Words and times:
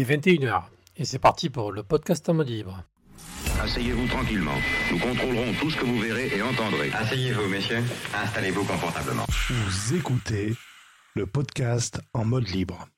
Il 0.00 0.10
est 0.10 0.16
21h 0.16 0.62
et 0.96 1.04
c'est 1.04 1.18
parti 1.18 1.50
pour 1.50 1.72
le 1.72 1.82
podcast 1.82 2.26
en 2.30 2.32
mode 2.32 2.48
libre. 2.48 2.84
Asseyez-vous 3.60 4.06
tranquillement. 4.08 4.56
Nous 4.90 4.98
contrôlerons 4.98 5.52
tout 5.60 5.68
ce 5.68 5.76
que 5.76 5.84
vous 5.84 5.98
verrez 5.98 6.34
et 6.34 6.40
entendrez. 6.40 6.90
Asseyez-vous, 6.94 7.46
messieurs. 7.48 7.82
Installez-vous 8.14 8.64
confortablement. 8.64 9.26
Vous 9.28 9.94
écoutez 9.94 10.54
le 11.14 11.26
podcast 11.26 12.00
en 12.14 12.24
mode 12.24 12.48
libre. 12.48 12.88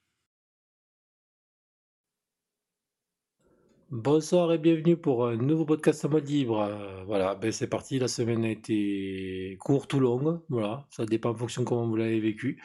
Bonsoir 3.91 4.53
et 4.53 4.58
bienvenue 4.58 4.97
pour 4.97 5.27
un 5.27 5.34
nouveau 5.34 5.64
podcast 5.64 6.05
en 6.05 6.11
mode 6.11 6.28
libre. 6.28 6.61
Euh, 6.61 7.03
voilà, 7.05 7.34
ben 7.34 7.50
c'est 7.50 7.67
parti. 7.67 7.98
La 7.98 8.06
semaine 8.06 8.45
a 8.45 8.50
été 8.50 9.58
courte 9.58 9.92
ou 9.95 9.98
longue. 9.98 10.39
Voilà, 10.48 10.86
ça 10.91 11.05
dépend 11.05 11.30
en 11.30 11.34
fonction 11.34 11.62
de 11.62 11.67
comment 11.67 11.89
vous 11.89 11.97
l'avez 11.97 12.20
vécu. 12.20 12.62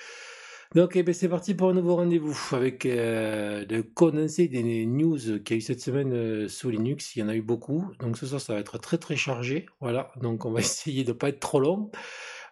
Donc, 0.76 0.96
eh 0.96 1.04
ben, 1.04 1.14
c'est 1.14 1.30
parti 1.30 1.54
pour 1.54 1.70
un 1.70 1.74
nouveau 1.74 1.96
rendez-vous 1.96 2.38
avec 2.52 2.86
euh, 2.86 3.66
le 3.70 3.84
condensé 3.84 4.48
des 4.48 4.86
news 4.86 5.18
qu'il 5.18 5.52
y 5.52 5.54
a 5.54 5.58
eu 5.58 5.62
cette 5.62 5.80
semaine 5.82 6.12
euh, 6.14 6.48
sous 6.50 6.70
Linux. 6.70 7.16
Il 7.16 7.20
y 7.20 7.24
en 7.24 7.30
a 7.30 7.36
eu 7.36 7.42
beaucoup. 7.42 7.86
Donc, 8.00 8.18
ce 8.18 8.26
soir, 8.26 8.42
ça 8.42 8.54
va 8.54 8.60
être 8.60 8.78
très 8.78 8.98
très 8.98 9.16
chargé. 9.16 9.66
Voilà, 9.80 10.12
donc 10.22 10.46
on 10.46 10.52
va 10.52 10.60
essayer 10.62 11.04
de 11.04 11.10
ne 11.10 11.14
pas 11.18 11.30
être 11.30 11.40
trop 11.40 11.60
long. 11.60 11.90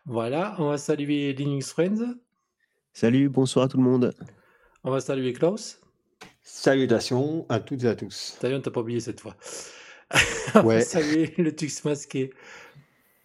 Voilà, 0.06 0.56
on 0.60 0.70
va 0.70 0.78
saluer 0.78 1.34
Linux 1.34 1.72
Friends. 1.72 2.16
Salut, 2.94 3.28
bonsoir 3.28 3.66
à 3.66 3.68
tout 3.68 3.78
le 3.78 3.84
monde. 3.84 4.14
On 4.84 4.92
va 4.92 5.02
saluer 5.02 5.34
Klaus. 5.34 5.82
Salutations 6.44 7.46
à 7.50 7.60
toutes 7.60 7.84
et 7.84 7.88
à 7.88 7.96
tous. 7.96 8.38
Salut, 8.40 8.56
on 8.56 8.62
t'a 8.62 8.72
pas 8.72 8.82
oublié 8.82 9.00
cette 9.00 9.20
fois. 9.20 9.36
on 10.56 10.60
va 10.60 10.64
Ouais. 10.64 10.82
saluer 10.82 11.34
le 11.38 11.54
Tux 11.56 11.84
masqué. 11.84 12.32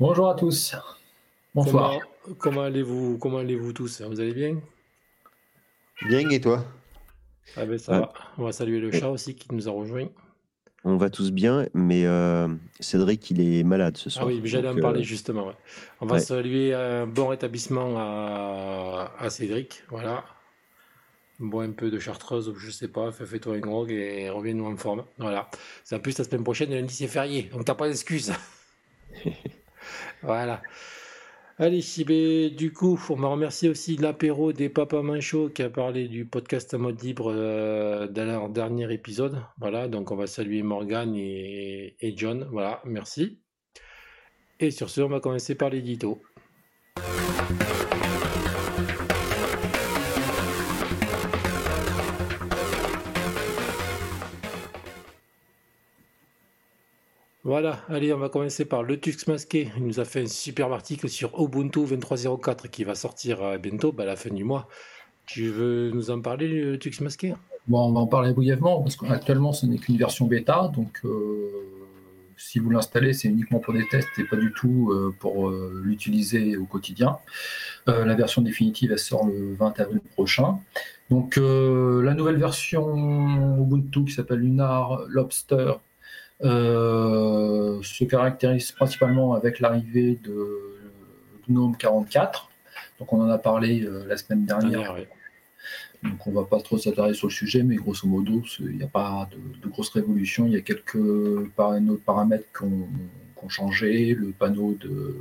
Bonjour 0.01 0.31
à 0.31 0.35
tous. 0.35 0.75
Bonsoir. 1.55 1.99
Comment, 2.25 2.35
comment 2.39 2.63
allez-vous 2.63 3.19
Comment 3.19 3.39
allez-vous 3.39 3.73
tous? 3.73 4.01
Vous 4.01 4.19
allez 4.21 4.33
bien? 4.33 4.61
Bien 6.09 6.29
et 6.31 6.41
toi? 6.41 6.65
Ah 7.57 7.65
ben 7.67 7.79
ça 7.79 7.93
Ouais. 7.93 7.99
va. 8.01 8.13
On 8.39 8.45
va 8.45 8.53
saluer 8.53 8.79
le 8.81 8.91
chat 8.93 9.09
aussi 9.11 9.35
qui 9.35 9.49
nous 9.53 9.69
a 9.69 9.73
rejoint. 9.73 10.09
On 10.85 10.97
va 10.97 11.11
tous 11.11 11.31
bien, 11.31 11.67
mais 11.75 12.07
euh, 12.07 12.49
Cédric, 12.79 13.31
il 13.31 13.41
est 13.41 13.63
malade 13.65 13.99
ce 13.99 14.09
Ah 14.09 14.13
soir. 14.13 14.27
oui, 14.29 14.41
mais 14.43 14.49
j'allais 14.49 14.69
en 14.69 14.77
parler 14.81 15.01
euh, 15.01 15.05
justement. 15.05 15.49
ouais. 15.49 15.55
On 16.01 16.07
va 16.07 16.15
ouais. 16.15 16.21
saluer 16.21 16.73
un 16.73 17.07
bon 17.07 17.29
rétablissement 17.29 17.99
à, 17.99 19.13
à 19.19 19.29
Cédric. 19.31 19.83
Voilà. 19.91 20.25
Bois 21.39 21.65
un 21.65 21.73
peu 21.73 21.91
de 21.91 21.99
chartreuse 21.99 22.49
ou 22.49 22.55
je 22.55 22.71
sais 22.71 22.89
pas, 22.89 23.13
fais- 23.13 23.27
fais-toi 23.27 23.57
un 23.57 23.61
grog 23.61 23.91
et 23.91 24.31
reviens-nous 24.31 24.67
en 24.67 24.77
forme. 24.77 25.05
Voilà. 25.19 25.51
C'est 25.85 25.97
en 25.97 26.01
plus 26.01 26.17
la 26.19 26.25
semaine 26.25 26.45
prochaine, 26.45 26.71
lundi 26.71 26.95
c'est 26.95 27.09
férié, 27.09 27.45
donc 27.53 27.65
t'as 27.65 27.75
pas 27.75 27.89
d'excuses. 27.89 28.33
voilà. 30.23 30.63
Allez, 31.63 31.83
si, 31.83 32.05
ben, 32.05 32.49
du 32.49 32.73
coup, 32.73 32.99
on 33.11 33.17
va 33.17 33.29
remercier 33.29 33.69
aussi 33.69 33.97
l'apéro 33.97 34.51
des 34.51 34.71
Papas 34.71 35.03
Manchots 35.03 35.51
qui 35.51 35.63
a 35.63 35.69
parlé 35.69 36.09
du 36.09 36.25
podcast 36.25 36.73
en 36.73 36.79
mode 36.79 37.03
libre 37.03 37.31
euh, 37.37 38.09
dans 38.09 38.25
leur 38.25 38.49
dernier 38.49 38.91
épisode. 38.91 39.43
Voilà, 39.59 39.87
donc 39.87 40.11
on 40.11 40.17
va 40.17 40.27
saluer 40.27 40.63
Morgane 40.63 41.15
et, 41.15 41.97
et 42.01 42.17
John. 42.17 42.49
Voilà, 42.51 42.81
merci. 42.87 43.43
Et 44.59 44.71
sur 44.71 44.89
ce, 44.89 45.03
on 45.03 45.09
va 45.09 45.21
commencer 45.21 45.55
par 45.55 45.69
l'édito. 45.69 46.23
Voilà, 57.51 57.81
allez, 57.89 58.13
on 58.13 58.19
va 58.19 58.29
commencer 58.29 58.65
par 58.65 58.85
le 58.85 59.01
Tux 59.01 59.27
masqué. 59.27 59.73
Il 59.77 59.85
nous 59.85 59.99
a 59.99 60.05
fait 60.05 60.23
un 60.23 60.29
superbe 60.29 60.73
article 60.73 61.09
sur 61.09 61.33
Ubuntu 61.37 61.81
23.04 61.81 62.71
qui 62.71 62.85
va 62.85 62.95
sortir 62.95 63.43
euh, 63.43 63.59
bientôt, 63.59 63.91
bah, 63.91 64.05
à 64.05 64.07
la 64.07 64.15
fin 64.15 64.31
du 64.31 64.45
mois. 64.45 64.69
Tu 65.27 65.49
veux 65.49 65.91
nous 65.91 66.13
en 66.13 66.21
parler, 66.21 66.47
le 66.47 66.79
Tux 66.79 67.01
masqué? 67.01 67.35
Bon, 67.67 67.89
on 67.89 67.93
va 67.93 67.99
en 67.99 68.07
parler 68.07 68.33
brièvement 68.35 68.81
parce 68.81 68.95
qu'actuellement 68.95 69.53
ce 69.53 69.67
n'est 69.67 69.79
qu'une 69.79 69.97
version 69.97 70.29
bêta, 70.29 70.71
donc 70.73 71.01
euh, 71.05 71.51
si 72.37 72.61
vous 72.61 72.71
l'installez, 72.71 73.15
c'est 73.15 73.27
uniquement 73.27 73.59
pour 73.59 73.75
des 73.75 73.89
tests 73.89 74.17
et 74.21 74.23
pas 74.23 74.37
du 74.37 74.53
tout 74.53 74.93
euh, 74.93 75.13
pour 75.19 75.51
l'utiliser 75.51 76.57
au 76.57 76.67
quotidien. 76.67 77.19
La 77.89 78.15
version 78.15 78.43
définitive 78.43 78.93
elle 78.93 79.01
sort 79.01 79.27
le 79.27 79.57
20 79.57 79.81
avril 79.81 80.01
prochain. 80.15 80.61
Donc 81.11 81.35
la 81.35 82.15
nouvelle 82.15 82.37
version 82.37 83.59
Ubuntu 83.61 84.05
qui 84.05 84.13
s'appelle 84.13 84.39
Lunar 84.39 85.01
Lobster 85.09 85.73
euh, 86.43 87.83
se 87.83 88.05
caractérise 88.05 88.73
principalement 88.73 89.35
avec 89.35 89.61
l'arrivée 89.61 90.19
de 90.23 90.79
GNOME 91.49 91.77
44. 91.77 92.49
Donc 92.99 93.13
on 93.13 93.21
en 93.21 93.29
a 93.31 93.39
parlé 93.39 93.83
euh, 93.83 94.05
la 94.07 94.17
semaine 94.17 94.45
dernière 94.45 94.97
donc 96.03 96.27
on 96.27 96.33
va 96.33 96.45
pas 96.45 96.61
trop 96.61 96.79
s'attarder 96.79 97.13
sur 97.15 97.27
le 97.29 97.33
sujet, 97.33 97.63
mais 97.63 97.77
grosso 97.77 98.07
modo, 98.09 98.43
il 98.61 98.79
n'y 98.79 98.83
a 98.83 98.87
pas 98.87 99.29
de, 99.33 99.61
de 99.61 99.69
grosse 99.71 99.91
révolution. 99.91 100.47
Il 100.47 100.53
y 100.53 100.57
a 100.57 100.63
quelques 100.63 100.99
par- 101.57 101.75
paramètres 102.07 102.47
qui 102.57 102.65
ont, 102.65 102.89
changé. 103.49 104.15
Le 104.15 104.33
panneau 104.33 104.77
de, 104.81 105.17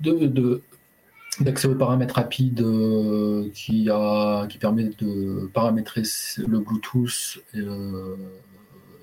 de, 0.00 0.26
de- 0.26 0.62
d'accès 1.40 1.68
aux 1.68 1.74
paramètres 1.74 2.14
rapides 2.16 2.60
euh, 2.62 3.48
qui, 3.54 3.88
a, 3.90 4.46
qui 4.48 4.58
permet 4.58 4.84
de 4.84 5.50
paramétrer 5.52 6.02
le 6.38 6.58
Bluetooth 6.60 7.38
euh, 7.54 8.16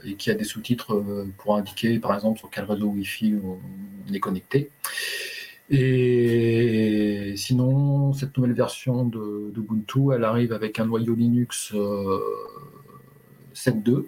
et 0.06 0.14
qui 0.16 0.30
a 0.32 0.36
des 0.36 0.44
sous-titres 0.44 0.96
euh, 0.96 1.28
pour 1.38 1.56
indiquer 1.56 2.00
par 2.00 2.14
exemple 2.14 2.40
sur 2.40 2.50
quel 2.50 2.66
réseau 2.66 2.88
Wi-Fi 2.88 3.36
on, 3.44 4.14
est 4.14 4.20
connecté. 4.20 4.70
Et 5.70 7.34
sinon, 7.38 8.14
cette 8.14 8.38
nouvelle 8.38 8.54
version 8.54 9.04
d'Ubuntu, 9.04 10.14
elle 10.14 10.24
arrive 10.24 10.54
avec 10.54 10.80
un 10.80 10.86
noyau 10.86 11.16
Linux 11.16 11.72
euh, 11.74 12.20
7.2, 13.56 14.06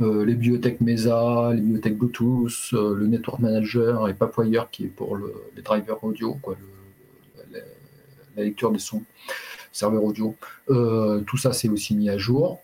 euh, 0.00 0.24
les 0.24 0.34
bibliothèques 0.34 0.80
Mesa, 0.80 1.50
les 1.54 1.60
bibliothèques 1.60 1.96
Bluetooth, 1.96 2.72
euh, 2.72 2.94
le 2.94 3.06
Network 3.06 3.40
Manager 3.40 4.08
et 4.08 4.14
Papwire 4.14 4.68
qui 4.70 4.84
est 4.84 4.88
pour 4.88 5.16
le- 5.16 5.34
les 5.56 5.62
drivers 5.62 6.02
audio, 6.02 6.34
quoi, 6.42 6.56
la, 8.36 8.42
lecture 8.42 8.72
des 8.72 8.80
sons, 8.80 9.04
serveur 9.70 10.02
audio. 10.02 10.34
Euh, 10.70 11.20
tout 11.20 11.36
ça, 11.36 11.52
c'est 11.52 11.68
aussi 11.68 11.94
mis 11.94 12.10
à 12.10 12.18
jour. 12.18 12.60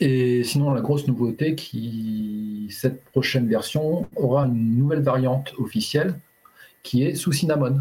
Et 0.00 0.42
sinon, 0.44 0.72
la 0.72 0.80
grosse 0.80 1.06
nouveauté, 1.06 1.54
qui 1.54 2.68
cette 2.70 3.04
prochaine 3.04 3.46
version 3.48 4.08
aura 4.16 4.46
une 4.46 4.76
nouvelle 4.76 5.02
variante 5.02 5.52
officielle 5.58 6.14
qui 6.82 7.04
est 7.04 7.14
sous 7.14 7.32
Cinnamon. 7.32 7.80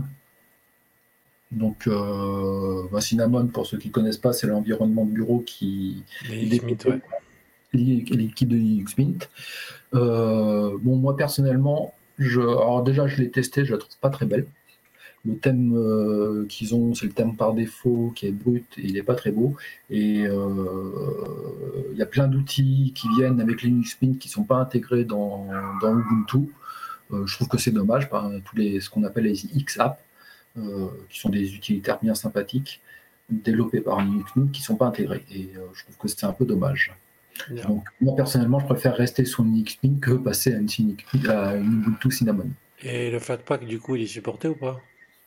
Donc, 1.52 1.88
euh, 1.88 2.84
bah, 2.92 3.02
Cinnamon, 3.02 3.48
pour 3.48 3.66
ceux 3.66 3.78
qui 3.78 3.90
ne 3.90 3.94
connaissent 3.94 4.18
pas, 4.18 4.34
c'est 4.34 4.48
l'environnement 4.48 5.06
de 5.06 5.12
bureau 5.12 5.40
qui 5.40 6.04
ouais. 6.30 7.02
l'équipe 7.74 8.48
de 8.48 8.56
Linux 8.56 8.98
Mint. 8.98 9.30
Euh, 9.94 10.78
bon, 10.82 10.96
moi 10.96 11.18
personnellement, 11.18 11.94
je, 12.18 12.40
alors 12.40 12.84
déjà, 12.84 13.08
je 13.08 13.18
l'ai 13.18 13.30
testé, 13.30 13.66
je 13.66 13.74
la 13.74 13.80
trouve 13.80 13.98
pas 14.00 14.10
très 14.10 14.26
belle. 14.26 14.46
Le 15.26 15.36
thème 15.38 15.74
euh, 15.76 16.46
qu'ils 16.48 16.74
ont, 16.74 16.96
c'est 16.96 17.06
le 17.06 17.12
thème 17.12 17.36
par 17.36 17.54
défaut 17.54 18.12
qui 18.16 18.28
est 18.28 18.32
brut 18.32 18.66
et 18.78 18.88
il 18.88 18.94
n'est 18.94 19.04
pas 19.04 19.16
très 19.16 19.32
beau. 19.32 19.56
Et 19.90 20.26
y 22.02 22.04
a 22.04 22.08
plein 22.08 22.28
d'outils 22.28 22.92
qui 22.96 23.08
viennent 23.16 23.40
avec 23.42 23.62
Linux 23.62 23.98
Mint 24.02 24.20
qui 24.20 24.28
ne 24.28 24.34
sont 24.34 24.44
pas 24.44 24.58
intégrés 24.58 25.06
dans, 25.06 25.48
dans 25.82 25.98
Ubuntu. 25.98 26.50
Euh, 27.14 27.26
je 27.26 27.36
trouve 27.36 27.48
que 27.48 27.58
c'est 27.58 27.72
dommage, 27.72 28.10
par 28.10 28.30
tous 28.46 28.56
les, 28.56 28.80
ce 28.80 28.90
qu'on 28.90 29.04
appelle 29.04 29.26
les 29.26 29.46
X-Apps, 29.56 30.00
euh, 30.58 30.88
qui 31.10 31.20
sont 31.20 31.30
des 31.30 31.54
utilitaires 31.56 32.00
bien 32.02 32.16
sympathiques, 32.16 32.82
développés 33.30 33.82
par 33.82 34.02
Linux 34.02 34.32
Mint, 34.36 34.52
qui 34.52 34.62
ne 34.62 34.66
sont 34.66 34.76
pas 34.76 34.88
intégrés. 34.88 35.24
Et 35.32 35.50
euh, 35.58 35.62
je 35.74 35.84
trouve 35.84 35.98
que 35.98 36.08
c'est 36.08 36.26
un 36.26 36.34
peu 36.34 36.46
dommage. 36.46 36.94
Donc, 37.66 37.86
moi, 38.02 38.16
personnellement, 38.16 38.60
je 38.60 38.66
préfère 38.66 38.96
rester 38.96 39.26
sur 39.26 39.44
Linux 39.44 39.78
Mint 39.84 40.00
que 40.00 40.12
passer 40.12 40.54
à 40.54 40.58
une, 40.58 40.68
Cynic- 40.68 41.06
à 41.28 41.56
une 41.56 41.82
Ubuntu 41.82 42.12
Cinnamon. 42.12 42.50
Et 42.84 43.12
le 43.12 43.20
Flatpak, 43.20 43.66
du 43.66 43.80
coup, 43.80 43.96
il 43.96 44.04
est 44.04 44.08
supporté 44.08 44.48
ou 44.48 44.56
pas? 44.56 44.80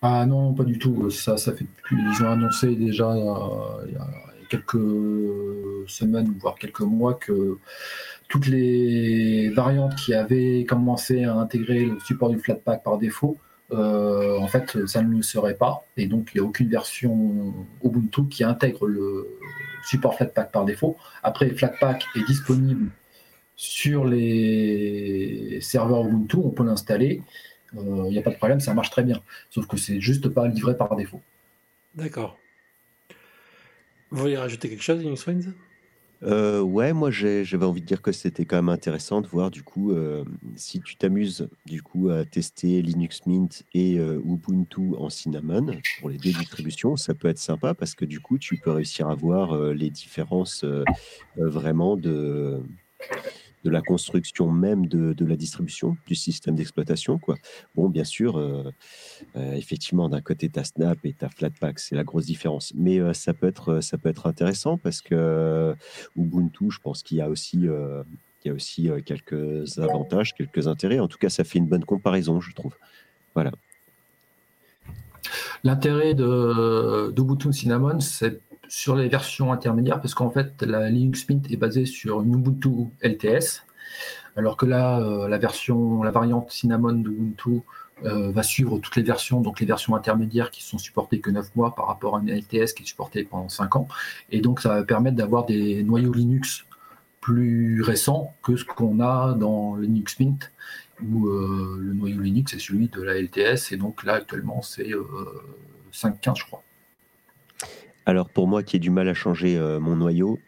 Ah 0.02 0.26
non, 0.26 0.52
pas 0.52 0.64
du 0.64 0.78
tout. 0.78 1.10
Ça, 1.10 1.36
ça 1.36 1.52
fait 1.52 1.64
depuis- 1.64 1.96
Ils 1.96 2.22
ont 2.24 2.30
annoncé 2.30 2.74
déjà 2.76 3.10
il 3.16 3.92
y 3.92 3.96
a 3.96 4.06
quelques 4.48 5.88
semaines, 5.88 6.34
voire 6.38 6.56
quelques 6.56 6.80
mois, 6.80 7.14
que 7.14 7.58
toutes 8.28 8.46
les 8.46 9.50
variantes 9.50 9.94
qui 9.96 10.14
avaient 10.14 10.64
commencé 10.64 11.24
à 11.24 11.34
intégrer 11.34 11.86
le 11.86 11.98
support 12.00 12.30
du 12.30 12.38
Flatpak 12.38 12.82
par 12.82 12.98
défaut, 12.98 13.36
euh, 13.72 14.38
en 14.38 14.46
fait, 14.46 14.86
ça 14.86 15.02
ne 15.02 15.16
le 15.16 15.22
serait 15.22 15.54
pas. 15.54 15.84
Et 15.96 16.06
donc, 16.06 16.30
il 16.34 16.40
n'y 16.40 16.46
a 16.46 16.48
aucune 16.48 16.68
version 16.68 17.54
Ubuntu 17.82 18.28
qui 18.28 18.44
intègre 18.44 18.86
le 18.86 19.28
support 19.84 20.16
Flatpak 20.16 20.52
par 20.52 20.64
défaut. 20.64 20.96
Après, 21.22 21.48
Flatpak 21.50 22.04
est 22.14 22.26
disponible 22.26 22.90
sur 23.56 24.04
les 24.04 25.58
serveurs 25.60 26.06
Ubuntu, 26.06 26.36
on 26.36 26.50
peut 26.50 26.64
l'installer. 26.64 27.22
Il 27.76 28.10
n'y 28.10 28.18
a 28.18 28.22
pas 28.22 28.30
de 28.30 28.36
problème, 28.36 28.60
ça 28.60 28.72
marche 28.72 28.90
très 28.90 29.02
bien. 29.02 29.20
Sauf 29.50 29.66
que 29.66 29.76
c'est 29.76 30.00
juste 30.00 30.28
pas 30.28 30.46
livré 30.46 30.76
par 30.76 30.94
défaut. 30.94 31.20
D'accord. 31.94 32.38
Vous 34.14 34.20
voulez 34.20 34.36
rajouter 34.36 34.68
quelque 34.70 34.84
chose, 34.84 35.00
Linux 35.00 35.22
Friends 35.22 35.50
Euh, 36.22 36.60
ouais, 36.60 36.92
moi 36.92 37.10
j'avais 37.10 37.64
envie 37.64 37.80
de 37.80 37.86
dire 37.86 38.00
que 38.00 38.12
c'était 38.12 38.44
quand 38.44 38.54
même 38.54 38.68
intéressant 38.68 39.20
de 39.20 39.26
voir 39.26 39.50
du 39.50 39.64
coup 39.64 39.90
euh, 39.90 40.24
si 40.54 40.80
tu 40.80 40.94
t'amuses 40.94 41.48
du 41.66 41.82
coup 41.82 42.10
à 42.10 42.24
tester 42.24 42.80
Linux 42.80 43.26
Mint 43.26 43.64
et 43.74 43.98
euh, 43.98 44.22
Ubuntu 44.24 44.94
en 44.96 45.10
Cinnamon 45.10 45.66
pour 45.98 46.10
les 46.10 46.18
deux 46.18 46.30
distributions, 46.30 46.94
ça 46.94 47.12
peut 47.14 47.26
être 47.26 47.40
sympa 47.40 47.74
parce 47.74 47.96
que 47.96 48.04
du 48.04 48.20
coup 48.20 48.38
tu 48.38 48.56
peux 48.56 48.70
réussir 48.70 49.08
à 49.08 49.16
voir 49.16 49.58
les 49.74 49.90
différences 49.90 50.64
vraiment 51.36 51.96
de, 51.96 52.62
de 53.64 53.70
la 53.70 53.80
construction 53.80 54.50
même 54.50 54.86
de, 54.86 55.12
de 55.12 55.24
la 55.24 55.36
distribution, 55.36 55.96
du 56.06 56.14
système 56.14 56.54
d'exploitation 56.54 57.18
quoi. 57.18 57.36
Bon, 57.74 57.88
bien 57.88 58.04
sûr, 58.04 58.38
euh, 58.38 58.72
euh, 59.36 59.52
effectivement, 59.54 60.08
d'un 60.08 60.20
côté, 60.20 60.48
tu 60.48 60.58
as 60.58 60.64
Snap 60.64 60.98
et 61.04 61.14
tu 61.18 61.24
as 61.24 61.28
Flatpak, 61.28 61.78
c'est 61.78 61.96
la 61.96 62.04
grosse 62.04 62.26
différence. 62.26 62.72
Mais 62.76 63.00
euh, 63.00 63.12
ça, 63.12 63.32
peut 63.32 63.46
être, 63.46 63.80
ça 63.80 63.98
peut 63.98 64.08
être 64.08 64.26
intéressant 64.26 64.78
parce 64.78 65.00
que 65.00 65.74
Ubuntu, 66.16 66.70
je 66.70 66.78
pense 66.80 67.02
qu'il 67.02 67.18
y 67.18 67.20
a 67.20 67.28
aussi, 67.28 67.58
il 67.62 68.04
y 68.44 68.48
a 68.48 68.52
aussi 68.52 68.90
quelques 69.04 69.78
avantages, 69.78 70.34
quelques 70.34 70.68
intérêts. 70.68 70.98
En 70.98 71.08
tout 71.08 71.18
cas, 71.18 71.30
ça 71.30 71.44
fait 71.44 71.58
une 71.58 71.66
bonne 71.66 71.84
comparaison, 71.84 72.40
je 72.40 72.52
trouve. 72.52 72.74
Voilà. 73.34 73.52
L'intérêt 75.64 76.14
de 76.14 77.10
d'Ubuntu 77.10 77.52
Cinnamon, 77.52 77.98
c'est 78.00 78.38
sur 78.68 78.96
les 78.96 79.08
versions 79.08 79.52
intermédiaires, 79.52 80.00
parce 80.00 80.14
qu'en 80.14 80.30
fait, 80.30 80.62
la 80.62 80.90
Linux 80.90 81.28
Mint 81.28 81.50
est 81.50 81.56
basée 81.56 81.86
sur 81.86 82.22
une 82.22 82.34
Ubuntu 82.34 82.88
LTS, 83.02 83.62
alors 84.36 84.56
que 84.56 84.66
là, 84.66 85.00
euh, 85.00 85.28
la 85.28 85.38
version, 85.38 86.02
la 86.02 86.10
variante 86.10 86.50
Cinnamon 86.50 86.92
d'Ubuntu 86.92 87.62
euh, 88.04 88.32
va 88.32 88.42
suivre 88.42 88.78
toutes 88.78 88.96
les 88.96 89.02
versions, 89.02 89.40
donc 89.40 89.60
les 89.60 89.66
versions 89.66 89.94
intermédiaires 89.94 90.50
qui 90.50 90.64
sont 90.64 90.78
supportées 90.78 91.20
que 91.20 91.30
9 91.30 91.54
mois 91.54 91.74
par 91.76 91.86
rapport 91.86 92.16
à 92.16 92.20
une 92.20 92.28
LTS 92.28 92.72
qui 92.74 92.82
est 92.82 92.86
supportée 92.86 93.22
pendant 93.22 93.48
5 93.48 93.76
ans. 93.76 93.88
Et 94.30 94.40
donc, 94.40 94.60
ça 94.60 94.70
va 94.70 94.82
permettre 94.82 95.16
d'avoir 95.16 95.46
des 95.46 95.84
noyaux 95.84 96.12
Linux 96.12 96.64
plus 97.20 97.82
récents 97.82 98.34
que 98.42 98.56
ce 98.56 98.64
qu'on 98.64 98.98
a 99.00 99.34
dans 99.34 99.76
Linux 99.76 100.18
Mint, 100.18 100.50
où 101.02 101.28
euh, 101.28 101.78
le 101.80 101.94
noyau 101.94 102.20
Linux 102.20 102.52
est 102.54 102.58
celui 102.58 102.88
de 102.88 103.00
la 103.00 103.14
LTS, 103.14 103.72
et 103.72 103.76
donc 103.76 104.02
là, 104.02 104.14
actuellement, 104.14 104.60
c'est 104.60 104.92
euh, 104.92 105.04
5.15, 105.92 106.38
je 106.38 106.44
crois. 106.46 106.63
Alors, 108.06 108.28
pour 108.28 108.46
moi 108.46 108.62
qui 108.62 108.76
ai 108.76 108.78
du 108.78 108.90
mal 108.90 109.08
à 109.08 109.14
changer 109.14 109.56
euh, 109.56 109.80
mon 109.80 109.96
noyau, 109.96 110.38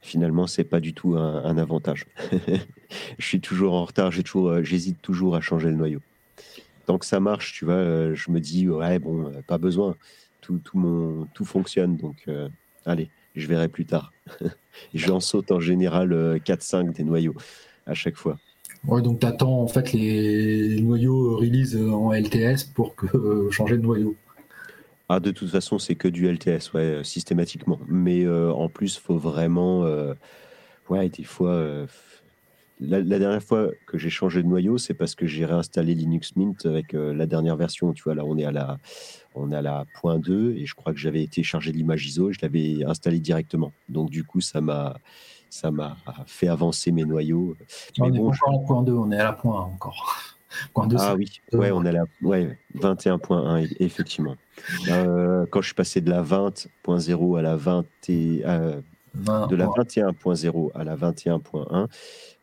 finalement, 0.00 0.46
c'est 0.46 0.64
pas 0.64 0.80
du 0.80 0.94
tout 0.94 1.16
un, 1.16 1.58
avantage. 1.58 2.06
je 3.18 3.26
suis 3.26 3.40
toujours 3.40 3.74
en 3.74 3.84
retard, 3.84 4.10
toujours, 4.24 4.48
euh, 4.48 4.62
j'hésite 4.62 5.02
toujours 5.02 5.36
à 5.36 5.40
changer 5.40 5.68
le 5.68 5.76
noyau. 5.76 6.00
Tant 6.86 6.98
que 6.98 7.06
ça 7.06 7.20
marche, 7.20 7.52
tu 7.52 7.64
vois, 7.64 7.74
euh, 7.74 8.14
je 8.14 8.30
me 8.30 8.40
dis, 8.40 8.68
ouais, 8.68 8.98
bon, 8.98 9.32
pas 9.46 9.58
besoin. 9.58 9.96
Tout, 10.40 10.60
tout, 10.64 10.78
mon, 10.78 11.26
tout 11.34 11.44
fonctionne, 11.44 11.96
donc 11.96 12.26
allez, 12.86 13.10
je 13.38 13.46
verrai 13.46 13.68
plus 13.68 13.84
tard. 13.84 14.12
J'en 14.94 15.20
saute 15.20 15.50
en 15.50 15.60
général 15.60 16.12
euh, 16.12 16.38
4-5 16.38 16.92
des 16.94 17.04
noyaux 17.04 17.34
à 17.86 17.94
chaque 17.94 18.16
fois. 18.16 18.38
Ouais, 18.86 19.02
donc 19.02 19.20
tu 19.20 19.26
attends 19.26 19.62
en 19.62 19.66
fait 19.66 19.92
les 19.92 20.80
noyaux 20.80 21.36
release 21.36 21.76
en 21.76 22.12
LTS 22.12 22.64
pour 22.74 22.94
que, 22.94 23.50
changer 23.50 23.76
de 23.76 23.82
noyau. 23.82 24.14
Ah, 25.08 25.20
de 25.20 25.30
toute 25.30 25.48
façon, 25.50 25.78
c'est 25.78 25.94
que 25.94 26.08
du 26.08 26.26
LTS, 26.28 26.72
ouais, 26.74 26.80
euh, 26.82 27.02
systématiquement. 27.04 27.80
Mais 27.88 28.24
euh, 28.24 28.52
en 28.52 28.68
plus, 28.68 28.98
faut 28.98 29.16
vraiment. 29.18 29.84
euh, 29.84 30.14
ouais, 30.90 31.08
des 31.08 31.24
fois. 31.24 31.50
euh, 31.52 31.86
la, 32.80 33.00
la 33.00 33.18
dernière 33.18 33.42
fois 33.42 33.68
que 33.86 33.98
j'ai 33.98 34.10
changé 34.10 34.42
de 34.42 34.46
noyau, 34.48 34.78
c'est 34.78 34.94
parce 34.94 35.14
que 35.16 35.26
j'ai 35.26 35.44
réinstallé 35.44 35.94
Linux 35.94 36.36
Mint 36.36 36.64
avec 36.66 36.94
euh, 36.94 37.12
la 37.14 37.26
dernière 37.26 37.56
version. 37.56 37.92
Tu 37.92 38.04
vois, 38.04 38.14
là, 38.14 38.24
on 38.24 38.36
est 38.38 38.44
à 38.44 38.52
la, 38.52 38.78
on 39.34 39.50
est 39.50 39.56
à 39.56 39.62
la 39.62 39.84
point 40.00 40.18
2 40.18 40.52
et 40.56 40.66
je 40.66 40.74
crois 40.74 40.92
que 40.92 40.98
j'avais 40.98 41.22
été 41.22 41.42
chargé 41.42 41.72
l'image 41.72 42.06
ISO 42.06 42.30
et 42.30 42.32
je 42.34 42.38
l'avais 42.42 42.84
installé 42.84 43.18
directement. 43.18 43.72
Donc, 43.88 44.10
du 44.10 44.22
coup, 44.24 44.40
ça 44.40 44.60
m'a, 44.60 44.96
ça 45.50 45.70
m'a 45.72 45.96
fait 46.26 46.48
avancer 46.48 46.92
mes 46.92 47.04
noyaux. 47.04 47.56
on 47.98 48.04
Mais 48.04 48.10
n'est 48.12 48.18
bon, 48.18 48.30
pas 48.30 48.36
encore 48.36 48.48
à 48.50 48.52
la 48.52 48.58
point 48.66 48.82
2, 48.82 48.92
on 48.92 49.10
est 49.10 49.18
à 49.18 49.24
la 49.24 49.32
point 49.32 49.58
1 49.58 49.62
encore. 49.64 50.37
Point 50.74 50.86
2, 50.86 50.96
Ah 50.98 51.14
oui, 51.16 51.30
ouais, 51.52 51.70
on 51.70 51.84
a 51.84 51.92
la 51.92 52.04
ouais, 52.22 52.58
21.1, 52.76 53.64
e- 53.64 53.68
effectivement. 53.80 54.36
Euh, 54.88 55.46
quand 55.50 55.60
je 55.60 55.66
suis 55.66 55.74
passé 55.74 56.00
de 56.00 56.10
la 56.10 56.22
20.0 56.22 57.38
à 57.38 57.42
la 57.42 57.56
20 57.56 57.84
et, 58.08 58.42
euh, 58.44 58.80
20, 59.14 59.46
de 59.48 59.56
la 59.56 59.68
ouais. 59.68 59.84
21.0 59.84 60.70
à 60.74 60.84
la 60.84 60.96
21.1, 60.96 61.88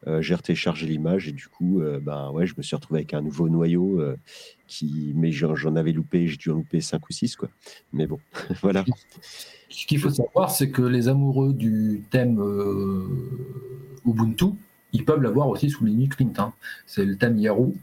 euh, 0.07 0.22
j'ai 0.22 0.36
retéléchargé 0.36 0.88
l'image 0.88 1.28
et 1.28 1.31
du 1.31 1.48
coup, 1.48 1.81
ben 2.02 2.30
ouais, 2.31 2.46
je 2.46 2.54
me 2.57 2.63
suis 2.63 2.75
retrouvé 2.75 3.00
avec 3.00 3.13
un 3.13 3.22
nouveau 3.22 3.50
noyau 3.50 4.01
qui, 4.68 5.12
mais 5.15 5.32
j'en 5.32 5.75
avais 5.75 5.91
loupé, 5.91 6.27
j'ai 6.27 6.38
dû 6.38 6.51
en 6.51 6.56
louper 6.56 6.82
5 6.82 7.08
ou 7.10 7.13
6 7.13 7.36
quoi. 7.36 7.50
Mais 7.94 8.08
bon, 8.08 8.20
voilà. 8.62 8.84
Ce 9.70 9.86
qu'il 9.86 10.00
faut 10.00 10.10
savoir, 10.10 10.51
c'est 10.51 10.70
que 10.70 10.82
les 10.82 11.08
amoureux 11.08 11.53
du 11.53 12.03
thème 12.12 12.39
Ubuntu, 14.06 14.46
ils 14.94 15.03
peuvent 15.03 15.22
l'avoir 15.22 15.50
aussi 15.50 15.70
sous 15.70 15.84
Linux 15.86 16.20
Mint. 16.20 16.39
hein. 16.39 16.53
C'est 16.86 17.06
le 17.06 17.18
thème 17.18 17.38
Yahoo. 17.38 17.74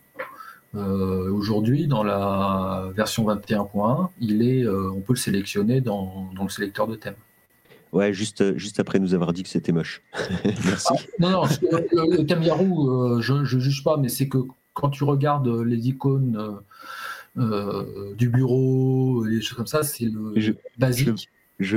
Euh, 0.75 1.31
Aujourd'hui, 1.33 1.87
dans 1.87 2.03
la 2.03 2.91
version 2.95 3.25
21.1, 3.27 4.09
il 4.21 4.43
est, 4.43 4.65
euh, 4.65 4.91
on 4.91 5.01
peut 5.01 5.13
le 5.13 5.19
sélectionner 5.19 5.81
dans, 5.81 6.31
dans 6.35 6.45
le 6.45 6.49
sélecteur 6.49 6.87
de 6.87 6.95
thème. 6.97 7.15
Ouais, 7.93 8.13
juste, 8.15 8.57
juste 8.57 8.81
après 8.81 8.99
nous 8.99 9.13
avoir 9.13 9.33
dit 9.35 9.43
que 9.43 9.51
c'était 9.51 9.73
moche. 9.73 10.03
Merci. 10.65 10.95
Non, 11.19 11.31
non, 11.31 11.43
que 11.43 11.67
le, 11.67 12.17
le 12.19 12.27
thème 12.27 12.43
Yahoo, 12.43 12.89
euh, 12.91 13.21
je 13.21 13.35
ne 13.35 13.45
juge 13.45 13.85
pas, 13.85 13.99
mais 13.99 14.09
c'est 14.09 14.29
que 14.29 14.39
quand 14.73 14.89
tu 14.89 15.05
regardes 15.05 15.49
les 15.49 15.89
icônes 15.89 16.59
du 17.37 18.29
bureau, 18.31 19.25
les 19.25 19.41
choses 19.43 19.57
comme 19.57 19.67
ça, 19.67 19.83
c'est 19.83 20.07
le 20.07 20.33
Je- 20.37 20.53
basique. 20.79 21.09
Je 21.09 21.27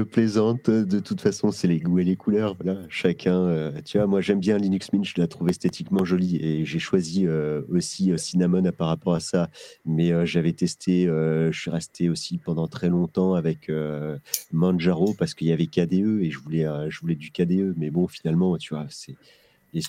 plaisante, 0.04 0.70
de 0.70 1.00
toute 1.00 1.22
façon, 1.22 1.52
c'est 1.52 1.68
les 1.68 1.80
goûts 1.80 2.00
et 2.00 2.04
les 2.04 2.16
couleurs. 2.16 2.56
Voilà, 2.62 2.82
chacun. 2.90 3.36
euh, 3.48 3.82
tu 3.84 3.98
vois, 3.98 4.08
moi 4.08 4.22
j'aime 4.22 4.40
bien 4.40 4.58
Linux 4.58 4.92
Mint, 4.94 5.06
je 5.06 5.14
la 5.18 5.28
trouve 5.28 5.50
esthétiquement 5.50 6.04
jolie 6.06 6.38
et 6.38 6.66
j'ai 6.66 6.80
choisi 6.80 7.28
euh, 7.28 7.62
aussi 7.70 8.12
euh, 8.12 8.18
Cinnamon 8.18 8.64
par 8.78 8.88
rapport 8.88 9.14
à 9.14 9.20
ça. 9.20 9.50
Mais 9.86 10.12
euh, 10.12 10.26
j'avais 10.26 10.54
testé, 10.54 11.08
euh, 11.08 11.52
je 11.52 11.60
suis 11.60 11.72
resté 11.72 12.10
aussi 12.10 12.38
pendant 12.38 12.68
très 12.68 12.90
longtemps 12.90 13.34
avec 13.36 13.70
euh, 13.70 14.18
Manjaro 14.52 15.14
parce 15.14 15.34
qu'il 15.34 15.48
y 15.48 15.52
avait 15.52 15.68
KDE 15.68 16.22
et 16.22 16.32
je 16.32 16.40
voulais, 16.40 16.66
euh, 16.66 16.90
je 16.90 17.00
voulais 17.02 17.16
du 17.16 17.32
KDE. 17.32 17.74
Mais 17.78 17.90
bon, 17.92 18.08
finalement, 18.08 18.58
tu 18.58 18.74
vois, 18.74 18.88
c'est. 18.90 19.18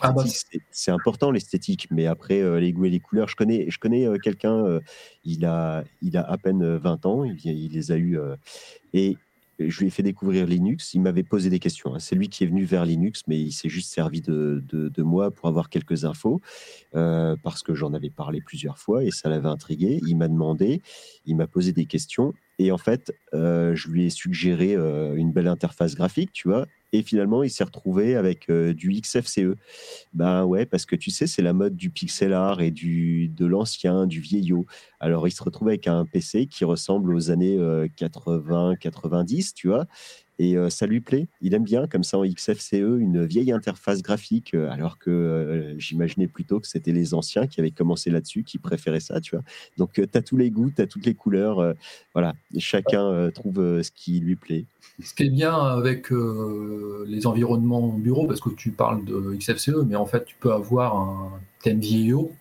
Ah 0.00 0.12
bah, 0.12 0.24
c'est- 0.72 0.90
important 0.90 1.30
l'esthétique, 1.30 1.86
mais 1.90 2.06
après 2.06 2.40
euh, 2.42 2.58
les 2.60 2.72
goûts 2.72 2.86
et 2.86 2.90
les 2.90 3.00
couleurs, 3.00 3.28
je 3.28 3.36
connais, 3.36 3.70
je 3.70 3.78
connais 3.78 4.06
euh, 4.06 4.18
quelqu'un, 4.18 4.64
euh, 4.64 4.80
il 5.24 5.44
a, 5.44 5.84
il 6.00 6.16
a 6.16 6.22
à 6.28 6.38
peine 6.38 6.62
euh, 6.62 6.78
20 6.78 7.06
ans, 7.06 7.24
il, 7.24 7.38
il 7.44 7.72
les 7.72 7.92
a 7.92 7.96
eu 7.96 8.18
euh, 8.18 8.34
et 8.92 9.20
je 9.58 9.80
lui 9.80 9.86
ai 9.86 9.90
fait 9.90 10.02
découvrir 10.02 10.46
Linux. 10.46 10.94
Il 10.94 11.00
m'avait 11.00 11.22
posé 11.22 11.50
des 11.50 11.58
questions. 11.58 11.94
hein. 11.94 11.98
C'est 11.98 12.14
lui 12.14 12.28
qui 12.28 12.44
est 12.44 12.46
venu 12.46 12.64
vers 12.64 12.84
Linux, 12.84 13.22
mais 13.26 13.38
il 13.40 13.52
s'est 13.52 13.68
juste 13.68 13.92
servi 13.92 14.20
de, 14.20 14.62
de, 14.68 15.02
moi 15.02 15.30
pour 15.30 15.48
avoir 15.48 15.68
quelques 15.68 16.04
infos 16.04 16.40
euh, 16.94 17.36
parce 17.42 17.62
que 17.62 17.74
j'en 17.74 17.92
avais 17.94 18.10
parlé 18.10 18.40
plusieurs 18.40 18.78
fois 18.78 19.04
et 19.04 19.10
ça 19.10 19.28
l'avait 19.28 19.48
intrigué. 19.48 20.00
Il 20.06 20.16
m'a 20.16 20.28
demandé, 20.28 20.82
il 21.24 21.36
m'a 21.36 21.46
posé 21.46 21.72
des 21.72 21.86
questions 21.86 22.34
et 22.58 22.72
en 22.72 22.78
fait, 22.78 23.12
euh, 23.34 23.74
je 23.74 23.88
lui 23.88 24.06
ai 24.06 24.10
suggéré 24.10 24.74
euh, 24.74 25.14
une 25.14 25.30
belle 25.30 25.48
interface 25.48 25.94
graphique, 25.94 26.32
tu 26.32 26.48
vois. 26.48 26.66
Et 26.92 27.02
finalement, 27.02 27.42
il 27.42 27.50
s'est 27.50 27.64
retrouvé 27.64 28.16
avec 28.16 28.48
euh, 28.48 28.72
du 28.72 28.90
XFCE. 28.92 29.56
Ben 30.14 30.44
ouais, 30.44 30.64
parce 30.64 30.86
que 30.86 30.96
tu 30.96 31.10
sais, 31.10 31.26
c'est 31.26 31.42
la 31.42 31.52
mode 31.52 31.76
du 31.76 31.90
pixel 31.90 32.32
art 32.32 32.62
et 32.62 32.70
du, 32.70 33.28
de 33.28 33.44
l'ancien, 33.44 34.06
du 34.06 34.20
vieillot. 34.20 34.64
Alors, 35.00 35.28
il 35.28 35.32
se 35.32 35.42
retrouve 35.42 35.68
avec 35.68 35.86
un 35.86 36.06
PC 36.06 36.46
qui 36.46 36.64
ressemble 36.64 37.14
aux 37.14 37.30
années 37.30 37.58
80-90, 37.58 39.52
tu 39.54 39.68
vois. 39.68 39.86
Et 40.38 40.56
euh, 40.58 40.68
ça 40.68 40.86
lui 40.86 41.00
plaît. 41.00 41.28
Il 41.40 41.54
aime 41.54 41.64
bien, 41.64 41.86
comme 41.86 42.04
ça, 42.04 42.18
en 42.18 42.24
XFCE, 42.26 42.74
une 42.74 43.24
vieille 43.24 43.52
interface 43.52 44.02
graphique, 44.02 44.52
euh, 44.54 44.70
alors 44.70 44.98
que 44.98 45.10
euh, 45.10 45.78
j'imaginais 45.78 46.26
plutôt 46.28 46.60
que 46.60 46.66
c'était 46.66 46.92
les 46.92 47.14
anciens 47.14 47.46
qui 47.46 47.60
avaient 47.60 47.70
commencé 47.70 48.10
là-dessus, 48.10 48.42
qui 48.42 48.58
préféraient 48.58 49.00
ça, 49.00 49.20
tu 49.20 49.34
vois. 49.34 49.44
Donc, 49.78 49.92
tu 49.94 50.02
as 50.12 50.22
tous 50.22 50.36
les 50.36 50.50
goûts, 50.50 50.70
tu 50.74 50.82
as 50.82 50.86
toutes 50.86 51.06
les 51.06 51.14
couleurs. 51.14 51.60
euh, 51.60 51.72
voilà, 52.12 52.34
chacun 52.58 53.06
euh, 53.10 53.30
trouve 53.30 53.60
euh, 53.60 53.82
ce 53.82 53.90
qui 53.90 54.20
lui 54.20 54.36
plaît. 54.36 54.66
Ce 55.02 55.14
qui 55.14 55.24
est 55.24 55.30
bien 55.30 55.54
avec 55.54 56.12
euh, 56.12 57.04
les 57.08 57.26
environnements 57.26 57.88
bureau, 57.88 58.26
parce 58.26 58.40
que 58.40 58.50
tu 58.50 58.70
parles 58.70 59.04
de 59.04 59.34
XFCE, 59.36 59.84
mais 59.86 59.96
en 59.96 60.06
fait, 60.06 60.24
tu 60.24 60.36
peux 60.38 60.52
avoir 60.52 60.96
un 60.96 61.32
thème 61.62 61.80
vieillot, 61.80 62.32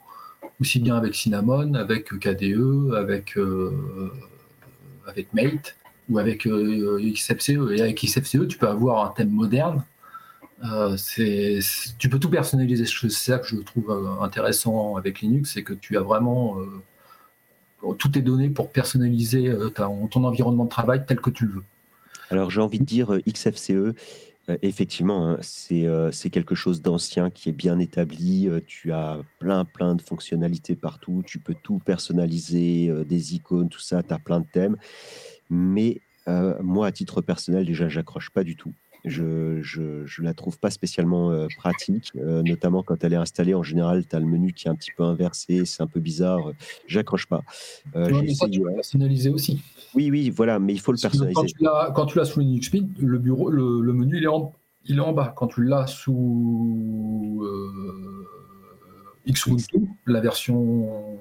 aussi 0.59 0.79
bien 0.79 0.95
avec 0.95 1.15
Cinnamon, 1.15 1.73
avec 1.73 2.05
KDE, 2.19 2.93
avec, 2.95 3.37
euh, 3.37 3.71
avec 5.07 5.33
Mate, 5.33 5.75
ou 6.09 6.19
avec 6.19 6.45
euh, 6.45 6.99
XFCE. 7.01 7.71
Et 7.75 7.81
avec 7.81 8.03
XFCE, 8.03 8.47
tu 8.47 8.57
peux 8.57 8.67
avoir 8.67 9.05
un 9.09 9.13
thème 9.13 9.29
moderne. 9.29 9.83
Euh, 10.63 10.95
c'est- 10.97 11.59
tu 11.97 12.09
peux 12.09 12.19
tout 12.19 12.29
personnaliser. 12.29 12.85
C'est 12.85 13.09
ça 13.09 13.39
que 13.39 13.47
je 13.47 13.57
trouve 13.57 13.91
euh, 13.91 14.21
intéressant 14.23 14.95
avec 14.95 15.21
Linux, 15.21 15.51
c'est 15.53 15.63
que 15.63 15.73
tu 15.73 15.97
as 15.97 16.01
vraiment 16.01 16.57
toutes 17.99 18.13
tes 18.13 18.21
données 18.21 18.49
pour 18.49 18.71
personnaliser 18.71 19.53
ton 19.75 20.23
environnement 20.23 20.63
de 20.65 20.69
travail 20.69 21.05
tel 21.05 21.19
que 21.19 21.29
tu 21.29 21.45
le 21.45 21.51
veux. 21.51 21.63
Alors 22.31 22.49
j'ai 22.49 22.61
envie 22.61 22.79
de 22.79 22.83
dire 22.85 23.19
XFCE, 23.27 23.93
effectivement, 24.63 25.29
hein, 25.29 25.37
c'est 25.41 26.29
quelque 26.31 26.55
chose 26.55 26.81
d'ancien 26.81 27.29
qui 27.29 27.49
est 27.49 27.51
bien 27.51 27.77
établi. 27.77 28.49
tu 28.65 28.91
as 28.91 29.19
plein 29.37 29.65
plein 29.65 29.93
de 29.93 30.01
fonctionnalités 30.01 30.75
partout. 30.75 31.21
Tu 31.27 31.37
peux 31.37 31.53
tout 31.61 31.77
personnaliser, 31.77 32.91
des 33.07 33.35
icônes, 33.35 33.69
tout 33.69 33.81
ça. 33.81 34.01
Tu 34.01 34.13
as 34.13 34.19
plein 34.19 34.39
de 34.39 34.47
thèmes. 34.51 34.77
Mais 35.49 36.01
euh, 36.27 36.55
moi, 36.61 36.87
à 36.87 36.91
titre 36.91 37.21
personnel, 37.21 37.65
déjà, 37.65 37.87
j'accroche 37.89 38.29
pas 38.29 38.43
du 38.43 38.55
tout. 38.55 38.73
Je, 39.07 39.61
je, 39.61 40.03
je 40.07 40.23
la 40.23 40.33
trouve 40.33 40.57
pas 40.57 40.71
spécialement 40.71 41.29
euh, 41.29 41.45
pratique, 41.57 42.11
euh, 42.15 42.41
notamment 42.41 42.81
quand 42.81 43.03
elle 43.03 43.13
est 43.13 43.17
installée. 43.17 43.53
En 43.53 43.61
général, 43.61 44.03
tu 44.07 44.15
as 44.15 44.19
le 44.19 44.25
menu 44.25 44.51
qui 44.51 44.67
est 44.67 44.71
un 44.71 44.75
petit 44.75 44.89
peu 44.97 45.03
inversé, 45.03 45.63
c'est 45.65 45.83
un 45.83 45.87
peu 45.87 45.99
bizarre. 45.99 46.51
J'accroche 46.87 47.27
pas. 47.27 47.43
Euh, 47.95 48.09
j'ai 48.11 48.21
mais 48.23 48.33
ça, 48.33 48.49
tu 48.49 48.61
peux 48.61 48.69
le 48.69 48.73
personnaliser 48.73 49.29
aussi. 49.29 49.61
Oui, 49.93 50.09
oui, 50.09 50.31
voilà, 50.31 50.57
mais 50.57 50.73
il 50.73 50.79
faut 50.79 50.91
le 50.91 50.97
Parce 50.99 51.15
personnaliser. 51.15 51.53
quand 51.93 52.05
tu 52.07 52.17
l'as 52.17 52.25
sous 52.25 52.39
Linux 52.39 52.73
Mint, 52.73 52.89
le 52.99 53.19
bureau, 53.19 53.51
le, 53.51 53.79
le 53.81 53.93
menu, 53.93 54.17
il 54.17 54.23
est, 54.23 54.27
en, 54.27 54.51
il 54.85 54.97
est 54.97 55.01
en 55.01 55.13
bas. 55.13 55.33
Quand 55.37 55.49
tu 55.49 55.63
l'as 55.63 55.85
sous 55.85 57.45
Xubuntu, 59.27 59.87
la 60.07 60.19
version 60.19 61.19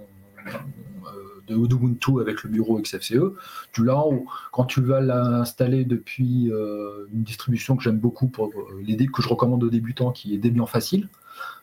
de 1.47 1.55
Ubuntu 1.55 2.21
avec 2.21 2.43
le 2.43 2.51
bureau 2.51 2.81
XFCE, 2.81 3.35
tu 3.73 3.85
l'as 3.85 3.97
en 3.97 4.11
haut. 4.13 4.27
Quand 4.53 4.65
tu 4.65 4.81
vas 4.81 5.01
l'installer 5.01 5.85
depuis 5.85 6.51
euh, 6.51 7.07
une 7.13 7.23
distribution 7.23 7.77
que 7.77 7.83
j'aime 7.83 7.99
beaucoup 7.99 8.29
pour 8.29 8.49
euh, 8.49 8.83
les 8.83 8.97
que 9.07 9.23
je 9.23 9.29
recommande 9.29 9.63
aux 9.63 9.71
débutants, 9.71 10.13
qui 10.13 10.35
est 10.35 10.39
Debian 10.39 10.67
Facile, 10.67 11.09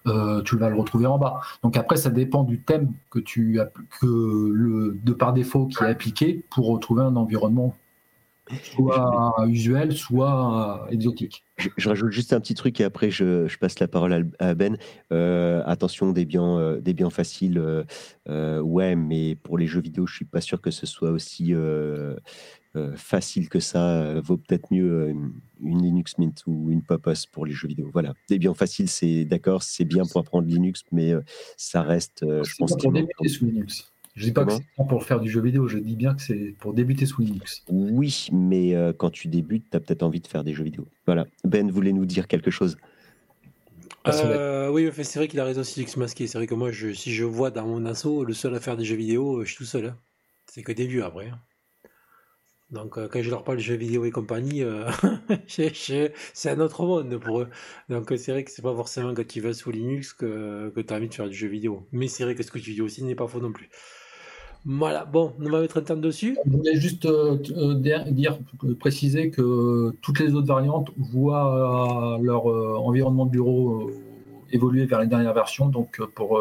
euh, 0.07 0.41
tu 0.41 0.57
vas 0.57 0.69
le 0.69 0.75
retrouver 0.75 1.05
en 1.05 1.17
bas. 1.17 1.41
Donc 1.63 1.77
après, 1.77 1.97
ça 1.97 2.09
dépend 2.09 2.43
du 2.43 2.59
thème 2.59 2.91
que 3.09 3.19
tu 3.19 3.59
as, 3.59 3.69
que 3.99 4.05
le, 4.05 4.97
de 5.03 5.13
par 5.13 5.33
défaut 5.33 5.67
qui 5.67 5.83
est 5.83 5.87
appliqué 5.87 6.43
pour 6.49 6.67
retrouver 6.67 7.03
un 7.03 7.15
environnement 7.15 7.75
soit 8.63 9.35
usuel, 9.47 9.93
soit 9.93 10.87
exotique. 10.91 11.43
Je, 11.57 11.69
je 11.77 11.89
rajoute 11.89 12.11
juste 12.11 12.33
un 12.33 12.39
petit 12.39 12.55
truc 12.55 12.79
et 12.79 12.83
après 12.83 13.11
je, 13.11 13.47
je 13.47 13.57
passe 13.57 13.79
la 13.79 13.87
parole 13.87 14.13
à, 14.39 14.47
à 14.47 14.53
Ben. 14.55 14.77
Euh, 15.11 15.61
attention, 15.65 16.11
des 16.11 16.25
biens, 16.25 16.57
euh, 16.57 16.81
des 16.81 16.93
biens 16.93 17.09
faciles, 17.09 17.57
euh, 17.57 17.83
euh, 18.29 18.59
ouais, 18.59 18.95
mais 18.95 19.35
pour 19.35 19.57
les 19.57 19.67
jeux 19.67 19.81
vidéo, 19.81 20.07
je 20.07 20.15
suis 20.15 20.25
pas 20.25 20.41
sûr 20.41 20.61
que 20.61 20.71
ce 20.71 20.85
soit 20.85 21.11
aussi 21.11 21.53
euh, 21.53 22.15
euh, 22.75 22.95
facile 22.95 23.49
que 23.49 23.59
ça. 23.59 24.01
Euh, 24.01 24.21
vaut 24.23 24.37
peut-être 24.37 24.71
mieux 24.71 24.91
euh, 24.91 25.09
une, 25.09 25.33
une 25.61 25.83
Linux 25.83 26.17
Mint 26.17 26.41
ou 26.47 26.71
une 26.71 26.81
Popos 26.81 27.27
pour 27.31 27.45
les 27.45 27.51
jeux 27.51 27.67
vidéo. 27.67 27.89
Voilà, 27.91 28.13
des 28.29 28.39
biens 28.39 28.53
faciles, 28.53 28.89
c'est 28.89 29.25
d'accord, 29.25 29.61
c'est 29.61 29.85
bien 29.85 30.03
pour 30.05 30.21
apprendre 30.21 30.47
Linux, 30.47 30.83
mais 30.91 31.11
euh, 31.11 31.21
ça 31.57 31.81
reste, 31.81 32.23
euh, 32.23 32.43
je 32.43 32.55
pense, 32.57 32.75
pour 32.77 32.91
Linux. 32.91 33.91
Je 34.15 34.25
dis 34.25 34.31
pas 34.31 34.41
Comment 34.41 34.57
que 34.57 34.63
c'est 34.77 34.87
pour 34.87 35.03
faire 35.03 35.19
du 35.19 35.29
jeu 35.29 35.41
vidéo, 35.41 35.67
je 35.67 35.77
dis 35.77 35.95
bien 35.95 36.13
que 36.13 36.21
c'est 36.21 36.55
pour 36.59 36.73
débuter 36.73 37.05
sous 37.05 37.21
Linux. 37.21 37.63
Oui, 37.69 38.27
mais 38.31 38.75
euh, 38.75 38.93
quand 38.93 39.09
tu 39.09 39.27
débutes, 39.27 39.69
tu 39.71 39.77
as 39.77 39.79
peut-être 39.79 40.03
envie 40.03 40.19
de 40.19 40.27
faire 40.27 40.43
des 40.43 40.53
jeux 40.53 40.63
vidéo. 40.63 40.87
Voilà. 41.05 41.27
Ben 41.45 41.71
voulait 41.71 41.93
nous 41.93 42.05
dire 42.05 42.27
quelque 42.27 42.51
chose. 42.51 42.77
Ah, 44.03 44.11
Euh, 44.11 44.69
oui, 44.69 44.87
enfin, 44.87 45.03
c'est 45.03 45.19
vrai 45.19 45.27
qu'il 45.27 45.39
a 45.39 45.45
raison, 45.45 45.63
Silix 45.63 45.95
masqué. 45.97 46.27
C'est 46.27 46.37
vrai 46.37 46.47
que 46.47 46.55
moi, 46.55 46.71
je, 46.71 46.93
si 46.93 47.13
je 47.13 47.23
vois 47.23 47.51
dans 47.51 47.65
mon 47.67 47.85
assaut, 47.85 48.23
le 48.23 48.33
seul 48.33 48.53
à 48.55 48.59
faire 48.59 48.77
des 48.77 48.85
jeux 48.85 48.95
vidéo, 48.95 49.39
euh, 49.41 49.45
je 49.45 49.49
suis 49.49 49.57
tout 49.57 49.65
seul. 49.65 49.85
hein. 49.87 49.97
C'est 50.47 50.63
que 50.63 50.71
des 50.71 50.87
vieux 50.87 51.03
après. 51.03 51.27
hein. 51.29 51.39
Donc, 52.71 52.97
euh, 52.97 53.09
quand 53.09 53.21
je 53.21 53.29
leur 53.29 53.43
parle 53.43 53.57
de 53.57 53.61
jeux 53.63 53.75
vidéo 53.75 54.05
et 54.05 54.11
compagnie, 54.11 54.63
euh, 54.63 54.89
je- 55.47 55.73
je- 55.73 56.11
c'est 56.33 56.49
un 56.49 56.59
autre 56.61 56.85
monde 56.85 57.17
pour 57.19 57.41
eux. 57.41 57.49
Donc, 57.89 58.13
c'est 58.17 58.31
vrai 58.31 58.43
que 58.45 58.51
c'est 58.51 58.61
pas 58.61 58.73
forcément 58.75 59.13
quand 59.13 59.27
tu 59.27 59.41
vas 59.41 59.53
sous 59.53 59.71
Linux 59.71 60.13
que, 60.13 60.71
que 60.73 60.79
tu 60.79 60.93
as 60.93 60.97
envie 60.97 61.09
de 61.09 61.13
faire 61.13 61.27
du 61.27 61.35
jeu 61.35 61.47
vidéo. 61.49 61.87
Mais 61.91 62.07
c'est 62.07 62.23
vrai 62.23 62.33
que 62.35 62.43
ce 62.43 62.51
que 62.51 62.59
tu 62.59 62.71
dis 62.73 62.81
aussi 62.81 63.03
n'est 63.03 63.15
pas 63.15 63.27
faux 63.27 63.41
non 63.41 63.51
plus. 63.51 63.69
Voilà, 64.65 65.05
bon, 65.05 65.33
on 65.39 65.49
va 65.49 65.61
mettre 65.61 65.83
un 65.89 65.95
dessus. 65.95 66.37
Je 66.45 66.51
voulais 66.51 66.75
juste 66.75 67.05
euh, 67.05 67.37
euh, 67.57 67.73
dire, 67.73 68.37
euh, 68.63 68.75
préciser 68.75 69.31
que 69.31 69.91
toutes 70.01 70.19
les 70.19 70.33
autres 70.35 70.47
variantes 70.47 70.91
voient 70.97 72.19
leur 72.21 72.45
environnement 72.45 73.25
de 73.25 73.31
bureau 73.31 73.91
évoluer 74.51 74.85
vers 74.85 74.99
les 74.99 75.07
dernières 75.07 75.33
versions. 75.33 75.67
Donc 75.67 75.99
pour 76.13 76.39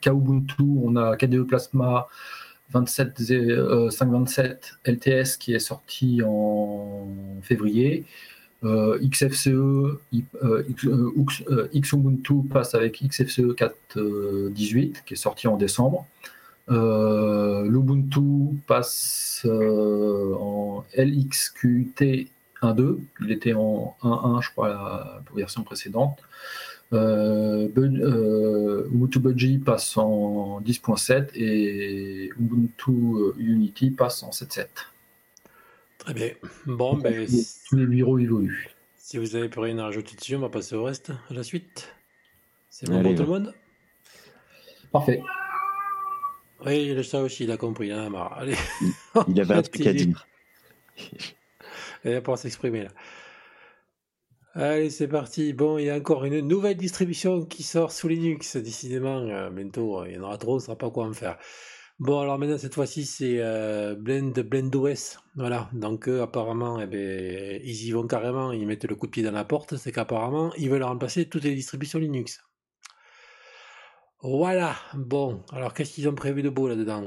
Kubuntu, 0.00 0.62
on 0.82 0.96
a 0.96 1.16
KDE 1.16 1.42
Plasma 1.42 2.08
27, 2.72 3.20
euh, 3.30 3.90
527 3.90 4.78
LTS 4.84 5.36
qui 5.38 5.54
est 5.54 5.58
sorti 5.58 6.22
en 6.24 7.06
février. 7.42 8.04
XFCE, 8.62 9.96
Xubuntu 11.74 12.42
passe 12.50 12.74
avec 12.74 13.02
XFCE 13.02 13.54
4.18 13.56 15.04
qui 15.06 15.14
est 15.14 15.16
sorti 15.16 15.48
en 15.48 15.56
décembre. 15.56 16.06
Euh, 16.68 17.62
L'Ubuntu 17.68 18.56
passe 18.66 19.42
euh, 19.44 20.34
en 20.38 20.84
LXQT 20.96 22.28
1.2. 22.62 22.98
Il 23.22 23.32
était 23.32 23.54
en 23.54 23.96
1.1, 24.02 24.42
je 24.42 24.50
crois, 24.50 24.68
la 24.68 25.22
version 25.34 25.62
précédente. 25.64 26.18
Euh, 26.92 27.68
Bud- 27.68 28.00
euh, 28.02 28.88
Ubuntu 28.92 29.18
Budgie 29.20 29.58
passe 29.58 29.96
en 29.96 30.60
10.7 30.60 31.30
et 31.34 32.30
Ubuntu 32.38 32.92
Unity 33.38 33.90
passe 33.90 34.22
en 34.22 34.30
7.7. 34.30 34.66
Très 35.98 36.14
bien. 36.14 36.30
Bon, 36.66 36.96
ben, 36.96 37.26
Tous 37.68 37.76
les 37.76 37.86
bureaux 37.86 38.18
évoluent. 38.18 38.70
si 38.96 39.18
vous 39.18 39.26
n'avez 39.36 39.48
plus 39.48 39.60
rien 39.60 39.78
à 39.78 39.84
rajouter 39.84 40.16
dessus, 40.16 40.34
on 40.36 40.40
va 40.40 40.48
passer 40.48 40.74
au 40.74 40.84
reste, 40.84 41.10
à 41.30 41.34
la 41.34 41.42
suite. 41.42 41.94
C'est 42.70 42.86
bon 42.88 42.98
Allez, 43.00 43.14
pour 43.14 43.24
tout 43.26 43.32
le 43.32 43.38
monde? 43.38 43.54
Parfait. 44.92 45.22
Oui, 46.64 46.94
le 46.94 47.02
chat 47.02 47.20
aussi, 47.20 47.44
il 47.44 47.50
a 47.50 47.56
compris. 47.56 47.88
Il 47.88 47.94
en 47.94 48.06
a 48.06 48.10
marre. 48.10 48.38
Allez. 48.38 48.56
Il 49.28 49.40
avait 49.40 49.54
un 49.54 49.62
truc 49.62 49.86
à 49.86 49.92
dire. 49.92 50.26
Il 52.04 52.12
va 52.12 52.20
pouvoir 52.20 52.38
s'exprimer 52.38 52.84
là. 52.84 52.90
Allez, 54.54 54.90
c'est 54.90 55.06
parti. 55.08 55.52
Bon, 55.52 55.78
il 55.78 55.84
y 55.84 55.90
a 55.90 55.96
encore 55.96 56.24
une 56.24 56.40
nouvelle 56.40 56.76
distribution 56.76 57.44
qui 57.44 57.62
sort 57.62 57.92
sous 57.92 58.08
Linux. 58.08 58.56
Décidément, 58.56 59.18
euh, 59.18 59.48
bientôt, 59.50 60.04
il 60.04 60.14
y 60.14 60.18
en 60.18 60.22
aura 60.22 60.38
trop, 60.38 60.52
on 60.52 60.56
ne 60.56 60.60
saura 60.60 60.76
pas 60.76 60.90
quoi 60.90 61.06
en 61.06 61.12
faire. 61.12 61.38
Bon, 62.00 62.18
alors 62.18 62.38
maintenant, 62.38 62.58
cette 62.58 62.74
fois-ci, 62.74 63.04
c'est 63.04 63.36
euh, 63.38 63.94
Blend, 63.94 64.32
BlendOS. 64.32 65.18
Voilà. 65.36 65.68
Donc, 65.72 66.08
eux, 66.08 66.20
apparemment, 66.22 66.80
eh 66.80 66.86
ben, 66.86 67.60
ils 67.62 67.86
y 67.86 67.90
vont 67.92 68.06
carrément. 68.06 68.52
Ils 68.52 68.66
mettent 68.66 68.86
le 68.86 68.96
coup 68.96 69.06
de 69.06 69.12
pied 69.12 69.22
dans 69.22 69.30
la 69.30 69.44
porte. 69.44 69.76
C'est 69.76 69.92
qu'apparemment, 69.92 70.52
ils 70.56 70.68
veulent 70.68 70.82
remplacer 70.82 71.28
toutes 71.28 71.44
les 71.44 71.54
distributions 71.54 71.98
Linux. 72.00 72.42
Voilà. 74.22 74.76
Bon, 74.94 75.42
alors 75.50 75.72
qu'est-ce 75.72 75.94
qu'ils 75.94 76.08
ont 76.08 76.14
prévu 76.14 76.42
de 76.42 76.50
beau 76.50 76.68
là-dedans? 76.68 77.06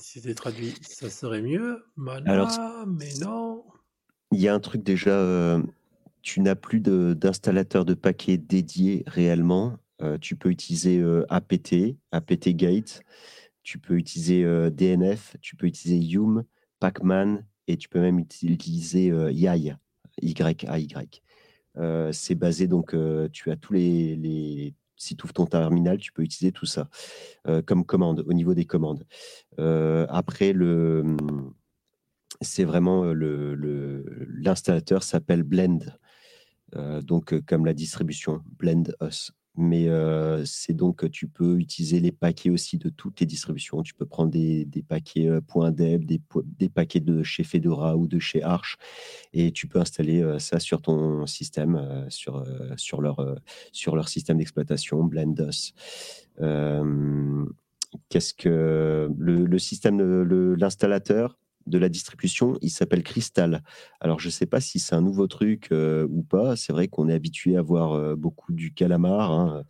Si 0.00 0.20
c'était 0.20 0.34
traduit, 0.34 0.74
ça 0.82 1.10
serait 1.10 1.42
mieux. 1.42 1.84
Voilà, 1.96 2.30
Alors, 2.30 2.86
mais 2.86 3.12
non. 3.20 3.64
Il 4.32 4.40
y 4.40 4.48
a 4.48 4.54
un 4.54 4.60
truc 4.60 4.82
déjà, 4.82 5.10
euh, 5.10 5.62
tu 6.22 6.40
n'as 6.40 6.54
plus 6.54 6.80
d'installateur 6.80 7.84
de, 7.84 7.94
paquets 7.94 8.38
dédié 8.38 9.04
réellement. 9.06 9.76
Euh, 10.02 10.16
tu 10.18 10.36
peux 10.36 10.48
utiliser 10.48 10.98
euh, 11.00 11.24
APT, 11.28 11.96
APT 12.12 12.48
Gate, 12.56 13.02
tu 13.62 13.78
peux 13.78 13.94
utiliser 13.94 14.42
DNF, 14.70 15.36
tu 15.40 15.56
peux 15.56 15.66
utiliser 15.66 15.98
Yum, 15.98 16.44
Pacman 16.80 17.44
et 17.68 17.76
tu 17.76 17.88
peux 17.88 18.00
même 18.00 18.18
utiliser 18.18 19.10
euh, 19.10 19.30
YAY, 19.30 19.76
c'est 22.12 22.34
basé 22.34 22.66
donc, 22.66 22.96
tu 23.32 23.50
as 23.50 23.56
tous 23.56 23.72
les, 23.74 24.16
les- 24.16 24.74
si 24.96 25.16
tu 25.16 25.24
ouvres 25.24 25.34
ton 25.34 25.46
terminal, 25.46 25.98
tu 25.98 26.12
peux 26.12 26.22
utiliser 26.22 26.52
tout 26.52 26.66
ça 26.66 26.88
euh, 27.46 27.62
comme 27.62 27.84
commande, 27.84 28.24
au 28.26 28.32
niveau 28.32 28.54
des 28.54 28.64
commandes. 28.64 29.04
Euh, 29.58 30.06
après, 30.08 30.52
le, 30.52 31.16
c'est 32.40 32.64
vraiment 32.64 33.04
euh, 33.04 33.12
le, 33.12 33.54
le- 33.54 34.26
l'installateur 34.28 35.02
s'appelle 35.02 35.42
Blend, 35.42 35.78
donc 37.02 37.38
comme 37.46 37.66
la 37.66 37.74
distribution 37.74 38.42
Blend 38.58 38.84
Us. 39.00 39.30
Mais 39.56 39.88
c'est 40.44 40.72
donc 40.72 41.10
tu 41.10 41.28
peux 41.28 41.58
utiliser 41.58 42.00
les 42.00 42.12
paquets 42.12 42.50
aussi 42.50 42.76
de 42.76 42.88
toutes 42.88 43.20
les 43.20 43.26
distributions. 43.26 43.82
Tu 43.82 43.94
peux 43.94 44.06
prendre 44.06 44.30
des, 44.30 44.66
paquets 44.88 45.28
.deb, 45.72 46.04
des, 46.04 46.68
paquets 46.68 47.00
de 47.00 47.22
chez 47.22 47.44
Fedora 47.44 47.96
ou 47.96 48.08
de 48.08 48.18
chez 48.18 48.42
Arch, 48.42 48.76
et 49.32 49.52
tu 49.52 49.68
peux 49.68 49.78
installer 49.78 50.24
ça 50.38 50.58
sur 50.58 50.82
ton 50.82 51.26
système, 51.26 52.06
sur, 52.08 52.42
leur, 53.00 54.08
système 54.08 54.38
d'exploitation 54.38 55.04
BlendOS. 55.04 55.72
Qu'est-ce 58.08 58.34
que 58.34 59.08
le, 59.16 59.44
le 59.44 59.58
système, 59.58 60.00
l'installateur 60.54 61.38
de 61.66 61.78
la 61.78 61.88
distribution, 61.88 62.56
il 62.60 62.70
s'appelle 62.70 63.02
Crystal. 63.02 63.62
Alors, 64.00 64.20
je 64.20 64.28
ne 64.28 64.32
sais 64.32 64.46
pas 64.46 64.60
si 64.60 64.78
c'est 64.78 64.94
un 64.94 65.00
nouveau 65.00 65.26
truc 65.26 65.68
euh, 65.72 66.06
ou 66.10 66.22
pas. 66.22 66.56
C'est 66.56 66.72
vrai 66.72 66.88
qu'on 66.88 67.08
est 67.08 67.14
habitué 67.14 67.56
à 67.56 67.62
voir 67.62 67.92
euh, 67.92 68.16
beaucoup 68.16 68.52
du 68.52 68.72
Calamar. 68.72 69.30
hein. 69.30 69.64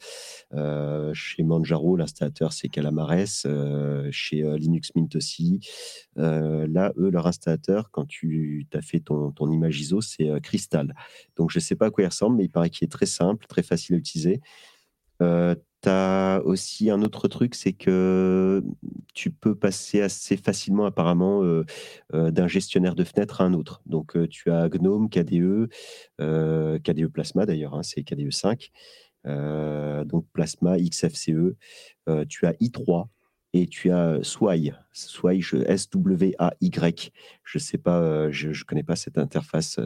Euh, 0.55 1.13
chez 1.15 1.43
Manjaro, 1.43 1.97
l'installateur, 1.97 2.53
c'est 2.53 2.69
Calamares. 2.69 3.13
Chez 4.11 4.43
Linux 4.59 4.93
Mint 4.95 5.15
aussi. 5.17 5.61
Là, 6.17 6.93
eux, 6.97 7.11
leur 7.11 7.27
installateur, 7.27 7.91
quand 7.91 8.07
tu 8.07 8.67
as 8.73 8.83
fait 8.83 9.01
ton, 9.01 9.31
ton 9.31 9.51
image 9.51 9.81
ISO, 9.81 10.01
c'est 10.01 10.41
Crystal. 10.43 10.95
Donc, 11.37 11.51
je 11.51 11.59
ne 11.59 11.63
sais 11.63 11.77
pas 11.77 11.87
à 11.87 11.91
quoi 11.91 12.05
il 12.05 12.09
ressemble, 12.09 12.37
mais 12.37 12.45
il 12.45 12.51
paraît 12.51 12.71
qu'il 12.71 12.87
est 12.87 12.91
très 12.91 13.07
simple, 13.07 13.47
très 13.47 13.63
facile 13.63 13.95
à 13.97 13.99
utiliser. 13.99 14.41
Tu 15.85 15.91
as 15.91 16.41
aussi 16.47 16.89
un 16.89 17.03
autre 17.03 17.29
truc, 17.29 17.55
c'est 17.55 17.75
que 17.75 18.65
tu 19.13 19.31
peux 19.31 19.55
passer 19.55 20.01
assez 20.01 20.39
facilement 20.39 20.87
apparemment 20.87 21.43
euh, 21.43 21.67
euh, 22.15 22.31
d'un 22.31 22.49
gestionnaire 22.49 22.95
de 22.95 23.05
fenêtres 23.05 23.43
à 23.43 23.45
un 23.45 23.53
autre. 23.53 23.83
Donc 23.85 24.17
euh, 24.17 24.27
tu 24.27 24.51
as 24.51 24.71
GNOME, 24.71 25.11
KDE, 25.11 25.69
KDE 26.19 27.07
Plasma 27.09 27.45
d'ailleurs, 27.45 27.75
hein, 27.75 27.83
c'est 27.83 28.03
KDE 28.03 28.33
5, 28.33 28.71
euh, 29.27 30.05
donc 30.05 30.25
Plasma, 30.33 30.79
XFCE, 30.79 31.55
tu 32.31 32.47
as 32.47 32.53
i3 32.63 33.09
et 33.53 33.67
tu 33.67 33.91
as 33.91 34.21
Sway, 34.23 34.73
Sway, 34.93 35.41
S-W-A-Y. 35.67 37.13
Je 37.45 37.59
sais 37.59 37.79
pas, 37.79 38.31
je 38.31 38.49
ne 38.49 38.65
connais 38.67 38.83
pas 38.85 38.97
cette 38.97 39.19
interface. 39.19 39.79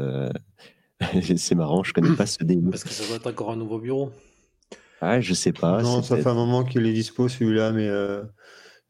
c'est 1.36 1.54
marrant, 1.56 1.82
je 1.82 1.92
connais 1.92 2.14
pas 2.14 2.26
ce 2.26 2.44
démo. 2.44 2.70
Parce 2.70 2.84
que 2.84 2.90
ça 2.90 3.04
doit 3.08 3.16
être 3.16 3.26
encore 3.26 3.50
un 3.50 3.56
nouveau 3.56 3.80
bureau. 3.80 4.12
Ah, 5.00 5.20
je 5.20 5.34
sais 5.34 5.52
pas. 5.52 5.82
non, 5.82 6.02
ça 6.02 6.16
fait 6.16 6.28
un 6.28 6.34
moment 6.34 6.64
qu'il 6.64 6.86
est 6.86 6.92
dispo 6.92 7.28
celui-là, 7.28 7.72
mais 7.72 7.88
euh, 7.88 8.24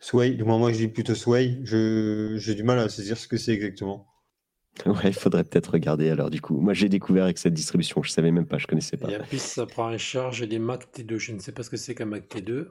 Sway, 0.00 0.30
du 0.32 0.44
moment 0.44 0.66
que 0.68 0.72
je 0.74 0.78
dis 0.78 0.88
plutôt 0.88 1.14
Sway, 1.14 1.60
je- 1.64 2.36
j'ai 2.38 2.54
du 2.54 2.62
mal 2.62 2.78
à 2.78 2.88
saisir 2.88 3.16
ce 3.18 3.28
que 3.28 3.36
c'est 3.36 3.52
exactement. 3.52 4.06
Ouais, 4.86 4.94
il 5.08 5.12
faudrait 5.14 5.44
peut-être 5.44 5.72
regarder 5.72 6.10
alors 6.10 6.30
du 6.30 6.40
coup. 6.40 6.56
Moi, 6.60 6.72
j'ai 6.72 6.88
découvert 6.88 7.24
avec 7.24 7.38
cette 7.38 7.54
distribution, 7.54 8.02
je 8.02 8.10
savais 8.10 8.30
même 8.30 8.46
pas, 8.46 8.58
je 8.58 8.66
connaissais 8.66 8.96
pas. 8.96 9.10
Et 9.10 9.16
en 9.16 9.20
plus, 9.24 9.40
ça 9.40 9.66
prend 9.66 9.92
en 9.92 9.98
charge 9.98 10.42
les 10.42 10.58
Mac 10.58 10.90
T2. 10.92 11.18
Je 11.18 11.32
ne 11.32 11.38
sais 11.38 11.52
pas 11.52 11.62
ce 11.62 11.70
que 11.70 11.76
c'est 11.76 11.94
qu'un 11.94 12.04
Mac 12.06 12.28
T2. 12.28 12.68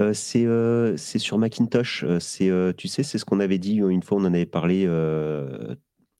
Euh, 0.00 0.12
c'est 0.14 0.44
euh, 0.46 0.96
c'est 0.96 1.18
sur 1.18 1.38
Macintosh. 1.38 2.04
euh, 2.04 2.20
C'est 2.20 2.50
euh, 2.50 2.72
tu 2.72 2.86
sais, 2.86 3.02
c'est 3.02 3.18
ce 3.18 3.24
qu'on 3.24 3.40
avait 3.40 3.58
dit 3.58 3.76
une 3.76 4.02
fois, 4.02 4.18
on 4.18 4.22
en 4.22 4.34
avait 4.34 4.46
parlé 4.46 4.84
euh, 4.86 5.74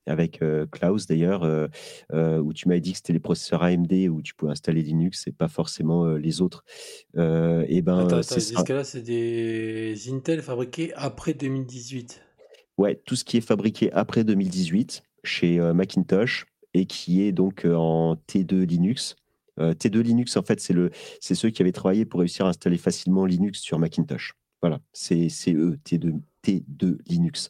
avec 0.09 0.43
euh, 0.43 0.67
Klaus 0.67 1.07
d'ailleurs, 1.07 1.43
euh, 1.45 1.69
euh, 2.13 2.39
où 2.39 2.53
tu 2.53 2.69
m'avais 2.69 2.81
dit 2.81 2.93
que 2.93 2.99
c'était 2.99 3.13
les 3.13 3.21
processeurs 3.21 3.63
AMD 3.63 3.93
où 4.11 4.23
tu 4.23 4.35
pouvais 4.35 4.53
installer 4.53 4.83
Linux 4.83 5.27
et 5.27 5.33
pas 5.33 5.49
forcément 5.49 6.07
les 6.15 6.41
autres. 6.41 6.65
Et 7.15 7.83
ben 7.83 7.99
Attends, 7.99 8.07
attends, 8.07 8.23
c'est 8.23 8.41
ça. 8.41 8.57
jusqu'à 8.57 8.75
là, 8.75 8.85
c'est 8.85 9.03
des 9.03 9.95
Intel 10.11 10.43
fabriqués 10.43 10.93
après 10.95 11.35
2018. 11.35 12.23
Ouais, 12.79 13.01
tout 13.05 13.17
ce 13.17 13.25
qui 13.25 13.37
est 13.37 13.43
fabriqué 13.43 13.93
après 13.93 14.25
2018 14.25 15.03
chez 15.25 15.59
Macintosh 15.73 16.47
et 16.75 16.87
qui 16.87 17.23
est 17.23 17.33
donc 17.33 17.65
en 17.65 18.17
T2 18.29 18.67
Linux. 18.67 19.17
Euh, 19.59 19.75
T2 19.75 20.01
Linux, 20.01 20.37
en 20.37 20.43
fait, 20.43 20.61
c'est 20.61 20.73
le, 20.73 20.91
c'est 21.21 21.35
ceux 21.35 21.51
qui 21.51 21.63
avaient 21.63 21.73
travaillé 21.73 22.05
pour 22.05 22.21
réussir 22.21 22.47
à 22.47 22.51
installer 22.51 22.79
facilement 22.79 23.25
Linux 23.25 23.61
sur 23.61 23.79
Macintosh. 23.79 24.35
Voilà, 24.61 24.81
c'est 24.93 25.29
eux, 25.49 25.79
T2, 25.85 26.21
T2 26.45 26.99
Linux. 27.07 27.49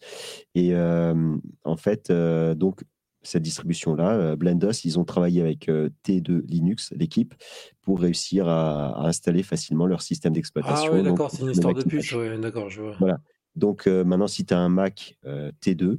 Et 0.55 0.75
euh, 0.75 1.37
en 1.65 1.77
fait, 1.77 2.11
euh, 2.11 2.55
donc, 2.55 2.83
cette 3.23 3.43
distribution-là, 3.43 4.13
euh, 4.13 4.37
Blendos, 4.37 4.73
ils 4.85 4.99
ont 4.99 5.05
travaillé 5.05 5.41
avec 5.41 5.69
euh, 5.69 5.91
T2 6.07 6.47
Linux, 6.47 6.93
l'équipe, 6.97 7.35
pour 7.83 8.01
réussir 8.01 8.49
à, 8.49 8.91
à 8.91 9.09
installer 9.09 9.43
facilement 9.43 9.87
leur 9.87 10.03
système 10.03 10.33
Ah 10.33 10.35
d'exploitation. 10.35 10.93
ouais, 10.93 11.03
donc, 11.03 11.17
d'accord, 11.17 11.31
c'est 11.31 11.43
une 11.43 11.51
histoire 11.51 11.75
de 11.75 11.83
puce. 11.83 12.13
Ouais, 12.13 12.39
d'accord, 12.39 12.71
je 12.71 12.83
vois. 12.83 12.97
Voilà. 12.99 13.19
Donc 13.57 13.87
maintenant, 13.87 14.29
si 14.29 14.45
tu 14.45 14.55
as 14.55 14.59
un 14.59 14.69
Mac 14.69 15.19
euh, 15.27 15.51
T2 15.61 15.99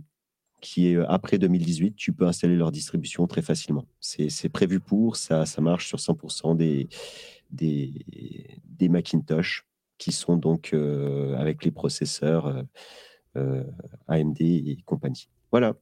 qui 0.62 0.88
est 0.88 0.98
après 1.08 1.38
2018, 1.38 1.96
tu 1.96 2.14
peux 2.14 2.26
installer 2.26 2.56
leur 2.56 2.72
distribution 2.72 3.28
très 3.28 3.42
facilement. 3.42 3.86
C'est 4.00 4.30
c'est 4.30 4.48
prévu 4.50 4.80
pour, 4.80 5.18
ça, 5.18 5.46
ça 5.46 5.62
marche 5.62 5.88
sur 5.88 5.98
100% 5.98 6.56
des, 6.56 6.88
des, 7.52 8.06
des 8.64 8.88
Macintosh 8.88 9.66
qui 10.00 10.12
sont 10.12 10.38
donc 10.38 10.72
euh, 10.74 11.36
avec 11.38 11.64
les 11.64 11.70
processeurs 11.70 12.48
euh, 12.48 12.64
euh, 13.38 13.64
AMD 14.08 14.42
et 14.42 14.78
compagnie. 14.86 15.30
Voilà. 15.52 15.76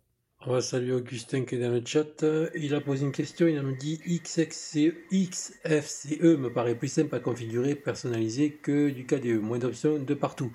On 0.46 0.52
va 0.52 0.62
saluer 0.62 0.94
Augustin 0.94 1.46
qui 1.46 1.56
est 1.56 1.60
dans 1.60 1.72
le 1.72 1.82
chat. 1.84 2.24
Il 2.56 2.76
a 2.76 2.82
posé 2.82 3.06
une 3.06 3.12
question. 3.12 3.48
Il 3.48 3.60
nous 3.60 3.76
dit 3.76 4.00
XXCE, 4.06 4.94
XFCE 5.12 6.22
me 6.22 6.50
paraît 6.50 6.76
plus 6.76 6.90
simple 6.90 7.16
à 7.16 7.20
configurer, 7.20 7.74
personnaliser 7.74 8.52
que 8.52 8.90
du 8.90 9.06
KDE. 9.06 9.42
Moins 9.42 9.58
d'options 9.58 9.98
de 9.98 10.14
partout. 10.14 10.52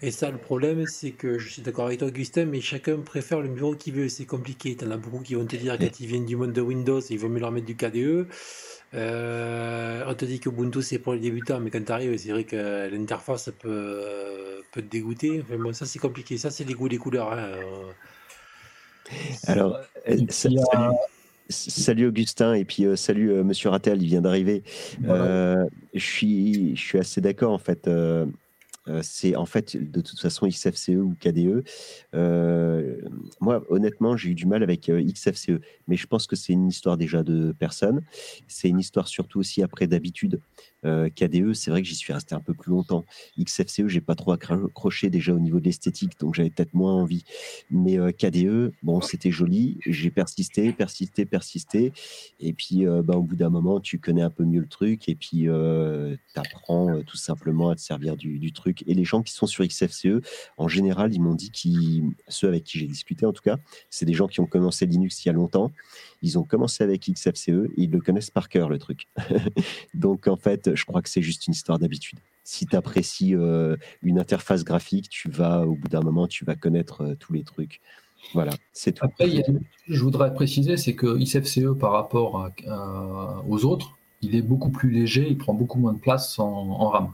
Et 0.00 0.10
ça, 0.10 0.30
le 0.30 0.38
problème, 0.38 0.86
c'est 0.86 1.10
que 1.10 1.38
je 1.38 1.48
suis 1.50 1.62
d'accord 1.62 1.86
avec 1.86 1.98
toi, 1.98 2.08
Augustin, 2.08 2.46
mais 2.46 2.60
chacun 2.60 2.98
préfère 3.00 3.40
le 3.40 3.48
bureau 3.48 3.74
qu'il 3.74 3.94
veut. 3.94 4.08
C'est 4.08 4.24
compliqué. 4.24 4.74
T'en 4.74 4.90
as 4.90 4.96
beaucoup 4.96 5.20
qui 5.20 5.34
vont 5.34 5.46
te 5.46 5.56
dire 5.56 5.76
quand 5.78 6.00
ils 6.00 6.06
viennent 6.06 6.26
du 6.26 6.36
monde 6.36 6.52
de 6.52 6.62
Windows, 6.62 7.00
il 7.00 7.18
vaut 7.18 7.28
mieux 7.28 7.40
leur 7.40 7.52
mettre 7.52 7.66
du 7.66 7.76
KDE. 7.76 8.28
Euh, 8.94 10.04
on 10.06 10.14
te 10.14 10.24
dit 10.24 10.38
que 10.40 10.48
Ubuntu 10.48 10.80
c'est 10.82 10.98
pour 10.98 11.12
les 11.14 11.20
débutants, 11.20 11.60
mais 11.60 11.70
quand 11.70 11.84
tu 11.84 11.92
arrives, 11.92 12.16
c'est 12.16 12.30
vrai 12.30 12.44
que 12.44 12.88
l'interface 12.88 13.50
peut, 13.58 14.00
peut 14.72 14.82
te 14.82 14.88
dégoûter. 14.88 15.42
Enfin, 15.42 15.58
bon, 15.58 15.72
ça 15.72 15.86
c'est 15.86 15.98
compliqué. 15.98 16.38
Ça, 16.38 16.50
c'est 16.50 16.64
les 16.64 16.74
goûts, 16.74 16.88
les 16.88 16.98
couleurs. 16.98 17.32
hein. 17.32 17.50
Alors, 19.46 19.76
euh, 20.08 20.16
a- 20.16 20.92
salut, 21.48 22.06
Augustin 22.06 22.54
et 22.54 22.64
puis 22.64 22.84
euh, 22.86 22.96
salut 22.96 23.30
euh, 23.32 23.44
Monsieur 23.44 23.68
Rattel, 23.70 24.02
il 24.02 24.08
vient 24.08 24.20
d'arriver. 24.22 24.62
Voilà. 25.00 25.24
Euh, 25.24 25.64
je 25.94 26.04
suis, 26.04 26.74
je 26.76 26.80
suis 26.80 26.98
assez 26.98 27.20
d'accord 27.20 27.52
en 27.52 27.58
fait. 27.58 27.88
Euh, 28.88 29.00
c'est 29.02 29.36
en 29.36 29.46
fait 29.46 29.76
de 29.76 30.00
toute 30.00 30.20
façon 30.20 30.46
XFCE 30.46 30.90
ou 30.90 31.14
KDE. 31.20 31.64
Euh, 32.14 33.00
moi, 33.40 33.64
honnêtement, 33.68 34.16
j'ai 34.16 34.30
eu 34.30 34.34
du 34.34 34.46
mal 34.46 34.62
avec 34.62 34.88
euh, 34.88 35.02
XFCE, 35.02 35.60
mais 35.88 35.96
je 35.96 36.06
pense 36.06 36.26
que 36.26 36.36
c'est 36.36 36.52
une 36.52 36.68
histoire 36.68 36.96
déjà 36.96 37.22
de 37.22 37.54
personne. 37.58 38.02
C'est 38.46 38.68
une 38.68 38.78
histoire 38.78 39.08
surtout 39.08 39.40
aussi 39.40 39.62
après 39.62 39.86
d'habitude. 39.86 40.40
Euh, 40.86 41.08
KDE, 41.08 41.52
c'est 41.52 41.70
vrai 41.70 41.82
que 41.82 41.88
j'y 41.88 41.94
suis 41.94 42.12
resté 42.12 42.34
un 42.34 42.40
peu 42.40 42.54
plus 42.54 42.70
longtemps. 42.70 43.04
XFCE, 43.38 43.88
j'ai 43.88 44.00
pas 44.00 44.14
trop 44.14 44.32
accroché 44.32 45.10
déjà 45.10 45.34
au 45.34 45.38
niveau 45.38 45.60
de 45.60 45.64
l'esthétique, 45.64 46.18
donc 46.18 46.34
j'avais 46.34 46.50
peut-être 46.50 46.74
moins 46.74 46.94
envie. 46.94 47.24
Mais 47.70 47.98
euh, 47.98 48.12
KDE, 48.12 48.72
bon, 48.82 49.00
c'était 49.00 49.30
joli. 49.30 49.78
J'ai 49.86 50.10
persisté, 50.10 50.72
persisté, 50.72 51.26
persisté. 51.26 51.92
Et 52.40 52.52
puis, 52.52 52.86
euh, 52.86 53.02
bah, 53.02 53.16
au 53.16 53.22
bout 53.22 53.36
d'un 53.36 53.50
moment, 53.50 53.80
tu 53.80 53.98
connais 53.98 54.22
un 54.22 54.30
peu 54.30 54.44
mieux 54.44 54.60
le 54.60 54.68
truc. 54.68 55.08
Et 55.08 55.14
puis, 55.14 55.46
tu 55.46 56.40
apprends 56.40 57.00
tout 57.02 57.16
simplement 57.16 57.70
à 57.70 57.74
te 57.74 57.80
servir 57.80 58.16
du, 58.16 58.38
du 58.38 58.52
truc. 58.52 58.82
Et 58.86 58.94
les 58.94 59.04
gens 59.04 59.22
qui 59.22 59.32
sont 59.32 59.46
sur 59.46 59.64
XFCE, 59.66 60.20
en 60.56 60.68
général, 60.68 61.12
ils 61.12 61.20
m'ont 61.20 61.34
dit 61.34 61.50
qu'ils, 61.50 62.10
ceux 62.28 62.48
avec 62.48 62.64
qui 62.64 62.78
j'ai 62.78 62.86
discuté 62.86 63.26
en 63.26 63.32
tout 63.32 63.42
cas, 63.42 63.56
c'est 63.90 64.06
des 64.06 64.14
gens 64.14 64.26
qui 64.26 64.40
ont 64.40 64.46
commencé 64.46 64.86
Linux 64.86 65.24
il 65.24 65.28
y 65.28 65.30
a 65.30 65.32
longtemps. 65.32 65.72
Ils 66.22 66.38
ont 66.38 66.44
commencé 66.44 66.82
avec 66.82 67.10
XFCE 67.10 67.48
et 67.48 67.70
ils 67.76 67.90
le 67.90 68.00
connaissent 68.00 68.30
par 68.30 68.48
cœur, 68.48 68.68
le 68.68 68.78
truc. 68.78 69.06
Donc, 69.94 70.28
en 70.28 70.36
fait, 70.36 70.74
je 70.76 70.84
crois 70.84 71.02
que 71.02 71.08
c'est 71.08 71.22
juste 71.22 71.46
une 71.46 71.52
histoire 71.52 71.78
d'habitude. 71.78 72.18
Si 72.44 72.66
tu 72.66 72.76
apprécies 72.76 73.34
une 74.02 74.18
interface 74.20 74.62
graphique, 74.64 75.08
tu 75.08 75.28
vas, 75.30 75.66
au 75.66 75.74
bout 75.74 75.88
d'un 75.88 76.00
moment, 76.00 76.26
tu 76.28 76.44
vas 76.44 76.54
connaître 76.54 77.02
euh, 77.02 77.14
tous 77.16 77.32
les 77.32 77.42
trucs. 77.42 77.80
Voilà, 78.34 78.52
c'est 78.72 78.92
tout. 78.92 79.04
Après, 79.04 79.26
a- 79.38 79.42
je 79.88 80.02
voudrais 80.02 80.32
préciser, 80.34 80.76
c'est 80.76 80.94
que 80.94 81.18
XFCE 81.18 81.76
par 81.78 81.92
rapport 81.92 82.50
aux 83.48 83.64
autres, 83.64 83.98
il 84.22 84.34
est 84.34 84.42
beaucoup 84.42 84.70
plus 84.70 84.90
léger, 84.90 85.26
il 85.28 85.38
prend 85.38 85.54
beaucoup 85.54 85.78
moins 85.78 85.92
de 85.92 85.98
place 85.98 86.38
en 86.38 86.88
RAM. 86.88 87.12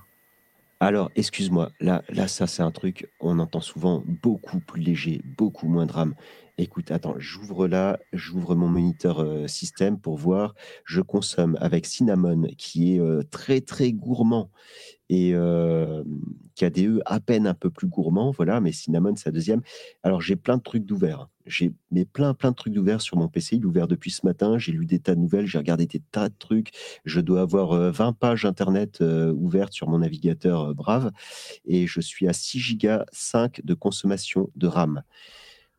Alors, 0.84 1.12
excuse-moi, 1.14 1.70
là, 1.78 2.02
là, 2.08 2.26
ça, 2.26 2.48
c'est 2.48 2.64
un 2.64 2.72
truc, 2.72 3.08
on 3.20 3.38
entend 3.38 3.60
souvent 3.60 4.02
beaucoup 4.04 4.58
plus 4.58 4.82
léger, 4.82 5.20
beaucoup 5.38 5.68
moins 5.68 5.86
de 5.86 5.92
RAM. 5.92 6.16
Écoute, 6.58 6.90
attends, 6.90 7.14
j'ouvre 7.18 7.68
là, 7.68 8.00
j'ouvre 8.12 8.56
mon 8.56 8.66
moniteur 8.66 9.20
euh, 9.20 9.46
système 9.46 9.96
pour 10.00 10.16
voir. 10.18 10.56
Je 10.84 11.00
consomme 11.00 11.56
avec 11.60 11.86
Cinnamon, 11.86 12.48
qui 12.58 12.96
est 12.96 13.00
euh, 13.00 13.22
très, 13.22 13.60
très 13.60 13.92
gourmand, 13.92 14.50
et 15.12 15.32
euh, 15.34 16.02
KDE 16.56 17.02
à 17.04 17.20
peine 17.20 17.46
un 17.46 17.52
peu 17.52 17.68
plus 17.68 17.86
gourmand, 17.86 18.30
voilà, 18.30 18.62
mais 18.62 18.72
Cinnamon, 18.72 19.14
c'est 19.14 19.26
la 19.26 19.32
deuxième. 19.32 19.60
Alors, 20.02 20.22
j'ai 20.22 20.36
plein 20.36 20.56
de 20.56 20.62
trucs 20.62 20.86
d'ouvert. 20.86 21.28
J'ai 21.44 21.74
mais 21.90 22.06
plein, 22.06 22.32
plein 22.32 22.52
de 22.52 22.56
trucs 22.56 22.72
d'ouvert 22.72 23.02
sur 23.02 23.18
mon 23.18 23.28
PC. 23.28 23.56
Il 23.56 23.62
est 23.62 23.66
ouvert 23.66 23.88
depuis 23.88 24.10
ce 24.10 24.24
matin. 24.24 24.56
J'ai 24.56 24.72
lu 24.72 24.86
des 24.86 25.00
tas 25.00 25.14
de 25.14 25.20
nouvelles, 25.20 25.44
j'ai 25.44 25.58
regardé 25.58 25.84
des 25.84 26.00
tas 26.12 26.30
de 26.30 26.34
trucs. 26.38 26.70
Je 27.04 27.20
dois 27.20 27.42
avoir 27.42 27.72
euh, 27.72 27.90
20 27.90 28.14
pages 28.14 28.46
Internet 28.46 29.02
ouvertes 29.02 29.74
sur 29.74 29.86
mon 29.86 29.98
navigateur 29.98 30.74
Brave 30.74 31.10
et 31.66 31.86
je 31.86 32.00
suis 32.00 32.26
à 32.26 32.32
6 32.32 32.58
gigas 32.58 33.04
5 33.12 33.60
de 33.64 33.74
consommation 33.74 34.48
de 34.56 34.66
RAM. 34.66 35.02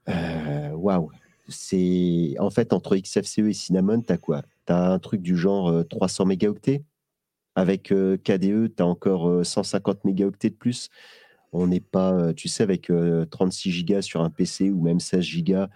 Euh, 0.10 0.72
Waouh! 0.74 1.10
C'est 1.48 2.36
en 2.40 2.52
fait 2.52 2.72
entre 2.72 2.96
XFCE 2.96 3.40
et 3.40 3.54
Cinnamon, 3.54 4.02
tu 4.02 4.14
as 4.14 4.18
quoi? 4.18 4.44
Tu 4.68 4.74
as 4.74 4.92
un 4.92 5.00
truc 5.00 5.22
du 5.22 5.36
genre 5.36 5.70
euh, 5.70 5.84
300 5.84 6.26
mégaoctets? 6.26 6.84
Avec 7.56 7.92
euh, 7.92 8.18
KDE, 8.18 8.76
tu 8.76 8.84
as 8.84 8.86
encore 8.86 9.30
euh, 9.30 9.44
150 9.44 10.06
mégaoctets 10.06 10.50
de 10.50 10.56
plus. 10.56 10.90
On 11.54 11.68
n'est 11.68 11.80
pas, 11.82 12.14
euh, 12.14 12.34
tu 12.34 12.48
sais, 12.50 12.64
avec 12.64 12.90
euh, 12.92 13.26
36 13.26 13.72
gigas 13.72 14.02
sur 14.04 14.22
un 14.22 14.30
PC 14.32 14.72
ou 14.72 14.82
même 14.82 15.00
16 15.00 15.22
gigas. 15.24 15.70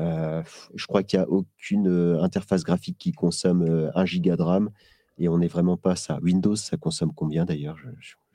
euh, 0.00 0.42
je 0.74 0.86
crois 0.86 1.02
qu'il 1.02 1.18
n'y 1.20 1.24
a 1.24 1.28
aucune 1.30 1.88
euh, 1.88 2.22
interface 2.22 2.64
graphique 2.64 2.98
qui 2.98 3.12
consomme 3.12 3.62
euh, 3.62 3.90
1 3.94 4.06
giga 4.06 4.36
de 4.36 4.42
RAM 4.42 4.70
et 5.18 5.28
on 5.28 5.38
n'est 5.38 5.48
vraiment 5.48 5.76
pas 5.76 5.96
ça. 5.96 6.18
Windows, 6.22 6.56
ça 6.56 6.76
consomme 6.78 7.12
combien 7.14 7.44
d'ailleurs? 7.44 7.78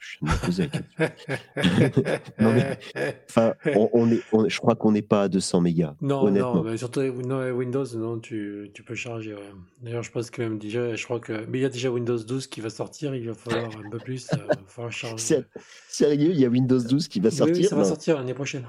Je 0.09 0.25
viens 0.25 0.33
de 0.33 0.39
me 0.39 0.45
poser 0.45 0.69
la 0.97 1.09
question. 1.09 2.03
Non, 2.39 2.53
mais- 2.53 2.77
Enfin, 3.29 3.53
on, 3.75 3.89
on 3.93 4.11
est, 4.11 4.21
on- 4.31 4.47
je 4.49 4.59
crois 4.59 4.75
qu'on 4.75 4.91
n'est 4.91 5.01
pas 5.01 5.23
à 5.23 5.27
200 5.27 5.61
mégas, 5.61 5.95
Non, 6.01 6.23
honnêtement. 6.23 6.63
non, 6.63 6.77
surtout 6.77 7.01
Windows, 7.01 7.85
non, 7.95 8.19
tu, 8.19 8.71
tu 8.73 8.83
peux 8.83 8.95
charger. 8.95 9.33
ouais. 9.33 9.41
D'ailleurs, 9.81 10.03
je 10.03 10.11
pense 10.11 10.29
que 10.31 10.41
même 10.41 10.57
déjà, 10.57 10.95
je 10.95 11.03
crois 11.03 11.19
que. 11.19 11.45
Mais 11.49 11.59
il 11.59 11.61
y 11.61 11.65
a 11.65 11.69
déjà 11.69 11.89
Windows 11.89 12.17
12 12.17 12.47
qui 12.47 12.61
va 12.61 12.69
sortir, 12.69 13.13
il 13.15 13.27
va 13.27 13.33
falloir 13.33 13.69
un 13.85 13.89
peu 13.89 13.97
plus. 13.99 14.27
euh, 14.33 14.37
falloir 14.67 14.91
charger. 14.91 15.43
Sérieux, 15.87 16.31
il 16.31 16.39
y 16.39 16.45
a 16.45 16.49
Windows 16.49 16.79
12 16.79 17.07
qui 17.07 17.19
va 17.19 17.31
sortir? 17.31 17.55
oui, 17.57 17.63
ça 17.65 17.75
va 17.75 17.81
Non. 17.83 17.87
sortir 17.87 18.17
l'année 18.17 18.33
prochaine. 18.33 18.65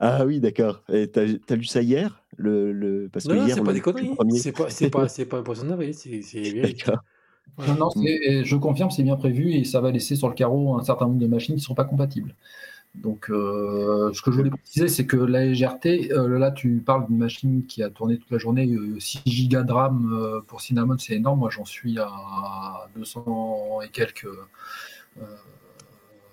Ah 0.00 0.24
oui, 0.24 0.38
d'accord. 0.40 0.84
Et 0.92 1.08
t'as, 1.10 1.24
t'as 1.44 1.56
lu 1.56 1.64
ça 1.64 1.82
hier? 1.82 2.22
Le, 2.36 2.70
le... 2.72 3.08
Parce 3.12 3.26
que 3.26 3.32
Non, 3.32 3.44
hier, 3.46 3.56
c'est 3.56 3.64
pas 3.64 3.72
des 3.72 3.80
conneries. 3.80 4.14
C'est 4.38 4.52
pas, 4.52 4.70
c'est 4.70 4.90
pas, 4.90 5.08
c'est 5.08 5.26
pas 5.26 5.38
un 5.38 5.42
poisson 5.42 5.66
d'avril, 5.66 5.92
c'est 5.92 6.22
c'est 6.22 6.40
vérifié. 6.40 6.74
D'accord. 6.84 7.02
Je 7.58 8.56
confirme, 8.56 8.90
c'est 8.90 9.02
bien 9.02 9.16
prévu 9.16 9.52
et 9.52 9.64
ça 9.64 9.80
va 9.80 9.90
laisser 9.90 10.16
sur 10.16 10.28
le 10.28 10.34
carreau 10.34 10.76
un 10.76 10.84
certain 10.84 11.06
nombre 11.06 11.18
de 11.18 11.26
machines 11.26 11.54
qui 11.54 11.60
ne 11.60 11.64
seront 11.64 11.74
pas 11.74 11.84
compatibles. 11.84 12.34
Donc, 12.94 13.30
euh, 13.30 14.12
ce 14.12 14.22
que 14.22 14.32
je 14.32 14.36
voulais 14.38 14.50
préciser, 14.50 14.88
c'est 14.88 15.06
que 15.06 15.16
la 15.16 15.44
légèreté, 15.44 16.12
euh, 16.12 16.38
là, 16.38 16.50
tu 16.50 16.82
parles 16.84 17.06
d'une 17.06 17.18
machine 17.18 17.64
qui 17.66 17.82
a 17.82 17.90
tourné 17.90 18.18
toute 18.18 18.30
la 18.30 18.38
journée, 18.38 18.66
euh, 18.72 18.98
6 18.98 19.22
gigas 19.26 19.62
de 19.62 19.72
RAM 19.72 20.12
euh, 20.12 20.40
pour 20.46 20.60
Cinnamon, 20.60 20.96
c'est 20.98 21.14
énorme. 21.14 21.40
Moi, 21.40 21.50
j'en 21.50 21.64
suis 21.64 21.98
à 21.98 22.88
200 22.96 23.82
et 23.82 23.88
quelques, 23.90 24.26
euh, 24.26 25.22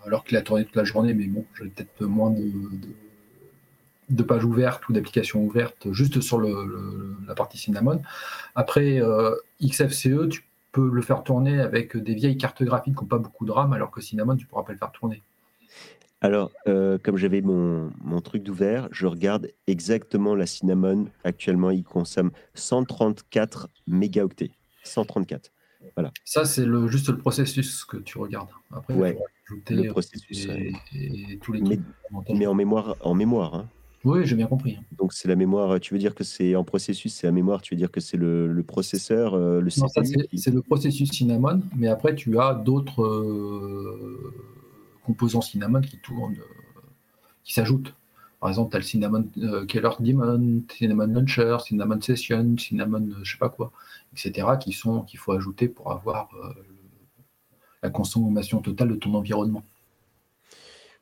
alors 0.05 0.23
qu'il 0.23 0.37
a 0.37 0.41
tourné 0.41 0.65
toute 0.65 0.75
la 0.75 0.85
journée, 0.85 1.13
mais 1.13 1.27
bon, 1.27 1.45
j'ai 1.57 1.69
peut-être 1.69 2.03
moins 2.05 2.31
de, 2.31 4.23
pages 4.23 4.45
ouvertes 4.45 4.87
ou 4.89 4.93
d'applications 4.93 5.43
ouvertes 5.43 5.91
juste 5.91 6.21
sur 6.21 6.39
la 6.39 7.35
partie 7.35 7.57
Cinnamon. 7.57 8.01
Après, 8.55 9.01
euh, 9.01 9.35
XFCE, 9.61 10.29
tu 10.29 10.45
peux 10.75 10.89
le 10.91 11.01
faire 11.01 11.23
tourner 11.23 11.59
avec 11.61 11.95
des 11.95 12.13
vieilles 12.13 12.37
cartes 12.37 12.61
graphiques 12.63 12.95
qui 12.97 13.01
n'ont 13.03 13.07
pas 13.07 13.17
beaucoup 13.17 13.45
de 13.45 13.51
RAM, 13.51 13.71
alors 13.73 13.91
que 13.91 14.01
Cinnamon, 14.01 14.35
tu 14.35 14.45
pourras 14.45 14.63
pas 14.63 14.73
le 14.73 14.77
faire 14.77 14.91
tourner. 14.91 15.23
Alors, 16.21 16.51
euh, 16.67 16.97
comme 17.01 17.17
j'avais 17.17 17.41
mon, 17.41 17.91
mon 18.03 18.19
truc 18.21 18.43
d'ouvert, 18.43 18.87
je 18.91 19.05
regarde 19.07 19.49
exactement 19.67 20.35
la 20.35 20.45
Cinnamon. 20.45 21.07
Actuellement, 21.23 21.71
il 21.71 21.83
consomme 21.83 22.31
134 22.55 23.69
mégaoctets. 23.87 24.51
134. 24.83 25.51
Voilà. 25.95 26.11
Ça, 26.25 26.45
c'est 26.45 26.65
le, 26.65 26.87
juste 26.87 27.09
le 27.09 27.17
processus 27.17 27.85
que 27.85 27.97
tu 27.97 28.17
regardes. 28.17 28.49
Après, 28.71 28.93
Ouais, 28.95 29.17
ajouter 29.49 29.75
le 29.75 29.89
processus, 29.91 30.45
et, 30.45 30.49
ouais. 30.49 30.71
et 30.93 31.39
tous 31.41 31.53
les 31.53 31.61
mais 32.33 32.47
en 32.47 32.53
mémoire, 32.55 32.95
en 33.01 33.13
mémoire. 33.13 33.55
hein. 33.55 33.69
Oui, 34.05 34.25
j'ai 34.25 34.35
bien 34.35 34.45
compris. 34.45 34.77
Donc 34.97 35.13
c'est 35.13 35.27
la 35.27 35.35
mémoire. 35.35 35.79
Tu 35.79 35.93
veux 35.93 35.99
dire 35.99 36.13
que 36.13 36.23
c'est 36.23 36.55
en 36.55 36.63
processus, 36.63 37.13
c'est 37.13 37.25
la 37.27 37.31
mémoire. 37.33 37.61
Tu 37.63 37.73
veux 37.73 37.77
dire 37.77 37.89
que 37.91 37.99
c'est 37.99 38.17
le, 38.17 38.45
le 38.47 38.63
processeur, 38.63 39.33
euh, 39.33 39.59
le 39.59 39.69
Non, 39.77 39.87
ça, 39.87 40.01
CPU. 40.03 40.27
c'est 40.37 40.51
qui- 40.51 40.55
le 40.55 40.61
processus 40.61 41.11
Cinnamon, 41.11 41.61
mais 41.75 41.87
après, 41.87 42.13
tu 42.15 42.37
as 42.39 42.53
d'autres 42.53 43.03
euh, 43.03 44.31
composants 45.05 45.41
Cinnamon 45.41 45.81
qui 45.81 45.97
tournent, 45.97 46.35
euh, 46.37 46.81
qui 47.43 47.53
s'ajoutent. 47.53 47.93
Par 48.39 48.49
exemple, 48.49 48.69
tu 48.69 48.75
as 48.77 48.79
le 48.79 48.85
Cinnamon 48.85 49.25
euh, 49.39 49.65
Keller 49.65 49.89
Daemon, 49.99 50.61
Cinnamon 50.77 51.07
Launcher, 51.07 51.57
Cinnamon 51.65 51.99
Session, 51.99 52.55
Cinnamon 52.59 53.09
je 53.23 53.31
sais 53.31 53.37
pas 53.39 53.49
quoi, 53.49 53.71
etc., 54.13 54.47
qui 54.59 54.71
sont 54.71 55.01
qu'il 55.01 55.17
faut 55.19 55.31
ajouter 55.31 55.67
pour 55.67 55.91
avoir 55.91 56.29
la 57.81 57.89
consommation 57.89 58.61
totale 58.61 58.89
de 58.89 58.95
ton 58.95 59.13
environnement. 59.15 59.63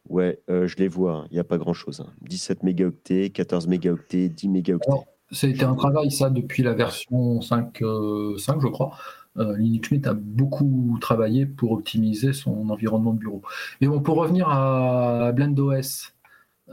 Ouais, 0.10 0.40
euh, 0.50 0.68
je 0.68 0.76
les 0.78 0.88
vois. 0.88 1.14
hein. 1.14 1.28
Il 1.32 1.36
n'y 1.36 1.40
a 1.40 1.44
pas 1.44 1.58
grand-chose. 1.58 2.02
hein. 2.02 2.12
17 2.22 2.64
mégaoctets, 2.64 3.30
14 3.30 3.68
mégaoctets, 3.68 4.30
10 4.30 4.50
mégaoctets. 4.50 4.88
Alors, 4.90 5.06
C'était 5.32 5.64
un 5.64 5.76
travail, 5.76 6.12
ça, 6.12 6.30
depuis 6.30 6.62
la 6.64 6.74
version 6.74 7.42
5, 7.42 7.82
euh, 7.82 8.38
5 8.38 8.62
je 8.62 8.68
crois. 8.68 8.98
Euh, 9.38 9.58
Linux 9.58 9.90
Mint 9.92 10.06
a 10.06 10.14
beaucoup 10.14 10.98
travaillé 11.02 11.46
pour 11.48 11.72
optimiser 11.72 12.34
son 12.34 12.70
environnement 12.70 13.14
de 13.14 13.20
bureau. 13.20 13.42
Mais 13.82 13.88
bon, 13.88 14.00
pour 14.00 14.18
revenir 14.18 14.48
à 14.50 15.32
BlendOS, 15.32 16.12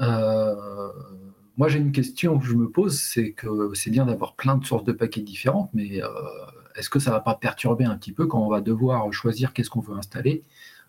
euh, 0.01 0.55
moi 1.57 1.69
j'ai 1.69 1.79
une 1.79 1.93
question 1.93 2.39
que 2.39 2.45
je 2.45 2.55
me 2.55 2.69
pose, 2.71 2.99
c'est 3.01 3.33
que 3.33 3.71
c'est 3.75 3.91
bien 3.91 4.07
d'avoir 4.07 4.35
plein 4.35 4.57
de 4.57 4.65
sources 4.65 4.85
de 4.85 4.93
paquets 4.93 5.23
différentes, 5.23 5.71
mais 5.73 6.03
euh, 6.03 6.09
est-ce 6.77 6.91
que 6.91 6.99
ça 6.99 7.11
va 7.13 7.21
pas 7.21 7.35
perturber 7.35 7.85
un 7.87 7.97
petit 7.97 8.13
peu 8.13 8.27
quand 8.27 8.41
on 8.45 8.49
va 8.51 8.61
devoir 8.61 9.11
choisir 9.13 9.53
qu'est-ce 9.55 9.71
qu'on 9.71 9.81
veut 9.81 9.97
installer 9.97 10.45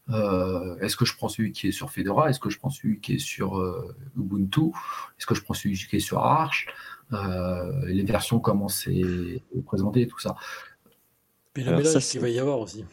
Euh, 0.09 0.77
Est-ce 0.79 0.97
que 0.97 1.05
je 1.05 1.15
prends 1.15 1.29
celui 1.29 1.51
qui 1.51 1.67
est 1.67 1.71
sur 1.71 1.89
Fedora? 1.91 2.29
Est-ce 2.29 2.39
que 2.39 2.49
je 2.49 2.57
prends 2.59 2.69
celui 2.69 2.99
qui 2.99 3.15
est 3.15 3.19
sur 3.19 3.57
euh, 3.59 3.95
Ubuntu? 4.17 4.71
Est-ce 5.17 5.25
que 5.25 5.35
je 5.35 5.41
prends 5.43 5.53
celui 5.53 5.75
qui 5.77 5.95
est 5.95 5.99
sur 5.99 6.19
Arch? 6.19 6.67
Euh, 7.13 7.85
Les 7.85 8.03
versions, 8.03 8.39
comment 8.39 8.67
c'est 8.67 9.41
présenté, 9.65 10.07
tout 10.07 10.19
ça. 10.19 10.35
Puis 11.53 11.63
le 11.63 11.75
mélange 11.77 11.97
qu'il 12.07 12.19
va 12.21 12.29
y 12.29 12.39
avoir 12.39 12.59
aussi. 12.59 12.85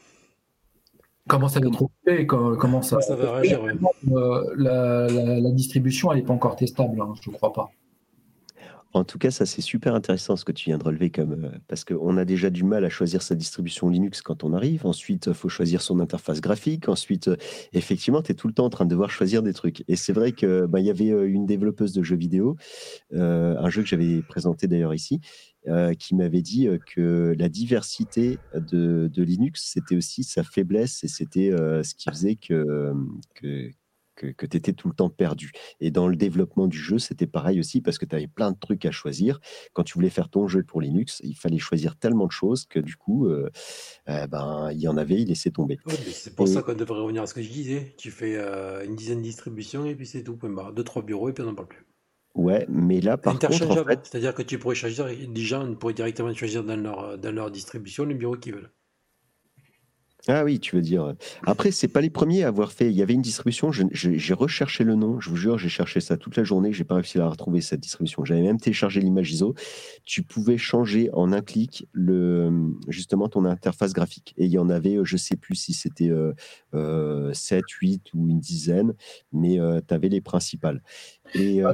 Comment 1.28 1.48
ça 1.48 1.60
va 1.60 1.66
être 1.68 1.82
occupé 1.82 2.26
co- 2.26 2.56
Comment 2.56 2.80
ça, 2.82 3.00
Ça 3.00 3.14
va 3.14 3.32
réagir, 3.36 3.62
ouais. 3.62 3.72
Euh, 4.12 4.54
la, 4.56 5.08
la- 5.08 5.40
la 5.40 5.50
distribution, 5.50 6.10
elle 6.10 6.18
n'est 6.18 6.24
pas 6.24 6.32
encore 6.32 6.56
testable, 6.56 7.00
hein, 7.00 7.12
je 7.22 7.30
ne 7.30 7.34
crois 7.34 7.52
pas. 7.52 7.70
En 8.94 9.04
tout 9.04 9.18
cas, 9.18 9.30
ça 9.30 9.44
c'est 9.44 9.60
super 9.60 9.94
intéressant 9.94 10.36
ce 10.36 10.44
que 10.44 10.52
tu 10.52 10.70
viens 10.70 10.78
de 10.78 10.84
relever 10.84 11.10
comme 11.10 11.44
euh, 11.44 11.58
parce 11.68 11.84
qu'on 11.84 12.16
a 12.16 12.24
déjà 12.24 12.48
du 12.48 12.64
mal 12.64 12.84
à 12.84 12.88
choisir 12.88 13.20
sa 13.22 13.34
distribution 13.34 13.90
Linux 13.90 14.22
quand 14.22 14.44
on 14.44 14.52
arrive. 14.54 14.86
Ensuite, 14.86 15.26
il 15.26 15.34
faut 15.34 15.50
choisir 15.50 15.82
son 15.82 16.00
interface 16.00 16.40
graphique. 16.40 16.88
Ensuite, 16.88 17.28
euh, 17.28 17.36
effectivement, 17.74 18.22
tu 18.22 18.32
es 18.32 18.34
tout 18.34 18.48
le 18.48 18.54
temps 18.54 18.64
en 18.64 18.70
train 18.70 18.86
de 18.86 18.90
devoir 18.90 19.10
choisir 19.10 19.42
des 19.42 19.52
trucs. 19.52 19.84
Et 19.88 19.96
c'est 19.96 20.12
vrai 20.12 20.32
que 20.32 20.66
il 20.76 20.84
y 20.84 20.90
avait 20.90 21.10
euh, 21.10 21.28
une 21.28 21.44
développeuse 21.44 21.92
de 21.92 22.02
jeux 22.02 22.16
vidéo, 22.16 22.56
euh, 23.12 23.56
un 23.58 23.68
jeu 23.68 23.82
que 23.82 23.88
j'avais 23.88 24.22
présenté 24.22 24.66
d'ailleurs 24.68 24.94
ici, 24.94 25.20
euh, 25.68 25.92
qui 25.92 26.14
m'avait 26.14 26.40
dit 26.40 26.66
euh, 26.66 26.78
que 26.78 27.34
la 27.36 27.50
diversité 27.50 28.38
de, 28.54 29.10
Linux, 29.16 29.70
c'était 29.74 29.96
aussi 29.96 30.22
sa 30.24 30.42
faiblesse 30.42 31.04
et 31.04 31.08
c'était 31.08 31.50
euh, 31.52 31.82
ce 31.82 31.94
qui 31.94 32.08
faisait 32.08 32.36
que, 32.36 32.94
que, 34.18 34.26
que, 34.32 34.46
tu 34.46 34.56
étais 34.56 34.72
tout 34.72 34.88
le 34.88 34.94
temps 34.94 35.08
perdu. 35.10 35.52
Et 35.80 35.90
dans 35.90 36.08
le 36.08 36.16
développement 36.16 36.66
du 36.66 36.78
jeu, 36.78 36.98
c'était 36.98 37.26
pareil 37.26 37.60
aussi 37.60 37.80
parce 37.80 37.98
que 37.98 38.04
tu 38.04 38.16
avais 38.16 38.26
plein 38.26 38.50
de 38.52 38.58
trucs 38.58 38.84
à 38.84 38.90
choisir. 38.90 39.40
Quand 39.72 39.84
tu 39.84 39.94
voulais 39.94 40.10
faire 40.10 40.28
ton 40.28 40.48
jeu 40.48 40.62
pour 40.62 40.80
Linux, 40.80 41.20
il 41.24 41.34
fallait 41.36 41.58
choisir 41.58 41.96
tellement 41.96 42.26
de 42.26 42.32
choses 42.32 42.66
que 42.66 42.80
du 42.80 42.96
coup, 42.96 43.26
euh, 43.28 43.48
euh, 44.08 44.26
ben, 44.26 44.70
il 44.72 44.80
y 44.80 44.88
en 44.88 44.96
avait, 44.96 45.20
il 45.22 45.28
laissait 45.28 45.50
tomber. 45.50 45.78
Ouais, 45.86 45.94
c'est 46.12 46.34
pour 46.34 46.46
Et- 46.46 46.50
ça 46.52 46.62
qu'on 46.62 46.74
devrait 46.74 47.00
revenir 47.00 47.22
à 47.22 47.26
ce 47.26 47.34
que 47.34 47.42
je 47.42 47.48
disais. 47.50 47.94
Tu 47.96 48.10
fais 48.10 48.34
euh, 48.36 48.84
une 48.84 48.96
dizaine 48.96 49.18
de 49.18 49.22
distributions 49.22 49.84
et 49.86 49.94
puis 49.94 50.06
c'est 50.06 50.22
tout. 50.22 50.36
Point 50.36 50.50
barre. 50.50 50.72
Deux, 50.72 50.84
trois 50.84 51.02
bureaux 51.02 51.28
et 51.28 51.32
puis 51.32 51.42
on 51.44 51.46
n'en 51.46 51.54
parle 51.54 51.68
plus. 51.68 51.84
Ouais, 52.34 52.66
mais 52.68 53.00
là, 53.00 53.16
par 53.16 53.32
contre, 53.32 53.46
en 53.46 53.48
Interchangeable. 53.48 53.90
fait, 53.90 54.00
C'est-à-dire 54.04 54.34
que 54.34 54.42
tu 54.42 54.58
pourrais 54.58 54.74
choisir, 54.76 55.06
les 55.06 55.40
gens 55.40 55.74
pourraient 55.74 55.94
directement 55.94 56.32
choisir 56.34 56.62
dans 56.62 56.76
leur, 56.76 57.18
dans 57.18 57.32
leur 57.34 57.50
distribution 57.50 58.04
les 58.04 58.14
bureaux 58.14 58.36
qu'ils 58.36 58.54
veulent. 58.54 58.70
Ah 60.28 60.44
oui, 60.44 60.60
tu 60.60 60.76
veux 60.76 60.82
dire. 60.82 61.14
Après, 61.44 61.70
c'est 61.70 61.88
pas 61.88 62.00
les 62.00 62.10
premiers 62.10 62.44
à 62.44 62.48
avoir 62.48 62.72
fait. 62.72 62.90
Il 62.90 62.96
y 62.96 63.02
avait 63.02 63.14
une 63.14 63.22
distribution, 63.22 63.70
j'ai 63.72 64.34
recherché 64.34 64.84
le 64.84 64.94
nom, 64.94 65.18
je 65.20 65.30
vous 65.30 65.36
jure, 65.36 65.58
j'ai 65.58 65.68
cherché 65.68 66.00
ça 66.00 66.16
toute 66.16 66.36
la 66.36 66.44
journée, 66.44 66.72
j'ai 66.72 66.84
pas 66.84 66.96
réussi 66.96 67.18
à 67.18 67.22
la 67.22 67.28
retrouver 67.28 67.60
cette 67.62 67.80
distribution. 67.80 68.24
J'avais 68.24 68.42
même 68.42 68.60
téléchargé 68.60 69.00
l'image 69.00 69.32
ISO. 69.32 69.54
Tu 70.04 70.22
pouvais 70.22 70.58
changer 70.58 71.10
en 71.14 71.32
un 71.32 71.40
clic 71.40 71.88
le, 71.92 72.72
justement 72.88 73.28
ton 73.28 73.44
interface 73.46 73.92
graphique. 73.94 74.34
Et 74.36 74.44
il 74.44 74.50
y 74.52 74.58
en 74.58 74.68
avait, 74.68 74.96
euh, 74.96 75.04
je 75.04 75.16
sais 75.16 75.36
plus 75.36 75.54
si 75.54 75.72
c'était 75.72 76.10
euh, 76.10 76.34
euh, 76.74 77.32
7, 77.32 77.64
8 77.68 78.14
ou 78.14 78.28
une 78.28 78.38
dizaine, 78.38 78.94
mais 79.32 79.58
tu 79.86 79.94
avais 79.94 80.08
les 80.08 80.20
principales. 80.20 80.82
Et, 81.34 81.64
euh, 81.64 81.72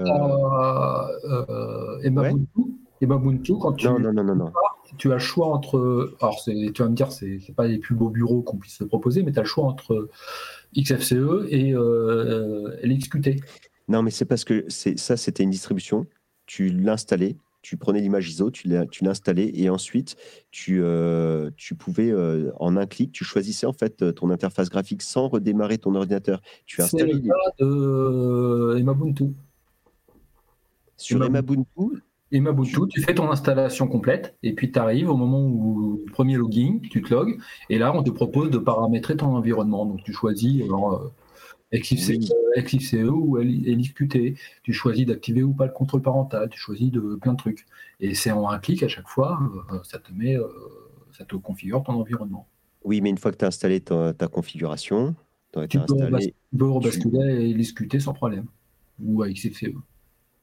euh, 1.25 1.99
Emma 2.03 2.23
ouais. 2.23 2.33
Buntu? 2.33 2.75
Emma 3.01 3.17
Buntu, 3.19 3.55
quand 3.61 3.73
tu, 3.73 3.87
non, 3.87 3.99
non, 3.99 4.13
non, 4.13 4.25
non, 4.25 4.35
non. 4.35 4.53
Tu 4.99 5.11
as 5.11 5.15
le 5.15 5.21
choix 5.21 5.49
entre. 5.49 6.15
Alors, 6.21 6.43
tu 6.45 6.73
vas 6.83 6.89
me 6.89 6.95
dire, 6.95 7.13
c'est 7.13 7.41
pas 7.57 7.67
les 7.67 7.79
plus 7.79 7.95
beaux 7.95 8.11
bureaux 8.11 8.43
qu'on 8.43 8.57
puisse 8.57 8.77
se 8.77 8.85
proposer, 8.85 9.23
mais 9.23 9.33
tu 9.33 9.39
as 9.39 9.43
le 9.43 9.49
choix 9.49 9.65
entre 9.65 10.09
XFCE 10.77 11.47
et 11.49 11.73
euh, 11.75 12.77
LXQT. 12.83 13.41
Non, 13.89 14.03
mais 14.03 14.11
c'est 14.11 14.25
parce 14.25 14.45
que 14.45 14.65
ça, 14.69 15.17
c'était 15.17 15.43
une 15.43 15.51
distribution. 15.51 16.07
Tu 16.47 16.69
l'installais, 16.69 17.37
tu 17.63 17.79
prenais 17.79 18.01
l'image 18.01 18.29
ISO, 18.29 18.51
tu 18.51 18.69
l'installais 19.03 19.51
et 19.55 19.71
ensuite 19.71 20.17
tu, 20.51 20.81
euh, 20.83 21.51
tu 21.57 21.75
pouvais 21.75 22.11
euh, 22.11 22.53
en 22.61 22.77
un 22.77 22.87
clic, 22.87 23.11
tu 23.13 23.25
choisissais 23.25 23.67
en 23.67 23.73
fait 23.73 24.15
ton 24.15 24.31
interface 24.31 24.69
graphique 24.69 25.01
sans 25.01 25.29
redémarrer 25.29 25.79
ton 25.79 25.95
ordinateur. 25.95 26.43
Tu 26.67 26.77
C'est 26.77 26.83
installais 26.83 27.15
le 27.15 27.21
cas 27.21 27.35
de 27.59 27.65
euh, 27.65 28.77
Emma 28.77 28.93
Buntu. 28.93 29.33
sur 30.99 31.25
Emabuntu. 31.25 32.04
Emma 32.33 32.53
Buntu, 32.53 32.81
tu 32.91 33.01
fais 33.03 33.15
ton 33.15 33.31
installation 33.31 33.87
complète 33.87 34.37
et 34.43 34.55
puis 34.55 34.73
tu 34.73 34.79
arrives 34.79 35.09
au 35.11 35.17
moment 35.17 35.43
où 35.45 36.03
le 36.05 36.11
premier 36.13 36.37
login, 36.37 36.79
tu 36.91 37.01
te 37.03 37.13
logs 37.15 37.39
et 37.71 37.79
là 37.79 37.95
on 37.95 38.03
te 38.03 38.11
propose 38.11 38.51
de 38.51 38.59
paramétrer 38.59 39.17
ton 39.17 39.37
environnement. 39.37 39.87
Donc 39.87 40.03
tu 40.03 40.13
choisis 40.13 40.63
alors, 40.65 40.95
euh, 40.95 41.79
XFCE, 41.79 42.11
Oui. 42.57 42.63
XFCE 42.63 43.09
ou 43.11 43.37
LXQT, 43.39 44.35
tu 44.63 44.73
choisis 44.73 45.07
d'activer 45.07 45.43
ou 45.43 45.53
pas 45.53 45.67
le 45.67 45.73
contrôle 45.73 46.03
parental, 46.03 46.49
tu 46.51 46.59
choisis 46.59 46.91
de 46.91 47.17
plein 47.21 47.33
de 47.33 47.39
trucs. 47.39 47.67
Et 48.01 48.15
c'est 48.15 48.31
en 48.33 48.49
un 48.49 48.59
clic 48.59 48.83
à 48.83 48.89
chaque 48.89 49.09
fois, 49.09 49.39
euh, 49.73 49.79
ça 49.83 49.99
te 49.99 50.13
met, 50.13 50.37
euh, 50.37 50.47
ça 51.13 51.25
te 51.25 51.37
configure 51.37 51.83
ton 51.83 51.93
environnement. 51.95 52.47
Oui, 52.85 53.01
mais 53.01 53.11
une 53.11 53.19
fois 53.19 53.33
que 53.33 53.37
tu 53.39 53.45
as 53.45 53.49
installé 53.49 53.81
ta, 53.81 54.13
ta 54.13 54.29
configuration, 54.29 55.15
tu 55.53 55.79
peux, 55.79 55.85
installé. 55.95 56.03
rebas- 56.11 56.33
tu 56.59 56.63
rebasculer 56.65 57.21
à 57.23 57.41
LXQT 57.57 58.01
sans 58.01 58.13
problème 58.13 58.47
ou 59.03 59.23
à 59.23 59.29
XFCE. 59.31 59.73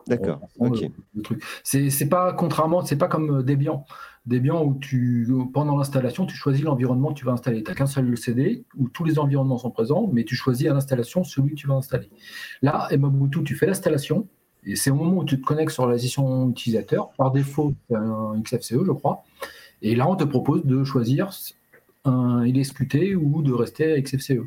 D'accord, 0.08 0.40
ok. 0.60 0.82
le- 0.82 0.88
le 1.16 1.22
truc. 1.22 1.44
C'est 1.64 2.10
pas 2.10 2.34
contrairement, 2.34 2.84
c'est 2.86 2.98
pas 2.98 3.08
comme 3.08 3.40
euh, 3.40 3.44
Debian. 3.44 3.86
Debian 4.26 4.64
où 4.64 4.78
tu 4.80 5.28
pendant 5.54 5.78
l'installation, 5.78 6.26
tu 6.26 6.36
choisis 6.36 6.64
l'environnement 6.64 7.10
que 7.14 7.20
tu 7.20 7.26
vas 7.26 7.32
installer. 7.32 7.64
Tu 7.64 7.72
n'as 7.72 7.76
qu'un 7.76 7.88
seul 7.88 8.16
CD 8.18 8.66
où 8.78 8.88
tous 8.90 9.04
les 9.04 9.18
environnements 9.20 9.58
sont 9.58 9.72
présents, 9.72 10.10
mais 10.14 10.24
tu 10.24 10.36
choisis 10.36 10.68
à 10.68 10.74
l'installation 10.74 11.24
celui 11.24 11.52
que 11.52 11.56
tu 11.56 11.68
vas 11.68 11.74
installer. 11.76 12.10
Là, 12.62 12.88
Emabuntu, 12.92 13.44
tu 13.44 13.56
fais 13.56 13.66
l'installation 13.66 14.28
et 14.64 14.76
c'est 14.76 14.92
au 14.92 14.96
moment 14.96 15.18
où 15.18 15.26
tu 15.26 15.40
te 15.42 15.46
connectes 15.46 15.72
sur 15.72 15.88
la 15.88 15.98
session 15.98 16.50
utilisateur. 16.52 17.10
Par 17.18 17.32
défaut, 17.32 17.74
c'est 17.90 17.96
un 17.96 18.40
XFCE, 18.42 18.86
je 18.86 18.92
crois. 18.92 19.24
Et 19.82 19.96
là, 19.96 20.08
on 20.08 20.16
te 20.16 20.24
propose 20.24 20.64
de 20.66 20.84
choisir 20.84 21.30
un 22.06 22.44
LSQT 22.44 23.16
ou 23.16 23.42
de 23.42 23.52
rester 23.54 23.94
à 23.94 24.00
XFCE. 24.02 24.42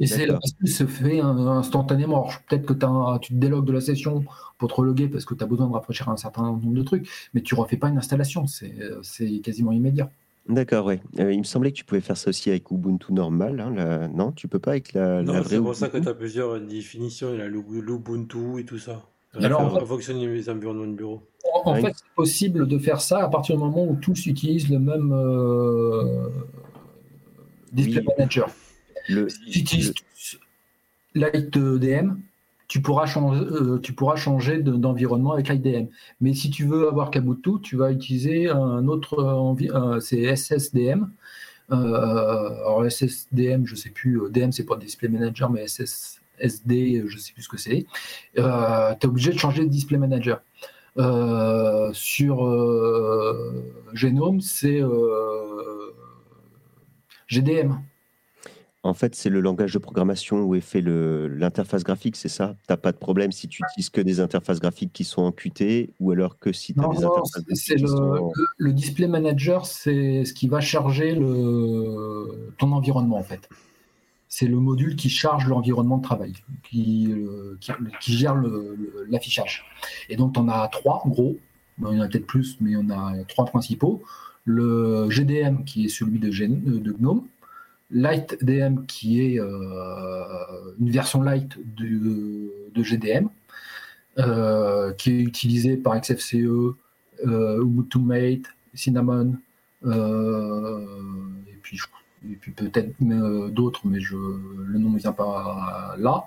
Et 0.00 0.06
c'est 0.06 0.26
la 0.26 0.34
bascule 0.34 0.68
se 0.68 0.86
fait 0.86 1.20
instantanément. 1.20 2.24
Alors, 2.24 2.40
Peut-être 2.48 2.66
que 2.66 2.72
t'as- 2.72 3.18
tu 3.20 3.32
te 3.34 3.38
délogues 3.38 3.64
de 3.66 3.72
la 3.72 3.80
session 3.80 4.24
pour 4.56 4.68
te 4.68 4.74
reloguer 4.74 5.08
parce 5.08 5.24
que 5.24 5.34
tu 5.34 5.42
as 5.42 5.46
besoin 5.46 5.66
de 5.66 5.72
rafraîchir 5.72 6.08
un 6.08 6.16
certain 6.16 6.42
nombre 6.42 6.72
de 6.72 6.82
trucs, 6.82 7.08
mais 7.34 7.40
tu 7.42 7.54
refais 7.54 7.76
pas 7.76 7.88
une 7.88 7.98
installation, 7.98 8.46
c'est 8.46 8.72
euh, 8.80 9.40
quasiment 9.42 9.72
immédiat. 9.72 10.10
D'accord, 10.48 10.86
ouais. 10.86 11.00
Euh, 11.18 11.32
il 11.32 11.38
me 11.40 11.44
semblait 11.44 11.72
que 11.72 11.76
tu 11.76 11.84
pouvais 11.84 12.00
faire 12.00 12.16
ça 12.16 12.30
aussi 12.30 12.48
avec 12.48 12.70
Ubuntu 12.70 13.12
normal. 13.12 13.60
hein, 13.60 13.72
la- 13.74 14.08
Non, 14.08 14.32
tu 14.32 14.48
peux 14.48 14.58
pas 14.58 14.70
avec 14.72 14.92
la, 14.94 15.16
la 15.16 15.22
Non, 15.22 15.32
vraie 15.40 15.44
c'est 15.44 15.58
pour 15.60 15.74
ça 15.74 15.88
que 15.88 15.98
tu 15.98 16.08
as 16.08 16.14
plusieurs 16.14 16.58
définitions. 16.60 17.34
Il 17.34 17.38
y 17.40 17.42
a 17.42 17.48
l'U- 17.48 17.82
l'Ubuntu 17.82 18.60
et 18.60 18.64
tout 18.64 18.78
ça. 18.78 19.02
Alors, 19.34 19.60
en 19.60 19.76
en 19.76 19.84
fonction 19.84 20.18
des 20.18 20.48
environnements 20.48 20.86
de 20.86 20.94
bureau? 20.96 21.20
En, 21.64 21.74
fait, 21.74 21.92
c'est 21.94 22.14
possible 22.14 22.66
de 22.66 22.78
faire 22.78 23.00
ça 23.00 23.24
à 23.24 23.28
partir 23.28 23.56
du 23.56 23.62
moment 23.62 23.84
où 23.84 23.96
tous 23.96 24.26
utilisent 24.26 24.70
le 24.70 24.78
même 24.78 25.12
euh, 25.12 26.28
display 27.72 28.00
Oui. 28.00 28.06
manager. 28.16 28.48
Le, 29.08 29.28
Si 29.28 29.50
tu 29.50 29.58
utilises 29.60 29.94
le- 31.14 31.20
LightDM, 31.20 32.16
tu 32.68 32.82
pourras 32.82 33.06
changer, 33.06 33.40
euh, 33.40 33.78
tu 33.78 33.92
pourras 33.94 34.16
changer 34.16 34.58
de- 34.62 34.72
d'environnement 34.76 35.32
avec 35.32 35.48
IDM. 35.48 35.86
Mais 36.20 36.34
si 36.34 36.50
tu 36.50 36.64
veux 36.66 36.88
avoir 36.88 37.10
Kaboutou, 37.10 37.58
tu 37.58 37.76
vas 37.76 37.90
utiliser 37.92 38.48
un 38.50 38.86
autre, 38.88 39.18
euh, 39.18 40.00
c'est 40.00 40.20
SSDM. 40.22 41.10
Euh, 41.70 41.74
alors 41.76 42.84
SSDM, 42.86 43.66
je 43.66 43.74
sais 43.74 43.90
plus, 43.90 44.20
euh, 44.20 44.28
DM 44.30 44.52
c'est 44.52 44.64
pas 44.64 44.76
Display 44.76 45.08
Manager, 45.08 45.50
mais 45.50 45.62
SSD, 45.66 47.04
je 47.06 47.18
sais 47.18 47.32
plus 47.32 47.42
ce 47.42 47.48
que 47.48 47.58
c'est. 47.58 47.86
Euh, 48.38 48.94
tu 49.00 49.06
es 49.06 49.10
obligé 49.10 49.32
de 49.32 49.38
changer 49.38 49.64
de 49.64 49.68
Display 49.70 49.98
Manager. 49.98 50.40
Euh, 50.98 51.90
sur 51.92 52.46
euh, 52.46 53.64
Genome, 53.94 54.40
c'est 54.40 54.80
euh, 54.82 55.94
GDM. 57.28 57.74
En 58.84 58.94
fait, 58.94 59.14
c'est 59.16 59.28
le 59.28 59.40
langage 59.40 59.72
de 59.74 59.78
programmation 59.78 60.42
où 60.42 60.54
est 60.54 60.60
fait 60.60 60.80
l'interface 60.80 61.82
graphique, 61.82 62.14
c'est 62.14 62.28
ça? 62.28 62.54
Tu 62.60 62.72
n'as 62.72 62.76
pas 62.76 62.92
de 62.92 62.96
problème 62.96 63.32
si 63.32 63.48
tu 63.48 63.62
utilises 63.64 63.90
que 63.90 64.00
des 64.00 64.20
interfaces 64.20 64.60
graphiques 64.60 64.92
qui 64.92 65.02
sont 65.04 65.22
en 65.22 65.32
Qt 65.32 65.90
ou 65.98 66.12
alors 66.12 66.38
que 66.38 66.52
si 66.52 66.74
tu 66.74 66.80
as 66.80 66.84
Non, 66.84 66.90
des 66.90 67.04
interfaces 67.04 67.42
c'est 67.54 67.74
graphiques 67.74 67.80
le, 67.82 67.88
sont 67.88 67.96
en- 67.96 68.32
le- 68.34 68.46
le 68.58 68.72
display 68.72 69.08
manager, 69.08 69.66
c'est 69.66 70.24
ce 70.24 70.32
qui 70.32 70.46
va 70.46 70.60
charger 70.60 71.14
le, 71.16 72.52
ton 72.56 72.70
environnement 72.72 73.18
en 73.18 73.22
fait. 73.24 73.48
C'est 74.28 74.46
le 74.46 74.58
module 74.58 74.94
qui 74.94 75.08
charge 75.08 75.48
l'environnement 75.48 75.96
de 75.98 76.02
travail, 76.02 76.34
qui, 76.70 77.10
euh, 77.10 77.56
qui, 77.60 77.72
qui 78.00 78.12
gère 78.12 78.36
l'affichage. 79.08 79.64
Et 80.10 80.16
donc, 80.16 80.34
on 80.36 80.48
a 80.48 80.68
trois 80.68 81.02
gros, 81.06 81.36
Bon, 81.78 81.92
il 81.92 81.98
y 81.98 82.00
en 82.00 82.04
a 82.04 82.08
peut-être 82.08 82.26
plus, 82.26 82.56
mais 82.60 82.74
on 82.76 82.90
a 82.90 83.14
trois 83.28 83.44
principaux. 83.46 84.02
Le 84.44 85.08
GDM 85.10 85.64
qui 85.64 85.84
est 85.86 85.88
celui 85.88 86.18
de, 86.18 86.30
Gen- 86.30 86.60
de 86.62 86.92
GNOME, 86.92 87.22
LightDM 87.90 88.84
qui 88.86 89.22
est 89.22 89.40
euh, 89.40 90.74
une 90.78 90.90
version 90.90 91.22
light 91.22 91.56
de, 91.76 92.82
GDM, 92.82 93.28
euh, 94.18 94.92
qui 94.92 95.10
est 95.10 95.22
utilisé 95.22 95.76
par 95.76 96.00
XFCE, 96.00 96.36
euh, 97.26 97.62
Ubuntu 97.62 97.98
Mate, 97.98 98.46
Cinnamon, 98.74 99.36
et 99.84 101.58
puis, 101.62 101.78
peut-être 102.52 102.94
d'autres, 103.52 103.82
mais 103.84 103.98
le 103.98 104.78
nom 104.78 104.90
ne 104.90 104.98
vient 104.98 105.12
pas 105.12 105.94
là. 105.98 106.24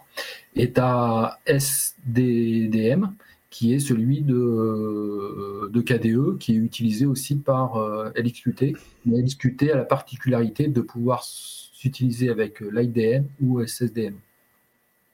Et 0.56 0.71
tu 0.71 0.80
as 0.80 1.39
SDDM, 1.45 3.13
qui 3.51 3.73
est 3.75 3.79
celui 3.79 4.23
de, 4.23 5.69
de 5.71 5.81
KDE, 5.81 6.37
qui 6.39 6.53
est 6.53 6.57
utilisé 6.57 7.05
aussi 7.05 7.37
par 7.37 7.77
euh, 7.77 8.11
LXQT. 8.15 8.77
Mais 9.05 9.21
LXQT 9.21 9.71
a 9.71 9.77
la 9.77 9.85
particularité 9.85 10.67
de 10.69 10.81
pouvoir 10.81 11.23
s'utiliser 11.25 12.29
avec 12.29 12.61
l'IDM 12.61 13.25
ou 13.41 13.61
SSDM. 13.61 14.15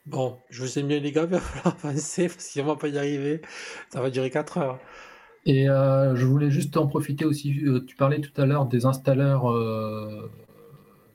Bon, 0.07 0.41
je 0.49 0.63
vous 0.63 0.79
aime 0.79 0.87
bien 0.87 0.99
les 0.99 1.11
gars, 1.11 1.23
il 1.23 1.29
va 1.29 1.39
falloir 1.41 1.77
avancer 1.85 2.27
parce 2.29 2.53
qu'on 2.53 2.63
va 2.63 2.75
pas 2.77 2.87
y 2.87 2.97
arriver. 2.97 3.41
Ça 3.89 4.01
va 4.01 4.09
durer 4.09 4.29
4 4.31 4.57
heures. 4.57 4.79
Et 5.45 5.69
euh, 5.69 6.15
je 6.15 6.25
voulais 6.25 6.51
juste 6.51 6.75
en 6.77 6.87
profiter 6.87 7.25
aussi. 7.25 7.63
euh, 7.65 7.79
tu 7.85 7.95
parlais 7.95 8.19
tout 8.19 8.39
à 8.41 8.45
l'heure 8.45 8.65
des 8.65 8.85
installeurs, 8.85 9.49
euh, 9.51 10.29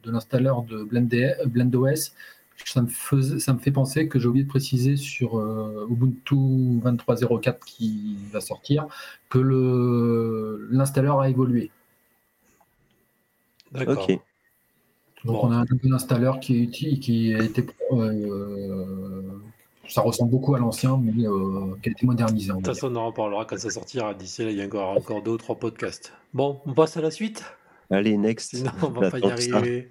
de 0.05 0.11
l'installeur 0.11 0.63
de 0.63 0.85
Blend- 0.85 1.37
BlendOS. 1.47 2.13
Ça 2.65 2.81
me, 2.83 2.87
faisait- 2.89 3.39
ça 3.39 3.53
me 3.53 3.59
fait 3.59 3.71
penser 3.71 4.09
que 4.09 4.19
j'ai 4.19 4.27
oublié 4.29 4.45
de 4.45 4.49
préciser 4.49 4.97
sur 4.97 5.39
euh, 5.39 5.87
Ubuntu 5.91 6.35
23.04 6.83 7.59
qui 7.65 8.17
va 8.33 8.41
sortir 8.41 8.87
que 9.29 9.39
le- 9.39 10.69
l'installeur 10.71 11.21
a 11.21 11.29
évolué. 11.29 11.71
D'accord. 13.73 14.07
Donc 15.25 15.37
Bon. 15.41 15.47
on 15.49 15.53
a 15.53 15.57
un 15.57 15.65
nouvel 15.71 15.93
installeur 15.95 16.41
qui, 16.41 16.57
est 16.63 16.65
uti- 16.67 16.99
qui 16.99 17.35
a 17.35 17.41
été. 17.43 17.65
euh, 17.93 19.23
ça 19.89 20.01
ressemble 20.01 20.31
beaucoup 20.31 20.55
à 20.55 20.59
l'ancien, 20.59 20.97
mais 20.97 21.27
euh, 21.27 21.77
qui 21.83 21.89
a 21.91 21.93
été 21.93 22.07
modernisé. 22.07 22.49
De 22.49 22.55
toute 22.55 22.67
façon, 22.67 22.89
on 22.93 22.97
en 22.97 23.07
reparlera 23.07 23.45
quand 23.45 23.59
ça 23.59 23.71
sortira. 23.71 24.15
D'ici 24.15 24.45
là, 24.45 24.51
il 24.51 24.57
y 24.57 24.63
a 24.63 24.67
encore, 24.67 24.97
encore 24.97 25.23
deux 25.23 25.33
ou 25.33 25.37
trois 25.37 25.57
podcasts. 25.57 26.13
Bon, 26.35 26.61
on 26.67 26.73
passe 26.75 26.97
à 26.97 27.01
la 27.01 27.11
suite? 27.11 27.45
Allez, 27.91 28.17
next. 28.17 28.57
Sinon, 28.57 28.71
on 28.83 28.89
va 28.89 29.11
pas 29.11 29.19
y 29.19 29.25
arriver. 29.31 29.91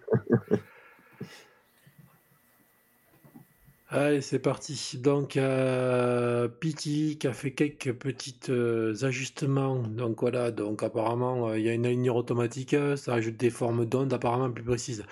Allez, 3.94 4.22
c'est 4.22 4.40
parti. 4.40 4.98
Donc, 5.00 5.36
euh, 5.36 6.48
PT 6.48 7.18
qui 7.20 7.28
a 7.28 7.34
fait 7.34 7.52
quelques 7.54 7.92
petits 7.92 8.40
euh, 8.48 8.96
ajustements. 9.04 9.80
Donc 9.80 10.22
voilà, 10.22 10.52
donc 10.52 10.82
apparemment, 10.82 11.50
euh, 11.50 11.60
il 11.60 11.66
y 11.66 11.70
a 11.70 11.74
une 11.74 11.86
alignure 11.86 12.16
automatique. 12.16 12.74
Ça 12.96 13.16
ajoute 13.16 13.36
des 13.36 13.50
formes 13.50 13.86
d'ondes 13.86 14.14
apparemment 14.14 14.50
plus 14.50 14.64
précises. 14.64 15.04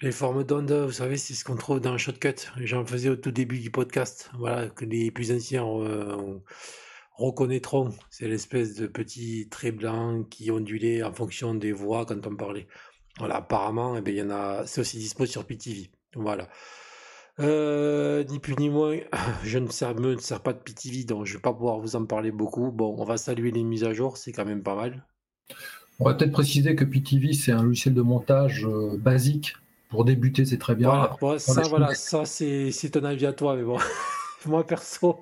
Les 0.00 0.12
formes 0.12 0.44
d'ondes, 0.44 0.72
vous 0.72 0.92
savez, 0.92 1.18
c'est 1.18 1.34
ce 1.34 1.44
qu'on 1.44 1.56
trouve 1.56 1.80
dans 1.80 1.98
Shotcut. 1.98 2.48
J'en 2.56 2.86
faisais 2.86 3.10
au 3.10 3.16
tout 3.16 3.32
début 3.32 3.58
du 3.58 3.70
podcast. 3.70 4.30
Voilà, 4.38 4.70
que 4.70 4.86
les 4.86 5.10
plus 5.10 5.30
anciens 5.30 5.66
euh, 5.66 6.38
reconnaîtront. 7.16 7.90
C'est 8.08 8.28
l'espèce 8.28 8.74
de 8.76 8.86
petit 8.86 9.48
trait 9.50 9.72
blanc 9.72 10.24
qui 10.24 10.50
ondulait 10.50 11.02
en 11.02 11.12
fonction 11.12 11.54
des 11.54 11.72
voix 11.72 12.06
quand 12.06 12.26
on 12.26 12.34
parlait. 12.34 12.66
Voilà, 13.18 13.36
apparemment, 13.36 13.94
eh 13.98 14.00
bien, 14.00 14.14
il 14.14 14.18
y 14.20 14.22
en 14.22 14.30
a, 14.30 14.66
c'est 14.66 14.80
aussi 14.80 14.96
dispo 14.96 15.26
sur 15.26 15.44
PTV. 15.44 15.90
Voilà. 16.14 16.48
Euh, 17.40 18.24
ni 18.24 18.38
plus 18.38 18.56
ni 18.56 18.68
moins, 18.68 18.98
je 19.44 19.58
ne 19.58 19.68
sers, 19.68 19.94
me 19.94 20.14
ne 20.14 20.20
sers 20.20 20.40
pas 20.40 20.52
de 20.52 20.58
PTV, 20.58 21.04
donc 21.04 21.24
je 21.24 21.34
vais 21.34 21.40
pas 21.40 21.52
pouvoir 21.52 21.78
vous 21.78 21.96
en 21.96 22.04
parler 22.04 22.30
beaucoup. 22.30 22.70
Bon, 22.70 22.94
on 22.98 23.04
va 23.04 23.16
saluer 23.16 23.50
les 23.50 23.62
mises 23.62 23.84
à 23.84 23.94
jour, 23.94 24.16
c'est 24.16 24.32
quand 24.32 24.44
même 24.44 24.62
pas 24.62 24.76
mal. 24.76 25.04
On 25.98 26.04
va 26.04 26.14
peut-être 26.14 26.32
préciser 26.32 26.74
que 26.74 26.84
PTV, 26.84 27.32
c'est 27.32 27.52
un 27.52 27.62
logiciel 27.62 27.94
de 27.94 28.02
montage 28.02 28.66
euh, 28.66 28.96
basique. 28.98 29.56
Pour 29.88 30.04
débuter, 30.06 30.46
c'est 30.46 30.58
très 30.58 30.74
bien. 30.74 30.88
Voilà, 30.88 31.16
bon, 31.20 31.38
ça, 31.38 31.62
voilà, 31.68 31.94
ça 31.94 32.24
c'est 32.24 32.90
ton 32.90 33.04
avis 33.04 33.26
à 33.26 33.34
toi, 33.34 33.56
mais 33.56 33.62
bon, 33.62 33.78
moi 34.46 34.66
perso, 34.66 35.20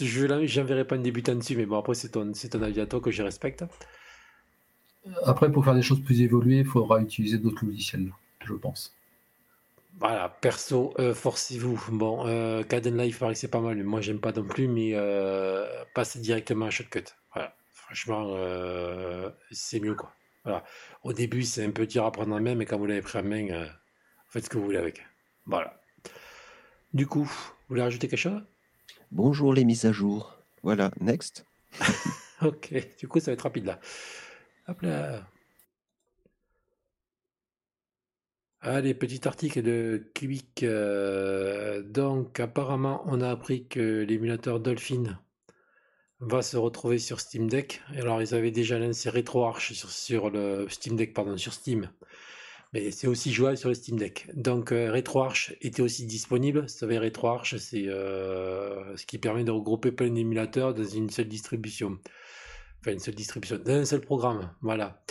je 0.00 0.46
j'enverrai 0.46 0.84
pas 0.86 0.94
un 0.94 1.00
débutant 1.00 1.34
dessus, 1.34 1.56
mais 1.56 1.66
bon, 1.66 1.78
après 1.78 1.94
c'est 1.94 2.10
ton, 2.10 2.30
ton 2.32 2.62
avis 2.62 2.80
à 2.80 2.86
toi 2.86 3.00
que 3.00 3.10
je 3.10 3.22
respecte. 3.22 3.64
Après, 5.24 5.50
pour 5.50 5.64
faire 5.64 5.74
des 5.74 5.82
choses 5.82 6.00
plus 6.00 6.22
évoluées, 6.22 6.58
il 6.58 6.64
faudra 6.64 7.00
utiliser 7.00 7.38
d'autres 7.38 7.64
logiciels, 7.64 8.12
je 8.44 8.54
pense. 8.54 8.94
Voilà, 9.98 10.28
perso, 10.28 10.92
euh, 10.98 11.14
forcez-vous. 11.14 11.80
Bon, 11.90 12.26
euh, 12.26 12.62
Caden 12.64 12.96
paraît 13.18 13.34
que 13.34 13.38
c'est 13.38 13.48
pas 13.48 13.60
mal, 13.60 13.76
mais 13.76 13.84
moi 13.84 14.00
j'aime 14.00 14.20
pas 14.20 14.32
non 14.32 14.44
plus, 14.44 14.66
mais 14.66 14.90
euh, 14.94 15.66
passez 15.94 16.18
directement 16.18 16.66
à 16.66 16.70
Shotcut. 16.70 17.04
Voilà, 17.32 17.54
franchement, 17.70 18.24
euh, 18.30 19.30
c'est 19.52 19.78
mieux 19.80 19.94
quoi. 19.94 20.12
Voilà, 20.42 20.64
au 21.04 21.12
début 21.12 21.42
c'est 21.44 21.64
un 21.64 21.70
peu 21.70 21.86
dur 21.86 22.04
à 22.04 22.12
prendre 22.12 22.34
en 22.34 22.40
main, 22.40 22.54
mais 22.54 22.66
quand 22.66 22.76
vous 22.76 22.86
l'avez 22.86 23.02
pris 23.02 23.18
en 23.18 23.22
main, 23.22 23.48
euh, 23.50 23.66
faites 24.28 24.44
ce 24.44 24.50
que 24.50 24.58
vous 24.58 24.64
voulez 24.64 24.78
avec. 24.78 25.02
Voilà. 25.46 25.80
Du 26.92 27.06
coup, 27.06 27.24
vous 27.24 27.54
voulez 27.68 27.82
rajouter 27.82 28.08
quelque 28.08 28.18
chose? 28.18 28.42
Bonjour 29.12 29.54
les 29.54 29.64
mises 29.64 29.84
à 29.84 29.92
jour. 29.92 30.36
Voilà, 30.62 30.90
next. 31.00 31.46
Ok, 32.42 32.74
du 32.98 33.08
coup 33.08 33.20
ça 33.20 33.30
va 33.30 33.34
être 33.34 33.42
rapide 33.42 33.64
là. 33.64 33.78
Hop 34.68 34.82
là. 34.82 35.24
Allez, 38.66 38.94
petit 38.94 39.28
article 39.28 39.60
de 39.60 40.10
Cubic. 40.14 40.62
euh, 40.62 41.82
donc, 41.82 42.40
apparemment, 42.40 43.02
on 43.04 43.20
a 43.20 43.28
appris 43.28 43.68
que 43.68 44.06
l'émulateur 44.08 44.58
Dolphin 44.58 45.18
va 46.20 46.40
se 46.40 46.56
retrouver 46.56 46.98
sur 46.98 47.20
Steam 47.20 47.46
Deck. 47.46 47.82
Alors, 47.94 48.22
ils 48.22 48.34
avaient 48.34 48.50
déjà 48.50 48.78
lancé 48.78 49.10
RetroArch 49.10 49.74
sur, 49.74 50.30
le 50.30 50.66
Steam 50.70 50.96
Deck, 50.96 51.12
pardon, 51.12 51.36
sur 51.36 51.52
Steam. 51.52 51.90
Mais 52.72 52.90
c'est 52.90 53.06
aussi 53.06 53.34
jouable 53.34 53.58
sur 53.58 53.68
le 53.68 53.74
Steam 53.74 53.98
Deck. 53.98 54.30
Donc, 54.32 54.72
euh, 54.72 54.90
RetroArch 54.90 55.54
était 55.60 55.82
aussi 55.82 56.06
disponible. 56.06 56.62
Vous 56.62 56.68
savez, 56.68 56.98
RetroArch, 56.98 57.58
c'est 57.58 57.86
euh, 57.88 58.96
ce 58.96 59.04
qui 59.04 59.18
permet 59.18 59.44
de 59.44 59.50
regrouper 59.50 59.92
plein 59.92 60.08
d'émulateurs 60.08 60.72
dans 60.72 60.84
une 60.84 61.10
seule 61.10 61.28
distribution. 61.28 61.98
Enfin, 62.80 62.92
une 62.92 62.98
seule 62.98 63.14
distribution, 63.14 63.58
dans 63.62 63.74
un 63.74 63.84
seul 63.84 64.00
programme. 64.00 64.50
Voilà. 64.62 65.04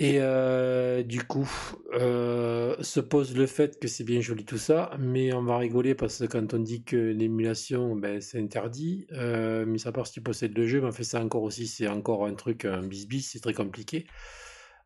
Et 0.00 0.18
euh, 0.20 1.02
du 1.02 1.24
coup, 1.24 1.50
euh, 1.94 2.76
se 2.80 3.00
pose 3.00 3.36
le 3.36 3.46
fait 3.46 3.80
que 3.80 3.88
c'est 3.88 4.04
bien 4.04 4.20
joli 4.20 4.44
tout 4.44 4.56
ça, 4.58 4.92
mais 5.00 5.32
on 5.32 5.42
va 5.42 5.58
rigoler 5.58 5.96
parce 5.96 6.18
que 6.20 6.24
quand 6.26 6.54
on 6.54 6.60
dit 6.60 6.84
que 6.84 6.96
l'émulation, 6.96 7.96
ben, 7.96 8.20
c'est 8.20 8.38
interdit, 8.38 9.08
euh, 9.12 9.64
mais 9.66 9.84
à 9.88 9.92
part 9.92 10.06
si 10.06 10.12
tu 10.14 10.20
possèdes 10.20 10.56
le 10.56 10.68
jeu, 10.68 10.80
mais 10.80 10.86
en 10.86 10.92
fait 10.92 11.02
ça 11.02 11.20
encore 11.20 11.42
aussi, 11.42 11.66
c'est 11.66 11.88
encore 11.88 12.26
un 12.26 12.34
truc, 12.34 12.64
un 12.64 12.82
bis-bis, 12.86 13.30
c'est 13.32 13.40
très 13.40 13.54
compliqué. 13.54 14.06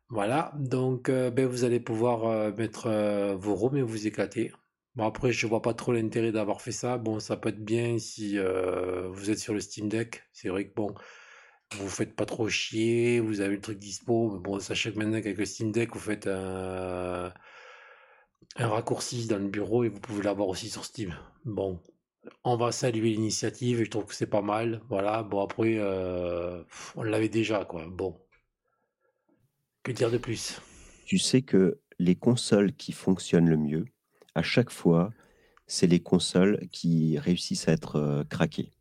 Voilà, 0.09 0.51
donc 0.59 1.09
euh, 1.09 1.31
ben, 1.31 1.45
vous 1.47 1.63
allez 1.63 1.79
pouvoir 1.79 2.53
mettre 2.55 2.89
vos 3.35 3.55
ROM 3.55 3.77
et 3.77 3.81
vous 3.83 4.07
éclater. 4.07 4.51
Bon 4.95 5.05
après, 5.05 5.31
je 5.31 5.47
vois 5.47 5.61
pas 5.61 5.73
trop 5.75 5.93
l'intérêt 5.93 6.31
d'avoir 6.31 6.61
fait 6.61 6.71
ça. 6.71 6.97
Bon, 6.97 7.19
ça 7.19 7.37
peut 7.37 7.49
être 7.49 7.63
bien 7.63 7.99
si 7.99 8.37
vous 8.37 9.29
êtes 9.31 9.39
sur 9.39 9.53
le 9.53 9.59
Steam 9.59 9.89
Deck. 9.89 10.23
C'est 10.33 10.49
vrai 10.49 10.67
que 10.67 10.73
bon, 10.75 10.93
vous 11.77 11.89
faites 11.89 12.15
pas 12.15 12.25
trop 12.25 12.49
chier, 12.49 13.19
vous 13.19 13.41
avez 13.41 13.55
le 13.55 13.61
truc 13.61 13.79
dispo. 13.79 14.31
Mais 14.31 14.39
bon, 14.39 14.59
sachez 14.59 14.91
que 14.91 14.99
maintenant 14.99 15.21
qu'avec 15.21 15.37
le 15.37 15.45
Steam 15.45 15.71
Deck, 15.71 15.93
vous 15.93 15.99
faites 15.99 16.27
un, 16.27 17.33
raccourci 18.55 19.27
dans 19.27 19.37
le 19.37 19.47
bureau 19.47 19.83
et 19.83 19.89
vous 19.89 19.99
pouvez 19.99 20.23
l'avoir 20.23 20.47
aussi 20.47 20.69
sur 20.69 20.85
Steam. 20.85 21.15
Bon, 21.45 21.81
on 22.43 22.55
va 22.55 22.71
saluer 22.71 23.09
l'initiative 23.11 23.81
et 23.81 23.85
je 23.85 23.89
trouve 23.89 24.05
que 24.05 24.15
c'est 24.15 24.27
pas 24.27 24.41
mal. 24.41 24.81
Voilà, 24.89 25.23
bon 25.23 25.41
après, 25.41 25.75
euh, 25.77 26.63
on 26.95 27.03
l'avait 27.03 27.29
déjà 27.29 27.65
quoi. 27.65 27.85
Bon, 27.87 28.19
que 29.83 29.91
dire 29.91 30.11
de 30.11 30.17
plus? 30.17 30.61
Tu 31.05 31.17
sais 31.17 31.41
que 31.41 31.79
les 31.99 32.15
consoles 32.15 32.73
qui 32.73 32.91
fonctionnent 32.91 33.49
le 33.49 33.57
mieux, 33.57 33.85
à 34.35 34.41
chaque 34.41 34.69
fois, 34.69 35.11
c'est 35.67 35.87
les 35.87 35.99
consoles 35.99 36.67
qui 36.71 37.17
réussissent 37.19 37.67
à 37.67 37.73
être 37.73 37.97
euh, 37.97 38.23
craquées. 38.23 38.71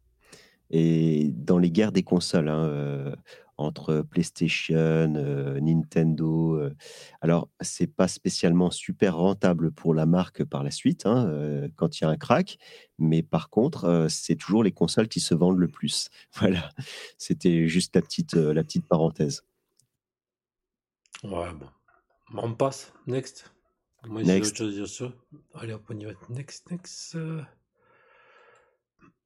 Et 0.73 1.31
dans 1.35 1.59
les 1.59 1.71
guerres 1.71 1.93
des 1.93 2.03
consoles, 2.03 2.49
hein, 2.49 2.65
euh, 2.65 3.15
entre 3.59 4.01
PlayStation, 4.01 4.75
euh, 4.75 5.61
Nintendo, 5.61 6.57
euh, 6.57 6.75
alors 7.21 7.51
c'est 7.61 7.87
pas 7.87 8.09
spécialement 8.09 8.71
super 8.71 9.19
rentable 9.19 9.71
pour 9.71 9.93
la 9.93 10.07
marque 10.07 10.43
par 10.45 10.65
la 10.65 10.71
suite, 10.71 11.05
hein, 11.05 11.69
quand 11.77 12.01
il 12.01 12.05
y 12.05 12.07
a 12.07 12.11
un 12.11 12.17
crack, 12.17 12.57
mais 12.99 13.23
par 13.23 13.51
contre, 13.51 14.07
c'est 14.09 14.37
toujours 14.37 14.65
les 14.65 14.73
consoles 14.73 15.09
qui 15.09 15.21
se 15.21 15.35
vendent 15.35 15.59
le 15.59 15.69
plus. 15.69 16.09
Voilà, 16.41 16.71
c'était 17.19 17.69
juste 17.69 17.95
la 17.95 18.01
petite, 18.01 18.35
la 18.35 18.65
petite 18.65 18.87
parenthèse. 18.87 19.45
Ouais, 21.23 21.53
bon. 21.53 21.69
On 22.35 22.55
passe. 22.55 22.93
Next. 23.07 23.53
Moi, 24.07 24.23
Next. 24.23 24.61
autre 24.61 24.87
chose. 24.87 25.13
Allez, 25.55 25.75
hop, 25.75 25.85
on 25.91 25.99
y 25.99 26.07
va. 26.07 26.13
Next, 26.31 26.71
next. 26.71 27.17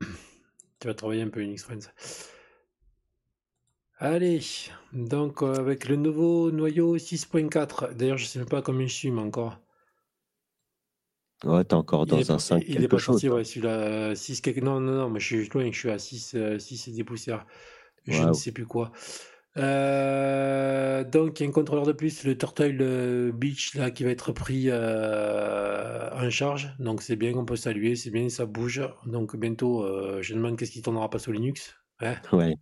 euh. 0.77 0.81
Tu 0.81 0.87
vas 0.89 0.95
travailler 0.95 1.23
un 1.23 1.29
peu 1.29 1.41
Unix 1.41 1.63
Friends. 1.63 1.91
Allez, 3.99 4.41
donc 4.93 5.43
euh, 5.43 5.55
avec 5.55 5.89
le 5.89 5.97
nouveau 5.97 6.51
noyau 6.51 6.99
6.4. 6.99 7.95
D'ailleurs, 7.95 8.19
je 8.19 8.25
sais 8.27 8.39
même 8.39 8.49
pas 8.49 8.63
combien 8.63 8.87
je 8.87 8.95
suis, 8.95 9.11
mais 9.11 9.21
encore. 9.23 9.59
Ouais, 11.45 11.65
t'es 11.65 11.75
encore 11.75 12.07
dans 12.07 12.17
est, 12.21 12.31
un 12.31 12.39
pas- 12.39 12.39
5 12.39 12.65
il 12.67 12.83
est 12.83 12.83
quelque 12.83 12.89
pas 12.89 12.99
chose. 12.99 13.21
sorti, 13.21 13.29
ouais, 13.29 13.45
celui-là. 13.45 14.15
6 14.15 14.41
quelque... 14.41 14.61
Non, 14.61 14.81
non, 14.81 14.93
non, 14.93 15.11
moi 15.11 15.19
je 15.19 15.27
suis 15.27 15.49
loin, 15.49 15.71
je 15.71 15.79
suis 15.79 15.91
à 15.91 15.99
6, 15.99 16.35
euh, 16.35 16.59
6 16.59 16.89
et 16.89 16.93
des 16.93 17.05
poussières. 17.05 17.47
Je 18.07 18.23
ne 18.23 18.33
sais 18.33 18.53
plus 18.53 18.67
quoi. 18.67 18.93
Euh, 19.59 21.05
donc, 21.05 21.41
il 21.41 21.45
y 21.45 21.47
a 21.47 21.49
un 21.49 21.53
contrôleur 21.53 21.87
de 21.87 21.93
plus, 21.93 22.25
le 22.25 22.37
Turtle 22.37 22.79
euh, 22.81 23.33
Beach, 23.33 23.75
là, 23.75 23.91
qui 23.91 24.05
va 24.05 24.11
être 24.11 24.33
pris 24.33 24.67
euh, 24.69 26.11
en 26.13 26.31
charge. 26.31 26.75
Donc, 26.79 27.03
c'est 27.03 27.17
bien, 27.17 27.33
on 27.35 27.45
peut 27.45 27.57
saluer, 27.57 27.97
c'est 27.97 28.11
bien, 28.11 28.29
ça 28.29 28.47
bouge. 28.47 28.83
Donc, 29.07 29.37
bientôt, 29.37 29.83
euh, 29.83 30.21
je 30.23 30.35
demande 30.35 30.59
qu'est-ce 30.59 30.73
qui 30.73 30.83
tournera 30.83 31.09
pas 31.11 31.19
sur 31.19 31.33
Linux. 31.33 31.75
Ouais. 32.03 32.17
Ouais, 32.31 32.55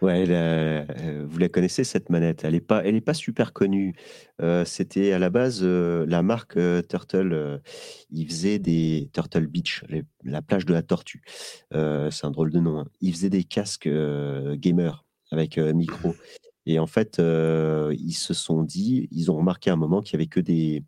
ouais, 0.00 0.86
vous 1.26 1.38
la 1.38 1.50
connaissez 1.50 1.84
cette 1.84 2.08
manette. 2.08 2.42
Elle 2.44 2.54
est 2.54 2.60
pas, 2.62 2.82
elle 2.82 2.94
est 2.94 3.02
pas 3.02 3.12
super 3.12 3.52
connue. 3.52 3.94
C'était 4.64 5.12
à 5.12 5.18
la 5.18 5.28
base 5.28 5.62
la 5.62 6.22
marque 6.22 6.58
Turtle. 6.88 7.60
ils 8.08 8.26
faisaient 8.26 8.58
des 8.58 9.10
Turtle 9.12 9.46
Beach, 9.46 9.84
la 10.24 10.40
plage 10.40 10.64
de 10.64 10.72
la 10.72 10.82
tortue. 10.82 11.20
C'est 11.70 12.24
un 12.24 12.30
drôle 12.30 12.50
de 12.50 12.60
nom. 12.60 12.78
hein. 12.78 12.86
Ils 13.02 13.12
faisaient 13.12 13.28
des 13.28 13.44
casques 13.44 13.86
euh, 13.86 14.56
gamer 14.56 15.04
avec 15.32 15.58
euh, 15.58 15.72
micro. 15.72 16.14
Et 16.66 16.78
en 16.78 16.86
fait, 16.86 17.18
euh, 17.18 17.94
ils 17.98 18.12
se 18.12 18.34
sont 18.34 18.62
dit, 18.62 19.08
ils 19.10 19.30
ont 19.30 19.36
remarqué 19.36 19.70
à 19.70 19.72
un 19.72 19.76
moment 19.76 20.00
qu'il 20.00 20.14
y 20.14 20.16
avait 20.16 20.26
que 20.26 20.40
des 20.40 20.84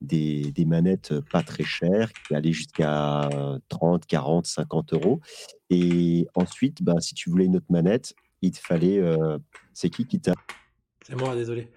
des, 0.00 0.64
manettes 0.66 1.18
pas 1.32 1.42
très 1.42 1.64
chères 1.64 2.12
qui 2.12 2.34
allaient 2.34 2.52
jusqu'à 2.52 3.28
30, 3.68 4.04
40, 4.04 4.46
50 4.46 4.92
euros. 4.92 5.20
Et 5.70 6.26
ensuite, 6.34 6.82
bah, 6.82 7.00
si 7.00 7.14
tu 7.14 7.30
voulais 7.30 7.46
une 7.46 7.56
autre 7.56 7.70
manette, 7.70 8.14
il 8.42 8.52
te 8.52 8.58
fallait. 8.58 8.98
euh, 8.98 9.38
c'est 9.72 9.88
qui 9.88 10.06
qui 10.06 10.20
t'a. 10.20 10.34
C'est 11.06 11.16
moi, 11.16 11.34
désolé. 11.34 11.70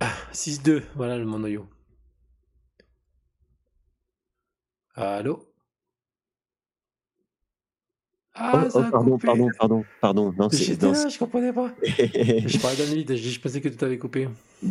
Ah, 0.00 0.12
6-2, 0.32 0.82
voilà 0.94 1.16
le 1.16 1.24
mon 1.24 1.38
noyau. 1.38 1.66
Allô? 4.94 5.48
Ah, 8.40 8.64
oh, 8.66 8.70
ça 8.70 8.86
a 8.86 8.90
pardon, 8.90 9.12
coupé. 9.12 9.26
pardon, 9.26 9.48
pardon, 9.58 9.84
pardon. 10.00 10.34
Non, 10.38 10.48
c'est. 10.50 10.64
J'étais 10.64 10.90
là, 10.90 11.08
je 11.08 11.18
comprenais 11.18 11.52
pas. 11.52 11.72
Je 11.82 12.58
parlais 12.58 13.04
d'un 13.04 13.16
je 13.16 13.28
je 13.28 13.40
pensais 13.40 13.60
que 13.60 13.68
tout 13.68 13.84
avait 13.84 13.98
coupé. 13.98 14.28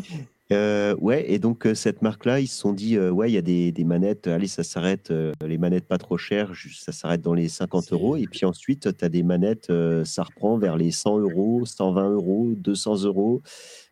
Euh, 0.53 0.95
ouais, 1.01 1.29
et 1.29 1.39
donc 1.39 1.67
euh, 1.67 1.75
cette 1.75 2.01
marque-là, 2.01 2.39
ils 2.39 2.47
se 2.47 2.57
sont 2.57 2.71
dit, 2.71 2.95
euh, 2.95 3.11
ouais, 3.11 3.29
il 3.29 3.33
y 3.33 3.37
a 3.37 3.41
des, 3.41 3.73
des 3.73 3.83
manettes, 3.83 4.27
allez, 4.27 4.47
ça 4.47 4.63
s'arrête, 4.63 5.11
euh, 5.11 5.33
les 5.45 5.57
manettes 5.57 5.85
pas 5.85 5.97
trop 5.97 6.17
chères, 6.17 6.53
juste, 6.53 6.85
ça 6.85 6.93
s'arrête 6.93 7.21
dans 7.21 7.33
les 7.33 7.49
50 7.49 7.91
euros. 7.91 8.15
Et 8.15 8.27
puis 8.27 8.45
ensuite, 8.45 8.97
tu 8.97 9.03
as 9.05 9.09
des 9.09 9.23
manettes, 9.23 9.69
euh, 9.71 10.05
ça 10.05 10.23
reprend 10.23 10.57
vers 10.57 10.77
les 10.77 10.91
100 10.91 11.19
euros, 11.19 11.65
120 11.65 12.11
euros, 12.11 12.53
200 12.55 13.03
euros. 13.03 13.41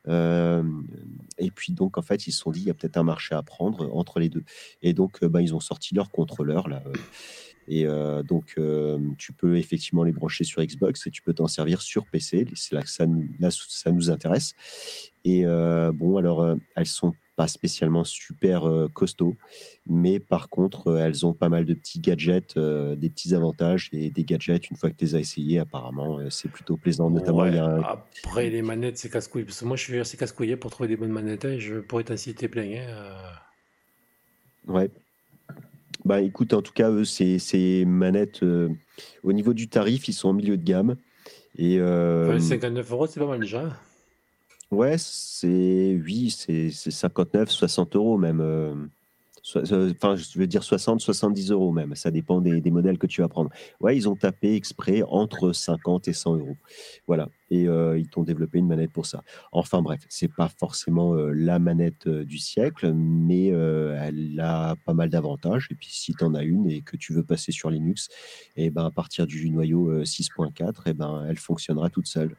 Euh, 0.07 0.63
et 1.37 1.51
puis 1.51 1.73
donc, 1.73 1.97
en 1.97 2.01
fait, 2.01 2.25
ils 2.25 2.31
se 2.31 2.39
sont 2.39 2.51
dit, 2.51 2.61
il 2.61 2.67
y 2.67 2.69
a 2.69 2.73
peut-être 2.73 2.97
un 2.97 3.03
marché 3.03 3.35
à 3.35 3.43
prendre 3.43 3.93
entre 3.93 4.19
les 4.19 4.29
deux. 4.29 4.43
Et 4.81 4.93
donc, 4.93 5.23
euh, 5.23 5.27
bah, 5.27 5.41
ils 5.41 5.53
ont 5.55 5.59
sorti 5.59 5.93
leur 5.93 6.09
contrôleur, 6.09 6.69
là. 6.69 6.81
Et 7.67 7.85
euh, 7.87 8.23
donc, 8.23 8.53
euh, 8.57 8.99
tu 9.17 9.33
peux 9.33 9.57
effectivement 9.57 10.03
les 10.03 10.11
brancher 10.11 10.43
sur 10.43 10.61
Xbox 10.63 11.07
et 11.07 11.11
tu 11.11 11.21
peux 11.21 11.33
t'en 11.33 11.47
servir 11.47 11.81
sur 11.81 12.05
PC. 12.07 12.45
C'est 12.55 12.75
là 12.75 12.81
que 12.83 12.89
ça 12.89 13.05
nous, 13.05 13.27
là, 13.39 13.49
ça 13.51 13.91
nous 13.91 14.09
intéresse. 14.11 14.53
Et 15.23 15.45
euh, 15.45 15.91
bon, 15.91 16.17
alors, 16.17 16.55
elles 16.75 16.85
sont 16.85 17.13
pas 17.35 17.47
spécialement 17.49 18.05
super 18.05 18.63
costauds, 18.93 19.35
mais 19.85 20.19
par 20.21 20.47
contre, 20.47 20.97
elles 20.97 21.25
ont 21.25 21.33
pas 21.33 21.49
mal 21.49 21.65
de 21.65 21.73
petits 21.73 21.99
gadgets, 21.99 22.57
des 22.57 23.09
petits 23.09 23.35
avantages 23.35 23.89
et 23.91 24.09
des 24.09 24.23
gadgets. 24.23 24.69
Une 24.69 24.77
fois 24.77 24.89
que 24.89 24.95
tu 24.95 25.03
les 25.03 25.15
as 25.15 25.19
essayés, 25.19 25.59
apparemment, 25.59 26.19
c'est 26.29 26.49
plutôt 26.49 26.77
plaisant. 26.77 27.09
Notamment, 27.09 27.43
il 27.45 27.51
Ouais, 27.51 27.55
y 27.55 27.59
a 27.59 27.65
un, 27.65 27.81
Après, 27.81 28.49
les 28.49 28.61
manettes, 28.61 28.97
c'est 28.97 29.09
casse-couille. 29.09 29.43
Parce 29.43 29.59
que 29.59 29.65
moi, 29.65 29.75
je 29.75 29.83
suis 29.83 29.99
assez 29.99 30.15
casse-couillé 30.15 30.55
pour 30.55 30.71
trouver 30.71 30.87
des 30.87 30.95
bonnes 30.95 31.11
manettes. 31.11 31.43
hein, 31.45 31.57
Je 31.59 31.79
pourrais 31.81 32.05
t'en 32.05 32.15
citer 32.15 32.47
plein. 32.47 32.63
hein. 32.63 33.33
Ouais. 34.67 34.89
Bah 36.05 36.21
écoute, 36.21 36.53
en 36.53 36.61
tout 36.61 36.71
cas, 36.73 36.91
eux, 36.91 37.03
ces, 37.03 37.39
ces 37.39 37.83
manettes, 37.85 38.43
euh, 38.43 38.69
au 39.23 39.33
niveau 39.33 39.53
du 39.53 39.67
tarif, 39.67 40.07
ils 40.07 40.13
sont 40.13 40.29
en 40.29 40.33
milieu 40.33 40.55
de 40.55 40.63
gamme. 40.63 40.95
Et 41.57 41.79
euh, 41.79 42.29
Enfin, 42.29 42.39
59 42.39 42.91
euros, 42.91 43.07
c'est 43.07 43.19
pas 43.19 43.25
mal 43.27 43.39
déjà. 43.39 43.63
hein. 43.65 43.73
ouais, 44.71 44.95
c'est 44.99 45.99
oui, 46.03 46.29
c'est 46.29 46.69
c'est 46.71 46.91
59, 46.91 47.49
60 47.49 47.95
euros 47.95 48.17
même. 48.17 48.89
Enfin, 49.53 50.15
je 50.15 50.39
veux 50.39 50.47
dire 50.47 50.63
60, 50.63 51.01
70 51.01 51.51
euros 51.51 51.71
même. 51.71 51.93
Ça 51.95 52.09
dépend 52.09 52.41
des, 52.41 52.71
modèles 52.71 52.97
que 52.97 53.05
tu 53.05 53.21
vas 53.21 53.27
prendre. 53.27 53.51
Ouais, 53.79 53.95
ils 53.95 54.09
ont 54.09 54.15
tapé 54.15 54.55
exprès 54.55 55.03
entre 55.07 55.51
50 55.51 56.07
et 56.07 56.13
100 56.13 56.37
euros. 56.37 56.57
Voilà. 57.05 57.29
Et 57.51 57.67
euh, 57.67 57.99
ils 57.99 58.07
t'ont 58.07 58.23
développé 58.23 58.57
une 58.57 58.67
manette 58.67 58.91
pour 58.91 59.05
ça. 59.05 59.23
Enfin 59.51 59.83
bref, 59.83 60.01
c'est 60.09 60.33
pas 60.33 60.49
forcément 60.49 61.13
euh, 61.13 61.31
la 61.31 61.59
manette 61.59 62.07
euh, 62.07 62.25
du 62.25 62.39
siècle, 62.39 62.91
mais 62.93 63.47
elle 63.47 64.39
a 64.41 64.75
pas 64.83 64.93
mal 64.93 65.09
d'avantages. 65.09 65.67
Et 65.69 65.75
puis 65.75 65.89
si 65.91 66.13
tu 66.13 66.23
en 66.23 66.33
as 66.33 66.43
une 66.43 66.67
et 66.67 66.81
que 66.81 66.97
tu 66.97 67.13
veux 67.13 67.23
passer 67.23 67.51
sur 67.51 67.69
Linux, 67.69 68.09
et 68.55 68.71
ben 68.71 68.85
à 68.85 68.91
partir 68.91 69.27
du 69.27 69.49
noyau 69.51 69.89
euh, 69.89 70.03
6.4, 70.03 70.89
et 70.89 70.93
ben 70.93 71.23
elle 71.29 71.37
fonctionnera 71.37 71.89
toute 71.89 72.07
seule. 72.07 72.35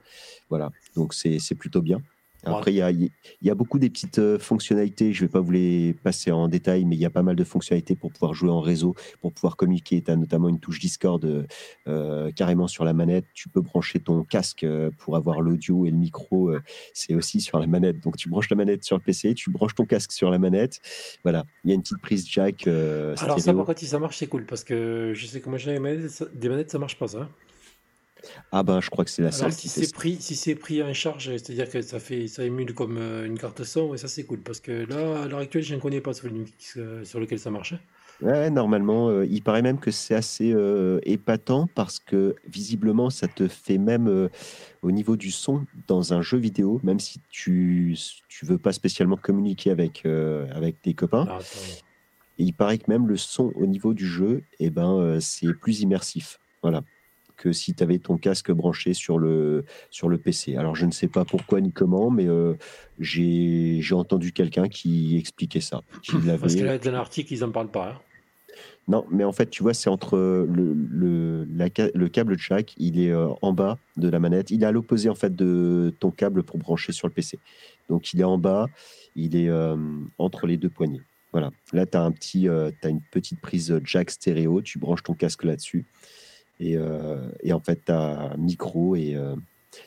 Voilà. 0.49 0.71
Donc 0.97 1.15
c'est 1.15 1.55
plutôt 1.55 1.83
bien. 1.83 2.03
Après, 2.45 2.73
il 2.73 2.77
y 2.77 2.83
a, 2.83 2.91
il 2.93 3.11
y 3.43 3.51
a 3.51 3.55
beaucoup 3.57 3.79
des 3.81 3.91
petites 3.91 4.19
euh, 4.21 4.39
fonctionnalités. 4.39 5.13
Je 5.13 5.23
ne 5.23 5.27
vais 5.29 5.33
pas 5.33 5.41
vous 5.41 5.51
les 5.51 5.95
passer 6.05 6.31
en 6.31 6.47
détail, 6.47 6.85
mais 6.85 6.95
il 6.95 7.01
y 7.01 7.05
a 7.05 7.11
pas 7.11 7.23
mal 7.23 7.35
de 7.35 7.43
fonctionnalités 7.45 7.97
pour 7.97 8.13
pouvoir 8.13 8.35
jouer 8.35 8.51
en 8.51 8.61
réseau, 8.61 8.95
pour 9.21 9.33
pouvoir 9.33 9.57
communiquer. 9.57 10.01
Tu 10.01 10.11
as 10.13 10.17
notamment 10.17 10.49
une 10.49 10.61
touche 10.61 10.79
Discord 10.79 11.25
euh, 11.25 11.45
euh, 11.89 12.31
carrément 12.31 12.69
sur 12.69 12.85
la 12.85 12.93
manette. 12.93 13.25
Tu 13.35 13.49
peux 13.49 13.61
brancher 13.61 13.99
ton 13.99 14.23
casque 14.23 14.65
pour 14.99 15.17
avoir 15.17 15.41
l'audio 15.41 15.87
et 15.87 15.91
le 15.91 15.97
micro. 15.97 16.51
euh, 16.51 16.63
c'est 16.95 17.15
aussi 17.15 17.41
sur 17.41 17.59
la 17.59 17.67
manette. 17.67 18.01
Donc, 18.01 18.17
tu 18.17 18.29
branches 18.29 18.49
la 18.51 18.57
manette 18.57 18.85
sur 18.85 18.97
le 18.97 19.03
PC, 19.03 19.35
tu 19.35 19.51
branches 19.51 19.75
ton 19.75 19.85
casque 19.85 20.13
sur 20.13 20.31
la 20.31 20.39
manette. 20.39 20.81
Voilà. 21.25 21.45
Il 21.65 21.71
y 21.71 21.73
a 21.73 21.75
une 21.75 21.83
petite 21.83 22.01
prise 22.01 22.29
jack 22.29 22.67
euh, 22.69 23.17
Alors, 23.23 23.41
ça, 23.41 23.53
par 23.55 23.65
contre, 23.67 23.81
si 23.81 23.87
ça 23.87 23.99
marche, 23.99 24.19
c'est 24.19 24.29
cool. 24.29 24.45
Parce 24.47 24.63
que 24.63 25.13
je 25.15 25.27
sais 25.27 25.41
que 25.41 25.49
moi, 25.49 25.59
j'ai 25.59 25.73
des 25.73 25.79
manettes, 25.81 26.11
ça- 26.11 26.27
des 26.33 26.49
manettes, 26.49 26.71
ça 26.71 26.79
marche 26.79 26.97
pas, 26.99 27.09
ça. 27.09 27.29
Ah 28.51 28.63
ben, 28.63 28.81
je 28.81 28.91
crois 28.91 29.05
que 29.05 29.11
c'est 29.11 29.23
la 29.23 29.33
seule 29.33 29.53
si 29.53 29.69
c'est 29.69 29.93
pris, 29.93 30.17
si 30.21 30.35
c'est 30.35 30.55
pris 30.55 30.83
en 30.83 30.93
charge, 30.93 31.31
c'est-à-dire 31.37 31.69
que 31.69 31.83
ça 31.83 31.99
fait, 32.01 32.27
ça 32.27 32.45
émule 32.45 32.75
comme 32.75 32.97
euh, 32.99 33.27
une 33.27 33.39
carte 33.39 33.63
son, 33.65 33.95
et 33.95 33.99
ça, 33.99 34.09
c'est 34.09 34.25
cool. 34.25 34.41
Parce 34.41 34.61
que 34.61 34.73
là, 34.73 35.23
à 35.23 35.29
l'heure 35.29 35.41
actuelle, 35.41 35.63
je 35.63 35.75
ne 35.75 35.81
connais 35.81 36.01
pas 36.01 36.13
sur 36.13 36.31
sur 37.05 37.21
lequel 37.21 37.39
ça 37.39 37.51
marche. 37.51 37.75
hein. 37.75 37.81
Ouais, 38.23 38.49
normalement, 38.49 39.11
euh, 39.11 39.27
il 39.27 39.43
paraît 39.43 39.61
même 39.61 39.79
que 39.79 39.91
c'est 39.91 40.15
assez 40.15 40.51
euh, 40.51 41.01
épatant 41.03 41.69
parce 41.75 41.99
que 41.99 42.35
visiblement, 42.49 43.11
ça 43.11 43.29
te 43.29 43.47
fait 43.47 43.77
même 43.77 44.09
euh, 44.09 44.29
au 44.81 44.91
niveau 44.91 45.17
du 45.17 45.31
son 45.31 45.67
dans 45.87 46.15
un 46.15 46.23
jeu 46.23 46.39
vidéo, 46.39 46.81
même 46.83 46.99
si 46.99 47.21
tu 47.29 47.97
tu 48.29 48.47
veux 48.47 48.59
pas 48.59 48.73
spécialement 48.73 49.17
communiquer 49.17 49.71
avec 49.71 50.07
avec 50.07 50.81
tes 50.81 50.95
copains. 50.95 51.27
Ah. 51.29 51.39
Et 52.39 52.45
il 52.45 52.53
paraît 52.53 52.79
que 52.79 52.91
même 52.91 53.07
le 53.07 53.17
son 53.17 53.53
au 53.55 53.67
niveau 53.67 53.95
du 53.95 54.07
jeu, 54.07 54.43
eh 54.61 54.71
ben, 54.71 55.19
c'est 55.21 55.53
plus 55.55 55.81
immersif. 55.81 56.39
Voilà. 56.63 56.83
Que 57.37 57.53
si 57.53 57.75
tu 57.75 57.83
avais 57.83 57.99
ton 57.99 58.17
casque 58.17 58.51
branché 58.51 58.95
sur 58.95 59.19
le, 59.19 59.65
sur 59.91 60.09
le 60.09 60.17
PC. 60.17 60.57
Alors, 60.57 60.75
je 60.75 60.87
ne 60.87 60.91
sais 60.91 61.09
pas 61.09 61.25
pourquoi 61.25 61.61
ni 61.61 61.71
comment, 61.71 62.11
mais 62.11 62.27
euh, 62.27 62.55
j'ai 62.99 63.83
entendu 63.93 64.33
quelqu'un 64.33 64.69
qui 64.69 65.17
expliquait 65.19 65.61
ça. 65.61 65.83
Qui 66.03 66.17
Parce 66.41 66.55
que 66.55 66.65
là, 66.65 66.79
dans 66.79 66.93
l'article, 66.93 67.33
ils 67.33 67.45
en 67.45 67.51
parlent 67.51 67.71
pas. 67.71 67.91
hein. 67.91 68.01
Non, 68.89 69.05
mais 69.11 69.25
en 69.25 69.33
fait, 69.33 69.51
tu 69.51 69.63
vois, 69.63 69.75
c'est 69.75 69.91
entre 69.91 70.17
le, 70.17 70.73
le, 70.73 71.45
la 71.53 71.67
le 71.95 72.09
câble 72.09 72.39
jack, 72.39 72.75
il 72.79 73.01
est 73.01 73.11
euh, 73.11 73.29
en 73.43 73.53
bas 73.53 73.79
de 73.97 74.09
la 74.09 74.21
manette. 74.21 74.51
Il 74.51 74.63
est 74.63 74.67
à 74.67 74.71
l'opposé, 74.71 75.09
en 75.09 75.15
fait, 75.17 75.35
de 75.35 75.93
ton 75.99 76.13
câble 76.13 76.45
pour 76.45 76.59
brancher 76.59 76.93
sur 76.93 77.09
le 77.09 77.13
PC. 77.13 77.39
Donc, 77.89 78.13
il 78.13 78.21
est 78.21 78.25
en 78.25 78.39
bas, 78.39 78.69
il 79.17 79.35
est 79.35 79.49
euh, 79.49 79.77
entre 80.19 80.47
les 80.47 80.57
deux 80.57 80.69
poignées. 80.69 81.03
Voilà. 81.33 81.51
Là, 81.73 81.85
tu 81.85 81.97
as, 81.97 82.03
un 82.03 82.13
petit, 82.13 82.49
euh, 82.49 82.71
t'as 82.81 82.89
une 82.89 83.03
petite 83.11 83.41
prise 83.41 83.81
jack 83.85 84.11
stéréo. 84.11 84.63
Tu 84.63 84.79
branches 84.79 85.03
ton 85.03 85.15
casque 85.15 85.43
là-dessus. 85.45 85.85
Et, 86.61 86.77
euh, 86.77 87.29
et 87.43 87.53
en 87.53 87.61
fait, 87.61 87.85
tu 87.87 87.93
as 87.93 88.33
un 88.33 88.37
micro 88.37 88.97
et 88.97 89.17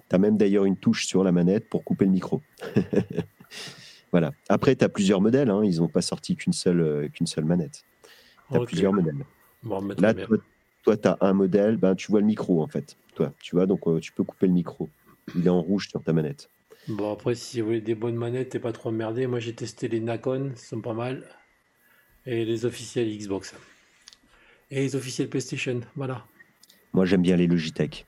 tu 0.10 0.16
as 0.16 0.20
même 0.20 0.38
d'ailleurs 0.38 0.66
une 0.66 0.78
touche 0.78 1.06
sur 1.08 1.24
la 1.24 1.32
manette 1.32 1.68
pour 1.70 1.84
couper 1.84 2.06
le 2.06 2.12
micro. 2.12 2.42
voilà. 4.12 4.32
Après, 4.50 4.76
tu 4.76 4.84
as 4.84 4.90
plusieurs 4.90 5.22
modèles. 5.22 5.50
hein. 5.50 5.62
Ils 5.64 5.78
n'ont 5.78 5.88
pas 5.88 6.02
sorti 6.02 6.36
qu'une 6.36 6.54
seule, 6.54 6.82
euh, 6.82 7.08
qu'une 7.10 7.28
seule 7.28 7.46
manette. 7.46 7.84
Tu 8.52 8.58
as 8.58 8.62
plusieurs 8.62 8.94
modèles. 8.94 9.26
Bon, 9.64 9.82
Là, 10.00 10.14
bien. 10.14 10.28
toi, 10.84 10.98
tu 10.98 11.08
as 11.08 11.18
un 11.22 11.34
modèle, 11.34 11.78
ben, 11.78 11.96
tu 11.96 12.12
vois 12.12 12.22
le 12.22 12.26
micro 12.26 12.64
en 12.64 12.68
fait. 12.68 12.98
Toi, 13.16 13.34
tu 13.42 13.56
vois, 13.56 13.66
donc 13.66 13.88
euh, 13.88 14.00
tu 14.00 14.12
peux 14.12 14.24
couper 14.24 14.48
le 14.48 14.54
micro. 14.54 14.90
Il 15.36 15.46
est 15.46 15.50
en 15.50 15.62
rouge 15.62 15.90
sur 15.90 16.02
ta 16.02 16.14
manette. 16.14 16.50
Bon, 16.88 17.12
après, 17.12 17.36
si 17.36 17.60
vous 17.62 17.68
voulez 17.68 17.82
des 17.82 17.94
bonnes 17.94 18.16
manettes 18.16 18.56
et 18.56 18.60
pas 18.60 18.72
trop 18.72 18.90
emmerdé, 18.90 19.28
moi 19.28 19.40
j'ai 19.40 19.54
testé 19.54 19.88
les 19.88 20.00
Nacon, 20.00 20.52
ils 20.56 20.58
sont 20.58 20.82
pas 20.82 20.94
mal. 20.94 21.24
Et 22.26 22.46
les 22.46 22.66
officiels 22.66 23.10
Xbox. 23.16 23.54
Et 24.72 24.82
les 24.82 24.96
officiels 24.96 25.30
PlayStation, 25.30 25.82
voilà. 25.96 26.26
Moi, 26.94 27.06
j'aime 27.06 27.22
bien 27.22 27.36
les 27.36 27.48
Logitech. 27.48 28.06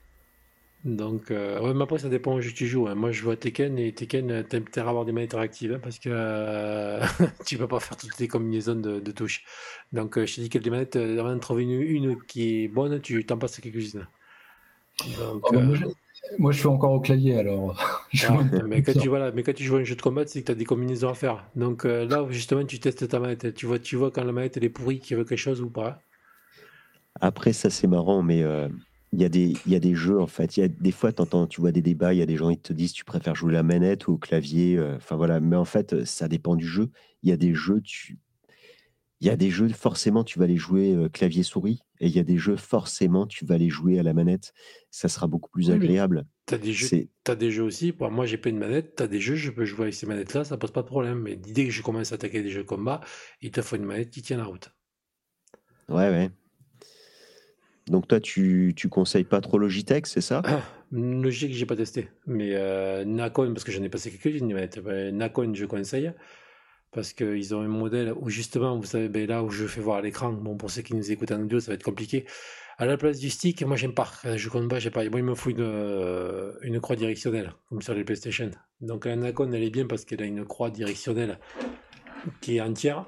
Donc, 0.84 1.30
euh, 1.30 1.60
ouais, 1.60 1.74
mais 1.74 1.82
après, 1.84 1.98
ça 2.00 2.08
dépend 2.08 2.36
où 2.36 2.40
tu 2.42 2.66
joues. 2.66 2.88
hein. 2.88 2.96
Moi, 2.96 3.12
je 3.12 3.20
joue 3.22 3.30
à 3.30 3.36
Tekken 3.36 3.78
et 3.78 3.94
Tekken, 3.94 4.30
euh, 4.32 4.42
t'aimes 4.42 4.64
à 4.76 4.80
avoir 4.80 5.04
des 5.04 5.12
manettes 5.12 5.34
réactives 5.34 5.72
hein, 5.74 5.78
parce 5.80 6.00
que 6.00 6.08
euh, 6.10 7.00
tu 7.46 7.56
peux 7.56 7.68
pas 7.68 7.78
faire 7.78 7.96
toutes 7.96 8.18
les 8.18 8.26
combinaisons 8.26 8.74
de, 8.74 8.98
de 8.98 9.12
touches. 9.12 9.44
Donc, 9.92 10.18
euh, 10.18 10.26
je 10.26 10.34
te 10.36 10.40
dis 10.40 10.48
que 10.48 10.58
les 10.58 10.70
manettes, 10.70 10.96
euh, 10.96 11.20
avant 11.20 11.34
de 11.34 11.38
trouver 11.40 11.62
une, 11.62 11.70
une 11.80 12.22
qui 12.22 12.64
est 12.64 12.68
bonne, 12.68 13.00
tu 13.00 13.24
t'en 13.24 13.38
passes 13.38 13.60
quelques-unes. 13.60 14.08
Donc, 15.04 15.52
bah, 15.52 15.60
moi, 15.60 15.74
je, 15.74 15.84
moi, 16.38 16.52
je 16.52 16.58
suis 16.58 16.66
encore 16.68 16.92
au 16.92 17.00
clavier 17.00 17.36
alors. 17.38 17.76
Ah, 18.24 18.44
mais, 18.66 18.82
quand 18.82 18.94
tu, 18.94 19.08
voilà, 19.08 19.32
mais 19.32 19.42
quand 19.42 19.54
tu 19.54 19.64
joues 19.64 19.76
à 19.76 19.80
un 19.80 19.84
jeu 19.84 19.96
de 19.96 20.02
combat, 20.02 20.26
c'est 20.26 20.40
que 20.42 20.46
tu 20.46 20.52
as 20.52 20.54
des 20.54 20.64
combinaisons 20.66 21.08
à 21.08 21.14
faire. 21.14 21.50
Donc 21.56 21.84
euh, 21.86 22.04
là, 22.06 22.26
justement, 22.30 22.64
tu 22.64 22.78
testes 22.80 23.08
ta 23.08 23.18
manette. 23.20 23.54
Tu 23.54 23.66
vois, 23.66 23.78
tu 23.78 23.96
vois 23.96 24.10
quand 24.10 24.24
la 24.24 24.32
manette 24.32 24.56
elle 24.58 24.64
est 24.64 24.68
pourrie, 24.70 25.00
qu'il 25.00 25.16
veut 25.16 25.24
quelque 25.24 25.38
chose 25.38 25.62
ou 25.62 25.70
pas. 25.70 26.04
Après, 27.22 27.54
ça, 27.54 27.70
c'est 27.70 27.86
marrant, 27.86 28.22
mais 28.22 28.42
euh, 28.42 28.68
il 29.12 29.20
y, 29.22 29.24
a 29.24 29.30
des- 29.30 29.62
il 29.64 29.72
y 29.72 29.76
a 29.76 29.80
des 29.80 29.94
jeux, 29.94 30.20
en 30.20 30.26
fait. 30.26 30.56
Il 30.58 30.60
y 30.60 30.64
a 30.64 30.68
des 30.68 30.92
fois, 30.92 31.12
t'entends, 31.12 31.46
tu 31.46 31.60
vois 31.62 31.72
des 31.72 31.82
débats, 31.82 32.12
il 32.14 32.18
y 32.18 32.22
a 32.22 32.26
des 32.26 32.36
gens 32.36 32.50
qui 32.50 32.58
te 32.60 32.74
disent 32.74 32.92
tu 32.92 33.04
préfères 33.06 33.34
jouer 33.36 33.54
la 33.54 33.62
manette 33.62 34.08
ou 34.08 34.12
au 34.14 34.18
clavier. 34.18 34.76
euh, 34.78 34.96
Enfin, 34.96 35.16
voilà. 35.16 35.40
Mais 35.40 35.56
en 35.56 35.64
fait, 35.64 35.94
euh, 35.94 36.04
ça 36.04 36.28
dépend 36.28 36.56
du 36.56 36.66
jeu. 36.68 36.90
Il 37.22 37.30
y 37.30 37.32
a 37.32 37.38
des 37.38 37.54
jeux, 37.54 37.80
tu. 37.82 38.18
Il 39.22 39.26
y 39.26 39.30
a 39.30 39.36
des 39.36 39.50
jeux, 39.50 39.70
forcément, 39.70 40.24
tu 40.24 40.38
vas 40.38 40.46
les 40.46 40.56
jouer 40.58 40.94
euh, 40.94 41.08
clavier-souris. 41.08 41.80
Et 42.00 42.08
il 42.08 42.12
y 42.14 42.18
a 42.18 42.24
des 42.24 42.38
jeux, 42.38 42.56
forcément, 42.56 43.26
tu 43.26 43.46
vas 43.46 43.56
les 43.56 43.70
jouer 43.70 43.98
à 43.98 44.02
la 44.02 44.12
manette. 44.14 44.52
Ça 44.90 45.08
sera 45.08 45.28
beaucoup 45.28 45.50
plus 45.50 45.70
Oui, 45.70 45.76
agréable. 45.76 46.26
Tu 46.46 46.54
as 46.54 46.58
des 46.58 46.72
jeux, 46.72 46.88
t'as 47.24 47.34
des 47.36 47.50
jeux 47.52 47.62
aussi. 47.64 47.92
Bon, 47.92 48.10
moi, 48.10 48.26
j'ai 48.26 48.38
pas 48.38 48.48
une 48.50 48.58
manette. 48.58 48.96
Tu 48.96 49.02
as 49.04 49.08
des 49.08 49.20
jeux, 49.20 49.36
je 49.36 49.50
peux 49.50 49.64
jouer 49.64 49.82
avec 49.84 49.94
ces 49.94 50.06
manettes-là, 50.06 50.44
ça 50.44 50.56
pose 50.58 50.72
pas 50.72 50.82
de 50.82 50.86
problème. 50.88 51.20
Mais 51.20 51.36
dès 51.36 51.64
que 51.66 51.70
je 51.72 51.82
commence 51.82 52.12
à 52.12 52.16
attaquer 52.16 52.42
des 52.42 52.50
jeux 52.50 52.62
de 52.64 52.68
combat, 52.68 53.00
il 53.40 53.50
te 53.52 53.62
faut 53.62 53.76
une 53.76 53.84
manette 53.84 54.10
qui 54.10 54.22
tient 54.22 54.36
la 54.38 54.44
route. 54.44 54.70
Ouais, 55.88 56.08
ouais. 56.10 56.30
Donc, 57.88 58.06
toi, 58.08 58.20
tu, 58.20 58.72
tu 58.76 58.88
conseilles 58.88 59.24
pas 59.24 59.40
trop 59.40 59.58
Logitech, 59.58 60.06
c'est 60.06 60.20
ça? 60.20 60.42
Logique, 60.92 61.52
j'ai 61.52 61.66
pas 61.66 61.76
testé. 61.76 62.08
Mais 62.26 62.50
euh, 62.52 63.04
Nacon, 63.04 63.52
parce 63.52 63.64
que 63.64 63.72
j'en 63.72 63.82
ai 63.82 63.88
passé 63.88 64.10
quelques-unes. 64.10 64.54
Ben, 64.84 65.16
Nacon, 65.16 65.52
je 65.54 65.64
conseille. 65.64 66.12
Parce 66.92 67.14
qu'ils 67.14 67.54
ont 67.54 67.62
un 67.62 67.68
modèle 67.68 68.12
où 68.20 68.28
justement, 68.28 68.78
vous 68.78 68.84
savez, 68.84 69.08
ben 69.08 69.26
là 69.26 69.42
où 69.42 69.50
je 69.50 69.66
fais 69.66 69.80
voir 69.80 69.96
à 69.96 70.02
l'écran, 70.02 70.30
bon, 70.30 70.58
pour 70.58 70.70
ceux 70.70 70.82
qui 70.82 70.94
nous 70.94 71.10
écoutent 71.10 71.32
en 71.32 71.40
audio, 71.40 71.58
ça 71.58 71.70
va 71.70 71.74
être 71.74 71.82
compliqué. 71.82 72.26
À 72.76 72.84
la 72.84 72.98
place 72.98 73.18
du 73.18 73.30
stick, 73.30 73.62
moi 73.62 73.76
j'aime 73.76 73.94
pas. 73.94 74.10
Je 74.36 74.48
compte 74.50 74.68
pas, 74.68 74.78
j'ai 74.78 74.90
pas. 74.90 75.08
Moi, 75.08 75.20
il 75.20 75.24
me 75.24 75.34
faut 75.34 75.48
une, 75.48 75.60
euh, 75.60 76.52
une 76.60 76.80
croix 76.80 76.96
directionnelle, 76.96 77.54
comme 77.70 77.80
sur 77.80 77.94
les 77.94 78.04
PlayStation. 78.04 78.50
Donc 78.82 79.06
la 79.06 79.16
Nacon, 79.16 79.50
elle 79.52 79.62
est 79.62 79.70
bien 79.70 79.86
parce 79.86 80.04
qu'elle 80.04 80.20
a 80.20 80.26
une 80.26 80.44
croix 80.44 80.68
directionnelle 80.68 81.38
qui 82.42 82.56
est 82.56 82.60
entière, 82.60 83.06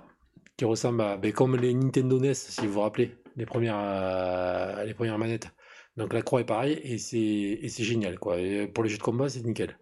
qui 0.57 0.64
ressemble 0.64 1.03
à. 1.03 1.18
ben, 1.18 1.33
comme 1.33 1.57
les 1.57 1.75
Nintendo 1.75 2.18
NES, 2.18 2.33
si 2.33 2.66
vous 2.66 2.72
vous 2.75 2.81
rappelez, 2.81 3.14
les 3.37 3.47
premières, 3.47 3.78
euh, 3.78 4.85
les 4.85 4.95
premières 4.95 5.18
manettes. 5.18 5.49
Donc 5.97 6.12
la 6.12 6.22
croix 6.22 6.41
est 6.41 6.45
pareille 6.45 6.80
et 6.82 6.99
c'est 6.99 7.85
génial, 7.85 8.18
quoi. 8.18 8.39
Et 8.39 8.66
pour 8.66 8.85
les 8.85 8.91
jeux 8.91 8.99
de 8.99 9.03
combat, 9.03 9.28
c'est 9.28 9.45
nickel. 9.45 9.78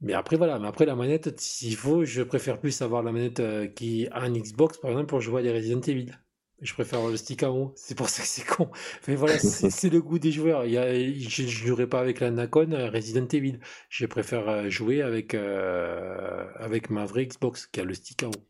Mais 0.00 0.12
après, 0.12 0.36
voilà, 0.36 0.58
mais 0.58 0.68
après 0.68 0.86
la 0.86 0.94
manette, 0.94 1.40
s'il 1.40 1.76
faut, 1.76 2.04
je 2.04 2.22
préfère 2.22 2.60
plus 2.60 2.82
avoir 2.82 3.02
la 3.02 3.10
manette 3.10 3.40
euh, 3.40 3.66
qui 3.66 4.06
a 4.12 4.20
un 4.20 4.30
Xbox, 4.32 4.78
par 4.78 4.92
exemple, 4.92 5.08
pour 5.08 5.20
jouer 5.20 5.40
à 5.40 5.42
des 5.42 5.52
Resident 5.52 5.80
Evil. 5.80 6.12
Je 6.60 6.72
préfère 6.72 7.06
le 7.06 7.16
stick 7.16 7.42
en 7.42 7.50
haut, 7.50 7.72
c'est 7.76 7.96
pour 7.96 8.08
ça 8.08 8.22
que 8.22 8.28
c'est 8.28 8.46
con. 8.46 8.70
Mais 9.08 9.16
voilà, 9.16 9.38
c'est 9.40 9.90
le 9.90 10.00
goût 10.00 10.20
des 10.20 10.30
joueurs. 10.30 10.66
Il 10.66 10.72
y 10.72 10.78
a, 10.78 10.92
je 10.94 11.42
ne 11.42 11.48
jouerai 11.48 11.88
pas 11.88 12.00
avec 12.00 12.20
la 12.20 12.30
Nacon 12.30 12.70
euh, 12.72 12.90
Resident 12.90 13.26
Evil. 13.26 13.58
Je 13.88 14.06
préfère 14.06 14.70
jouer 14.70 15.02
avec, 15.02 15.34
euh, 15.34 16.46
avec 16.56 16.90
ma 16.90 17.04
vraie 17.04 17.26
Xbox 17.26 17.66
qui 17.66 17.80
a 17.80 17.84
le 17.84 17.94
stick 17.94 18.22
en 18.22 18.28
haut. 18.28 18.46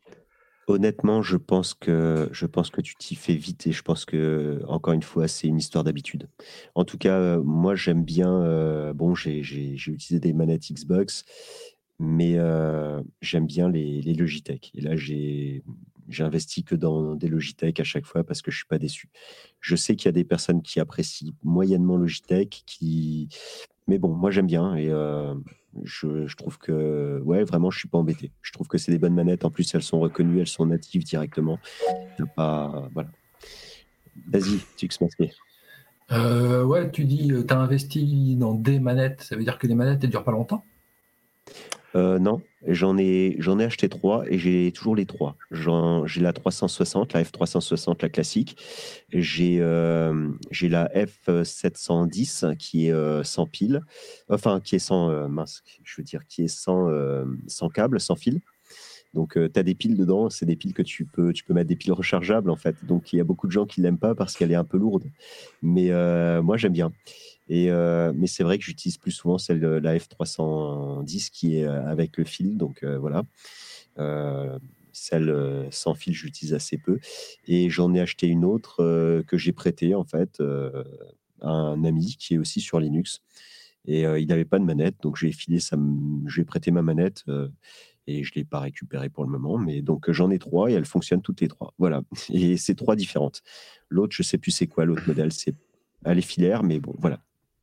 Honnêtement, 0.69 1.23
je 1.23 1.35
pense 1.35 1.73
que 1.73 2.81
tu 2.81 2.95
t'y 2.95 3.15
fais 3.15 3.33
vite 3.33 3.65
et 3.65 3.71
je 3.71 3.81
pense 3.81 4.05
que 4.05 4.61
encore 4.67 4.93
une 4.93 5.01
fois, 5.01 5.27
c'est 5.27 5.47
une 5.47 5.57
histoire 5.57 5.83
d'habitude. 5.83 6.29
En 6.75 6.85
tout 6.85 6.99
cas, 6.99 7.37
moi 7.39 7.73
j'aime 7.73 8.03
bien. 8.03 8.43
euh, 8.43 8.93
bon, 8.93 9.15
j'ai 9.15 9.39
utilisé 9.39 10.19
des 10.19 10.31
manettes 10.31 10.71
Xbox, 10.71 11.25
mais 11.97 12.35
euh, 12.37 13.01
j'aime 13.19 13.47
bien 13.47 13.67
les, 13.67 13.99
les 14.03 14.13
Logitech. 14.13 14.69
Et 14.75 14.81
là, 14.81 14.95
j'ai 14.95 15.63
que 16.67 16.75
dans 16.75 17.15
des 17.15 17.29
Logitech 17.29 17.79
à 17.79 17.83
chaque 17.83 18.05
fois 18.05 18.23
parce 18.23 18.43
que 18.43 18.51
je 18.51 18.57
suis 18.57 18.67
pas 18.67 18.77
déçu. 18.77 19.09
Je 19.61 19.75
sais 19.75 19.95
qu'il 19.95 20.05
y 20.05 20.09
a 20.09 20.11
des 20.11 20.23
personnes 20.23 20.61
qui 20.61 20.79
apprécient 20.79 21.33
moyennement 21.43 21.97
Logitech, 21.97 22.61
qui 22.67 23.27
mais 23.89 23.97
bon, 23.97 24.09
moi 24.09 24.31
j'aime 24.31 24.47
bien 24.47 24.75
et 24.75 24.89
euh, 24.89 25.33
je, 25.83 26.33
trouve 26.35 26.57
que, 26.57 27.19
ouais, 27.25 27.43
vraiment, 27.43 27.71
je 27.71 27.79
suis 27.79 27.87
pas 27.87 27.97
embêté. 27.97 28.31
Je 28.41 28.51
trouve 28.53 28.67
que 28.67 28.77
c'est 28.77 28.91
des 28.91 28.99
bonnes 28.99 29.15
manettes. 29.15 29.45
En 29.45 29.51
plus, 29.51 29.73
elles 29.73 29.83
sont 29.83 29.99
reconnues, 29.99 30.39
elles 30.39 30.47
sont 30.47 30.65
natives 30.65 31.03
directement. 31.03 31.59
T'as 32.17 32.25
Pas, 32.25 32.89
voilà. 32.93 33.09
Vas-y, 34.27 34.59
Tux 34.77 34.89
Masqué. 35.01 35.31
Euh, 36.11 36.63
ouais, 36.63 36.89
tu 36.91 37.05
dis, 37.05 37.31
tu 37.47 37.53
as 37.53 37.57
investi 37.57 38.35
dans 38.35 38.53
des 38.53 38.79
manettes, 38.79 39.21
ça 39.21 39.35
veut 39.35 39.43
dire 39.43 39.57
que 39.57 39.67
les 39.67 39.75
manettes, 39.75 40.03
elles 40.03 40.09
durent 40.09 40.23
pas 40.23 40.31
longtemps? 40.31 40.63
Euh, 41.95 42.19
non, 42.19 42.41
j'en 42.67 42.97
ai, 42.97 43.37
acheté 43.59 43.89
trois 43.89 44.23
et 44.27 44.37
j'ai 44.37 44.71
toujours 44.71 44.95
les 44.95 45.05
trois. 45.05 45.35
J'ai 45.51 46.21
la 46.21 46.33
360, 46.33 47.13
la 47.13 47.23
F360, 47.23 48.01
la 48.01 48.09
classique. 48.09 48.57
J'ai 49.11 49.57
euh, 49.59 50.29
la 50.61 50.87
F710 50.89 52.57
qui 52.57 52.87
est 52.87 52.91
euh, 52.91 53.23
sans 53.23 53.45
pile, 53.45 53.81
enfin 54.29 54.59
qui 54.59 54.75
est 54.75 54.79
sans 54.79 55.27
mince, 55.27 55.63
je 55.83 55.95
veux 55.97 56.03
dire 56.03 56.25
qui 56.27 56.43
est 56.43 56.47
sans 56.47 56.89
câble, 57.73 57.99
sans 57.99 58.15
fil. 58.15 58.41
Donc 59.13 59.33
tu 59.33 59.59
as 59.59 59.63
des 59.63 59.75
piles 59.75 59.97
dedans, 59.97 60.29
c'est 60.29 60.45
des 60.45 60.55
piles 60.55 60.73
que 60.73 60.83
tu 60.83 61.05
peux 61.05 61.33
tu 61.33 61.43
peux 61.43 61.53
mettre 61.53 61.67
des 61.67 61.75
piles 61.75 61.93
rechargeables 61.93 62.49
en 62.49 62.55
fait. 62.55 62.75
Donc 62.85 63.11
il 63.11 63.17
y 63.17 63.19
a 63.19 63.23
beaucoup 63.23 63.47
de 63.47 63.51
gens 63.51 63.65
qui 63.65 63.81
l'aiment 63.81 63.97
pas 63.97 64.13
parce 64.15 64.35
qu'elle 64.35 64.51
est 64.51 64.55
un 64.55 64.63
peu 64.63 64.77
lourde, 64.77 65.05
mais 65.61 65.91
euh, 65.91 66.41
moi 66.43 66.57
j'aime 66.57 66.73
bien. 66.73 66.91
Et 67.49 67.71
euh, 67.71 68.13
mais 68.15 68.27
c'est 68.27 68.43
vrai 68.43 68.59
que 68.59 68.63
j'utilise 68.63 68.97
plus 68.97 69.11
souvent 69.11 69.39
celle 69.39 69.59
de 69.59 69.67
la 69.67 69.97
F310 69.97 71.31
qui 71.31 71.57
est 71.57 71.65
euh, 71.65 71.83
avec 71.87 72.17
le 72.17 72.23
fil, 72.23 72.57
donc 72.57 72.83
euh, 72.83 72.99
voilà. 72.99 73.23
Euh, 73.97 74.57
celle 74.91 75.29
euh, 75.29 75.69
sans 75.71 75.93
fil, 75.95 76.13
j'utilise 76.13 76.53
assez 76.53 76.77
peu. 76.77 76.99
Et 77.47 77.69
j'en 77.69 77.93
ai 77.93 78.01
acheté 78.01 78.27
une 78.27 78.45
autre 78.45 78.83
euh, 78.83 79.23
que 79.23 79.37
j'ai 79.37 79.51
prêtée 79.51 79.95
en 79.95 80.03
fait 80.03 80.39
euh, 80.41 80.83
à 81.41 81.49
un 81.49 81.83
ami 81.83 82.15
qui 82.19 82.35
est 82.35 82.37
aussi 82.37 82.61
sur 82.61 82.79
Linux. 82.79 83.21
Et 83.85 84.05
euh, 84.05 84.19
il 84.19 84.27
n'avait 84.27 84.45
pas 84.45 84.59
de 84.59 84.65
manette, 84.65 84.95
donc 85.01 85.15
j'ai 85.17 85.31
filé 85.31 85.59
sa, 85.59 85.77
je 86.25 86.35
lui 86.35 86.41
ai 86.41 86.45
prêté 86.45 86.69
ma 86.69 86.81
manette 86.81 87.23
euh, 87.29 87.47
et 88.09 88.23
je 88.23 88.33
l'ai 88.33 88.43
pas 88.43 88.59
récupérée 88.59 89.09
pour 89.09 89.23
le 89.23 89.29
moment. 89.29 89.57
Mais 89.57 89.81
donc 89.81 90.09
euh, 90.09 90.13
j'en 90.13 90.31
ai 90.31 90.39
trois 90.39 90.69
et 90.69 90.73
elles 90.73 90.85
fonctionnent 90.85 91.21
toutes 91.21 91.41
les 91.41 91.47
trois. 91.47 91.73
Voilà. 91.77 92.01
Et 92.33 92.57
c'est 92.57 92.75
trois 92.75 92.95
différentes. 92.95 93.43
L'autre, 93.89 94.15
je 94.15 94.23
sais 94.23 94.37
plus 94.37 94.51
c'est 94.51 94.67
quoi 94.67 94.85
l'autre 94.85 95.03
modèle. 95.07 95.31
C'est 95.31 95.55
elle 96.05 96.17
est 96.17 96.21
filaire, 96.21 96.63
mais 96.63 96.79
bon, 96.79 96.95
voilà. 96.97 97.19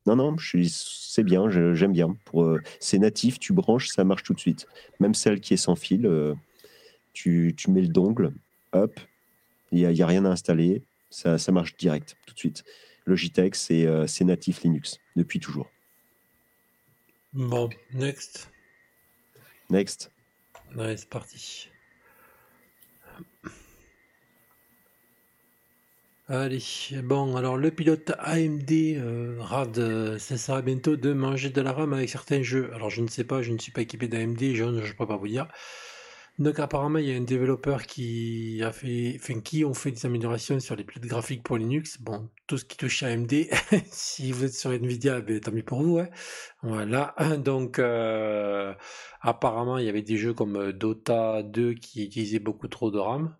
Non, 0.07 0.15
non, 0.15 0.37
c'est 0.39 1.25
bien, 1.25 1.49
j'aime 1.49 1.93
bien. 1.93 2.17
Pour, 2.27 2.45
euh, 2.45 2.61
c'est 2.79 2.99
natif, 2.99 3.41
tu 3.41 3.53
branches, 3.53 3.89
ça 3.89 4.05
marche 4.05 4.23
tout 4.23 4.35
de 4.35 4.39
suite. 4.39 4.67
Même 5.01 5.15
celle 5.15 5.41
qui 5.41 5.55
est 5.55 5.57
sans 5.57 5.75
fil, 5.75 6.07
euh, 6.07 6.35
tu, 7.13 7.55
tu 7.57 7.71
mets 7.71 7.81
le 7.81 7.89
dongle, 7.89 8.33
hop, 8.73 9.01
il 9.73 9.79
n'y 9.79 10.03
a, 10.03 10.05
a 10.05 10.07
rien 10.07 10.25
à 10.27 10.29
installer, 10.29 10.83
ça, 11.11 11.39
ça 11.39 11.51
marche 11.51 11.77
direct, 11.77 12.15
tout 12.27 12.35
de 12.35 12.39
suite. 12.39 12.63
Logitech, 13.07 13.57
c'est 13.57 13.89
c'est 14.07 14.25
natif 14.25 14.63
Linux, 14.63 14.99
depuis 15.17 15.41
toujours. 15.41 15.71
Bon, 17.33 17.71
next. 17.95 18.51
Next. 19.71 20.11
Ouais, 20.77 20.97
c'est 20.97 21.09
parti. 21.09 21.69
Allez, 26.29 26.61
bon, 27.05 27.37
alors 27.37 27.57
le 27.57 27.71
pilote 27.71 28.11
AMD 28.19 28.97
euh, 28.99 29.37
RAD 29.41 29.79
euh, 29.79 30.19
cessera 30.19 30.61
bientôt 30.61 30.97
de 30.97 31.13
manger 31.13 31.51
de 31.51 31.61
la 31.61 31.73
RAM 31.73 31.93
avec 31.93 32.09
certains 32.09 32.43
jeux. 32.43 32.71
Alors 32.75 32.91
je 32.91 33.01
ne 33.01 33.07
sais 33.09 33.23
pas, 33.25 33.43
je 33.43 33.53
ne 33.53 33.59
suis 33.59 33.71
pas 33.71 33.83
équipé 33.83 34.09
d'AMD, 34.09 34.55
je 34.55 34.65
ne 34.65 34.81
peux 34.93 35.07
pas 35.07 35.17
vous 35.17 35.29
dire. 35.29 35.47
Donc 36.39 36.59
apparemment 36.59 36.99
il 36.99 37.07
y 37.09 37.13
a 37.15 37.17
un 37.17 37.23
développeur 37.23 37.85
qui 37.87 38.61
a 38.63 38.71
fait, 38.71 39.15
enfin 39.19 39.41
qui 39.41 39.65
ont 39.65 39.73
fait 39.73 39.91
des 39.91 40.05
améliorations 40.05 40.61
sur 40.61 40.77
les 40.77 40.85
pilotes 40.85 41.07
graphiques 41.09 41.43
pour 41.43 41.57
Linux. 41.57 41.99
Bon, 42.01 42.29
tout 42.47 42.59
ce 42.59 42.65
qui 42.67 42.77
touche 42.77 43.03
à 43.03 43.07
AMD, 43.09 43.49
si 43.91 44.33
vous 44.33 44.45
êtes 44.45 44.53
sur 44.55 44.71
Nvidia, 44.73 45.21
ben, 45.23 45.41
tant 45.41 45.51
mieux 45.53 45.63
pour 45.63 45.83
vous. 45.83 45.99
hein. 45.99 46.09
Voilà, 46.63 47.15
donc 47.39 47.79
euh, 47.79 48.75
apparemment 49.23 49.79
il 49.79 49.87
y 49.87 49.89
avait 49.89 50.03
des 50.03 50.19
jeux 50.19 50.35
comme 50.35 50.57
euh, 50.57 50.73
Dota 50.73 51.43
2 51.43 51.73
qui 51.75 52.05
utilisaient 52.05 52.39
beaucoup 52.39 52.69
trop 52.69 52.91
de 52.91 52.99
RAM. 52.99 53.35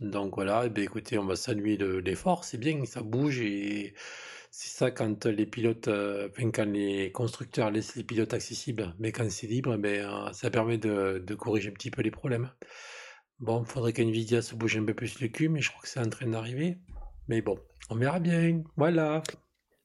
Donc 0.00 0.34
voilà, 0.36 0.62
eh 0.66 0.70
bien, 0.70 0.84
écoutez, 0.84 1.18
on 1.18 1.26
va 1.26 1.36
saluer 1.36 1.76
le- 1.76 2.00
l'effort, 2.00 2.44
c'est 2.44 2.58
bien, 2.58 2.84
ça 2.86 3.02
bouge 3.02 3.40
et 3.40 3.94
c'est 4.50 4.76
ça 4.76 4.90
quand 4.90 5.26
les 5.26 5.46
pilotes, 5.46 5.88
euh, 5.88 6.28
enfin, 6.30 6.50
quand 6.50 6.64
les 6.66 7.12
constructeurs 7.12 7.70
laissent 7.70 7.96
les 7.96 8.04
pilotes 8.04 8.34
accessibles, 8.34 8.94
mais 8.98 9.12
quand 9.12 9.28
c'est 9.30 9.46
libre, 9.46 9.76
ben, 9.76 10.04
euh, 10.04 10.32
ça 10.32 10.50
permet 10.50 10.78
de, 10.78 11.22
de 11.24 11.34
corriger 11.34 11.70
un 11.70 11.72
petit 11.72 11.90
peu 11.90 12.02
les 12.02 12.10
problèmes. 12.10 12.50
Bon, 13.38 13.64
faudrait 13.64 13.92
qu'NVIDIA 13.92 14.42
se 14.42 14.54
bouge 14.54 14.76
un 14.76 14.84
peu 14.84 14.94
plus 14.94 15.20
le 15.20 15.28
cul, 15.28 15.48
mais 15.48 15.60
je 15.60 15.70
crois 15.70 15.82
que 15.82 15.88
c'est 15.88 16.00
en 16.00 16.08
train 16.10 16.26
d'arriver. 16.26 16.78
Mais 17.28 17.42
bon, 17.42 17.58
on 17.88 17.94
verra 17.96 18.20
bien. 18.20 18.62
Voilà. 18.76 19.22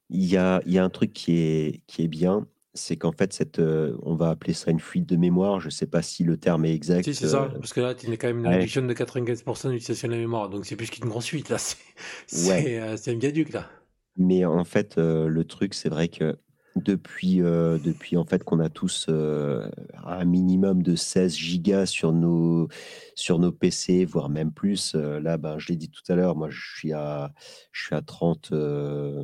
Il 0.10 0.26
y 0.26 0.36
a, 0.38 0.62
il 0.66 0.74
y 0.74 0.78
a 0.78 0.84
un 0.84 0.90
truc 0.90 1.14
qui 1.14 1.38
est, 1.38 1.82
qui 1.88 2.04
est 2.04 2.08
bien, 2.08 2.48
c'est 2.74 2.98
qu'en 2.98 3.12
fait, 3.14 3.34
cette, 3.34 3.60
euh, 3.60 3.96
on 4.04 4.16
va 4.16 4.30
appeler 4.30 4.54
ça 4.54 4.72
une 4.72 4.80
fuite 4.80 5.06
de 5.08 5.16
mémoire. 5.16 5.60
Je 5.62 5.68
ne 5.68 5.72
sais 5.72 5.88
pas 5.88 6.02
si 6.02 6.24
le 6.24 6.38
terme 6.38 6.66
est 6.66 6.74
exact. 6.74 7.04
Si, 7.06 7.16
c'est 7.16 7.30
ça. 7.30 7.50
Parce 7.54 7.72
que 7.72 7.80
là, 7.82 7.96
tu 7.96 8.12
as 8.12 8.18
quand 8.18 8.28
même 8.28 8.40
une 8.40 8.48
ouais. 8.48 8.56
réduction 8.56 8.82
de 8.82 8.94
95% 8.94 9.70
d'utilisation 9.72 10.08
de 10.10 10.14
la 10.14 10.20
mémoire. 10.20 10.50
Donc, 10.50 10.66
c'est 10.66 10.76
plus 10.76 10.90
qu'une 10.90 11.06
grosse 11.06 11.28
fuite, 11.28 11.50
là. 11.50 11.58
C'est 12.28 12.50
Ouais. 12.50 12.80
euh, 12.80 12.98
c'est 12.98 13.12
un 13.12 13.18
viaduc, 13.18 13.54
là. 13.54 13.70
Mais 14.18 14.46
en 14.46 14.64
fait, 14.64 14.98
euh, 14.98 15.28
le 15.28 15.44
truc, 15.46 15.74
c'est 15.74 15.90
vrai 15.90 16.08
que 16.08 16.38
depuis, 16.76 17.42
euh, 17.42 17.78
depuis 17.80 18.18
en 18.18 18.26
fait 18.26 18.44
qu'on 18.44 18.60
a 18.60 18.70
tous 18.70 19.08
euh, 19.10 19.70
un 20.06 20.26
minimum 20.26 20.84
de 20.84 20.96
16 20.96 21.36
gigas 21.36 21.86
sur 21.86 22.14
nos, 22.14 22.68
sur 23.16 23.40
nos 23.40 23.52
PC, 23.52 24.06
voire 24.06 24.30
même 24.30 24.52
plus. 24.52 24.96
là, 24.96 25.38
ben, 25.38 25.58
je 25.60 25.70
l'ai 25.70 25.76
dit 25.78 25.90
tout 25.90 26.02
à 26.10 26.16
l'heure, 26.16 26.36
moi, 26.36 26.50
je 26.50 26.62
suis 26.78 26.94
à, 26.94 27.34
je 27.72 27.86
suis 27.86 27.96
à 27.96 28.02
30. 28.02 28.52
euh, 28.52 29.24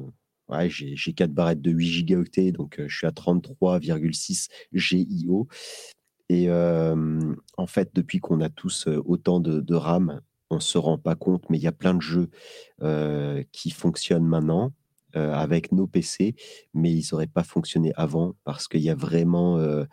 ouais, 0.49 0.69
j'ai, 0.69 0.95
j'ai 0.95 1.13
4 1.13 1.31
barrettes 1.33 1.61
de 1.61 1.71
8 1.71 1.87
gigaoctets, 1.87 2.51
donc 2.51 2.81
je 2.85 2.95
suis 2.97 3.07
à 3.07 3.11
33,6 3.11 4.49
GIO. 4.73 5.47
Et 6.29 6.49
en 6.49 7.67
fait, 7.67 7.91
depuis 7.93 8.19
qu'on 8.19 8.39
a 8.41 8.49
tous 8.49 8.87
autant 9.05 9.39
de, 9.41 9.59
de 9.59 9.75
RAM, 9.75 10.21
on 10.49 10.55
ne 10.55 10.59
se 10.61 10.77
rend 10.77 10.97
pas 10.97 11.15
compte, 11.15 11.43
mais 11.49 11.57
il 11.57 11.63
y 11.63 11.67
a 11.67 11.73
plein 11.73 11.93
de 11.93 12.01
jeux 12.01 12.29
qui 13.51 13.71
fonctionnent 13.71 14.25
maintenant 14.25 14.71
euh, 15.15 15.33
avec 15.33 15.71
nos 15.71 15.87
PC, 15.87 16.35
mais 16.73 16.91
ils 16.91 17.05
n'auraient 17.11 17.27
pas 17.27 17.43
fonctionné 17.43 17.91
avant 17.95 18.35
parce 18.43 18.67
qu'il 18.67 18.81
y 18.81 18.89
a 18.89 18.95
vraiment 18.95 19.57
euh, 19.57 19.85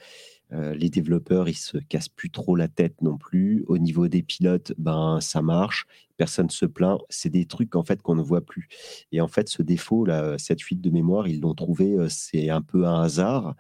euh, 0.52 0.74
les 0.74 0.88
développeurs, 0.88 1.48
ils 1.48 1.54
se 1.54 1.78
cassent 1.78 2.08
plus 2.08 2.30
trop 2.30 2.56
la 2.56 2.68
tête 2.68 3.02
non 3.02 3.18
plus. 3.18 3.64
Au 3.66 3.78
niveau 3.78 4.08
des 4.08 4.22
pilotes, 4.22 4.72
ben 4.78 5.20
ça 5.20 5.42
marche, 5.42 5.86
personne 6.16 6.50
se 6.50 6.66
plaint. 6.66 6.98
C'est 7.10 7.30
des 7.30 7.44
trucs 7.44 7.76
en 7.76 7.82
fait 7.82 8.00
qu'on 8.00 8.14
ne 8.14 8.22
voit 8.22 8.40
plus. 8.40 8.68
Et 9.12 9.20
en 9.20 9.28
fait, 9.28 9.48
ce 9.48 9.62
défaut 9.62 10.04
là, 10.04 10.36
cette 10.38 10.62
fuite 10.62 10.80
de 10.80 10.90
mémoire, 10.90 11.28
ils 11.28 11.40
l'ont 11.40 11.54
trouvé, 11.54 11.96
c'est 12.08 12.50
un 12.50 12.62
peu 12.62 12.86
un 12.86 13.02
hasard. 13.02 13.54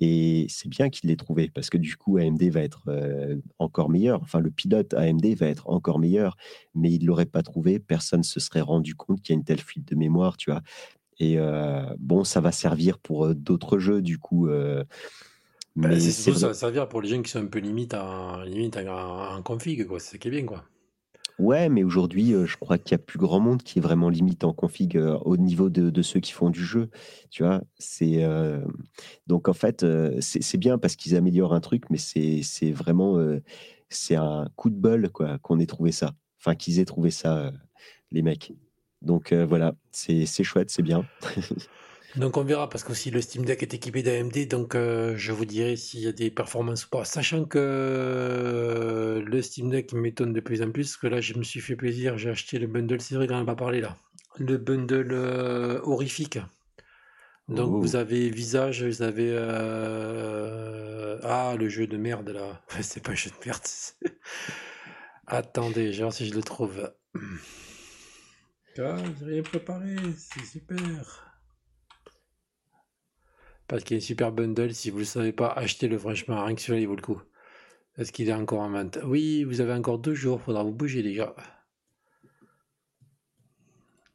Et 0.00 0.46
c'est 0.48 0.68
bien 0.68 0.88
qu'il 0.88 1.10
l'ait 1.10 1.16
trouvé 1.16 1.50
parce 1.54 1.68
que 1.68 1.76
du 1.76 1.96
coup, 1.96 2.16
AMD 2.16 2.42
va 2.44 2.62
être 2.62 2.84
euh, 2.88 3.36
encore 3.58 3.90
meilleur. 3.90 4.22
Enfin, 4.22 4.40
le 4.40 4.50
pilote 4.50 4.94
AMD 4.94 5.26
va 5.36 5.46
être 5.46 5.68
encore 5.68 5.98
meilleur, 5.98 6.36
mais 6.74 6.90
il 6.90 7.02
ne 7.02 7.06
l'aurait 7.06 7.26
pas 7.26 7.42
trouvé. 7.42 7.78
Personne 7.78 8.20
ne 8.20 8.24
se 8.24 8.40
serait 8.40 8.62
rendu 8.62 8.94
compte 8.94 9.20
qu'il 9.20 9.34
y 9.34 9.36
a 9.36 9.38
une 9.38 9.44
telle 9.44 9.60
fuite 9.60 9.86
de 9.86 9.94
mémoire, 9.94 10.38
tu 10.38 10.50
vois. 10.50 10.62
Et 11.18 11.38
euh, 11.38 11.82
bon, 11.98 12.24
ça 12.24 12.40
va 12.40 12.50
servir 12.50 12.98
pour 12.98 13.26
euh, 13.26 13.34
d'autres 13.34 13.78
jeux, 13.78 14.00
du 14.00 14.18
coup. 14.18 14.48
Ben, 14.48 14.86
mais 15.76 16.00
c'est 16.00 16.10
c'est 16.10 16.22
surtout, 16.22 16.40
ça 16.40 16.48
va 16.48 16.54
servir 16.54 16.88
pour 16.88 17.02
les 17.02 17.08
gens 17.08 17.22
qui 17.22 17.30
sont 17.30 17.40
un 17.40 17.46
peu 17.46 17.58
limite 17.58 17.94
en, 17.94 18.42
en 18.42 19.42
config, 19.42 19.86
quoi. 19.86 20.00
C'est 20.00 20.12
ça 20.12 20.18
qui 20.18 20.28
est 20.28 20.30
bien, 20.30 20.46
quoi. 20.46 20.64
Ouais, 21.40 21.70
mais 21.70 21.84
aujourd'hui, 21.84 22.34
euh, 22.34 22.44
je 22.44 22.58
crois 22.58 22.76
qu'il 22.76 22.92
y 22.92 22.94
a 22.96 22.98
plus 22.98 23.18
grand 23.18 23.40
monde 23.40 23.62
qui 23.62 23.78
est 23.78 23.82
vraiment 23.82 24.10
limite 24.10 24.44
en 24.44 24.52
config 24.52 24.98
euh, 24.98 25.16
au 25.24 25.38
niveau 25.38 25.70
de, 25.70 26.02
ceux 26.02 26.20
qui 26.20 26.32
font 26.32 26.50
du 26.50 26.62
jeu. 26.62 26.90
Tu 27.30 27.42
vois, 27.42 27.62
c'est 27.78 28.22
euh, 28.24 28.60
donc 29.26 29.48
en 29.48 29.54
fait, 29.54 29.86
c'est 30.20 30.58
bien 30.58 30.76
parce 30.76 30.96
qu'ils 30.96 31.16
améliorent 31.16 31.54
un 31.54 31.60
truc, 31.60 31.84
mais 31.88 31.96
c'est 31.96 32.72
vraiment 32.72 33.16
c'est 33.88 34.16
un 34.16 34.48
coup 34.56 34.68
de 34.68 34.74
bol 34.76 35.08
quoi 35.08 35.38
qu'on 35.38 35.58
ait 35.60 35.66
trouvé 35.66 35.92
ça. 35.92 36.12
Enfin, 36.38 36.54
qu'ils 36.54 36.78
aient 36.78 36.84
trouvé 36.84 37.10
ça, 37.10 37.52
les 38.12 38.20
mecs. 38.20 38.52
Donc 39.00 39.32
voilà, 39.32 39.74
c'est 39.92 40.26
chouette, 40.44 40.70
c'est 40.70 40.82
bien. 40.82 41.06
Donc 42.16 42.36
on 42.36 42.42
verra 42.42 42.68
parce 42.68 42.82
qu'aussi 42.82 43.10
le 43.10 43.20
Steam 43.20 43.44
Deck 43.44 43.62
est 43.62 43.72
équipé 43.72 44.02
d'AMD, 44.02 44.48
donc 44.48 44.74
euh, 44.74 45.14
je 45.16 45.30
vous 45.30 45.44
dirai 45.44 45.76
s'il 45.76 46.00
y 46.00 46.08
a 46.08 46.12
des 46.12 46.30
performances 46.30 46.86
ou 46.86 46.88
pas. 46.88 47.04
Sachant 47.04 47.44
que 47.44 47.58
euh, 47.60 49.22
le 49.24 49.42
Steam 49.42 49.70
Deck 49.70 49.92
m'étonne 49.92 50.32
de 50.32 50.40
plus 50.40 50.60
en 50.62 50.72
plus, 50.72 50.88
parce 50.88 50.96
que 50.96 51.06
là 51.06 51.20
je 51.20 51.34
me 51.34 51.44
suis 51.44 51.60
fait 51.60 51.76
plaisir, 51.76 52.18
j'ai 52.18 52.30
acheté 52.30 52.58
le 52.58 52.66
bundle, 52.66 53.00
c'est 53.00 53.14
vrai 53.14 53.28
qu'on 53.28 53.34
n'en 53.34 53.42
a 53.42 53.46
pas 53.46 53.54
parlé 53.54 53.80
là, 53.80 53.96
le 54.38 54.56
bundle 54.58 55.12
euh, 55.12 55.80
horrifique. 55.84 56.38
Donc 57.48 57.70
Oh. 57.72 57.80
vous 57.80 57.96
avez 57.96 58.28
visage, 58.30 58.84
vous 58.84 59.02
avez 59.02 59.36
ah 61.22 61.54
le 61.58 61.68
jeu 61.68 61.86
de 61.86 61.96
merde 61.96 62.30
là, 62.30 62.60
c'est 62.80 63.02
pas 63.02 63.12
un 63.12 63.14
jeu 63.16 63.30
de 63.30 63.46
merde. 63.46 63.62
Attendez, 65.26 65.92
je 65.92 65.98
vais 65.98 66.02
voir 66.02 66.12
si 66.12 66.26
je 66.26 66.34
le 66.34 66.42
trouve. 66.42 66.92
Ah, 68.78 68.96
j'ai 69.18 69.26
rien 69.26 69.42
préparé, 69.42 69.96
c'est 70.16 70.44
super. 70.44 71.29
Parce 73.70 73.84
qu'il 73.84 73.96
y 73.96 74.00
a 74.00 74.02
un 74.02 74.04
super 74.04 74.32
bundle, 74.32 74.74
si 74.74 74.90
vous 74.90 74.96
ne 74.96 75.02
le 75.02 75.06
savez 75.06 75.32
pas, 75.32 75.46
achetez-le 75.46 75.96
franchement, 75.96 76.44
rien 76.44 76.56
que 76.56 76.60
celui-là 76.60 76.80
il 76.80 76.88
vaut 76.88 76.96
le 76.96 77.02
coup. 77.02 77.22
Est-ce 77.98 78.10
qu'il 78.10 78.28
est 78.28 78.32
encore 78.32 78.58
en 78.58 78.70
vente? 78.70 78.98
Oui, 79.04 79.44
vous 79.44 79.60
avez 79.60 79.72
encore 79.72 80.00
deux 80.00 80.12
jours, 80.12 80.40
faudra 80.40 80.64
vous 80.64 80.72
bouger 80.72 81.02
les 81.02 81.14
gars. 81.14 81.36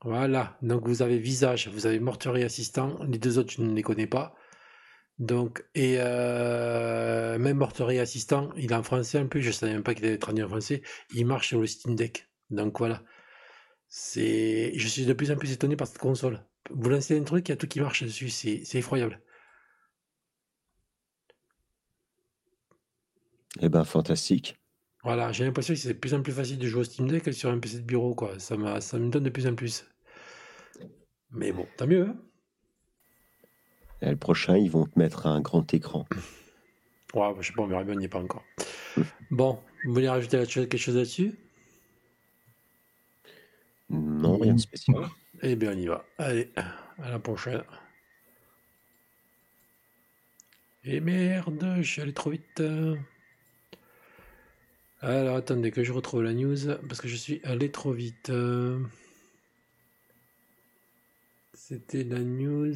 Voilà, 0.03 0.57
donc 0.61 0.85
vous 0.85 1.01
avez 1.01 1.17
Visage, 1.19 1.69
vous 1.69 1.85
avez 1.85 2.01
Mortuary 2.01 2.43
Assistant, 2.43 2.99
les 3.05 3.17
deux 3.17 3.39
autres 3.39 3.53
je 3.53 3.61
ne 3.61 3.73
les 3.73 3.81
connais 3.81 4.07
pas. 4.07 4.35
Donc, 5.19 5.63
et 5.73 5.95
euh, 5.99 7.39
même 7.39 7.55
Mortuary 7.55 7.99
Assistant, 7.99 8.49
il 8.57 8.73
est 8.73 8.75
en 8.75 8.83
français 8.83 9.19
en 9.19 9.27
plus, 9.27 9.41
je 9.41 9.47
ne 9.47 9.53
savais 9.53 9.71
même 9.71 9.83
pas 9.83 9.93
qu'il 9.93 10.03
allait 10.05 10.17
traduit 10.17 10.43
en 10.43 10.49
français, 10.49 10.81
il 11.13 11.25
marche 11.25 11.47
sur 11.47 11.61
le 11.61 11.67
Steam 11.67 11.95
Deck. 11.95 12.27
Donc 12.49 12.77
voilà, 12.77 13.03
je 13.89 14.87
suis 14.89 15.05
de 15.05 15.13
plus 15.13 15.31
en 15.31 15.37
plus 15.37 15.53
étonné 15.53 15.77
par 15.77 15.87
cette 15.87 15.99
console. 15.99 16.45
Vous 16.71 16.89
lancez 16.89 17.17
un 17.17 17.23
truc, 17.23 17.47
il 17.47 17.51
y 17.51 17.53
a 17.53 17.55
tout 17.55 17.67
qui 17.67 17.79
marche 17.79 18.03
dessus, 18.03 18.27
c'est 18.29 18.65
effroyable. 18.73 19.21
Eh 23.61 23.69
ben, 23.69 23.83
fantastique. 23.83 24.57
Voilà, 25.03 25.31
j'ai 25.31 25.45
l'impression 25.45 25.73
que 25.73 25.79
c'est 25.79 25.93
de 25.93 25.99
plus 25.99 26.13
en 26.13 26.21
plus 26.21 26.33
facile 26.33 26.57
de 26.57 26.67
jouer 26.67 26.81
au 26.81 26.83
Steam 26.83 27.07
Deck 27.07 27.23
que 27.23 27.31
sur 27.31 27.49
un 27.49 27.59
PC 27.59 27.77
de 27.77 27.83
bureau, 27.83 28.15
quoi. 28.15 28.39
Ça, 28.39 28.81
ça 28.81 28.99
me 28.99 29.09
donne 29.09 29.23
de 29.23 29.29
plus 29.29 29.47
en 29.47 29.55
plus. 29.55 29.85
Mais 31.31 31.51
bon, 31.51 31.67
tant 31.77 31.87
mieux, 31.87 32.07
hein. 32.07 32.17
Et 34.01 34.09
le 34.09 34.17
prochain, 34.17 34.57
ils 34.57 34.69
vont 34.69 34.85
te 34.85 34.99
mettre 34.99 35.25
un 35.25 35.41
grand 35.41 35.73
écran. 35.73 36.05
Ouais, 37.13 37.33
bah, 37.33 37.37
je 37.39 37.47
sais 37.47 37.53
pas, 37.53 37.63
on 37.63 37.67
verra 37.67 37.83
bien, 37.83 37.95
on 37.95 37.99
n'y 37.99 38.05
est 38.05 38.09
pas 38.09 38.19
encore. 38.19 38.43
Bon, 39.31 39.61
vous 39.85 39.93
voulez 39.93 40.09
rajouter 40.09 40.45
quelque 40.45 40.77
chose 40.77 40.95
là-dessus? 40.95 41.33
Non, 43.89 44.37
rien 44.37 44.55
de 44.55 44.59
spécial. 44.59 45.07
Eh 45.41 45.55
bien, 45.55 45.73
on 45.73 45.77
y 45.77 45.85
va. 45.85 46.05
Allez, 46.17 46.51
à 46.55 47.09
la 47.09 47.19
prochaine. 47.19 47.63
Et 50.83 50.99
merde, 50.99 51.75
je 51.77 51.83
suis 51.83 52.01
allé 52.01 52.13
trop 52.13 52.31
vite. 52.31 52.61
Alors, 55.01 55.35
attendez 55.37 55.71
que 55.71 55.83
je 55.83 55.91
retrouve 55.91 56.23
la 56.23 56.33
news, 56.33 56.57
parce 56.87 57.01
que 57.01 57.07
je 57.07 57.15
suis 57.15 57.41
allé 57.43 57.71
trop 57.71 57.91
vite. 57.91 58.31
C'était 61.53 62.03
la 62.03 62.19
news... 62.19 62.73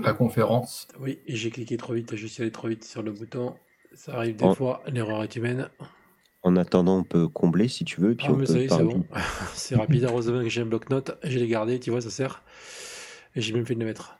La 0.00 0.12
conférence. 0.12 0.86
Oui, 1.00 1.18
et 1.26 1.34
j'ai 1.34 1.50
cliqué 1.50 1.76
trop 1.76 1.92
vite, 1.92 2.14
je 2.14 2.26
suis 2.26 2.42
allé 2.42 2.52
trop 2.52 2.68
vite 2.68 2.84
sur 2.84 3.02
le 3.02 3.10
bouton. 3.10 3.56
Ça 3.94 4.14
arrive 4.14 4.36
des 4.36 4.44
En- 4.44 4.54
fois, 4.54 4.82
l'erreur 4.86 5.24
est 5.24 5.34
humaine. 5.34 5.70
En 6.42 6.54
attendant, 6.56 6.98
on 6.98 7.04
peut 7.04 7.26
combler 7.26 7.66
si 7.66 7.84
tu 7.84 8.00
veux, 8.00 8.14
puis 8.14 8.26
Ah, 8.28 8.32
on 8.32 8.36
mais 8.36 8.46
ça 8.46 8.52
peut 8.54 8.60
y 8.60 8.64
est, 8.64 8.68
c'est 8.68 8.82
bon. 8.84 9.04
c'est 9.54 9.74
rapide, 9.76 10.04
heureusement 10.04 10.40
que 10.40 10.48
j'ai 10.48 10.60
un 10.60 10.66
bloc-notes. 10.66 11.18
Je 11.24 11.36
l'ai 11.38 11.48
gardé, 11.48 11.80
tu 11.80 11.90
vois, 11.90 12.00
ça 12.00 12.10
sert. 12.10 12.44
Et 13.34 13.40
j'ai 13.40 13.52
même 13.52 13.66
fait 13.66 13.74
de 13.74 13.80
le 13.80 13.86
mettre. 13.86 14.16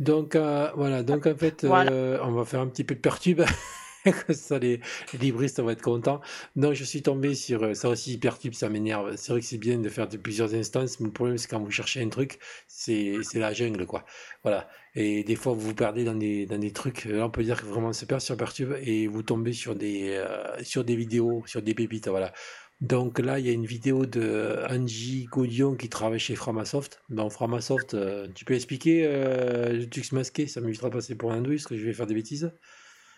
Donc, 0.00 0.34
euh, 0.34 0.70
voilà. 0.74 1.04
Donc, 1.04 1.26
en 1.28 1.36
fait, 1.36 1.64
Voilà. 1.64 1.92
euh, 1.92 2.18
on 2.22 2.32
va 2.32 2.44
faire 2.44 2.60
un 2.60 2.66
petit 2.66 2.82
peu 2.84 2.94
de 2.96 3.00
pertube. 3.00 3.42
Ça, 4.30 4.58
les, 4.58 4.80
libristes 5.18 5.60
vont 5.60 5.70
être 5.70 5.82
contents. 5.82 6.20
Donc, 6.56 6.74
je 6.74 6.84
suis 6.84 7.02
tombé 7.02 7.34
sur 7.34 7.62
euh, 7.62 7.74
ça 7.74 7.88
aussi, 7.88 8.18
pertube, 8.18 8.54
ça 8.54 8.68
m'énerve. 8.68 9.16
C'est 9.16 9.32
vrai 9.32 9.40
que 9.40 9.46
c'est 9.46 9.58
bien 9.58 9.78
de 9.78 9.88
faire 9.88 10.08
de 10.08 10.16
plusieurs 10.16 10.54
instances, 10.54 11.00
mais 11.00 11.06
le 11.06 11.12
problème, 11.12 11.38
c'est 11.38 11.48
quand 11.48 11.60
vous 11.60 11.70
cherchez 11.70 12.02
un 12.02 12.08
truc, 12.08 12.38
c'est 12.68 13.18
la 13.34 13.52
jungle, 13.52 13.86
quoi. 13.86 14.04
Voilà. 14.42 14.68
Et 14.94 15.24
des 15.24 15.36
fois, 15.36 15.54
vous 15.54 15.60
vous 15.60 15.74
perdez 15.74 16.04
dans 16.04 16.14
des, 16.14 16.72
trucs. 16.72 17.06
Là, 17.06 17.26
on 17.26 17.30
peut 17.30 17.42
dire 17.42 17.60
que 17.60 17.66
vraiment, 17.66 17.88
on 17.88 17.92
se 17.92 18.04
perd 18.04 18.20
sur 18.20 18.36
Pertube 18.36 18.74
et 18.82 19.06
vous 19.06 19.22
tombez 19.22 19.52
sur 19.52 19.74
des, 19.74 20.10
euh, 20.10 20.62
sur 20.62 20.84
des 20.84 20.96
vidéos, 20.96 21.42
sur 21.46 21.62
des 21.62 21.74
pépites, 21.74 22.08
voilà. 22.08 22.32
Donc 22.80 23.18
là, 23.18 23.38
il 23.38 23.46
y 23.46 23.48
a 23.48 23.52
une 23.52 23.66
vidéo 23.66 24.04
de 24.04 24.58
Angie 24.68 25.26
Gaudion 25.30 25.74
qui 25.74 25.88
travaille 25.88 26.18
chez 26.18 26.34
Framasoft. 26.34 27.00
Dans 27.08 27.30
Framasoft, 27.30 27.94
euh, 27.94 28.28
tu 28.34 28.44
peux 28.44 28.54
expliquer 28.54 29.06
euh, 29.06 29.72
le 29.72 29.88
Tux 29.88 30.12
masqué? 30.12 30.46
Ça 30.46 30.60
m'évitera 30.60 30.90
de 30.90 30.94
passer 30.94 31.14
pour 31.14 31.32
un 31.32 31.40
douille, 31.40 31.56
parce 31.56 31.66
que 31.66 31.76
je 31.76 31.84
vais 31.86 31.92
faire 31.92 32.06
des 32.06 32.14
bêtises. 32.14 32.52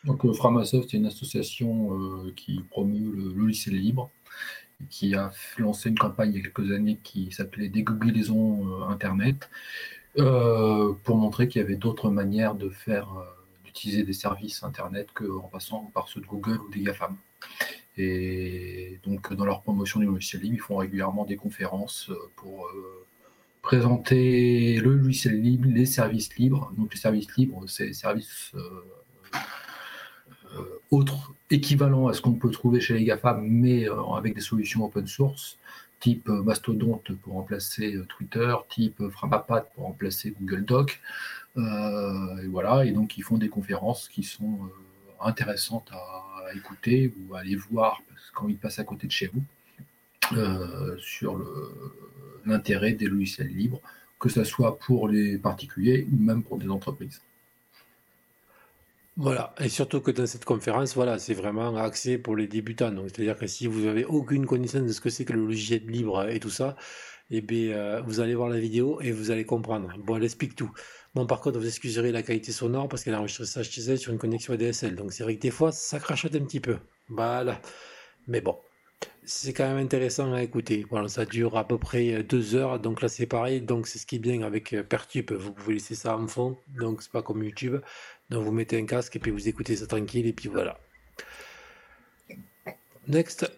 Donc, 0.06 0.24
euh, 0.24 0.32
Framasoft 0.32 0.94
est 0.94 0.96
une 0.96 1.06
association 1.06 1.92
euh, 1.92 2.32
qui 2.36 2.62
promeut 2.70 3.12
le 3.12 3.32
logiciel 3.32 3.74
libre, 3.74 4.10
qui 4.88 5.14
a 5.16 5.32
lancé 5.58 5.88
une 5.88 5.98
campagne 5.98 6.30
il 6.32 6.36
y 6.36 6.40
a 6.40 6.42
quelques 6.42 6.70
années 6.70 6.98
qui 7.02 7.32
s'appelait 7.32 7.68
Dégooglisons 7.68 8.68
euh, 8.68 8.88
Internet, 8.88 9.50
pour 11.04 11.16
montrer 11.16 11.46
qu'il 11.46 11.60
y 11.60 11.64
avait 11.64 11.76
d'autres 11.76 12.08
manières 12.08 12.54
de 12.54 12.70
faire, 12.70 13.08
d'utiliser 13.66 14.02
des 14.02 14.14
services 14.14 14.62
Internet 14.62 15.08
qu'en 15.12 15.48
passant 15.48 15.90
par 15.92 16.08
ceux 16.08 16.22
de 16.22 16.26
Google 16.26 16.58
ou 16.58 16.70
des 16.70 16.80
GAFAM. 16.80 17.14
Et 17.98 18.98
donc, 19.04 19.34
dans 19.34 19.44
leur 19.44 19.60
promotion 19.60 20.00
du 20.00 20.06
logiciel 20.06 20.40
libre, 20.40 20.54
ils 20.54 20.60
font 20.60 20.76
régulièrement 20.76 21.26
des 21.26 21.36
conférences 21.36 22.10
pour 22.36 22.66
présenter 23.60 24.78
le 24.78 24.94
logiciel 24.94 25.38
libre, 25.38 25.68
les 25.68 25.84
services 25.84 26.34
libres. 26.38 26.72
Donc, 26.78 26.94
les 26.94 27.00
services 27.00 27.36
libres, 27.36 27.64
c'est 27.66 27.88
les 27.88 27.92
services 27.92 28.54
euh, 30.92 30.96
autres 30.96 31.32
équivalents 31.50 32.08
à 32.08 32.14
ce 32.14 32.20
qu'on 32.20 32.32
peut 32.32 32.50
trouver 32.50 32.80
chez 32.80 32.94
les 32.94 33.04
GAFA, 33.04 33.38
mais 33.42 33.88
euh, 33.88 34.02
avec 34.16 34.34
des 34.34 34.40
solutions 34.40 34.84
open 34.84 35.06
source. 35.06 35.58
type 36.00 36.28
Mastodonte 36.28 37.12
pour 37.22 37.34
remplacer 37.34 37.98
Twitter, 38.08 38.54
type 38.68 39.08
Framapat 39.08 39.62
pour 39.74 39.84
remplacer 39.84 40.34
Google 40.38 40.64
Doc. 40.64 41.00
et 41.56 42.48
voilà, 42.48 42.84
et 42.84 42.92
donc 42.92 43.16
ils 43.16 43.22
font 43.22 43.38
des 43.38 43.48
conférences 43.48 44.08
qui 44.08 44.22
sont 44.22 44.58
intéressantes 45.20 45.90
à, 45.92 46.54
écouter 46.54 47.12
ou 47.18 47.34
à 47.34 47.40
aller 47.40 47.56
voir 47.56 48.02
quand 48.34 48.48
ils 48.48 48.56
passent 48.56 48.78
à 48.78 48.84
côté 48.84 49.06
de 49.06 49.12
chez 49.12 49.30
vous 49.32 49.42
sur 50.98 51.40
l'intérêt 52.44 52.92
des 52.92 53.06
logiciels 53.06 53.48
libres, 53.48 53.80
que 54.20 54.28
ce 54.28 54.44
soit 54.44 54.78
pour 54.78 55.08
les 55.08 55.38
particuliers 55.38 56.06
ou 56.12 56.16
même 56.22 56.42
pour 56.42 56.58
des 56.58 56.68
entreprises. 56.68 57.20
Voilà, 59.18 59.54
et 59.58 59.70
surtout 59.70 60.00
que 60.02 60.10
dans 60.10 60.26
cette 60.26 60.44
conférence, 60.44 60.94
voilà, 60.94 61.18
c'est 61.18 61.32
vraiment 61.32 61.74
axé 61.76 62.18
pour 62.18 62.36
les 62.36 62.46
débutants. 62.46 62.90
Donc, 62.90 63.08
c'est-à-dire 63.08 63.36
que 63.38 63.46
si 63.46 63.66
vous 63.66 63.80
n'avez 63.86 64.04
aucune 64.04 64.44
connaissance 64.44 64.82
de 64.82 64.92
ce 64.92 65.00
que 65.00 65.08
c'est 65.08 65.24
que 65.24 65.32
le 65.32 65.46
logiciel 65.46 65.86
libre 65.86 66.28
et 66.28 66.38
tout 66.38 66.50
ça, 66.50 66.76
eh 67.30 67.40
bien, 67.40 67.70
euh, 67.72 68.02
vous 68.02 68.20
allez 68.20 68.34
voir 68.34 68.50
la 68.50 68.58
vidéo 68.60 69.00
et 69.00 69.12
vous 69.12 69.30
allez 69.30 69.46
comprendre. 69.46 69.90
Bon, 69.98 70.16
elle 70.16 70.24
explique 70.24 70.54
tout. 70.54 70.70
Bon, 71.14 71.26
par 71.26 71.40
contre, 71.40 71.58
vous 71.58 71.66
excuserez 71.66 72.12
la 72.12 72.22
qualité 72.22 72.52
sonore 72.52 72.88
parce 72.88 73.04
qu'elle 73.04 73.14
a 73.14 73.18
enregistré 73.20 73.46
ça 73.46 73.62
chez 73.62 73.80
elle 73.82 73.98
sur 73.98 74.12
une 74.12 74.18
connexion 74.18 74.52
ADSL. 74.52 74.94
Donc, 74.96 75.12
c'est 75.14 75.22
vrai 75.24 75.36
que 75.36 75.40
des 75.40 75.50
fois, 75.50 75.72
ça 75.72 75.98
crachote 75.98 76.34
un 76.34 76.44
petit 76.44 76.60
peu. 76.60 76.76
Voilà. 77.08 77.60
Mais 78.28 78.42
bon, 78.42 78.58
c'est 79.26 79.52
quand 79.52 79.68
même 79.68 79.84
intéressant 79.84 80.32
à 80.32 80.42
écouter. 80.42 80.86
Voilà, 80.88 81.08
ça 81.08 81.24
dure 81.24 81.58
à 81.58 81.66
peu 81.66 81.78
près 81.78 82.22
deux 82.22 82.54
heures. 82.54 82.80
Donc 82.80 83.02
là, 83.02 83.08
c'est 83.08 83.26
pareil. 83.26 83.60
Donc, 83.60 83.86
c'est 83.86 83.98
ce 83.98 84.06
qui 84.06 84.16
est 84.16 84.20
bien 84.20 84.42
avec 84.42 84.72
euh, 84.72 84.82
Pertube. 84.82 85.32
Vous 85.32 85.52
pouvez 85.52 85.74
laisser 85.74 85.94
ça 85.94 86.16
en 86.16 86.26
fond. 86.26 86.56
Donc, 86.78 87.02
c'est 87.02 87.12
pas 87.12 87.22
comme 87.22 87.42
YouTube. 87.42 87.76
Donc 88.30 88.44
vous 88.44 88.52
mettez 88.52 88.78
un 88.78 88.86
casque 88.86 89.16
et 89.16 89.18
puis 89.18 89.30
vous 89.30 89.48
écoutez 89.48 89.76
ça 89.76 89.86
tranquille 89.86 90.26
et 90.26 90.32
puis 90.32 90.48
voilà. 90.48 90.78
Next. 93.06 93.50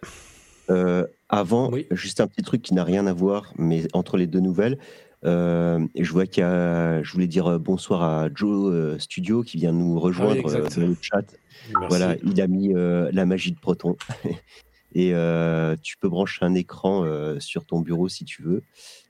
Euh, 0.68 1.06
avant, 1.30 1.70
juste 1.90 2.20
un 2.20 2.26
petit 2.26 2.42
truc 2.42 2.60
qui 2.60 2.74
n'a 2.74 2.84
rien 2.84 3.06
à 3.06 3.14
voir, 3.14 3.54
mais 3.56 3.86
entre 3.94 4.18
les 4.18 4.26
deux 4.26 4.40
nouvelles, 4.40 4.78
euh, 5.24 5.84
je 5.98 6.12
vois 6.12 6.26
qu'il 6.26 6.42
y 6.42 6.46
a, 6.46 7.02
je 7.02 7.12
voulais 7.12 7.26
dire 7.26 7.46
euh, 7.46 7.58
bonsoir 7.58 8.02
à 8.02 8.28
Joe 8.34 9.00
Studio 9.00 9.42
qui 9.42 9.56
vient 9.56 9.72
nous 9.72 9.98
rejoindre 9.98 10.42
dans 10.42 10.80
le 10.80 10.96
chat. 11.00 11.24
Voilà, 11.88 12.16
il 12.22 12.40
a 12.40 12.46
mis 12.46 12.74
la 12.74 13.24
magie 13.24 13.52
de 13.52 13.58
Proton. 13.58 13.96
et 14.95 15.12
tu 15.82 15.97
peux 15.99 16.09
brancher 16.09 16.45
un 16.45 16.55
écran 16.55 17.07
sur 17.41 17.64
ton 17.64 17.80
bureau 17.80 18.09
si 18.09 18.24
tu 18.24 18.43
veux. 18.43 18.62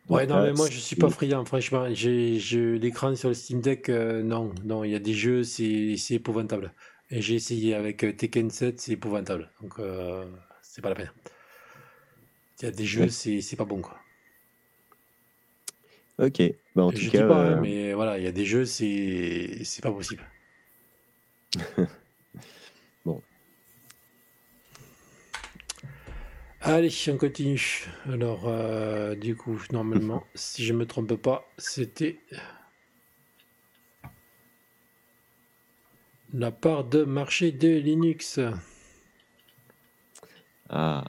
Ouais, 0.08 0.26
non, 0.26 0.42
mais 0.42 0.52
moi 0.52 0.68
je 0.70 0.78
suis 0.78 0.96
pas 0.96 1.10
friand, 1.10 1.44
franchement. 1.44 1.86
J'ai 1.92 2.78
l'écran 2.78 3.14
sur 3.14 3.28
le 3.28 3.34
Steam 3.34 3.60
Deck, 3.60 3.88
euh, 3.88 4.22
non, 4.22 4.54
non, 4.64 4.84
il 4.84 4.90
y 4.90 4.94
a 4.94 4.98
des 4.98 5.12
jeux, 5.12 5.44
c'est 5.44 5.96
épouvantable. 6.10 6.72
Et 7.10 7.22
j'ai 7.22 7.34
essayé 7.34 7.74
avec 7.74 8.04
euh, 8.04 8.12
Tekken 8.12 8.50
7, 8.50 8.80
c'est 8.80 8.92
épouvantable. 8.92 9.50
Donc 9.62 9.78
euh, 9.78 10.24
c'est 10.62 10.82
pas 10.82 10.90
la 10.90 10.94
peine. 10.94 11.10
Il 12.60 12.64
y 12.64 12.68
a 12.68 12.70
des 12.70 12.86
jeux, 12.86 13.08
c'est 13.08 13.56
pas 13.56 13.64
bon 13.64 13.80
quoi. 13.82 13.98
Ok, 16.18 16.42
bah, 16.74 16.84
en 16.84 16.90
tout 16.90 16.98
je 16.98 17.10
cas. 17.10 17.22
Dis 17.22 17.28
pas, 17.28 17.46
hein, 17.46 17.60
mais 17.60 17.92
voilà, 17.92 18.18
il 18.18 18.24
y 18.24 18.26
a 18.26 18.32
des 18.32 18.44
jeux, 18.44 18.64
c'est 18.64 19.62
pas 19.82 19.92
possible. 19.92 20.24
Allez, 26.60 26.92
on 27.08 27.16
continue. 27.16 27.86
Alors, 28.10 28.48
euh, 28.48 29.14
du 29.14 29.36
coup, 29.36 29.60
normalement, 29.70 30.24
si 30.34 30.64
je 30.64 30.72
ne 30.72 30.78
me 30.78 30.86
trompe 30.86 31.14
pas, 31.14 31.48
c'était 31.56 32.18
la 36.34 36.50
part 36.50 36.84
de 36.84 37.04
marché 37.04 37.52
de 37.52 37.68
Linux. 37.68 38.40
Ah. 40.68 41.04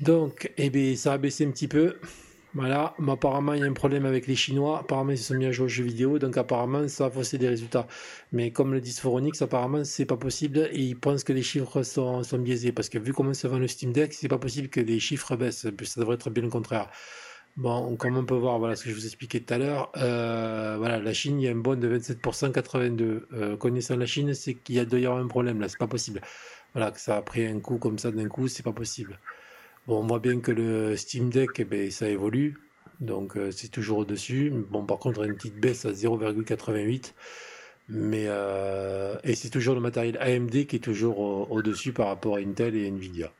Donc, 0.00 0.50
eh 0.56 0.68
bien, 0.68 0.96
ça 0.96 1.12
a 1.12 1.18
baissé 1.18 1.46
un 1.46 1.52
petit 1.52 1.68
peu. 1.68 2.00
Voilà, 2.54 2.94
mais 2.98 3.12
apparemment 3.12 3.54
il 3.54 3.60
y 3.60 3.62
a 3.62 3.66
un 3.66 3.72
problème 3.72 4.04
avec 4.04 4.26
les 4.26 4.36
Chinois. 4.36 4.80
Apparemment 4.80 5.12
ils 5.12 5.18
se 5.18 5.24
sont 5.24 5.34
mis 5.34 5.46
à 5.46 5.52
jouer 5.52 5.64
aux 5.64 5.68
jeux 5.68 5.84
vidéo, 5.84 6.18
donc 6.18 6.36
apparemment 6.36 6.86
ça 6.86 7.06
a 7.06 7.10
faussé 7.10 7.38
des 7.38 7.48
résultats. 7.48 7.86
Mais 8.30 8.50
comme 8.50 8.72
le 8.74 8.80
dit 8.80 8.92
Sphoronix, 8.92 9.40
apparemment 9.40 9.84
c'est 9.84 10.04
pas 10.04 10.18
possible 10.18 10.68
et 10.70 10.80
ils 10.80 10.98
pensent 10.98 11.24
que 11.24 11.32
les 11.32 11.42
chiffres 11.42 11.82
sont, 11.82 12.22
sont 12.22 12.38
biaisés 12.38 12.72
parce 12.72 12.90
que 12.90 12.98
vu 12.98 13.14
comment 13.14 13.32
se 13.32 13.46
vend 13.46 13.58
le 13.58 13.68
Steam 13.68 13.92
Deck, 13.92 14.12
c'est 14.12 14.28
pas 14.28 14.38
possible 14.38 14.68
que 14.68 14.80
les 14.80 15.00
chiffres 15.00 15.34
baissent. 15.36 15.66
Ça 15.84 16.00
devrait 16.00 16.16
être 16.16 16.28
bien 16.30 16.42
le 16.42 16.50
contraire. 16.50 16.90
Bon, 17.56 17.96
comme 17.96 18.16
on 18.16 18.24
peut 18.24 18.34
voir, 18.34 18.58
voilà 18.58 18.76
ce 18.76 18.84
que 18.84 18.90
je 18.90 18.94
vous 18.94 19.06
expliquais 19.06 19.40
tout 19.40 19.52
à 19.54 19.58
l'heure. 19.58 19.92
Euh, 19.96 20.76
voilà, 20.78 20.98
la 20.98 21.12
Chine, 21.12 21.38
il 21.40 21.44
y 21.44 21.48
a 21.48 21.52
un 21.52 21.54
bond 21.56 21.76
de 21.76 21.98
27%, 21.98 22.50
82. 22.52 23.28
Euh, 23.32 23.56
connaissant 23.58 23.96
la 23.96 24.06
Chine, 24.06 24.32
c'est 24.34 24.54
qu'il 24.54 24.76
y 24.76 24.78
a 24.78 24.86
d'ailleurs 24.86 25.16
un 25.18 25.26
problème 25.26 25.60
là, 25.60 25.68
c'est 25.68 25.78
pas 25.78 25.86
possible. 25.86 26.22
Voilà, 26.74 26.90
que 26.90 27.00
ça 27.00 27.16
a 27.18 27.22
pris 27.22 27.46
un 27.46 27.60
coup 27.60 27.78
comme 27.78 27.98
ça 27.98 28.10
d'un 28.10 28.28
coup, 28.28 28.48
c'est 28.48 28.62
pas 28.62 28.72
possible. 28.72 29.18
Bon, 29.86 29.98
on 29.98 30.06
voit 30.06 30.20
bien 30.20 30.38
que 30.38 30.52
le 30.52 30.96
Steam 30.96 31.28
Deck, 31.28 31.50
eh 31.58 31.64
ben, 31.64 31.90
ça 31.90 32.08
évolue. 32.08 32.56
Donc, 33.00 33.36
euh, 33.36 33.50
c'est 33.50 33.68
toujours 33.68 33.98
au-dessus. 33.98 34.52
Bon, 34.70 34.86
par 34.86 34.98
contre, 34.98 35.24
une 35.24 35.34
petite 35.34 35.56
baisse 35.56 35.84
à 35.84 35.92
0,88. 35.92 37.14
Mais, 37.88 38.26
euh, 38.28 39.16
et 39.24 39.34
c'est 39.34 39.50
toujours 39.50 39.74
le 39.74 39.80
matériel 39.80 40.16
AMD 40.18 40.66
qui 40.66 40.76
est 40.76 40.84
toujours 40.84 41.18
au-dessus 41.50 41.92
par 41.92 42.06
rapport 42.06 42.36
à 42.36 42.38
Intel 42.38 42.76
et 42.76 42.86
Nvidia. 42.86 43.32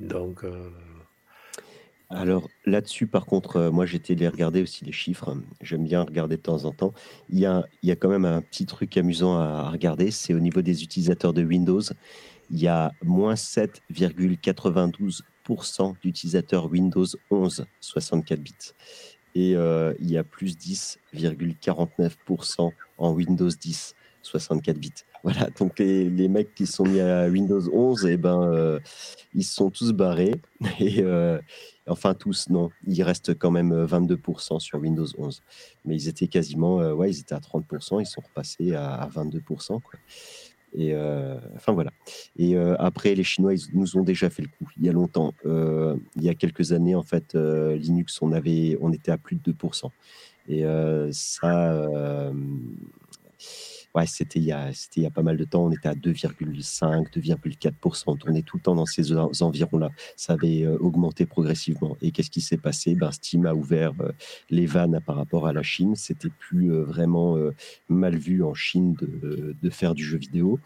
Donc. 0.00 0.44
Euh, 0.44 0.68
Alors 2.10 2.46
là-dessus, 2.66 3.06
par 3.06 3.24
contre, 3.24 3.70
moi 3.70 3.86
j'étais 3.86 4.12
allé 4.12 4.28
regarder 4.28 4.62
aussi 4.62 4.84
les 4.84 4.92
chiffres. 4.92 5.34
J'aime 5.62 5.84
bien 5.84 6.02
regarder 6.02 6.36
de 6.36 6.42
temps 6.42 6.66
en 6.66 6.72
temps. 6.72 6.92
Il 7.30 7.38
y 7.38 7.46
a, 7.46 7.64
il 7.82 7.88
y 7.88 7.92
a 7.92 7.96
quand 7.96 8.10
même 8.10 8.26
un 8.26 8.42
petit 8.42 8.66
truc 8.66 8.96
amusant 8.98 9.38
à 9.38 9.70
regarder. 9.70 10.10
C'est 10.10 10.34
au 10.34 10.40
niveau 10.40 10.60
des 10.60 10.84
utilisateurs 10.84 11.32
de 11.32 11.42
Windows. 11.42 11.82
Il 12.50 12.60
y 12.60 12.68
a 12.68 12.92
moins 13.02 13.34
7,92 13.34 15.22
d'utilisateurs 16.02 16.70
Windows 16.70 17.06
11 17.30 17.64
64 17.80 18.40
bits. 18.40 18.52
Et 19.34 19.56
euh, 19.56 19.92
il 20.00 20.10
y 20.10 20.16
a 20.16 20.24
plus 20.24 20.56
10,49% 20.56 22.70
en 22.98 23.12
Windows 23.12 23.48
10 23.48 23.94
64 24.22 24.78
bits. 24.78 24.92
Voilà, 25.24 25.50
donc 25.58 25.80
les, 25.80 26.08
les, 26.08 26.28
mecs 26.28 26.54
qui 26.54 26.64
sont 26.64 26.84
mis 26.84 27.00
à 27.00 27.26
Windows 27.26 27.60
11, 27.72 28.06
et 28.06 28.12
eh 28.12 28.16
ben, 28.16 28.40
euh, 28.40 28.78
ils 29.34 29.42
sont 29.42 29.68
tous 29.68 29.92
barrés. 29.92 30.40
Et 30.78 31.02
euh, 31.02 31.40
enfin, 31.88 32.14
tous, 32.14 32.48
non, 32.50 32.70
il 32.86 33.02
reste 33.02 33.36
quand 33.36 33.50
même 33.50 33.84
22% 33.84 34.60
sur 34.60 34.78
Windows 34.78 35.08
11. 35.18 35.42
Mais 35.84 35.96
ils 35.96 36.06
étaient 36.06 36.28
quasiment, 36.28 36.76
ouais, 36.92 37.10
ils 37.10 37.18
étaient 37.18 37.34
à 37.34 37.40
30%, 37.40 38.00
ils 38.00 38.06
sont 38.06 38.20
repassés 38.20 38.76
à, 38.76 38.94
à 38.94 39.08
22%. 39.08 39.82
Quoi. 39.82 39.98
Et 40.74 40.94
euh, 40.94 41.36
enfin 41.56 41.72
voilà. 41.72 41.90
Et 42.36 42.56
euh, 42.56 42.76
après, 42.78 43.14
les 43.14 43.24
Chinois, 43.24 43.54
ils 43.54 43.62
nous 43.74 43.96
ont 43.96 44.02
déjà 44.02 44.30
fait 44.30 44.42
le 44.42 44.48
coup. 44.48 44.70
Il 44.78 44.84
y 44.84 44.88
a 44.88 44.92
longtemps, 44.92 45.34
euh, 45.46 45.96
il 46.16 46.24
y 46.24 46.28
a 46.28 46.34
quelques 46.34 46.72
années, 46.72 46.94
en 46.94 47.02
fait, 47.02 47.34
Linux, 47.34 48.20
on 48.22 48.32
avait, 48.32 48.78
on 48.80 48.92
était 48.92 49.10
à 49.10 49.18
plus 49.18 49.36
de 49.36 49.52
2%. 49.52 49.90
Et 50.50 50.64
ça, 51.12 52.32
ouais, 53.94 54.06
c'était 54.06 54.38
il, 54.38 54.44
y 54.44 54.52
a, 54.52 55.10
pas 55.10 55.22
mal 55.22 55.36
de 55.36 55.44
temps, 55.44 55.64
on 55.64 55.72
était 55.72 55.88
à 55.88 55.94
2,5, 55.94 57.10
2,4%, 57.10 58.02
on 58.06 58.16
tournait 58.16 58.42
tout 58.42 58.56
le 58.56 58.62
temps 58.62 58.74
dans 58.74 58.86
ces 58.86 59.12
environs-là. 59.14 59.90
Ça 60.16 60.34
avait 60.34 60.62
euh, 60.62 60.76
augmenté 60.78 61.26
progressivement. 61.26 61.96
Et 62.00 62.10
qu'est-ce 62.10 62.30
qui 62.30 62.40
s'est 62.40 62.58
passé? 62.58 62.94
Ben, 62.94 63.10
Steam 63.10 63.46
a 63.46 63.54
ouvert 63.54 63.92
euh, 64.00 64.12
les 64.50 64.66
vannes 64.66 65.00
par 65.04 65.16
rapport 65.16 65.46
à 65.46 65.52
la 65.52 65.62
Chine. 65.62 65.96
C'était 65.96 66.30
plus 66.30 66.72
euh, 66.72 66.82
vraiment 66.82 67.36
mal 67.88 68.16
vu 68.16 68.42
en 68.42 68.54
Chine 68.54 68.94
de, 68.94 69.56
de, 69.60 69.70
faire 69.70 69.94
du 69.94 70.04
jeu 70.04 70.18
vidéo. 70.18 70.58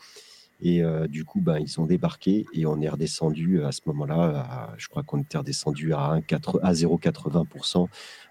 Et 0.60 0.82
du 1.08 1.24
coup, 1.24 1.40
ben, 1.40 1.58
ils 1.58 1.80
ont 1.80 1.86
débarqué 1.86 2.46
et 2.52 2.66
on 2.66 2.80
est 2.80 2.88
redescendu 2.88 3.64
à 3.64 3.72
ce 3.72 3.80
moment-là. 3.86 4.72
Je 4.78 4.86
crois 4.86 5.02
qu'on 5.02 5.20
était 5.20 5.38
redescendu 5.38 5.92
à, 5.92 6.20
à 6.62 6.72
0,80%. 6.72 7.88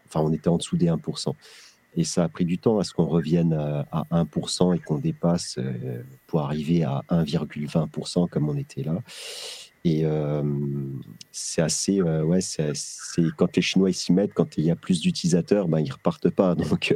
Enfin, 0.08 0.22
on 0.22 0.32
était 0.32 0.48
en 0.48 0.58
dessous 0.58 0.78
des 0.78 0.88
1%. 0.88 1.34
Et 1.96 2.04
ça 2.04 2.24
a 2.24 2.30
pris 2.30 2.46
du 2.46 2.58
temps 2.58 2.80
à 2.80 2.84
ce 2.84 2.94
qu'on 2.94 3.06
revienne 3.06 3.54
à, 3.54 4.04
1% 4.12 4.76
et 4.76 4.80
qu'on 4.80 4.98
dépasse 4.98 5.58
euh, 5.58 6.04
pour 6.28 6.42
arriver 6.42 6.84
à 6.84 7.02
1,20% 7.10 8.30
comme 8.30 8.50
on 8.50 8.56
était 8.56 8.84
là. 8.84 8.98
Et 9.84 10.02
euh, 10.06 10.44
c'est 11.32 11.62
assez, 11.62 12.02
euh, 12.02 12.24
ouais, 12.24 12.40
c'est 12.42 12.72
quand 13.36 13.56
les 13.56 13.62
Chinois 13.62 13.92
s'y 13.94 14.14
mettent, 14.14 14.34
quand 14.34 14.58
il 14.58 14.66
y 14.66 14.72
a 14.72 14.76
plus 14.76 15.02
d'utilisateurs, 15.02 15.68
ben, 15.68 15.80
ils 15.80 15.92
repartent 15.92 16.30
pas. 16.30 16.54
Donc, 16.72 16.94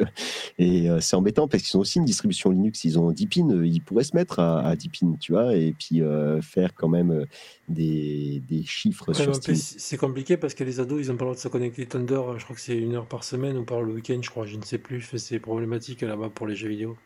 et 0.60 0.88
c'est 1.00 1.16
embêtant 1.16 1.48
parce 1.48 1.64
qu'ils 1.64 1.78
ont 1.78 1.82
aussi 1.82 1.98
une 1.98 2.06
distribution 2.06 2.52
Linux, 2.52 2.84
ils 2.84 3.00
ont 3.00 3.12
10 3.12 3.28
pins, 3.28 3.64
ils 3.64 3.82
pourraient 3.82 4.04
se 4.04 4.16
mettre 4.16 4.40
à, 4.40 4.60
à 4.60 4.76
10 4.76 4.90
pins, 4.90 5.16
tu 5.20 5.32
vois, 5.32 5.56
et 5.56 5.74
puis 5.74 6.02
faire 6.42 6.76
quand 6.76 6.88
même 6.88 7.26
des, 7.68 8.44
des 8.48 8.64
chiffres 8.64 9.14
sur 9.14 9.36
Steam. 9.36 9.56
C'est 9.56 9.98
compliqué 9.98 10.38
parce 10.38 10.54
que 10.54 10.64
les 10.64 10.80
ados, 10.80 11.00
ils 11.02 11.12
ont 11.12 11.18
pas 11.18 11.26
le 11.26 11.32
droit 11.32 11.36
de 11.36 11.42
se 11.42 11.48
connecter 11.48 11.86
Thunder, 11.88 12.22
je 12.38 12.44
crois 12.44 12.56
que 12.56 12.62
c'est 12.62 12.78
une 12.78 12.96
heure 12.96 13.08
par 13.08 13.24
semaine 13.24 13.58
ou 13.58 13.64
par 13.64 13.82
le 13.82 13.94
week-end, 13.94 14.20
je 14.22 14.30
crois, 14.30 14.46
je 14.46 14.58
ne 14.58 14.64
sais 14.64 14.78
plus, 14.78 15.02
c'est 15.18 15.40
problématique 15.40 16.02
là-bas 16.02 16.30
pour 16.30 16.46
les 16.46 16.56
jeux 16.56 16.70
vidéo 16.70 16.98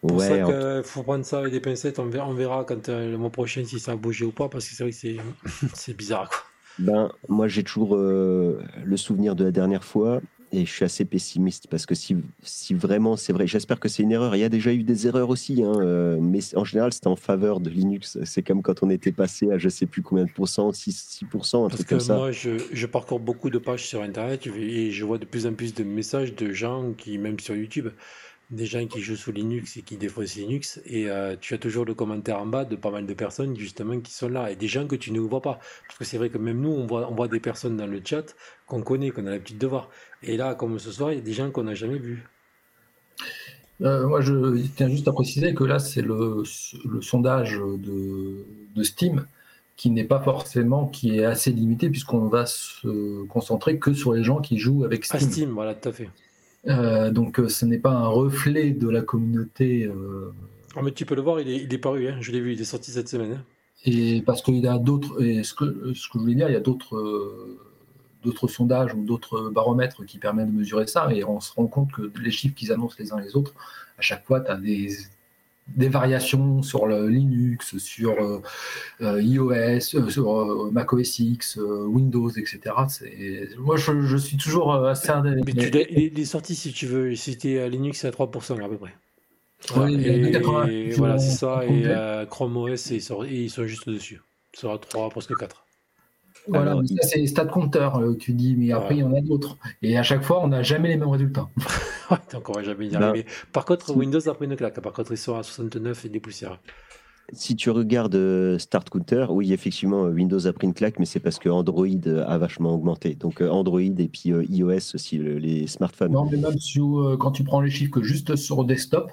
pour 0.00 0.16
ouais, 0.16 0.28
ça 0.28 0.42
qu'il 0.42 0.82
faut 0.84 1.02
prendre 1.02 1.24
ça 1.24 1.38
avec 1.40 1.52
des 1.52 1.60
pincettes. 1.60 1.98
On 1.98 2.06
verra, 2.06 2.28
on 2.28 2.34
verra 2.34 2.64
quand 2.64 2.88
euh, 2.88 3.10
le 3.10 3.18
mois 3.18 3.30
prochain 3.30 3.64
si 3.64 3.78
ça 3.80 3.92
a 3.92 3.96
bougé 3.96 4.24
ou 4.24 4.32
pas, 4.32 4.48
parce 4.48 4.68
que 4.68 4.74
c'est 4.74 4.84
vrai 4.84 4.92
que 4.92 5.22
c'est 5.74 5.96
bizarre. 5.96 6.28
Quoi. 6.28 6.38
Ben, 6.78 7.10
moi, 7.28 7.48
j'ai 7.48 7.64
toujours 7.64 7.96
euh, 7.96 8.62
le 8.84 8.96
souvenir 8.96 9.34
de 9.34 9.44
la 9.44 9.50
dernière 9.50 9.84
fois. 9.84 10.20
Et 10.52 10.64
je 10.64 10.70
suis 10.70 10.84
assez 10.84 11.04
pessimiste 11.04 11.66
parce 11.68 11.86
que 11.86 11.96
si, 11.96 12.16
si 12.42 12.72
vraiment 12.72 13.16
c'est 13.16 13.32
vrai, 13.32 13.48
j'espère 13.48 13.80
que 13.80 13.88
c'est 13.88 14.04
une 14.04 14.12
erreur. 14.12 14.36
Il 14.36 14.38
y 14.38 14.44
a 14.44 14.48
déjà 14.48 14.72
eu 14.72 14.84
des 14.84 15.08
erreurs 15.08 15.28
aussi, 15.28 15.64
hein, 15.64 15.72
euh, 15.80 16.18
mais 16.20 16.38
en 16.54 16.64
général 16.64 16.92
c'était 16.92 17.08
en 17.08 17.16
faveur 17.16 17.58
de 17.58 17.68
Linux. 17.68 18.16
C'est 18.22 18.42
comme 18.42 18.62
quand 18.62 18.84
on 18.84 18.88
était 18.88 19.10
passé 19.10 19.50
à 19.50 19.58
je 19.58 19.68
sais 19.68 19.86
plus 19.86 20.02
combien 20.02 20.24
de 20.24 20.30
pourcents, 20.30 20.72
6, 20.72 21.20
6% 21.32 21.56
un 21.64 21.68
Parce 21.68 21.74
truc 21.74 21.88
que 21.88 21.94
comme 21.96 22.00
ça. 22.00 22.16
moi, 22.16 22.30
je, 22.30 22.50
je 22.72 22.86
parcours 22.86 23.18
beaucoup 23.18 23.50
de 23.50 23.58
pages 23.58 23.86
sur 23.86 24.02
Internet 24.02 24.46
et 24.46 24.92
je 24.92 25.04
vois 25.04 25.18
de 25.18 25.24
plus 25.24 25.46
en 25.48 25.52
plus 25.52 25.74
de 25.74 25.82
messages 25.82 26.32
de 26.36 26.52
gens 26.52 26.92
qui, 26.96 27.18
même 27.18 27.40
sur 27.40 27.56
YouTube, 27.56 27.88
des 28.50 28.66
gens 28.66 28.86
qui 28.86 29.00
jouent 29.00 29.16
sous 29.16 29.32
Linux 29.32 29.76
et 29.76 29.82
qui 29.82 29.96
défaussent 29.96 30.36
Linux. 30.36 30.80
Et 30.86 31.10
euh, 31.10 31.36
tu 31.40 31.54
as 31.54 31.58
toujours 31.58 31.84
le 31.84 31.94
commentaire 31.94 32.38
en 32.40 32.46
bas 32.46 32.64
de 32.64 32.76
pas 32.76 32.90
mal 32.90 33.06
de 33.06 33.14
personnes 33.14 33.56
justement 33.56 34.00
qui 34.00 34.12
sont 34.12 34.28
là 34.28 34.50
et 34.50 34.56
des 34.56 34.68
gens 34.68 34.86
que 34.86 34.96
tu 34.96 35.12
ne 35.12 35.20
vois 35.20 35.42
pas. 35.42 35.58
Parce 35.86 35.98
que 35.98 36.04
c'est 36.04 36.18
vrai 36.18 36.30
que 36.30 36.38
même 36.38 36.60
nous, 36.60 36.70
on 36.70 36.86
voit, 36.86 37.10
on 37.10 37.14
voit 37.14 37.28
des 37.28 37.40
personnes 37.40 37.76
dans 37.76 37.86
le 37.86 38.00
chat 38.04 38.34
qu'on 38.66 38.82
connaît, 38.82 39.10
qu'on 39.10 39.26
a 39.26 39.30
l'habitude 39.30 39.58
de 39.58 39.66
voir. 39.66 39.90
Et 40.22 40.36
là, 40.36 40.54
comme 40.54 40.78
ce 40.78 40.92
soir, 40.92 41.12
il 41.12 41.16
y 41.16 41.18
a 41.18 41.22
des 41.22 41.32
gens 41.32 41.50
qu'on 41.50 41.64
n'a 41.64 41.74
jamais 41.74 41.98
vus. 41.98 42.24
Euh, 43.82 44.06
moi, 44.08 44.20
je 44.22 44.66
tiens 44.76 44.88
juste 44.88 45.06
à 45.08 45.12
préciser 45.12 45.54
que 45.54 45.64
là, 45.64 45.78
c'est 45.78 46.00
le, 46.02 46.42
le 46.84 47.02
sondage 47.02 47.58
de, 47.58 48.46
de 48.74 48.82
Steam 48.82 49.26
qui 49.76 49.90
n'est 49.90 50.04
pas 50.04 50.20
forcément, 50.22 50.86
qui 50.88 51.18
est 51.18 51.24
assez 51.24 51.52
limité 51.52 51.90
puisqu'on 51.90 52.28
va 52.28 52.46
se 52.46 53.24
concentrer 53.26 53.78
que 53.78 53.92
sur 53.92 54.14
les 54.14 54.24
gens 54.24 54.40
qui 54.40 54.58
jouent 54.58 54.84
avec 54.84 55.04
Ah, 55.10 55.18
Steam. 55.18 55.30
Steam, 55.30 55.50
voilà, 55.50 55.74
tout 55.74 55.90
à 55.90 55.92
fait. 55.92 56.10
Euh, 56.68 57.10
donc, 57.10 57.38
euh, 57.38 57.48
ce 57.48 57.64
n'est 57.64 57.78
pas 57.78 57.92
un 57.92 58.06
reflet 58.06 58.70
de 58.70 58.88
la 58.88 59.02
communauté. 59.02 59.90
Ah, 60.76 60.82
mais 60.82 60.92
tu 60.92 61.06
peux 61.06 61.14
le 61.14 61.22
voir, 61.22 61.40
il 61.40 61.48
est, 61.48 61.56
il 61.62 61.72
est 61.72 61.78
paru, 61.78 62.08
hein, 62.08 62.18
je 62.20 62.32
l'ai 62.32 62.40
vu, 62.40 62.52
il 62.52 62.60
est 62.60 62.64
sorti 62.64 62.90
cette 62.90 63.08
semaine. 63.08 63.32
hein. 63.32 63.44
Et 63.84 64.20
parce 64.22 64.42
qu'il 64.42 64.56
y 64.56 64.66
a 64.66 64.78
d'autres, 64.78 65.22
et 65.22 65.42
ce 65.42 65.54
que, 65.54 65.94
ce 65.94 66.08
que 66.08 66.14
je 66.14 66.18
voulais 66.18 66.34
dire, 66.34 66.48
il 66.48 66.52
y 66.52 66.56
a 66.56 66.60
d'autres, 66.60 66.96
euh, 66.96 67.58
d'autres 68.22 68.48
sondages 68.48 68.92
ou 68.94 69.04
d'autres 69.04 69.48
baromètres 69.50 70.04
qui 70.04 70.18
permettent 70.18 70.52
de 70.52 70.58
mesurer 70.58 70.86
ça, 70.86 71.08
et 71.14 71.24
on 71.24 71.40
se 71.40 71.52
rend 71.54 71.66
compte 71.66 71.92
que 71.92 72.10
les 72.20 72.30
chiffres 72.30 72.54
qu'ils 72.54 72.72
annoncent 72.72 72.96
les 72.98 73.12
uns 73.12 73.20
les 73.20 73.36
autres, 73.36 73.54
à 73.96 74.02
chaque 74.02 74.26
fois, 74.26 74.40
tu 74.40 74.50
as 74.50 74.56
des, 74.56 74.88
des 75.68 75.88
variations 75.88 76.62
sur 76.62 76.86
le 76.86 77.08
Linux, 77.08 77.76
sur 77.78 78.14
euh, 79.00 79.22
iOS, 79.22 79.50
euh, 79.50 80.08
sur 80.08 80.40
euh, 80.40 80.70
macOS 80.70 81.18
X, 81.18 81.58
euh, 81.58 81.84
Windows, 81.86 82.30
etc. 82.30 82.60
Moi, 83.58 83.76
je, 83.76 84.00
je 84.02 84.16
suis 84.16 84.36
toujours 84.36 84.74
assez. 84.74 85.08
Mais 85.24 85.52
tu 85.52 85.68
il 85.90 86.18
est- 86.18 86.24
sorti, 86.24 86.54
si 86.54 86.72
tu 86.72 86.86
veux, 86.86 87.14
si 87.14 87.32
c'était 87.32 87.60
à 87.60 87.68
Linux, 87.68 88.00
c'est 88.00 88.08
à 88.08 88.10
3% 88.10 88.62
à 88.64 88.68
peu 88.68 88.76
près. 88.76 88.94
Voilà, 89.74 89.88
a 89.88 90.00
et, 90.00 90.20
2,80, 90.32 90.68
et 90.70 90.90
voilà, 90.92 91.18
c'est 91.18 91.36
ça. 91.36 91.62
Et 91.64 91.84
Chrome 92.30 92.56
OS, 92.56 92.90
ils 92.90 93.02
sont, 93.02 93.24
ils 93.24 93.50
sont 93.50 93.66
juste 93.66 93.88
dessus. 93.88 94.20
À 94.62 94.78
3, 94.78 95.10
presque 95.10 95.36
4. 95.36 95.65
Voilà, 96.48 96.70
Alors, 96.72 96.82
mais 96.82 96.88
ça, 96.88 97.08
c'est 97.08 97.26
stat 97.26 97.46
compteur, 97.46 97.96
euh, 97.98 98.14
tu 98.16 98.32
dis, 98.32 98.54
mais 98.56 98.72
après, 98.72 98.94
il 98.96 99.00
y 99.00 99.02
en 99.02 99.12
a 99.14 99.20
d'autres. 99.20 99.56
Et 99.82 99.96
à 99.98 100.02
chaque 100.02 100.22
fois, 100.22 100.42
on 100.44 100.48
n'a 100.48 100.62
jamais 100.62 100.88
les 100.88 100.96
mêmes 100.96 101.08
résultats. 101.08 101.48
Donc 102.32 102.48
on 102.48 102.52
va 102.52 102.62
jamais 102.62 102.86
y 102.86 102.94
arriver. 102.96 103.26
Par 103.52 103.64
contre, 103.64 103.94
Windows 103.96 104.28
a 104.28 104.34
pris 104.34 104.46
une 104.46 104.56
claque. 104.56 104.80
Par 104.80 104.92
contre, 104.92 105.12
ils 105.12 105.16
sont 105.18 105.34
à 105.36 105.42
69 105.42 106.04
et 106.04 106.08
des 106.08 106.20
poussières. 106.20 106.60
Si 107.32 107.56
tu 107.56 107.70
regardes 107.70 108.14
euh, 108.14 108.56
Start 108.58 108.88
Counter, 108.88 109.26
oui, 109.30 109.52
effectivement, 109.52 110.04
euh, 110.04 110.10
Windows 110.10 110.46
a 110.46 110.52
pris 110.52 110.68
une 110.68 110.74
claque, 110.74 111.00
mais 111.00 111.06
c'est 111.06 111.18
parce 111.18 111.40
que 111.40 111.48
Android 111.48 111.86
euh, 112.06 112.24
a 112.24 112.38
vachement 112.38 112.72
augmenté. 112.72 113.16
Donc 113.16 113.40
Android 113.40 113.80
et 113.80 114.08
puis 114.08 114.28
iOS 114.30 114.94
aussi, 114.94 115.18
le- 115.18 115.38
les 115.38 115.66
smartphones. 115.66 116.12
Non, 116.12 116.28
mais 116.30 116.36
même 116.36 116.56
si, 116.60 116.78
quand 117.18 117.32
tu 117.32 117.42
prends 117.42 117.60
les 117.60 117.70
chiffres 117.70 117.90
que 117.90 118.02
juste 118.04 118.36
sur 118.36 118.64
desktop, 118.64 119.10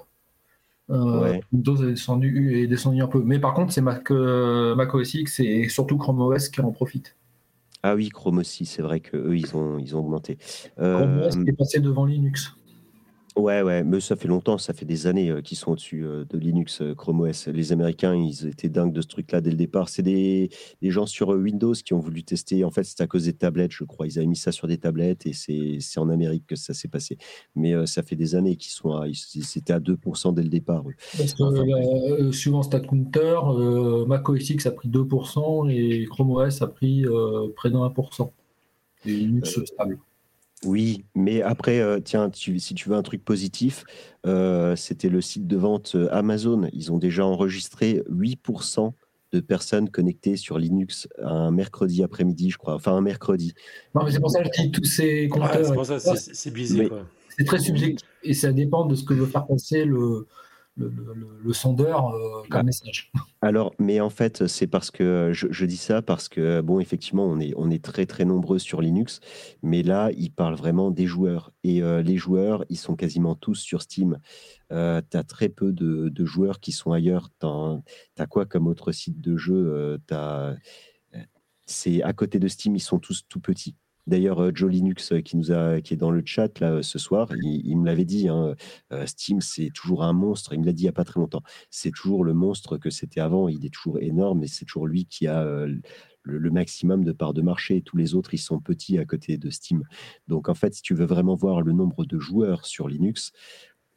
euh, 0.91 1.21
Ouais. 1.21 1.41
Windows 1.51 1.77
est 1.77 1.91
descendu, 1.93 2.61
est 2.61 2.67
descendu 2.67 3.01
un 3.01 3.07
peu. 3.07 3.23
Mais 3.23 3.39
par 3.39 3.53
contre, 3.55 3.71
c'est 3.73 3.81
Mac, 3.81 4.11
euh, 4.11 4.75
Mac 4.75 4.93
OS 4.93 5.13
X 5.15 5.39
et 5.39 5.67
surtout 5.69 5.97
Chrome 5.97 6.21
OS 6.21 6.49
qui 6.49 6.61
en 6.61 6.71
profite. 6.71 7.15
Ah 7.83 7.95
oui, 7.95 8.09
Chrome 8.09 8.37
aussi, 8.37 8.65
c'est 8.65 8.81
vrai 8.81 9.01
qu'eux, 9.01 9.37
ils 9.37 9.55
ont, 9.57 9.77
ils 9.77 9.95
ont 9.95 9.99
augmenté. 9.99 10.37
Chrome 10.77 11.19
Euh, 11.19 11.27
OS 11.27 11.35
est 11.45 11.53
passé 11.53 11.79
devant 11.81 12.05
Linux. 12.05 12.55
Ouais, 13.35 13.63
ouais, 13.63 13.83
mais 13.83 13.99
ça 13.99 14.15
fait 14.15 14.27
longtemps, 14.27 14.59
ça 14.59 14.73
fait 14.73 14.85
des 14.85 15.07
années 15.07 15.31
euh, 15.31 15.41
qu'ils 15.41 15.57
sont 15.57 15.71
au-dessus 15.71 16.05
euh, 16.05 16.23
de 16.29 16.37
Linux, 16.37 16.81
euh, 16.81 16.93
Chrome 16.93 17.21
OS. 17.21 17.47
Les 17.47 17.71
Américains, 17.71 18.13
ils 18.13 18.45
étaient 18.45 18.69
dingues 18.69 18.93
de 18.93 19.01
ce 19.01 19.07
truc-là 19.07 19.41
dès 19.41 19.49
le 19.49 19.55
départ. 19.55 19.89
C'est 19.89 20.03
des, 20.03 20.49
des 20.83 20.91
gens 20.91 21.07
sur 21.07 21.29
Windows 21.29 21.73
qui 21.73 21.95
ont 21.95 21.99
voulu 21.99 22.23
tester. 22.23 22.63
En 22.63 22.69
fait, 22.69 22.83
c'était 22.83 23.03
à 23.03 23.07
cause 23.07 23.25
des 23.25 23.33
tablettes, 23.33 23.71
je 23.71 23.85
crois. 23.85 24.05
Ils 24.05 24.19
avaient 24.19 24.27
mis 24.27 24.35
ça 24.35 24.51
sur 24.51 24.67
des 24.67 24.77
tablettes 24.77 25.25
et 25.25 25.33
c'est 25.33 25.77
c'est 25.79 25.99
en 25.99 26.09
Amérique 26.09 26.45
que 26.45 26.55
ça 26.55 26.75
s'est 26.75 26.87
passé. 26.87 27.17
Mais 27.55 27.73
ça 27.87 28.03
fait 28.03 28.15
des 28.15 28.35
années 28.35 28.55
qu'ils 28.55 28.71
sont 28.71 28.91
à. 28.91 29.07
C'était 29.13 29.73
à 29.73 29.79
2% 29.79 30.33
dès 30.35 30.43
le 30.43 30.49
départ. 30.49 30.87
eux. 30.87 30.93
Parce 31.17 31.33
que 31.33 31.43
Enfin, 31.43 32.31
suivant 32.31 32.61
StatCounter, 32.61 34.05
Mac 34.07 34.29
OS 34.29 34.49
X 34.49 34.67
a 34.67 34.71
pris 34.71 34.89
2% 34.89 35.69
et 35.71 36.05
Chrome 36.05 36.31
OS 36.31 36.61
a 36.61 36.67
pris 36.67 37.05
près 37.55 37.71
de 37.71 37.75
1%. 37.75 38.31
Et 39.05 39.09
Linux 39.11 39.59
stable. 39.65 39.99
Oui, 40.65 41.05
mais 41.15 41.41
après, 41.41 41.79
euh, 41.79 41.99
tiens, 41.99 42.29
tu- 42.29 42.59
si 42.59 42.73
tu 42.73 42.89
veux 42.89 42.95
un 42.95 43.01
truc 43.03 43.23
positif, 43.25 43.83
euh, 44.25 44.75
c'était 44.75 45.09
le 45.09 45.21
site 45.21 45.47
de 45.47 45.57
vente 45.57 45.93
euh, 45.95 46.07
Amazon. 46.11 46.67
Ils 46.73 46.91
ont 46.91 46.97
déjà 46.97 47.25
enregistré 47.25 48.01
8% 48.09 48.93
de 49.33 49.39
personnes 49.39 49.89
connectées 49.89 50.37
sur 50.37 50.59
Linux 50.59 51.07
un 51.21 51.49
mercredi 51.51 52.03
après-midi, 52.03 52.51
je 52.51 52.57
crois. 52.57 52.75
Enfin, 52.75 52.93
un 52.95 53.01
mercredi. 53.01 53.53
Non, 53.95 54.03
mais 54.05 54.11
c'est 54.11 54.19
pour 54.19 54.29
ça 54.29 54.43
que 54.43 54.49
je 54.55 54.61
dis 54.63 54.71
tous 54.71 54.83
ces 54.85 55.23
Ouais, 55.23 55.27
compteurs. 55.27 55.65
c'est 55.65 55.73
pour 55.73 55.85
ça, 55.85 55.99
c'est 55.99 56.35
c'est 56.35 56.51
biaisé. 56.51 56.77
Mais- 56.83 56.87
quoi. 56.89 57.05
C'est 57.35 57.45
très 57.45 57.57
subjectif 57.57 58.07
et 58.21 58.35
ça 58.35 58.51
dépend 58.51 58.85
de 58.85 58.93
ce 58.93 59.03
que 59.03 59.15
veut 59.15 59.25
faire 59.25 59.47
passer 59.47 59.85
le, 59.85 60.27
le, 60.75 60.89
le- 60.89 61.13
le- 61.13 61.39
le 61.43 61.53
sondeur 61.53 62.09
euh, 62.09 62.41
comme 62.49 62.61
Ah. 62.61 62.63
message. 62.63 63.11
Alors, 63.41 63.73
mais 63.77 63.99
en 64.01 64.09
fait, 64.09 64.47
c'est 64.47 64.67
parce 64.67 64.89
que 64.89 65.29
je, 65.33 65.47
je 65.51 65.65
dis 65.65 65.77
ça 65.77 66.01
parce 66.01 66.29
que, 66.29 66.61
bon, 66.61 66.79
effectivement, 66.79 67.25
on 67.25 67.39
est, 67.39 67.53
on 67.57 67.69
est 67.69 67.83
très, 67.83 68.05
très 68.05 68.25
nombreux 68.25 68.57
sur 68.57 68.81
Linux, 68.81 69.19
mais 69.61 69.83
là, 69.83 70.09
il 70.17 70.31
parle 70.31 70.55
vraiment 70.55 70.89
des 70.91 71.05
joueurs. 71.05 71.51
Et 71.63 71.83
euh, 71.83 72.01
les 72.01 72.17
joueurs, 72.17 72.65
ils 72.69 72.77
sont 72.77 72.95
quasiment 72.95 73.35
tous 73.35 73.55
sur 73.55 73.81
Steam. 73.81 74.17
tu 74.69 74.75
as 74.75 75.23
très 75.27 75.49
peu 75.49 75.71
de, 75.73 76.09
de 76.09 76.25
joueurs 76.25 76.59
qui 76.59 76.71
sont 76.71 76.91
ailleurs. 76.91 77.29
Tu 77.39 77.45
as 78.17 78.27
quoi 78.27 78.45
comme 78.45 78.65
autre 78.67 78.91
site 78.91 79.19
de 79.21 79.37
jeu 79.37 79.97
euh, 80.11 80.55
C'est 81.65 82.01
à 82.03 82.13
côté 82.13 82.39
de 82.39 82.47
Steam, 82.47 82.75
ils 82.75 82.79
sont 82.81 82.99
tous 82.99 83.23
tout 83.29 83.39
petits. 83.39 83.75
D'ailleurs, 84.05 84.39
euh, 84.41 84.51
Joe 84.53 84.69
Linux, 84.69 85.13
euh, 85.13 85.21
qui, 85.21 85.93
est 85.93 85.97
dans 85.97 86.11
le 86.11 86.21
chat 86.25 86.61
euh, 86.61 86.81
ce 86.81 86.99
soir, 86.99 87.29
il, 87.41 87.77
me 87.77 87.85
l'avait 87.85 88.05
dit, 88.05 88.27
hein, 88.27 88.55
Steam, 89.05 89.41
c'est 89.41 89.69
toujours 89.73 90.03
un 90.03 90.13
monstre. 90.13 90.53
Il 90.53 90.59
me 90.59 90.65
l'a 90.65 90.73
dit 90.73 90.83
il 90.83 90.85
n'y 90.85 90.89
a 90.89 90.93
pas 90.93 91.05
très 91.05 91.19
longtemps 91.19 91.43
c'est 91.69 91.91
toujours 91.91 92.23
le 92.23 92.33
monstre 92.33 92.77
que 92.77 92.89
c'était 92.89 93.21
avant. 93.21 93.47
Il 93.47 93.65
est 93.65 93.73
toujours 93.73 93.99
énorme 93.99 94.43
et 94.43 94.47
c'est 94.47 94.65
toujours 94.65 94.87
lui 94.87 95.05
qui 95.05 95.27
a 95.27 95.43
le, 95.43 95.81
le 96.23 96.51
maximum 96.51 97.03
de 97.03 97.11
parts 97.11 97.33
de 97.33 97.41
marché. 97.41 97.81
Tous 97.81 97.97
les 97.97 98.15
autres, 98.15 98.33
ils 98.33 98.39
sont 98.39 98.59
petits 98.59 98.97
à 98.97 99.05
côté 99.05 99.37
de 99.37 99.49
Steam. 99.49 99.83
Donc, 100.27 100.49
en 100.49 100.53
fait, 100.53 100.73
si 100.73 100.81
tu 100.81 100.93
veux 100.93 101.05
vraiment 101.05 101.35
voir 101.35 101.61
le 101.61 101.73
nombre 101.73 102.05
de 102.05 102.19
joueurs 102.19 102.65
sur 102.65 102.87
Linux, 102.87 103.31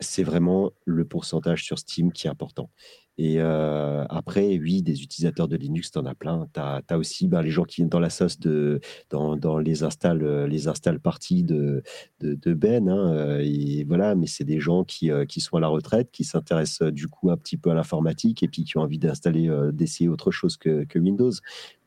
c'est 0.00 0.22
vraiment 0.22 0.72
le 0.84 1.04
pourcentage 1.04 1.64
sur 1.64 1.78
Steam 1.78 2.12
qui 2.12 2.26
est 2.26 2.30
important. 2.30 2.70
Et 3.18 3.36
euh, 3.38 4.04
après, 4.10 4.58
oui, 4.58 4.82
des 4.82 5.02
utilisateurs 5.02 5.48
de 5.48 5.56
Linux, 5.56 5.90
tu 5.90 5.98
en 5.98 6.04
as 6.04 6.14
plein. 6.14 6.48
Tu 6.52 6.60
as, 6.60 6.98
aussi 6.98 7.28
ben, 7.28 7.40
les 7.40 7.50
gens 7.50 7.64
qui 7.64 7.76
viennent 7.76 7.88
dans 7.88 8.00
la 8.00 8.10
sauce 8.10 8.38
dans, 8.38 9.58
les 9.58 9.82
installs, 9.82 10.22
euh, 10.22 10.46
les 10.46 10.68
installs 10.68 11.00
parties 11.00 11.42
de, 11.42 11.82
Ben. 12.20 12.88
hein, 12.88 13.12
euh, 13.14 13.42
et 13.42 13.84
voilà, 13.84 14.14
mais 14.14 14.26
c'est 14.26 14.44
des 14.44 14.60
gens 14.60 14.84
qui, 14.84 15.10
qui 15.28 15.40
sont 15.40 15.56
à 15.56 15.60
la 15.60 15.68
retraite, 15.68 16.10
qui 16.12 16.24
s'intéressent 16.24 16.92
du 16.92 17.08
coup 17.08 17.30
un 17.30 17.38
petit 17.38 17.56
peu 17.56 17.70
à 17.70 17.74
l'informatique 17.74 18.42
et 18.42 18.48
puis 18.48 18.64
qui 18.64 18.76
ont 18.76 18.82
envie 18.82 18.98
d'installer, 18.98 19.50
d'essayer 19.72 20.08
autre 20.08 20.30
chose 20.30 20.56
que, 20.58 20.86
Windows. 20.96 21.32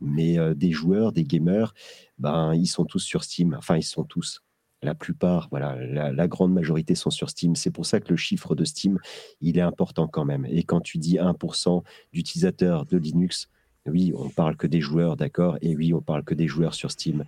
Mais 0.01 0.37
des 0.55 0.71
joueurs, 0.71 1.11
des 1.11 1.23
gamers, 1.23 1.73
ben, 2.17 2.53
ils 2.55 2.67
sont 2.67 2.85
tous 2.85 2.99
sur 2.99 3.23
Steam. 3.23 3.55
Enfin, 3.57 3.77
ils 3.77 3.83
sont 3.83 4.03
tous. 4.03 4.41
La 4.81 4.95
plupart, 4.95 5.47
voilà, 5.51 5.75
la, 5.75 6.11
la, 6.11 6.27
grande 6.27 6.53
majorité 6.53 6.95
sont 6.95 7.09
sur 7.09 7.29
Steam. 7.29 7.55
C'est 7.55 7.71
pour 7.71 7.85
ça 7.85 7.99
que 7.99 8.09
le 8.09 8.15
chiffre 8.15 8.55
de 8.55 8.63
Steam, 8.63 8.97
il 9.41 9.57
est 9.57 9.61
important 9.61 10.07
quand 10.07 10.23
même. 10.23 10.45
Et 10.49 10.63
quand 10.63 10.79
tu 10.79 10.97
dis 10.97 11.17
1% 11.17 11.83
d'utilisateurs 12.13 12.85
de 12.85 12.97
Linux, 12.97 13.49
oui, 13.85 14.13
on 14.15 14.29
parle 14.29 14.55
que 14.55 14.67
des 14.67 14.81
joueurs, 14.81 15.15
d'accord, 15.15 15.57
et 15.61 15.75
oui, 15.75 15.93
on 15.93 16.01
parle 16.01 16.23
que 16.23 16.33
des 16.33 16.47
joueurs 16.47 16.73
sur 16.73 16.91
Steam. 16.91 17.25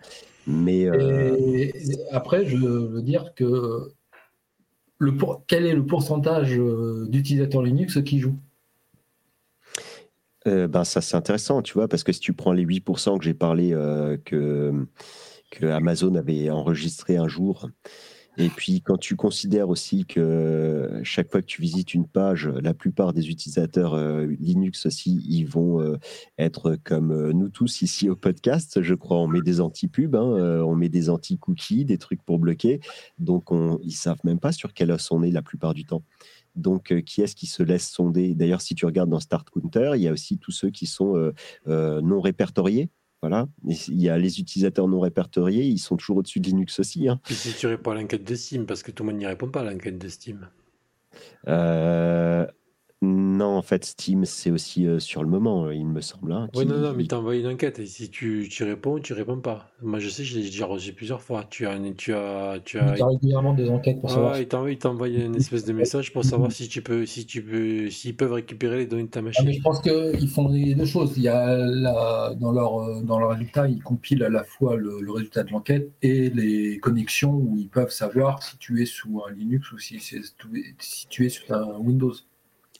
Mais 0.47 0.86
euh... 0.86 1.36
et 1.54 1.74
après, 2.12 2.45
je 2.45 2.58
veux 2.58 3.02
dire 3.02 3.34
que 3.36 3.91
le 4.97 5.16
pour... 5.16 5.43
quel 5.47 5.66
est 5.66 5.74
le 5.74 5.86
pourcentage 5.86 6.58
euh, 6.58 7.06
d'utilisateurs 7.10 7.64
Linux 7.64 8.02
qui 8.04 8.20
jouent? 8.20 8.38
Euh, 10.47 10.68
ben, 10.68 10.84
ça 10.84 11.02
c'est 11.02 11.16
intéressant, 11.16 11.62
tu 11.62 11.74
vois, 11.74 11.88
parce 11.88 12.04
que 12.04 12.12
si 12.12 12.20
tu 12.20 12.34
prends 12.34 12.52
les 12.52 12.66
8% 12.66 13.20
que 13.20 13.24
j'ai 13.24 13.36
parlé 13.36 13.74
euh, 13.74 14.18
que 14.26 14.88
que 15.52 15.68
Amazon 15.68 16.16
avait 16.16 16.49
enregistré 16.49 17.18
un 17.18 17.28
jour. 17.28 17.70
Et 18.38 18.47
puis, 18.47 18.82
quand 18.82 18.97
tu 18.97 19.18
considères 19.18 19.68
aussi 19.70 20.06
que 20.06 21.02
chaque 21.04 21.30
fois 21.30 21.41
que 21.41 21.47
tu 21.47 21.62
visites 21.62 21.93
une 21.93 22.08
page, 22.08 22.47
la 22.47 22.74
plupart 22.74 23.12
des 23.12 23.30
utilisateurs 23.30 23.93
euh, 23.93 24.26
Linux 24.39 24.86
aussi, 24.86 25.22
ils 25.28 25.43
vont 25.43 25.82
euh, 25.82 25.97
être 26.38 26.78
comme 26.84 27.12
euh, 27.12 27.34
nous 27.34 27.49
tous 27.49 27.82
ici 27.82 28.10
au 28.10 28.16
podcast. 28.16 28.82
Je 28.82 28.95
crois, 28.95 29.18
on 29.18 29.28
met 29.28 29.41
des 29.41 29.60
anti-pubs, 29.60 30.16
hein, 30.16 30.64
on 30.66 30.76
met 30.76 30.88
des 30.88 31.10
anti-cookies, 31.10 31.84
des 31.84 31.97
trucs 31.97 32.24
pour 32.24 32.39
bloquer. 32.39 32.80
Donc, 33.20 33.52
on, 33.52 33.80
ils 33.84 33.91
savent 33.91 34.22
même 34.24 34.39
pas 34.39 34.54
sur 34.54 34.74
quel 34.74 34.91
os 34.91 35.12
on 35.12 35.24
est 35.24 35.32
la 35.32 35.41
plupart 35.41 35.74
du 35.74 35.84
temps. 35.84 36.04
Donc, 36.56 36.93
qui 37.04 37.22
est-ce 37.22 37.36
qui 37.36 37.47
se 37.47 37.64
laisse 37.64 37.89
sonder? 37.89 38.34
D'ailleurs, 38.34 38.62
si 38.62 38.76
tu 38.76 38.86
regardes 38.86 39.10
dans 39.10 39.20
Start 39.20 39.49
Counter, 39.49 39.91
il 39.95 40.02
y 40.02 40.08
a 40.08 40.12
aussi 40.12 40.38
tous 40.38 40.52
ceux 40.52 40.70
qui 40.70 40.86
sont 40.86 41.32
non 41.66 42.22
répertoriés 42.22 42.89
voilà. 43.22 43.47
Il 43.67 44.01
y 44.01 44.09
a 44.09 44.17
les 44.17 44.39
utilisateurs 44.39 44.88
non 44.88 44.99
répertoriés, 44.99 45.63
ils 45.65 45.78
sont 45.78 45.95
toujours 45.97 46.17
au-dessus 46.17 46.39
de 46.39 46.47
Linux 46.47 46.80
aussi. 46.80 47.07
hein. 47.07 47.19
Si 47.30 47.53
tu 47.53 47.67
réponds 47.67 47.91
à 47.91 47.95
l'enquête 47.95 48.24
de 48.24 48.36
Steam, 48.36 48.65
parce 48.65 48.82
que 48.84 48.91
tout 48.91 49.03
le 49.03 49.11
monde 49.11 49.19
n'y 49.19 49.26
répond 49.28 49.47
pas 49.49 49.61
à 49.61 49.63
l'enquête 49.63 49.97
de 49.97 50.07
Steam. 50.07 50.47
Euh, 51.47 52.45
non, 53.04 53.58
en 53.58 53.62
fait, 53.64 53.84
Steam, 53.84 54.26
c'est 54.26 54.52
aussi 54.52 54.86
euh, 54.86 54.99
sur 54.99 55.24
le 55.24 55.30
moment, 55.30 55.66
euh, 55.66 55.74
il 55.74 55.88
me 55.88 56.02
semble. 56.02 56.32
hein, 56.34 56.49
Oui, 56.54 56.68
non, 56.68 56.78
non, 56.78 56.93
mais 56.93 57.12
envoyé 57.14 57.41
une 57.41 57.47
enquête. 57.47 57.80
Et 57.80 57.88
si 57.88 58.12
tu, 58.12 58.47
tu 58.49 58.64
réponds, 58.64 58.99
tu 58.99 59.14
réponds 59.14 59.39
pas. 59.39 59.68
Moi, 59.82 59.97
je 59.97 60.08
sais, 60.08 60.24
je 60.24 60.38
l'ai 60.38 60.43
déjà 60.45 60.68
reçu 60.68 60.93
plusieurs 60.93 61.22
fois. 61.22 61.43
Tu 61.49 61.66
as, 61.66 61.72
un- 61.72 61.93
tu 61.93 62.14
as, 62.14 62.60
tu 62.64 62.78
as, 62.78 62.95
Il 62.95 62.99
y 62.99 63.02
a 63.02 63.08
régulièrement 63.08 63.54
des 63.56 63.68
enquêtes 63.70 63.99
pour 64.02 64.12
savoir. 64.12 64.38
Il 64.39 64.47
t'envoie 64.47 64.72
il 64.72 64.78
t'envoie 64.78 65.08
une 65.08 65.36
espèce 65.36 65.66
de 65.66 65.74
message 65.74 66.14
pour 66.14 66.24
savoir 66.24 66.52
si 66.52 66.68
tu 66.68 66.84
peux, 66.84 67.08
si 67.08 67.26
tu 67.26 67.41
peux, 67.43 67.89
s'ils 67.89 68.16
peuvent 68.16 68.34
récupérer 68.34 68.78
les 68.78 68.86
données 68.86 69.04
de 69.04 69.08
ta 69.10 69.20
Ah, 69.20 69.24
machine. 69.24 69.45
mais 69.45 69.54
je 69.54 69.62
pense 69.62 69.82
qu'ils 69.82 70.30
font 70.30 70.47
les 70.49 70.76
deux 70.76 70.86
choses. 70.86 71.14
Il 71.18 71.24
y 71.24 71.28
a 71.28 71.58
la- 71.58 72.36
dans, 72.39 72.52
leur, 72.52 72.82
euh, 72.84 73.02
dans 73.02 73.18
leur 73.18 73.32
résultat, 73.32 73.68
ils 73.68 73.82
compilent 73.82 74.24
à 74.24 74.30
la 74.30 74.43
fois 74.43 74.76
le, 74.76 75.02
le 75.02 75.12
résultat 75.12 75.43
de 75.43 75.49
l'enquête 75.52 75.91
et 76.04 76.30
les 76.30 76.78
connexions 76.78 77.34
où 77.34 77.58
ils 77.58 77.70
peuvent 77.70 77.89
savoir 77.91 78.43
si 78.43 78.58
tu 78.60 78.80
es 78.82 78.86
sous 78.86 79.22
un 79.28 79.32
Linux 79.32 79.72
ou 79.72 79.80
si, 79.80 79.99
c'est- 79.99 80.22
si 80.80 81.08
tu 81.08 81.26
es 81.26 81.30
sur 81.30 81.52
un 81.52 81.80
Windows. 81.80 82.14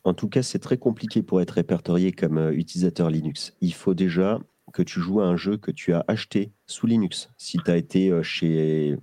En 0.04 0.14
tout 0.14 0.28
cas, 0.28 0.42
c'est 0.42 0.60
très 0.60 0.78
compliqué 0.78 1.22
pour 1.22 1.42
être 1.42 1.52
répertorié 1.52 2.12
comme 2.12 2.38
euh, 2.38 2.52
utilisateur 2.54 3.10
Linux. 3.10 3.54
Il 3.62 3.74
faut 3.74 3.94
déjà 3.94 4.40
que 4.74 4.82
tu 4.82 5.00
joues 5.00 5.22
à 5.22 5.26
un 5.26 5.38
jeu 5.38 5.58
que 5.58 5.70
tu 5.72 5.94
as 5.94 6.04
acheté 6.08 6.52
sous 6.66 6.88
Linux. 6.88 7.30
Si 7.38 7.58
tu 7.64 7.70
as 7.70 7.78
été 7.78 8.10
euh, 8.10 8.24
chez 8.24 8.98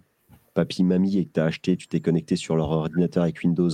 papy, 0.55 0.83
mamie 0.83 1.19
et 1.19 1.25
que 1.27 1.33
tu 1.35 1.41
as 1.41 1.45
acheté, 1.45 1.77
tu 1.77 1.87
t'es 1.87 2.01
connecté 2.01 2.35
sur 2.35 2.57
leur 2.57 2.71
ordinateur 2.71 3.23
avec 3.23 3.39
Windows, 3.45 3.71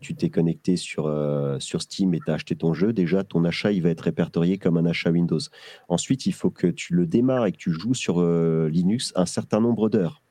tu 0.00 0.14
t'es 0.14 0.30
connecté 0.30 0.76
sur, 0.76 1.06
euh, 1.06 1.58
sur 1.58 1.82
Steam 1.82 2.14
et 2.14 2.20
tu 2.24 2.30
as 2.30 2.34
acheté 2.34 2.54
ton 2.54 2.72
jeu, 2.72 2.92
déjà 2.92 3.24
ton 3.24 3.42
achat 3.44 3.72
il 3.72 3.82
va 3.82 3.88
être 3.88 4.02
répertorié 4.02 4.56
comme 4.56 4.76
un 4.76 4.86
achat 4.86 5.10
Windows. 5.10 5.40
Ensuite, 5.88 6.26
il 6.26 6.32
faut 6.32 6.50
que 6.50 6.68
tu 6.68 6.94
le 6.94 7.06
démarres 7.06 7.46
et 7.46 7.52
que 7.52 7.56
tu 7.56 7.72
joues 7.72 7.94
sur 7.94 8.20
euh, 8.20 8.68
Linux 8.70 9.12
un 9.16 9.26
certain 9.26 9.60
nombre 9.60 9.88
d'heures. 9.88 10.22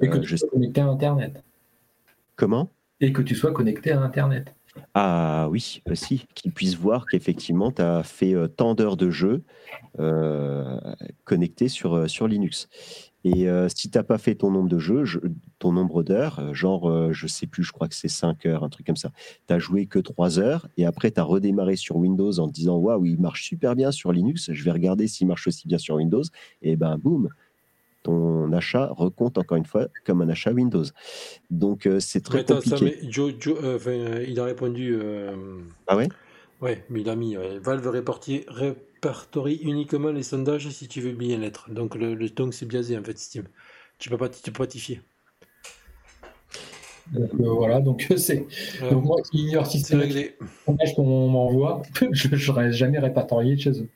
Et 0.00 0.08
que 0.08 0.16
Euh, 0.16 0.20
tu 0.20 0.28
je- 0.28 0.36
sois 0.36 0.48
connecté 0.48 0.80
à 0.80 0.86
Internet. 0.86 1.44
Comment? 2.36 2.70
Et 3.02 3.12
que 3.12 3.20
tu 3.20 3.34
sois 3.34 3.52
connecté 3.52 3.92
à 3.92 4.00
Internet. 4.00 4.54
Ah 4.94 5.48
oui, 5.50 5.82
aussi, 5.90 6.26
qu'ils 6.34 6.52
puissent 6.52 6.76
voir 6.76 7.06
qu'effectivement, 7.06 7.70
tu 7.72 7.82
as 7.82 8.02
fait 8.02 8.34
euh, 8.34 8.46
tant 8.48 8.74
d'heures 8.74 8.96
de 8.96 9.10
jeu 9.10 9.42
euh, 10.00 10.78
connecté 11.24 11.68
sur, 11.68 11.94
euh, 11.94 12.08
sur 12.08 12.28
Linux. 12.28 12.68
Et 13.24 13.48
euh, 13.48 13.68
si 13.68 13.90
tu 13.90 13.98
n'as 13.98 14.04
pas 14.04 14.18
fait 14.18 14.36
ton 14.36 14.50
nombre 14.50 14.68
de 14.70 14.78
jeux, 14.78 15.04
je- 15.04 15.18
ton 15.58 15.72
nombre 15.72 16.02
d'heures, 16.02 16.38
euh, 16.40 16.54
genre, 16.54 16.90
euh, 16.90 17.12
je 17.12 17.26
sais 17.26 17.46
plus, 17.46 17.64
je 17.64 17.72
crois 17.72 17.88
que 17.88 17.94
c'est 17.96 18.08
5 18.08 18.46
heures, 18.46 18.64
un 18.64 18.70
truc 18.70 18.86
comme 18.86 18.96
ça, 18.96 19.12
tu 19.48 19.54
as 19.54 19.58
joué 19.58 19.86
que 19.86 19.98
3 19.98 20.38
heures, 20.40 20.68
et 20.78 20.86
après 20.86 21.10
tu 21.12 21.20
as 21.20 21.24
redémarré 21.24 21.76
sur 21.76 21.96
Windows 21.96 22.38
en 22.40 22.48
te 22.48 22.52
disant, 22.54 22.76
waouh, 22.78 23.04
il 23.06 23.20
marche 23.20 23.44
super 23.44 23.76
bien 23.76 23.92
sur 23.92 24.12
Linux, 24.12 24.52
je 24.52 24.64
vais 24.64 24.72
regarder 24.72 25.08
s'il 25.08 25.26
marche 25.28 25.46
aussi 25.48 25.68
bien 25.68 25.78
sur 25.78 25.96
Windows, 25.96 26.22
et 26.62 26.76
ben 26.76 26.98
boum, 26.98 27.28
ton 28.06 28.52
achat 28.52 28.88
recompte 28.92 29.38
encore 29.38 29.56
une 29.58 29.64
fois 29.66 29.88
comme 30.04 30.22
un 30.22 30.28
achat 30.28 30.52
Windows. 30.52 30.84
Donc 31.50 31.86
euh, 31.86 32.00
c'est 32.00 32.20
très 32.22 32.38
Mais 32.38 32.40
attends, 32.42 32.60
ça, 32.60 32.76
compliqué. 32.76 32.98
mais 33.02 33.12
Joe, 33.12 33.34
Joe, 33.38 33.58
euh, 33.62 33.78
euh, 33.86 34.24
il 34.26 34.38
a 34.40 34.44
répondu. 34.44 34.96
euh, 35.00 35.34
Ah 35.86 35.96
ouais? 35.96 36.08
Ouais, 36.60 36.84
mais 36.88 37.00
il 37.02 37.08
a 37.10 37.16
mis 37.16 37.36
Valve 37.62 37.86
répertorie 38.48 39.56
uniquement 39.62 40.10
les 40.10 40.22
sondages 40.22 40.68
si 40.70 40.88
tu 40.88 41.00
veux 41.00 41.12
bien 41.12 41.38
l'être. 41.38 41.70
Donc 41.70 41.94
le, 41.94 42.14
le 42.14 42.28
donc 42.30 42.54
c'est 42.54 42.66
biaisé 42.66 42.96
en 42.98 43.02
fait 43.04 43.18
Steam. 43.18 43.44
Tu 43.98 44.08
peux 44.10 44.16
pas 44.16 44.28
tu 44.28 44.50
peux 44.50 44.58
pas 44.62 44.66
t'y 44.66 44.80
fier. 44.80 45.00
Donc 47.12 47.30
euh, 47.40 47.50
voilà, 47.50 47.80
donc 47.80 48.06
c'est. 48.16 48.46
Donc 48.90 49.04
moi 49.04 49.16
qui 49.30 49.38
ignore 49.46 49.66
c'est 49.66 49.78
systématiquement 49.78 50.20
réglé. 50.22 50.36
les 50.40 50.46
sondages 50.64 50.94
qu'on 50.96 51.28
m'envoie, 51.28 51.82
je 52.12 52.28
ne 52.28 52.36
serais 52.36 52.72
jamais 52.72 52.98
répertorié 52.98 53.56
chez 53.56 53.70
eux. 53.82 53.88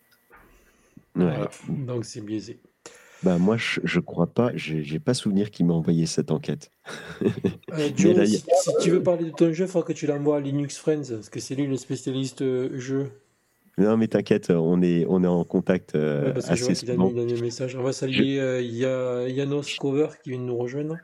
Ouais. 1.17 1.25
Voilà. 1.25 1.51
Donc 1.69 2.05
c'est 2.05 2.21
biaisé. 2.21 2.61
Bah 3.23 3.37
moi, 3.39 3.57
je, 3.59 3.81
je 3.85 4.01
crois 4.01 4.27
pas, 4.27 4.51
j'ai 4.55 4.99
pas 4.99 5.12
souvenir 5.14 5.51
qu'il 5.51 5.66
m'a 5.66 5.75
envoyé 5.75 6.07
cette 6.07 6.31
enquête. 6.31 6.71
Euh, 7.23 7.91
Joe, 7.97 8.16
là, 8.16 8.25
il 8.25 8.33
y 8.33 8.37
a- 8.37 8.39
si, 8.39 8.71
tu 8.81 8.91
veux 8.91 9.03
parler 9.03 9.27
de 9.27 9.31
ton 9.31 9.53
jeu, 9.53 9.66
il 9.66 9.71
faut 9.71 9.83
que 9.83 9.93
tu 9.93 10.07
l'envoies 10.07 10.39
à 10.39 10.41
Linux 10.41 10.79
Friends, 10.79 11.03
parce 11.11 11.29
que 11.29 11.39
c'est 11.39 11.55
lui 11.55 11.66
le 11.66 11.77
spécialiste 11.77 12.41
euh, 12.43 12.79
jeu. 12.79 13.11
Non, 13.77 13.97
mais 13.97 14.09
t'inquiète, 14.09 14.51
on 14.51 14.81
est, 14.83 15.05
on 15.09 15.23
est 15.23 15.27
en 15.27 15.45
contact 15.45 15.95
euh, 15.95 16.27
Ouais, 16.27 16.33
parce 16.33 16.49
que 16.49 16.55
je 16.55 16.62
vois 16.64 16.73
assez 16.73 16.89
a 16.91 16.93
souvent. 16.95 17.11
mis 17.11 17.41
messages. 17.43 17.77
On 17.77 17.83
va 17.83 17.93
saluer 17.93 18.37
Ya- 18.62 19.29
Yanos 19.29 19.77
Cover 19.79 20.09
qui 20.23 20.31
vient 20.31 20.39
de 20.39 20.45
nous 20.45 20.57
rejoindre. 20.57 20.97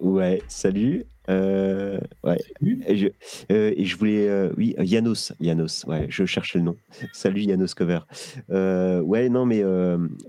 Ouais, 0.00 0.42
salut. 0.48 1.04
Euh, 1.28 1.98
ouais. 2.24 2.38
Et 2.86 2.96
je, 2.96 3.08
euh, 3.50 3.72
et 3.76 3.84
je 3.84 3.96
voulais, 3.96 4.28
euh, 4.28 4.52
oui, 4.56 4.74
Yanos, 4.78 5.32
Yanos, 5.40 5.84
ouais, 5.86 6.06
je 6.08 6.24
cherchais 6.24 6.58
le 6.58 6.64
nom. 6.64 6.76
Salut 7.12 7.42
Yanos 7.42 7.74
Cover. 7.74 8.00
Ouais, 8.48 9.28
non, 9.28 9.46
mais 9.46 9.62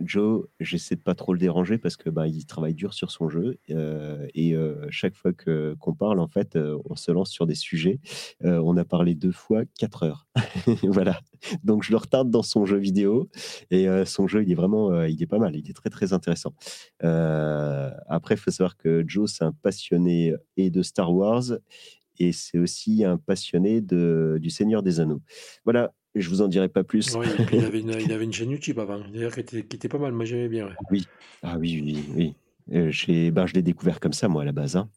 Joe, 0.04 0.46
j'essaie 0.60 0.96
de 0.96 1.02
pas 1.02 1.16
trop 1.16 1.34
le 1.34 1.39
déranger 1.39 1.78
parce 1.78 1.98
que 1.98 2.10
bah, 2.10 2.28
il 2.28 2.46
travaille 2.46 2.74
dur 2.74 2.94
sur 2.94 3.12
son 3.12 3.30
jeu 3.30 3.58
et 3.68 4.56
chaque 4.89 5.16
fois 5.16 5.34
que 5.34 5.76
qu'on 5.80 5.94
parle, 5.94 6.20
en 6.20 6.28
fait, 6.28 6.58
on 6.89 6.96
se 6.96 7.12
lance 7.12 7.32
sur 7.32 7.48
des 7.48 7.56
sujets. 7.56 8.00
On 8.41 8.78
a 8.78 8.86
parlé 8.86 9.16
deux 9.16 9.32
fois, 9.32 9.64
quatre 9.78 10.04
heures. 10.04 10.28
voilà. 10.84 11.20
Donc 11.64 11.84
je 11.84 11.91
le 11.91 11.98
retarde 11.98 12.30
dans 12.30 12.44
son 12.44 12.66
jeu 12.66 12.78
vidéo 12.78 13.30
et 13.72 13.88
son 14.06 14.28
jeu, 14.28 14.44
il 14.44 14.52
est 14.52 14.56
vraiment, 14.56 15.04
il 15.04 15.22
est 15.22 15.28
pas 15.28 15.39
mal, 15.39 15.56
il 15.56 15.70
est 15.70 15.74
très 15.74 15.89
très 15.89 16.14
intéressant. 16.14 16.54
Après, 17.00 18.36
il 18.36 18.38
faut 18.38 18.52
savoir 18.52 18.78
que 18.78 19.04
Joe, 19.08 19.32
c'est 19.32 19.44
un 19.44 19.54
passionné 19.54 20.36
et 20.58 20.70
de 20.70 20.83
Star 20.84 21.14
Wars 21.14 21.44
et 22.20 22.32
c'est 22.32 22.60
aussi 22.60 23.04
un 23.04 23.18
passionné 23.18 23.82
de, 23.82 24.38
du 24.40 24.50
Seigneur 24.50 24.84
des 24.84 25.00
Anneaux. 25.00 25.22
Voilà, 25.66 25.94
je 26.16 26.30
vous 26.30 26.42
en 26.42 26.48
dirai 26.48 26.70
pas 26.70 26.84
plus. 26.84 27.16
Oui, 27.16 27.26
et 27.40 27.46
puis 27.46 27.58
il 27.58 27.66
avait, 27.66 27.80
une, 27.80 27.90
il 28.00 28.12
avait 28.12 28.24
une 28.26 28.34
chaîne 28.34 28.52
YouTube 28.52 28.80
avant, 28.80 29.00
d'ailleurs 29.00 29.34
qui 29.34 29.40
était, 29.40 29.66
qui 29.66 29.76
était 29.76 29.90
pas 29.90 29.98
mal, 29.98 30.12
moi 30.14 30.26
j'aimais 30.26 30.50
bien. 30.50 30.68
ouais. 30.68 30.76
Oui, 30.92 31.08
ah 31.42 31.58
oui, 31.58 31.82
oui, 31.84 32.04
oui. 32.16 32.34
Euh, 32.72 33.32
ben, 33.32 33.46
je 33.46 33.54
l'ai 33.54 33.62
découvert 33.62 34.00
comme 34.00 34.14
ça, 34.14 34.28
moi, 34.28 34.44
à 34.44 34.46
la 34.46 34.52
base. 34.52 34.78
hein. 34.78 34.90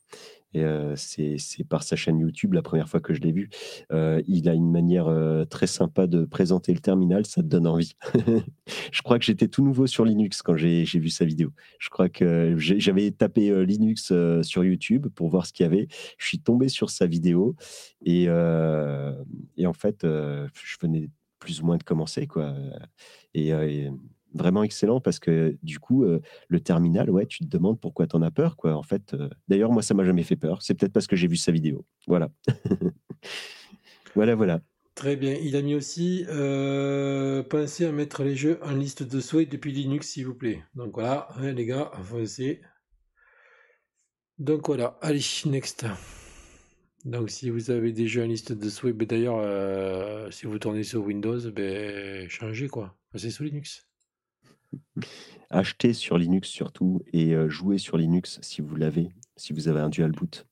Et 0.55 0.65
euh, 0.65 0.95
c'est 0.97 1.39
par 1.69 1.83
sa 1.83 1.97
chaîne 1.97 2.19
YouTube 2.19 2.55
la 2.55 2.63
première 2.63 2.89
fois 2.89 3.01
que 3.01 3.13
je 3.13 3.21
l'ai 3.21 3.33
vu. 3.33 3.51
Euh, 3.93 4.23
il 4.27 4.49
a 4.49 4.55
une 4.55 4.71
manière 4.71 5.09
euh, 5.09 5.45
très 5.45 5.67
sympa 5.67 6.07
de 6.07 6.25
présenter 6.25 6.73
le 6.73 6.79
terminal, 6.79 7.27
ça 7.27 7.43
te 7.43 7.47
donne 7.47 7.67
envie. 7.67 7.95
je 8.93 9.03
crois 9.03 9.19
que 9.19 9.25
j'étais 9.25 9.49
tout 9.49 9.63
nouveau 9.63 9.87
sur 9.87 10.05
Linux 10.05 10.43
quand 10.43 10.57
j'ai 10.57 10.85
vu 10.85 11.11
sa 11.11 11.25
vidéo. 11.25 11.53
Je 11.79 11.91
crois 11.91 12.09
que 12.09 12.55
j'avais 12.57 13.11
tapé 13.11 13.67
Linux 13.67 14.13
sur 14.43 14.65
YouTube 14.65 15.09
pour 15.15 15.29
voir 15.29 15.47
ce 15.47 15.53
qu'il 15.53 15.65
y 15.65 15.67
avait. 15.67 15.89
Je 16.19 16.27
suis 16.27 16.41
tombé 16.41 16.69
sur 16.69 16.91
sa 16.91 17.07
vidéo 17.07 17.55
et, 18.05 18.29
en 18.31 19.73
fait, 19.73 20.03
je 20.03 20.77
venais 20.81 21.11
plus 21.39 21.61
ou 21.61 21.67
moins 21.67 21.77
de 21.77 21.83
commencer. 21.83 22.27
Quoi. 22.27 22.55
Vraiment 24.37 24.63
excellent 24.63 25.01
parce 25.01 25.19
que 25.19 25.57
du 25.63 25.79
coup, 25.79 26.05
euh, 26.05 26.21
le 26.49 26.61
terminal, 26.61 27.11
ouais, 27.11 27.27
tu 27.27 27.41
te 27.41 27.49
demandes 27.49 27.81
pourquoi 27.81 28.07
tu 28.07 28.17
en 28.17 28.23
as 28.23 28.31
peur. 28.31 28.57
Quoi. 28.57 28.75
En 28.75 28.83
fait, 28.83 29.15
euh, 29.15 29.29
d'ailleurs, 29.49 29.73
moi, 29.73 29.83
ça 29.83 29.95
m'a 29.95 30.05
jamais 30.05 30.23
fait 30.23 30.37
peur. 30.37 30.63
C'est 30.63 30.75
peut-être 30.75 30.93
parce 30.93 31.07
que 31.07 31.17
j'ai 31.17 31.29
vu 31.29 31.37
sa 31.37 31.53
vidéo. 31.53 31.85
Voilà. 32.07 32.31
voilà, 34.15 34.35
voilà. 34.35 34.61
Très 34.97 35.15
bien. 35.15 35.35
Il 35.35 35.57
a 35.57 35.63
mis 35.63 35.75
aussi 35.75 36.25
euh, 36.31 37.43
pensez 37.43 37.85
à 37.85 37.93
mettre 37.93 38.23
les 38.25 38.35
jeux 38.35 38.59
en 38.63 38.73
liste 38.73 39.03
de 39.03 39.21
souhaits 39.21 39.51
depuis 39.51 39.71
Linux, 39.71 40.09
s'il 40.09 40.27
vous 40.27 40.35
plaît. 40.35 40.65
Donc 40.75 40.95
voilà, 40.95 41.29
hein, 41.37 41.53
les 41.53 41.67
gars, 41.67 41.91
foncez. 42.03 42.63
Donc 44.39 44.67
voilà, 44.67 44.99
allez, 45.03 45.21
next. 45.45 45.87
Donc 47.05 47.31
si 47.31 47.51
vous 47.51 47.71
avez 47.71 47.93
des 47.93 48.09
jeux 48.09 48.25
en 48.25 48.27
liste 48.27 48.53
de 48.53 48.69
souhaits, 48.71 48.97
ben, 48.97 49.07
d'ailleurs, 49.07 49.39
euh, 49.39 50.31
si 50.31 50.47
vous 50.47 50.59
tournez 50.59 50.83
sur 50.83 51.05
Windows, 51.05 51.39
ben, 51.51 52.27
changez 52.31 52.69
quoi. 52.69 52.97
C'est 53.15 53.31
sous 53.31 53.45
Linux. 53.45 53.87
Achetez 55.51 55.93
sur 55.93 56.19
Linux 56.19 56.49
surtout 56.49 57.03
et 57.13 57.35
euh, 57.35 57.49
jouez 57.49 57.79
sur 57.79 57.97
Linux 57.97 58.39
si 58.43 58.61
vous 58.61 58.77
l'avez, 58.77 59.11
si 59.37 59.53
vous 59.53 59.69
avez 59.69 59.81
un 59.81 59.89
dual 59.89 60.13
boot. 60.13 60.47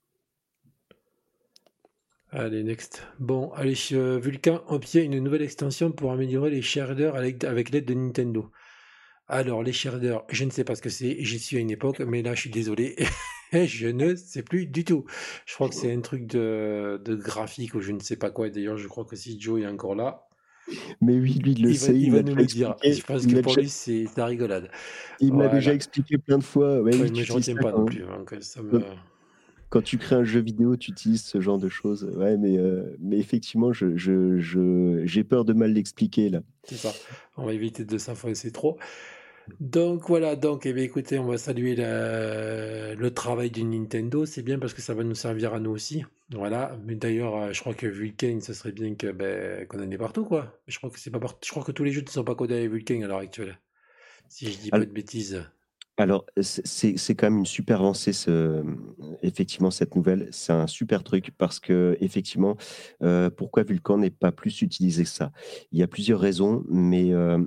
Allez, 2.31 2.65
next. 2.65 3.07
Bon, 3.21 3.53
allez, 3.53 3.77
euh, 3.93 4.19
Vulkan 4.19 4.63
obtient 4.67 5.03
une 5.03 5.21
nouvelle 5.21 5.43
extension 5.43 5.93
pour 5.93 6.11
améliorer 6.11 6.51
les 6.51 6.63
shaders 6.63 7.15
avec, 7.15 7.45
avec 7.45 7.71
l'aide 7.71 7.85
de 7.85 7.95
Nintendo. 7.95 8.51
Alors, 9.29 9.63
les 9.63 9.73
shaders, 9.73 10.25
je 10.29 10.45
ne 10.45 10.51
sais 10.51 10.65
pas 10.65 10.75
ce 10.75 10.83
que 10.83 10.91
c'est, 10.91 11.17
j'y 11.21 11.39
suis 11.39 11.57
à 11.57 11.61
une 11.61 11.71
époque, 11.71 12.01
mais 12.01 12.23
là, 12.23 12.35
je 12.35 12.41
suis 12.41 12.51
désolé, 12.51 12.97
je 13.53 13.87
ne 13.87 14.17
sais 14.17 14.43
plus 14.43 14.67
du 14.67 14.85
tout. 14.85 15.05
Je 15.47 15.55
crois 15.55 15.69
que 15.69 15.77
c'est 15.77 15.93
un 15.93 16.01
truc 16.01 16.27
de, 16.27 17.01
de 17.05 17.15
graphique 17.15 17.75
ou 17.75 17.81
je 17.81 17.93
ne 17.93 18.01
sais 18.01 18.17
pas 18.17 18.31
quoi. 18.31 18.51
D'ailleurs, 18.51 18.77
je 18.77 18.89
crois 18.89 19.05
que 19.05 19.15
si 19.15 19.41
Joe 19.41 19.63
est 19.63 19.67
encore 19.67 19.95
là, 19.95 20.27
Mais 21.01 21.19
oui, 21.19 21.35
lui, 21.35 21.53
il 21.53 21.63
le 21.63 21.71
il 21.71 21.73
va, 21.79 21.87
sait, 21.87 21.95
il 21.95 22.03
il 22.05 22.13
va 22.13 22.23
nous 22.23 22.35
le 22.35 22.45
dire. 22.45 22.77
Je 22.83 23.03
pense 23.03 23.25
il 23.25 23.35
que 23.35 23.41
pour 23.41 23.57
lui, 23.57 23.69
c'est 23.69 24.07
la 24.17 24.27
rigolade. 24.27 24.71
il 25.21 25.33
m'a 25.33 25.45
Voilà. 25.45 25.55
déjà 25.55 25.75
expliqué 25.75 26.19
plein 26.19 26.39
de 26.39 26.43
fois. 26.45 26.81
Ouais, 26.81 26.95
Ouais, 26.95 27.03
oui, 27.03 27.13
mais 27.15 27.25
je 27.25 27.33
retiens 27.33 27.55
pas 27.57 27.73
quand- 27.73 27.79
non 27.81 27.85
plus. 27.85 28.05
ça 28.41 28.63
me... 28.63 28.81
quand 29.69 29.83
tu 29.83 29.99
crées 29.99 30.17
un 30.17 30.25
jeu 30.25 30.41
vidéo, 30.41 30.77
tu 30.77 30.93
utilises 30.93 31.25
ce 31.25 31.41
genre 31.41 31.59
de 31.59 31.69
choses. 31.69 32.05
Ouais, 32.17 32.37
mais, 32.37 32.57
euh, 32.59 32.97
mais 33.01 33.19
effectivement, 33.19 33.73
je, 33.73 33.97
je, 33.97 34.39
je- 34.39 35.03
j'ai 35.05 35.25
peur 35.25 35.45
de 35.45 35.53
mal 35.53 35.73
l'expliquer 35.73 36.29
là. 36.31 36.41
C'est 36.65 36.77
ça. 36.77 36.93
On 37.37 37.45
va 37.45 37.53
éviter 37.53 37.85
de 37.85 37.99
s'enfoncer 37.99 38.51
trop. 38.53 38.79
Donc 39.61 40.09
voilà, 40.09 40.37
donc 40.37 40.65
eh 40.67 40.73
bien, 40.73 40.85
écoutez, 40.85 41.19
on 41.19 41.27
va 41.27 41.37
saluer 41.39 41.75
la- 41.77 42.95
le 42.95 43.15
travail 43.15 43.51
du 43.51 43.63
Nintendo. 43.65 44.25
C'est 44.27 44.43
bien 44.43 44.59
parce 44.59 44.73
que 44.75 44.81
ça 44.83 44.95
va 44.95 45.05
nous 45.05 45.15
servir 45.15 45.55
à 45.55 45.61
nous 45.61 45.71
aussi. 45.71 46.05
Voilà. 46.31 46.79
Mais 46.85 46.95
d'ailleurs, 46.97 47.37
euh, 47.37 47.53
je 47.53 47.61
crois 47.61 47.75
que 47.75 47.87
Vulkan, 47.87 48.41
ce 48.41 48.55
serait 48.55 48.73
bien 48.73 48.95
que 48.95 49.13
ben, 49.13 49.67
qu'on 49.67 49.81
en 49.85 49.91
ait 49.91 49.99
partout, 49.99 50.25
quoi. 50.25 50.59
Je 50.67 50.79
crois 50.79 50.91
que 50.91 50.99
c'est 50.99 51.11
pas. 51.11 51.21
Je 51.45 51.51
crois 51.51 51.63
que 51.65 51.73
tous 51.73 51.85
les 51.85 51.93
jeux 51.93 52.03
ne 52.03 52.09
sont 52.09 52.25
pas 52.25 52.35
codés 52.35 52.55
avec 52.57 52.71
Vulkan 52.71 53.03
à 53.03 53.07
l'heure 53.07 53.19
actuelle. 53.19 53.59
si 54.29 54.53
je 54.53 54.59
dis 54.61 54.73
pas 54.73 54.85
de 54.87 54.93
bêtises. 54.93 55.45
Alors, 55.97 56.27
c'est 56.41 56.97
c'est 56.99 57.15
quand 57.15 57.27
même 57.29 57.39
une 57.39 57.47
super 57.47 57.79
avancée, 57.81 58.13
ce, 58.13 58.65
effectivement, 59.23 59.71
cette 59.71 59.95
nouvelle. 59.95 60.29
C'est 60.33 60.53
un 60.53 60.67
super 60.67 61.05
truc 61.05 61.31
parce 61.39 61.61
que 61.61 61.97
effectivement, 62.01 62.57
euh, 63.03 63.31
pourquoi 63.31 63.63
Vulkan 63.63 63.99
n'est 63.99 64.11
pas 64.11 64.33
plus 64.33 64.61
utilisé 64.63 65.05
que 65.05 65.09
ça? 65.09 65.31
Il 65.71 65.79
y 65.79 65.85
a 65.85 65.87
plusieurs 65.87 66.19
raisons, 66.19 66.65
mais 66.69 67.13
euh, 67.13 67.39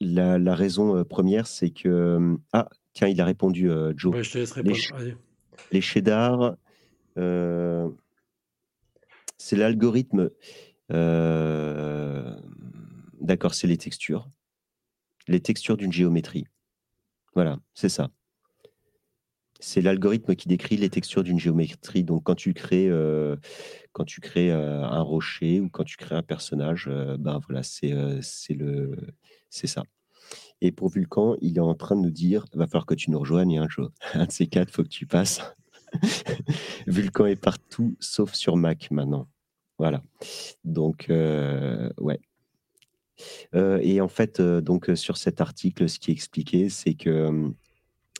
la, 0.00 0.38
la 0.38 0.54
raison 0.54 0.96
euh, 0.96 1.04
première, 1.04 1.46
c'est 1.46 1.70
que... 1.70 2.36
Ah, 2.52 2.68
tiens, 2.92 3.08
il 3.08 3.20
a 3.20 3.24
répondu, 3.24 3.70
Joe. 3.96 4.14
Ouais, 4.14 4.24
je 4.24 4.32
te 4.32 4.38
laisse 4.38 4.56
Les, 4.56 4.72
répondre. 4.72 5.18
les 5.72 5.80
shaders, 5.80 6.56
c'est 9.38 9.56
l'algorithme. 9.56 10.30
D'accord, 13.20 13.54
c'est 13.54 13.66
les 13.66 13.76
textures. 13.76 14.28
Les 15.28 15.40
textures 15.40 15.76
d'une 15.76 15.92
géométrie. 15.92 16.46
Voilà, 17.34 17.58
c'est 17.74 17.88
ça. 17.88 18.10
C'est 19.60 19.80
l'algorithme 19.80 20.34
qui 20.36 20.48
décrit 20.48 20.76
les 20.76 20.90
textures 20.90 21.22
d'une 21.22 21.38
géométrie. 21.38 22.04
Donc, 22.04 22.24
quand 22.24 22.34
tu 22.34 22.54
crées, 22.54 22.88
euh, 22.88 23.36
quand 23.92 24.04
tu 24.04 24.20
crées 24.20 24.52
euh, 24.52 24.82
un 24.82 25.00
rocher 25.00 25.60
ou 25.60 25.68
quand 25.68 25.84
tu 25.84 25.96
crées 25.96 26.14
un 26.14 26.22
personnage, 26.22 26.88
euh, 26.90 27.16
ben 27.18 27.40
voilà, 27.46 27.62
c'est 27.62 27.92
c'est 28.22 28.54
le, 28.54 28.96
c'est 29.50 29.66
ça. 29.66 29.82
Et 30.60 30.72
pour 30.72 30.88
Vulcan, 30.88 31.36
il 31.40 31.58
est 31.58 31.60
en 31.60 31.74
train 31.74 31.96
de 31.96 32.00
nous 32.00 32.10
dire, 32.10 32.46
va 32.54 32.66
falloir 32.66 32.86
que 32.86 32.94
tu 32.94 33.10
nous 33.10 33.18
rejoignes, 33.18 33.58
un 33.58 33.68
jour. 33.68 33.90
Un 34.14 34.26
de 34.26 34.32
ces 34.32 34.46
quatre, 34.46 34.70
faut 34.70 34.82
que 34.82 34.88
tu 34.88 35.06
passes. 35.06 35.40
Vulcan 36.86 37.26
est 37.26 37.36
partout, 37.36 37.96
sauf 38.00 38.34
sur 38.34 38.56
Mac 38.56 38.90
maintenant. 38.90 39.28
Voilà. 39.78 40.02
Donc, 40.64 41.06
ouais. 41.08 42.20
Euh, 43.54 43.78
et 43.82 44.00
en 44.00 44.08
fait, 44.08 44.40
euh, 44.40 44.60
donc 44.60 44.90
euh, 44.90 44.96
sur 44.96 45.16
cet 45.16 45.40
article, 45.40 45.88
ce 45.88 45.98
qui 45.98 46.10
est 46.10 46.14
expliqué, 46.14 46.68
c'est 46.68 46.94
que 46.94 47.52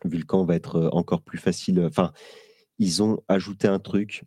Vulcan 0.04 0.44
va 0.44 0.54
être 0.54 0.90
encore 0.92 1.22
plus 1.22 1.38
facile. 1.38 1.80
Enfin, 1.80 2.12
ils 2.78 3.02
ont 3.02 3.22
ajouté 3.28 3.68
un 3.68 3.78
truc 3.78 4.24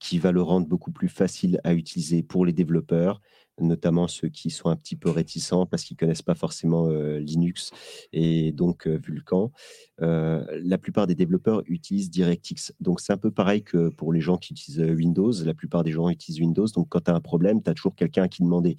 qui 0.00 0.18
va 0.18 0.32
le 0.32 0.42
rendre 0.42 0.66
beaucoup 0.66 0.90
plus 0.90 1.08
facile 1.08 1.60
à 1.64 1.72
utiliser 1.72 2.22
pour 2.22 2.44
les 2.44 2.52
développeurs, 2.52 3.20
notamment 3.60 4.08
ceux 4.08 4.28
qui 4.28 4.50
sont 4.50 4.68
un 4.68 4.76
petit 4.76 4.96
peu 4.96 5.10
réticents 5.10 5.66
parce 5.66 5.84
qu'ils 5.84 5.96
connaissent 5.96 6.22
pas 6.22 6.34
forcément 6.34 6.88
Linux 6.88 7.70
et 8.12 8.52
donc 8.52 8.86
Vulkan. 8.86 9.52
la 9.98 10.78
plupart 10.78 11.06
des 11.06 11.14
développeurs 11.14 11.62
utilisent 11.66 12.10
DirectX. 12.10 12.72
Donc 12.80 13.00
c'est 13.00 13.12
un 13.12 13.16
peu 13.16 13.30
pareil 13.30 13.62
que 13.62 13.88
pour 13.88 14.12
les 14.12 14.20
gens 14.20 14.36
qui 14.36 14.52
utilisent 14.52 14.80
Windows. 14.80 15.32
La 15.44 15.54
plupart 15.54 15.84
des 15.84 15.92
gens 15.92 16.08
utilisent 16.08 16.40
Windows. 16.40 16.66
Donc 16.74 16.88
quand 16.88 17.00
tu 17.00 17.10
as 17.10 17.14
un 17.14 17.20
problème, 17.20 17.62
tu 17.62 17.70
as 17.70 17.74
toujours 17.74 17.94
quelqu'un 17.94 18.24
à 18.24 18.28
qui 18.28 18.42
demander. 18.42 18.76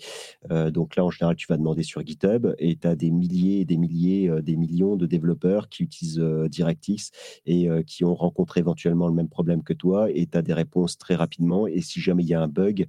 donc 0.71 0.95
là, 0.95 1.05
en 1.05 1.09
général, 1.09 1.35
tu 1.35 1.47
vas 1.47 1.57
demander 1.57 1.83
sur 1.83 2.05
GitHub 2.05 2.53
et 2.57 2.75
tu 2.75 2.87
as 2.87 2.95
des 2.95 3.11
milliers 3.11 3.61
et 3.61 3.65
des 3.65 3.77
milliers, 3.77 4.31
des 4.41 4.55
millions 4.55 4.95
de 4.95 5.05
développeurs 5.05 5.69
qui 5.69 5.83
utilisent 5.83 6.19
DirectX 6.49 7.11
et 7.45 7.67
qui 7.85 8.03
ont 8.03 8.15
rencontré 8.15 8.59
éventuellement 8.59 9.07
le 9.07 9.13
même 9.13 9.29
problème 9.29 9.63
que 9.63 9.73
toi 9.73 10.09
et 10.11 10.27
tu 10.27 10.37
as 10.37 10.41
des 10.41 10.53
réponses 10.53 10.97
très 10.97 11.15
rapidement. 11.15 11.67
Et 11.67 11.81
si 11.81 12.01
jamais 12.01 12.23
il 12.23 12.29
y 12.29 12.33
a 12.33 12.41
un 12.41 12.47
bug, 12.47 12.87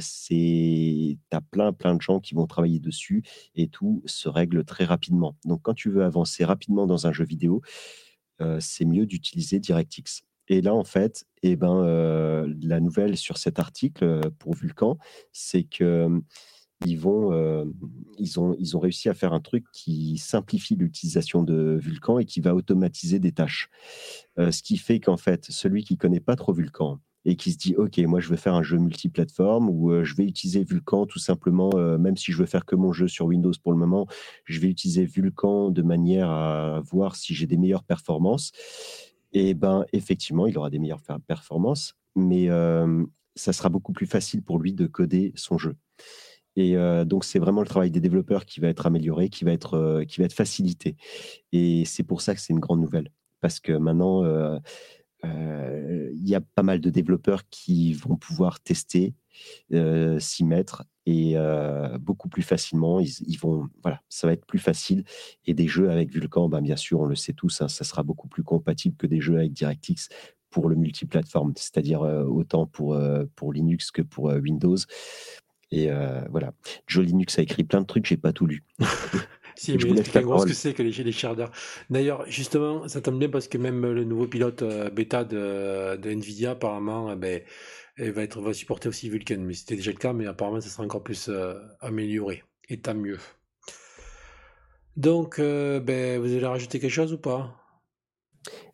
c'est 0.00 1.05
tu 1.14 1.36
as 1.36 1.40
plein, 1.40 1.72
plein 1.72 1.94
de 1.94 2.02
gens 2.02 2.20
qui 2.20 2.34
vont 2.34 2.46
travailler 2.46 2.80
dessus 2.80 3.22
et 3.54 3.68
tout 3.68 4.02
se 4.06 4.28
règle 4.28 4.64
très 4.64 4.84
rapidement. 4.84 5.36
Donc, 5.44 5.62
quand 5.62 5.74
tu 5.74 5.90
veux 5.90 6.04
avancer 6.04 6.44
rapidement 6.44 6.86
dans 6.86 7.06
un 7.06 7.12
jeu 7.12 7.24
vidéo, 7.24 7.62
euh, 8.40 8.58
c'est 8.60 8.84
mieux 8.84 9.06
d'utiliser 9.06 9.58
DirectX. 9.58 10.22
Et 10.48 10.60
là, 10.60 10.74
en 10.74 10.84
fait, 10.84 11.24
eh 11.42 11.56
ben, 11.56 11.82
euh, 11.82 12.52
la 12.60 12.80
nouvelle 12.80 13.16
sur 13.16 13.38
cet 13.38 13.58
article 13.58 14.04
euh, 14.04 14.20
pour 14.38 14.54
Vulcan, 14.54 14.98
c'est 15.32 15.64
que 15.64 16.08
ils, 16.84 16.98
vont, 16.98 17.32
ils, 18.18 18.38
ont, 18.38 18.54
ils 18.58 18.76
ont 18.76 18.80
réussi 18.80 19.08
à 19.08 19.14
faire 19.14 19.32
un 19.32 19.40
truc 19.40 19.64
qui 19.72 20.18
simplifie 20.18 20.76
l'utilisation 20.76 21.42
de 21.42 21.78
Vulcan 21.80 22.18
et 22.18 22.26
qui 22.26 22.40
va 22.42 22.54
automatiser 22.54 23.18
des 23.18 23.32
tâches. 23.32 23.70
ce 24.36 24.62
qui 24.62 24.76
fait 24.76 25.00
qu'en 25.00 25.16
fait, 25.16 25.46
celui 25.48 25.84
qui 25.84 25.96
connaît 25.96 26.20
pas 26.20 26.36
trop 26.36 26.52
Vulcan, 26.52 27.00
et 27.26 27.34
qui 27.34 27.52
se 27.52 27.58
dit 27.58 27.74
ok 27.76 27.98
moi 27.98 28.20
je 28.20 28.28
veux 28.28 28.36
faire 28.36 28.54
un 28.54 28.62
jeu 28.62 28.78
multiplateforme 28.78 29.68
ou 29.68 29.90
euh, 29.90 30.04
je 30.04 30.14
vais 30.14 30.24
utiliser 30.24 30.64
Vulkan 30.64 31.04
tout 31.04 31.18
simplement 31.18 31.70
euh, 31.74 31.98
même 31.98 32.16
si 32.16 32.32
je 32.32 32.38
veux 32.38 32.46
faire 32.46 32.64
que 32.64 32.76
mon 32.76 32.92
jeu 32.92 33.08
sur 33.08 33.26
Windows 33.26 33.52
pour 33.62 33.72
le 33.72 33.78
moment 33.78 34.06
je 34.44 34.58
vais 34.60 34.68
utiliser 34.68 35.04
Vulkan 35.04 35.70
de 35.70 35.82
manière 35.82 36.30
à 36.30 36.80
voir 36.80 37.16
si 37.16 37.34
j'ai 37.34 37.46
des 37.46 37.58
meilleures 37.58 37.84
performances 37.84 38.52
et 39.32 39.52
ben 39.54 39.84
effectivement 39.92 40.46
il 40.46 40.56
aura 40.56 40.70
des 40.70 40.78
meilleures 40.78 41.02
performances 41.26 41.94
mais 42.14 42.48
euh, 42.48 43.04
ça 43.34 43.52
sera 43.52 43.68
beaucoup 43.68 43.92
plus 43.92 44.06
facile 44.06 44.42
pour 44.42 44.58
lui 44.58 44.72
de 44.72 44.86
coder 44.86 45.32
son 45.34 45.58
jeu 45.58 45.76
et 46.58 46.74
donc, 47.04 47.26
c'est 47.26 47.38
vraiment 47.38 47.60
le 47.60 47.66
travail 47.66 47.90
des 47.90 48.00
développeurs 48.00 48.46
qui 48.46 48.60
va 48.60 48.68
être 48.68 48.86
amélioré, 48.86 49.28
qui 49.28 49.44
va 49.44 49.52
être, 49.52 50.04
qui 50.08 50.20
va 50.20 50.24
être 50.24 50.32
facilité. 50.32 50.96
Et 51.52 51.84
c'est 51.84 52.02
pour 52.02 52.22
ça 52.22 52.34
que 52.34 52.40
c'est 52.40 52.54
une 52.54 52.60
grande 52.60 52.80
nouvelle. 52.80 53.10
Parce 53.42 53.60
que 53.60 53.72
maintenant, 53.72 54.22
il 55.24 56.28
y 56.28 56.34
a 56.34 56.40
pas 56.40 56.62
mal 56.62 56.80
de 56.80 56.90
développeurs 56.90 57.48
qui 57.50 57.92
vont 57.94 58.16
pouvoir 58.16 58.60
tester, 58.60 59.14
euh, 59.72 60.18
s'y 60.18 60.44
mettre 60.44 60.84
et 61.04 61.32
euh, 61.36 61.98
beaucoup 61.98 62.28
plus 62.28 62.42
facilement. 62.42 63.00
Ils, 63.00 63.38
vont, 63.38 63.68
voilà, 63.82 64.00
ça 64.08 64.26
va 64.26 64.32
être 64.32 64.46
plus 64.46 64.58
facile. 64.58 65.04
Et 65.44 65.54
des 65.54 65.68
jeux 65.68 65.90
avec 65.90 66.10
Vulkan, 66.10 66.48
ben, 66.48 66.60
bien 66.60 66.76
sûr, 66.76 67.00
on 67.00 67.04
le 67.04 67.14
sait 67.14 67.32
tous, 67.32 67.60
hein, 67.60 67.68
ça 67.68 67.84
sera 67.84 68.02
beaucoup 68.02 68.28
plus 68.28 68.42
compatible 68.42 68.96
que 68.96 69.06
des 69.06 69.20
jeux 69.20 69.38
avec 69.38 69.52
DirectX 69.52 70.08
pour 70.50 70.68
le 70.68 70.76
multiplateforme, 70.76 71.52
c'est-à-dire 71.56 72.00
autant 72.00 72.66
pour, 72.66 72.98
pour 73.34 73.52
Linux 73.52 73.90
que 73.90 74.00
pour 74.00 74.26
Windows. 74.26 74.76
Et 75.70 75.90
voilà. 76.30 76.54
Joe 76.86 77.04
Linux 77.04 77.38
a 77.38 77.42
écrit 77.42 77.64
plein 77.64 77.82
de 77.82 77.86
trucs, 77.86 78.06
j'ai 78.06 78.16
pas 78.16 78.32
tout 78.32 78.46
lu. 78.46 78.64
Si, 79.56 79.78
je 79.78 79.86
mais 79.86 80.00
explique 80.00 80.26
en 80.26 80.38
ce 80.38 80.46
que 80.46 80.52
c'est 80.52 80.74
que 80.74 80.82
les, 80.82 80.90
les 80.90 81.12
sharders. 81.12 81.50
D'ailleurs, 81.88 82.24
justement, 82.28 82.86
ça 82.88 83.00
tombe 83.00 83.18
bien 83.18 83.30
parce 83.30 83.48
que 83.48 83.56
même 83.56 83.84
le 83.86 84.04
nouveau 84.04 84.26
pilote 84.26 84.62
euh, 84.62 84.90
bêta 84.90 85.24
de, 85.24 85.96
de, 85.96 86.10
Nvidia, 86.10 86.52
apparemment, 86.52 87.10
eh 87.12 87.16
ben, 87.16 87.42
va, 87.98 88.22
être, 88.22 88.40
va 88.40 88.52
supporter 88.52 88.88
aussi 88.88 89.08
Vulkan. 89.08 89.38
Mais 89.38 89.54
c'était 89.54 89.76
déjà 89.76 89.92
le 89.92 89.96
cas, 89.96 90.12
mais 90.12 90.26
apparemment, 90.26 90.60
ça 90.60 90.68
sera 90.68 90.84
encore 90.84 91.02
plus 91.02 91.28
euh, 91.28 91.54
amélioré. 91.80 92.44
Et 92.68 92.78
tant 92.78 92.94
mieux. 92.94 93.18
Donc, 94.96 95.38
euh, 95.38 95.80
ben, 95.80 96.20
vous 96.20 96.26
allez 96.26 96.44
rajouter 96.44 96.78
quelque 96.78 96.90
chose 96.90 97.14
ou 97.14 97.18
pas? 97.18 97.54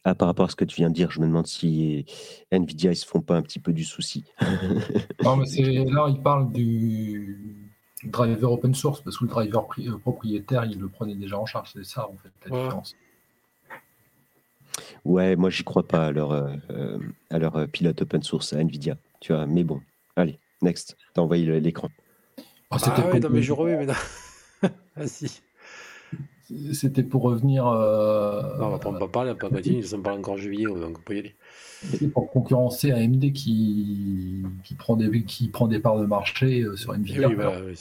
Ah, 0.04 0.16
par 0.16 0.26
rapport 0.26 0.46
à 0.46 0.48
ce 0.48 0.56
que 0.56 0.64
tu 0.64 0.76
viens 0.76 0.90
de 0.90 0.94
dire, 0.94 1.12
je 1.12 1.20
me 1.20 1.26
demande 1.26 1.46
si 1.46 2.04
Nvidia 2.50 2.90
ils 2.90 2.96
se 2.96 3.06
font 3.06 3.20
pas 3.20 3.36
un 3.36 3.42
petit 3.42 3.60
peu 3.60 3.72
du 3.72 3.84
souci. 3.84 4.24
non, 5.22 5.36
mais 5.36 5.84
là, 5.84 6.08
il 6.08 6.20
parle 6.22 6.52
du, 6.52 7.61
driver 8.10 8.52
open 8.52 8.74
source, 8.74 9.00
parce 9.00 9.18
que 9.18 9.24
le 9.24 9.30
driver 9.30 9.66
euh, 9.78 9.98
propriétaire, 9.98 10.64
il 10.64 10.78
le 10.78 10.88
prenait 10.88 11.14
déjà 11.14 11.38
en 11.38 11.46
charge. 11.46 11.70
C'est 11.72 11.84
ça, 11.84 12.08
en 12.08 12.16
fait, 12.16 12.30
la 12.44 12.56
différence. 12.56 12.96
Ouais, 15.04 15.36
moi, 15.36 15.50
j'y 15.50 15.64
crois 15.64 15.86
pas 15.86 16.06
à 16.06 16.12
leur, 16.12 16.32
euh, 16.32 16.98
à 17.30 17.38
leur 17.38 17.56
euh, 17.56 17.66
pilote 17.66 18.02
open 18.02 18.22
source, 18.22 18.52
à 18.52 18.58
Nvidia. 18.58 18.96
Tu 19.20 19.32
vois, 19.32 19.46
mais 19.46 19.64
bon, 19.64 19.80
allez, 20.16 20.38
next, 20.62 20.96
t'as 21.14 21.22
envoyé 21.22 21.60
l'écran. 21.60 21.88
Oh, 22.70 22.76
ah, 22.80 23.10
ouais, 23.12 23.20
non, 23.20 23.28
mais 23.30 23.42
je 23.42 23.52
remets, 23.52 23.76
mais 23.76 23.86
non. 23.86 23.94
ah, 24.96 25.06
si. 25.06 25.42
C'était 26.72 27.02
pour 27.02 27.22
revenir. 27.22 27.66
Euh... 27.66 28.58
Non, 28.58 28.66
on 28.66 28.70
va 28.70 28.78
pas, 28.78 29.08
parler, 29.08 29.30
on 29.30 29.34
va 29.34 29.50
pas 29.50 29.60
dire, 29.60 29.74
ils 29.74 30.02
pas 30.02 30.14
encore 30.14 30.36
jeux 30.36 30.50
vidéo, 30.50 30.78
donc 30.78 30.98
on 30.98 31.02
peut 31.02 31.16
y 31.16 31.18
aller. 31.18 31.36
C'est 31.90 32.08
pour 32.08 32.30
concurrencer 32.30 32.92
AMD 32.92 33.32
qui, 33.32 34.42
qui, 34.64 34.74
prend 34.74 34.96
des, 34.96 35.22
qui 35.24 35.48
prend 35.48 35.66
des 35.66 35.78
parts 35.78 35.98
de 35.98 36.06
marché 36.06 36.62
euh, 36.62 36.76
sur 36.76 36.94
Nvidia. 36.94 37.28
Oui, 37.28 37.34
voilà, 37.34 37.56
euh, 37.56 37.74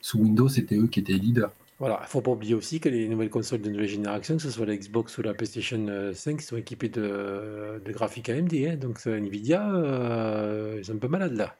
sous 0.00 0.18
Windows, 0.18 0.48
c'était 0.48 0.76
eux 0.76 0.86
qui 0.86 1.00
étaient 1.00 1.12
leaders. 1.12 1.50
Voilà, 1.78 1.98
il 2.00 2.04
ne 2.04 2.08
faut 2.08 2.20
pas 2.20 2.30
oublier 2.30 2.54
aussi 2.54 2.78
que 2.78 2.88
les 2.88 3.08
nouvelles 3.08 3.30
consoles 3.30 3.60
de 3.60 3.68
nouvelle 3.68 3.88
génération, 3.88 4.36
que 4.36 4.42
ce 4.42 4.50
soit 4.50 4.66
la 4.66 4.76
Xbox 4.76 5.18
ou 5.18 5.22
la 5.22 5.34
PlayStation 5.34 6.12
5, 6.14 6.40
sont 6.40 6.56
équipées 6.56 6.88
de, 6.88 7.82
de 7.84 7.92
graphiques 7.92 8.28
AMD. 8.28 8.54
Hein, 8.54 8.76
donc 8.76 9.04
Nvidia, 9.04 9.68
euh, 9.74 10.76
ils 10.78 10.84
sont 10.84 10.92
un 10.94 10.98
peu 10.98 11.08
malades 11.08 11.34
là. 11.34 11.56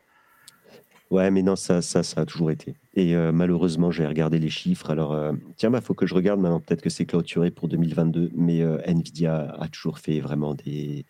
Ouais, 1.13 1.31
mais 1.31 1.43
non, 1.43 1.57
ça, 1.57 1.83
ça, 1.83 2.03
ça 2.03 2.23
a 2.23 2.25
toujours 2.25 2.51
été. 2.51 2.75
Et 2.95 3.15
euh, 3.15 3.33
malheureusement, 3.33 3.91
j'ai 3.91 4.07
regardé 4.07 4.39
les 4.39 4.49
chiffres. 4.49 4.89
Alors, 4.89 5.13
euh, 5.13 5.33
tiens, 5.59 5.69
il 5.69 5.73
bah, 5.73 5.83
faut 5.83 5.93
que 5.93 6.07
je 6.07 6.15
regarde 6.15 6.41
maintenant. 6.41 6.59
Peut-être 6.59 6.81
que 6.81 6.89
c'est 6.89 7.05
clôturé 7.05 7.51
pour 7.51 7.69
2022. 7.69 8.31
Mais 8.35 8.63
euh, 8.63 8.79
Nvidia 8.87 9.55
a 9.61 9.69
toujours 9.69 9.99
fait 9.99 10.21
vraiment 10.21 10.55
des, 10.55 11.05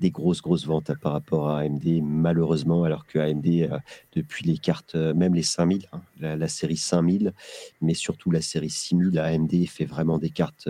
des 0.00 0.10
grosses, 0.10 0.42
grosses 0.42 0.66
ventes 0.66 0.92
par 1.00 1.12
rapport 1.12 1.48
à 1.48 1.60
AMD, 1.60 2.02
malheureusement, 2.02 2.84
alors 2.84 3.06
que 3.06 3.18
AMD, 3.18 3.70
depuis 4.14 4.44
les 4.44 4.58
cartes, 4.58 4.96
même 4.96 5.34
les 5.34 5.42
5000, 5.42 5.86
hein, 5.94 6.02
la, 6.20 6.48
série 6.48 6.76
5000, 6.76 7.32
mais 7.80 7.94
surtout 7.94 8.30
la 8.30 8.42
série 8.42 8.68
6000, 8.68 9.18
AMD 9.18 9.66
fait 9.66 9.86
vraiment 9.86 10.18
des 10.18 10.28
cartes. 10.28 10.68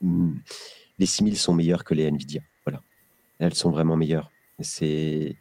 Hmm, 0.00 0.32
les 0.98 1.06
6000 1.06 1.36
sont 1.36 1.54
meilleures 1.54 1.84
que 1.84 1.94
les 1.94 2.10
Nvidia. 2.10 2.40
Voilà. 2.66 2.82
Elles 3.38 3.54
sont 3.54 3.70
vraiment 3.70 3.96
meilleures. 3.96 4.32
C'est 4.58 5.36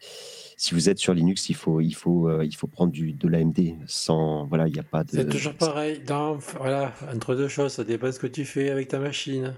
si 0.60 0.74
vous 0.74 0.90
êtes 0.90 0.98
sur 0.98 1.14
Linux, 1.14 1.50
il 1.50 1.56
faut, 1.56 1.80
il 1.82 1.94
faut, 1.94 2.28
euh, 2.28 2.44
il 2.44 2.56
faut 2.56 2.66
prendre 2.68 2.92
du, 2.92 3.14
de 3.14 3.28
l'AMD. 3.28 3.76
Sans, 3.86 4.46
voilà, 4.48 4.68
il 4.68 4.74
n'y 4.74 4.80
a 4.80 4.84
pas 4.84 5.04
de. 5.04 5.12
C'est 5.12 5.30
toujours 5.30 5.54
pareil. 5.54 6.02
voilà, 6.60 6.94
entre 7.14 7.36
deux 7.36 7.48
choses, 7.48 7.74
ça 7.74 7.84
dépend 7.84 8.12
ce 8.12 8.20
que 8.20 8.28
tu 8.28 8.44
fais 8.44 8.70
avec 8.72 8.88
ta 8.88 8.98
machine. 9.00 9.54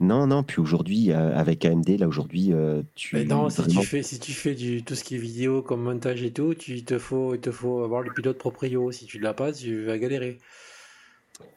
Non, 0.00 0.26
non. 0.26 0.42
Puis 0.42 0.60
aujourd'hui, 0.60 1.10
euh, 1.12 1.36
avec 1.36 1.64
AMD, 1.64 1.88
là 1.98 2.08
aujourd'hui, 2.08 2.52
euh, 2.52 2.82
tu. 2.94 3.24
non, 3.26 3.50
si 3.50 3.62
tu 3.66 3.82
fais, 3.84 4.02
si 4.02 4.18
tu 4.18 4.32
fais 4.32 4.54
du 4.54 4.82
tout 4.82 4.94
ce 4.94 5.04
qui 5.04 5.14
est 5.16 5.18
vidéo 5.18 5.60
comme 5.62 5.82
montage 5.82 6.22
et 6.22 6.32
tout, 6.32 6.54
tu 6.54 6.82
te 6.82 6.98
faut, 6.98 7.34
il 7.34 7.40
te 7.40 7.50
faut 7.50 7.82
avoir 7.82 8.00
le 8.02 8.10
pilote 8.12 8.38
proprio. 8.38 8.90
Si 8.92 9.04
tu 9.06 9.18
l'as 9.18 9.34
pas, 9.34 9.52
tu 9.52 9.84
vas 9.84 9.98
galérer. 9.98 10.38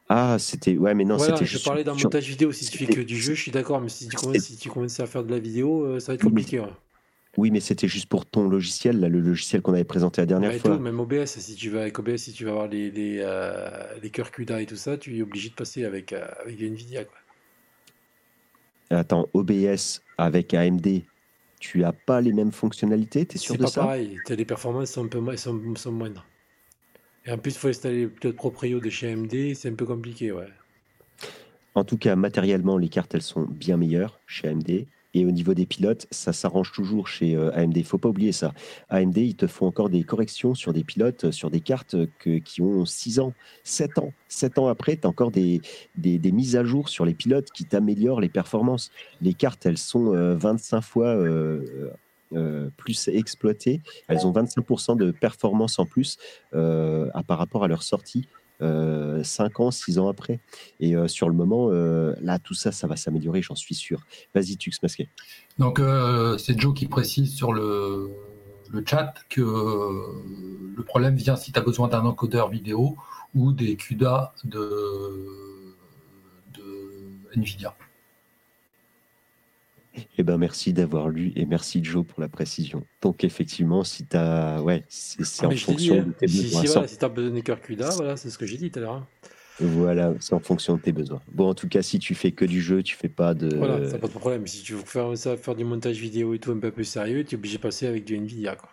Ah, 0.10 0.38
c'était. 0.38 0.76
Ouais, 0.78 0.94
mais 0.94 1.06
non, 1.06 1.16
Voilà, 1.18 1.36
c'était 1.36 1.46
je 1.46 1.52
juste. 1.52 1.66
parlais 1.66 1.84
d'un 1.86 1.94
montage 1.94 2.28
vidéo. 2.28 2.52
Si 2.52 2.66
tu 2.70 2.78
fais 2.78 2.94
que 2.94 3.02
du 3.02 3.16
jeu, 3.18 3.36
je 3.36 3.42
suis 3.42 3.52
d'accord, 3.52 3.80
mais 3.80 3.90
si 3.90 4.08
tu 4.10 4.16
commences, 4.18 4.38
si 4.40 4.58
tu 4.58 4.70
commences 4.70 5.00
à 5.00 5.06
faire 5.06 5.24
de 5.24 5.32
la 5.32 5.40
vidéo, 5.40 5.98
ça 6.00 6.08
va 6.12 6.16
être 6.16 6.24
mais- 6.24 6.30
compliqué. 6.30 6.60
ouais. 6.60 6.68
Oui, 7.38 7.52
mais 7.52 7.60
c'était 7.60 7.88
juste 7.88 8.08
pour 8.08 8.26
ton 8.30 8.48
logiciel, 8.50 9.00
là, 9.00 9.10
le 9.10 9.20
logiciel 9.20 9.62
qu'on 9.62 9.74
avait 9.74 9.84
présenté 9.84 10.22
la 10.22 10.26
dernière 10.26 10.54
fois. 10.56 10.78
tout, 10.78 10.80
même 10.80 11.00
OBS, 11.00 11.26
si 11.40 11.56
tu 11.56 11.70
vas 11.70 11.82
avec 11.82 12.00
OBS, 12.00 12.18
si 12.18 12.34
tu 12.34 12.46
vas 12.46 12.52
avoir 12.52 12.68
les, 12.68 12.92
les, 12.92 13.20
euh, 13.22 13.98
les 14.02 14.10
cœurs 14.10 14.32
CUDA 14.32 14.62
et 14.62 14.66
tout 14.66 14.76
ça, 14.76 14.98
tu 14.98 15.18
es 15.18 15.22
obligé 15.22 15.50
de 15.50 15.54
passer 15.56 15.86
avec, 15.86 16.14
euh, 16.14 16.26
avec 16.44 16.60
Nvidia. 16.62 17.04
Quoi. 17.06 17.18
Attends, 18.92 19.28
OBS 19.34 20.02
avec 20.18 20.54
AMD, 20.54 21.08
tu 21.60 21.84
as 21.84 21.94
pas 21.94 22.22
les 22.22 22.34
mêmes 22.34 22.52
fonctionnalités, 22.52 23.26
t'es 23.26 23.38
sûr 23.40 23.56
C'est 23.56 23.58
de 23.58 23.64
pas 23.64 23.72
ça? 23.72 23.82
pareil, 23.82 24.22
t'as- 24.26 24.36
les 24.36 24.46
performances 24.46 24.92
sont 24.92 25.04
un 25.06 25.08
peu 25.08 25.36
sont, 25.38 25.76
sont 25.76 25.92
moindres. 25.92 26.26
Et 27.26 27.32
en 27.32 27.38
plus, 27.38 27.52
il 27.56 27.60
faut 27.60 27.70
installer 27.70 28.08
peut-être 28.08 28.36
proprio 28.36 28.80
de 28.82 28.90
chez 28.90 29.08
AMD, 29.10 29.54
c'est 29.56 29.70
un 29.70 29.76
peu 29.76 29.86
compliqué, 29.86 30.32
ouais. 30.34 30.48
En 31.74 31.84
tout 31.84 31.98
cas, 31.98 32.16
matériellement, 32.16 32.78
les 32.78 32.90
cartes, 32.90 33.16
elles 33.16 33.22
sont 33.24 33.42
bien 33.44 33.78
meilleures 33.78 34.22
chez 34.28 34.48
AMD. 34.50 34.88
Et 35.14 35.26
au 35.26 35.32
niveau 35.32 35.54
des 35.56 35.66
pilotes, 35.66 36.06
ça 36.12 36.34
s'arrange 36.34 36.72
toujours 36.72 37.08
chez 37.08 37.36
euh, 37.36 37.52
AMD. 37.56 37.76
Il 37.78 37.84
faut 37.84 37.98
pas 37.98 38.10
oublier 38.10 38.32
ça. 38.32 38.54
AMD, 38.90 39.18
ils 39.18 39.36
te 39.36 39.48
font 39.48 39.66
encore 39.66 39.90
des 39.90 40.04
corrections 40.04 40.54
sur 40.54 40.72
des 40.72 40.84
pilotes, 40.84 41.26
euh, 41.26 41.32
sur 41.32 41.50
des 41.50 41.62
cartes 41.62 41.96
que- 42.20 42.38
qui 42.38 42.62
ont 42.62 42.86
6 42.86 43.20
ans, 43.20 43.34
7 43.64 43.98
ans. 43.98 44.14
7 44.28 44.60
ans 44.60 44.68
après, 44.68 44.98
tu 44.98 45.08
as 45.08 45.10
encore 45.10 45.32
des, 45.32 45.62
des, 45.98 46.20
des 46.20 46.32
mises 46.32 46.56
à 46.56 46.64
jour 46.64 46.90
sur 46.90 47.06
les 47.06 47.16
pilotes 47.16 47.50
qui 47.52 47.66
t'améliorent 47.66 48.22
les 48.22 48.30
performances. 48.30 48.92
Les 49.22 49.34
cartes, 49.34 49.66
elles 49.66 49.80
sont 49.80 50.14
euh, 50.14 50.36
25 50.36 50.82
fois 50.82 51.08
euh, 51.08 51.90
euh, 52.34 52.70
plus 52.78 53.08
exploitées. 53.08 53.82
Elles 54.08 54.28
ont 54.28 54.32
25% 54.32 54.96
de 54.96 55.10
performance 55.10 55.80
en 55.80 55.88
plus 55.88 56.18
euh, 56.54 57.10
par 57.28 57.40
rapport 57.40 57.64
à 57.64 57.68
leur 57.68 57.82
sortie. 57.82 58.28
5 58.62 59.60
ans, 59.60 59.72
6 59.72 60.00
ans 60.00 60.08
après. 60.10 60.40
Et 60.80 60.96
euh, 60.96 61.08
sur 61.08 61.30
le 61.30 61.36
moment, 61.36 61.70
euh, 61.72 62.14
là, 62.22 62.40
tout 62.40 62.54
ça, 62.54 62.72
ça 62.72 62.88
va 62.88 62.96
s'améliorer, 62.96 63.42
j'en 63.42 63.56
suis 63.56 63.76
sûr. 63.76 64.02
Vas-y, 64.34 64.58
Tux 64.58 64.72
Masqué. 64.82 65.10
Donc, 65.58 65.80
euh, 65.80 66.38
c'est 66.38 66.60
Joe 66.60 66.74
qui 66.74 66.88
précise 66.88 67.34
sur 67.34 67.54
le, 67.54 68.12
chat 68.86 69.14
que 69.30 69.42
euh, 69.42 70.74
le 70.76 70.84
problème 70.84 71.16
vient 71.16 71.36
si 71.36 71.52
tu 71.52 71.60
as 71.60 71.62
besoin 71.62 71.88
d'un 71.88 72.06
encodeur 72.06 72.50
vidéo 72.50 72.98
ou 73.34 73.52
des 73.52 73.76
CUDA 73.76 74.34
de 74.44 75.76
NVIDIA. 77.36 77.76
Eh 80.18 80.24
ben, 80.24 80.38
merci 80.38 80.72
d'avoir 80.72 81.10
lu 81.10 81.32
et 81.36 81.46
merci 81.46 81.84
Joe 81.84 82.06
pour 82.06 82.22
la 82.22 82.30
précision. 82.30 82.86
Donc, 83.02 83.24
effectivement, 83.24 83.84
si 83.84 84.06
tu 84.06 84.16
as. 84.18 84.62
Ouais, 84.62 84.84
c'est 84.88 85.24
Ah, 85.44 85.48
en 85.48 85.50
dit, 85.50 85.58
fonction 85.58 86.00
hein, 86.00 86.06
de 86.08 86.12
tes 86.14 86.28
si, 86.28 86.44
besoins. 86.44 86.62
si, 86.62 86.68
voilà, 86.68 86.88
si 86.88 86.98
t'as 86.98 87.10
besoin 87.10 87.32
des 87.32 87.42
cœurs 87.42 87.62
CUDA, 87.62 87.90
voilà, 87.92 88.16
c'est 88.16 88.30
ce 88.30 88.38
que 88.38 88.46
j'ai 88.46 88.58
dit 88.58 88.70
tout 88.72 88.80
à 88.80 88.82
l'heure. 88.84 88.94
hein. 88.94 89.08
Voilà, 89.62 90.14
c'est 90.22 90.34
en 90.34 90.40
fonction 90.40 90.78
de 90.78 90.82
tes 90.82 90.94
besoins. 90.94 91.22
Bon, 91.34 91.50
en 91.50 91.54
tout 91.54 91.68
cas, 91.68 91.82
si 91.82 92.00
tu 92.00 92.16
fais 92.16 92.32
que 92.32 92.46
du 92.46 92.62
jeu, 92.62 92.82
tu 92.82 92.96
fais 92.96 93.10
pas 93.10 93.34
de. 93.34 93.54
Voilà, 93.58 93.90
ça 93.90 93.98
pas 93.98 94.08
de 94.08 94.14
problème. 94.14 94.48
Si 94.48 94.64
tu 94.64 94.74
veux 94.74 94.80
faire 94.86 95.18
ça, 95.18 95.36
faire 95.36 95.56
du 95.56 95.66
montage 95.66 95.98
vidéo 95.98 96.34
et 96.34 96.40
tout 96.40 96.52
un 96.52 96.60
peu 96.60 96.72
plus 96.72 96.86
sérieux, 96.86 97.26
tu 97.26 97.36
es 97.36 97.38
obligé 97.38 97.58
de 97.58 97.62
passer 97.64 97.86
avec 97.88 98.06
du 98.06 98.16
Nvidia. 98.16 98.56
Quoi. 98.56 98.70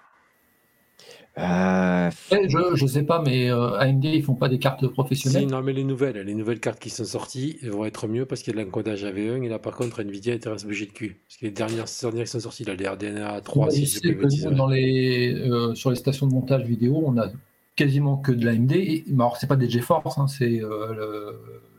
Eh, 1.39 2.49
je 2.49 2.83
ne 2.83 2.89
sais 2.89 3.03
pas, 3.03 3.21
mais 3.23 3.51
euh, 3.51 3.79
AMD, 3.79 4.05
ils 4.05 4.23
font 4.23 4.35
pas 4.35 4.49
des 4.49 4.59
cartes 4.59 4.81
Si, 4.81 4.89
professionnelles. 4.89 5.47
non, 5.47 5.63
mais 5.63 5.73
les 5.75 5.85
nouvelles, 5.85 6.17
les 6.19 6.35
nouvelles 6.35 6.61
cartes 6.61 6.79
qui 6.79 6.89
sont 6.89 7.05
sorties 7.05 7.59
elles 7.63 7.71
vont 7.71 7.85
être 7.85 8.09
mieux 8.09 8.25
parce 8.25 8.43
qu'il 8.43 8.55
y 8.55 8.59
a 8.59 8.63
de 8.63 8.65
l'encodage 8.65 9.05
AV1 9.05 9.43
et 9.43 9.49
là 9.49 9.59
par 9.59 9.75
contre 9.77 10.01
Nvidia 10.01 10.33
intéresse 10.35 10.65
bouger 10.65 10.87
de 10.87 10.93
cul. 10.93 11.21
Parce 11.29 11.39
que 11.39 11.45
les 11.45 11.51
dernières, 11.51 11.85
dernières 12.01 12.25
qui 12.25 12.31
sont 12.31 12.41
sorties, 12.41 12.65
là, 12.65 12.75
les 12.75 12.89
RDNA 12.89 13.41
3, 13.43 13.67
Ouais, 13.67 13.71
si 13.71 13.87
je 13.87 14.01
que 14.01 14.47
nous, 14.49 14.55
dans 14.55 14.69
les, 14.69 15.35
euh, 15.35 15.75
sur 15.75 15.91
les 15.91 15.97
stations 15.97 16.27
de 16.27 16.33
montage 16.33 16.63
vidéo, 16.65 17.03
on 17.05 17.19
a 17.19 17.29
quasiment 17.75 18.17
que 18.17 18.33
de 18.33 18.45
l'AMD. 18.47 18.73
Alors, 19.15 19.37
c'est 19.37 19.47
pas 19.47 19.57
des 19.57 19.69
GeForce, 19.69 20.17
hein, 20.17 20.29
c'est 20.29 20.63
euh, 20.63 21.33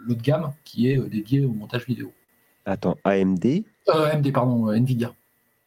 l'autre 0.06 0.22
gamme 0.22 0.52
qui 0.64 0.92
est 0.92 1.00
euh, 1.00 1.08
dédié 1.10 1.44
au 1.44 1.52
montage 1.52 1.88
vidéo. 1.88 2.12
attends, 2.66 2.96
AMD, 3.04 3.64
Euh, 3.90 4.12
AMD, 4.12 4.32
pardon, 4.32 4.70
euh, 4.70 4.76
Nvidia. 4.76 5.14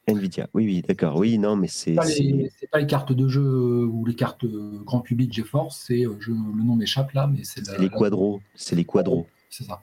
Nvidia. 0.08 0.48
Oui, 0.54 0.64
oui, 0.66 0.82
d'accord. 0.86 1.16
Oui, 1.16 1.38
non, 1.38 1.56
mais 1.56 1.68
c'est. 1.68 1.94
Pas 1.94 2.02
c'est- 2.04 2.22
les- 2.22 2.50
C'est 2.58 2.68
pas 2.70 2.78
les 2.80 2.86
cartes 2.86 3.12
de 3.12 3.28
jeu 3.28 3.42
euh, 3.42 3.84
ou 3.86 4.04
les 4.04 4.14
cartes 4.14 4.44
euh, 4.44 4.80
grand 4.84 5.00
public 5.00 5.32
GeForce, 5.32 5.84
c'est 5.86 6.06
euh, 6.06 6.14
je- 6.20 6.30
le 6.30 6.62
nom 6.64 6.74
m'échappe 6.76 7.12
là, 7.12 7.26
mais 7.26 7.44
c'est 7.44 7.62
les 7.78 7.88
quadros. 7.88 8.40
C'est 8.54 8.76
les 8.76 8.84
quadros. 8.84 9.26
c'est 9.52 9.64
ça, 9.64 9.82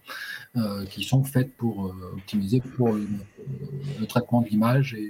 Euh, 0.56 0.86
qui 0.86 1.04
sont 1.04 1.24
faites 1.24 1.54
pour 1.56 1.88
euh, 1.88 2.14
optimiser 2.14 2.62
pour 2.62 2.94
le, 2.94 3.06
le 4.00 4.06
traitement 4.08 4.42
de 4.42 4.48
l'image 4.48 4.94
et 4.94 5.10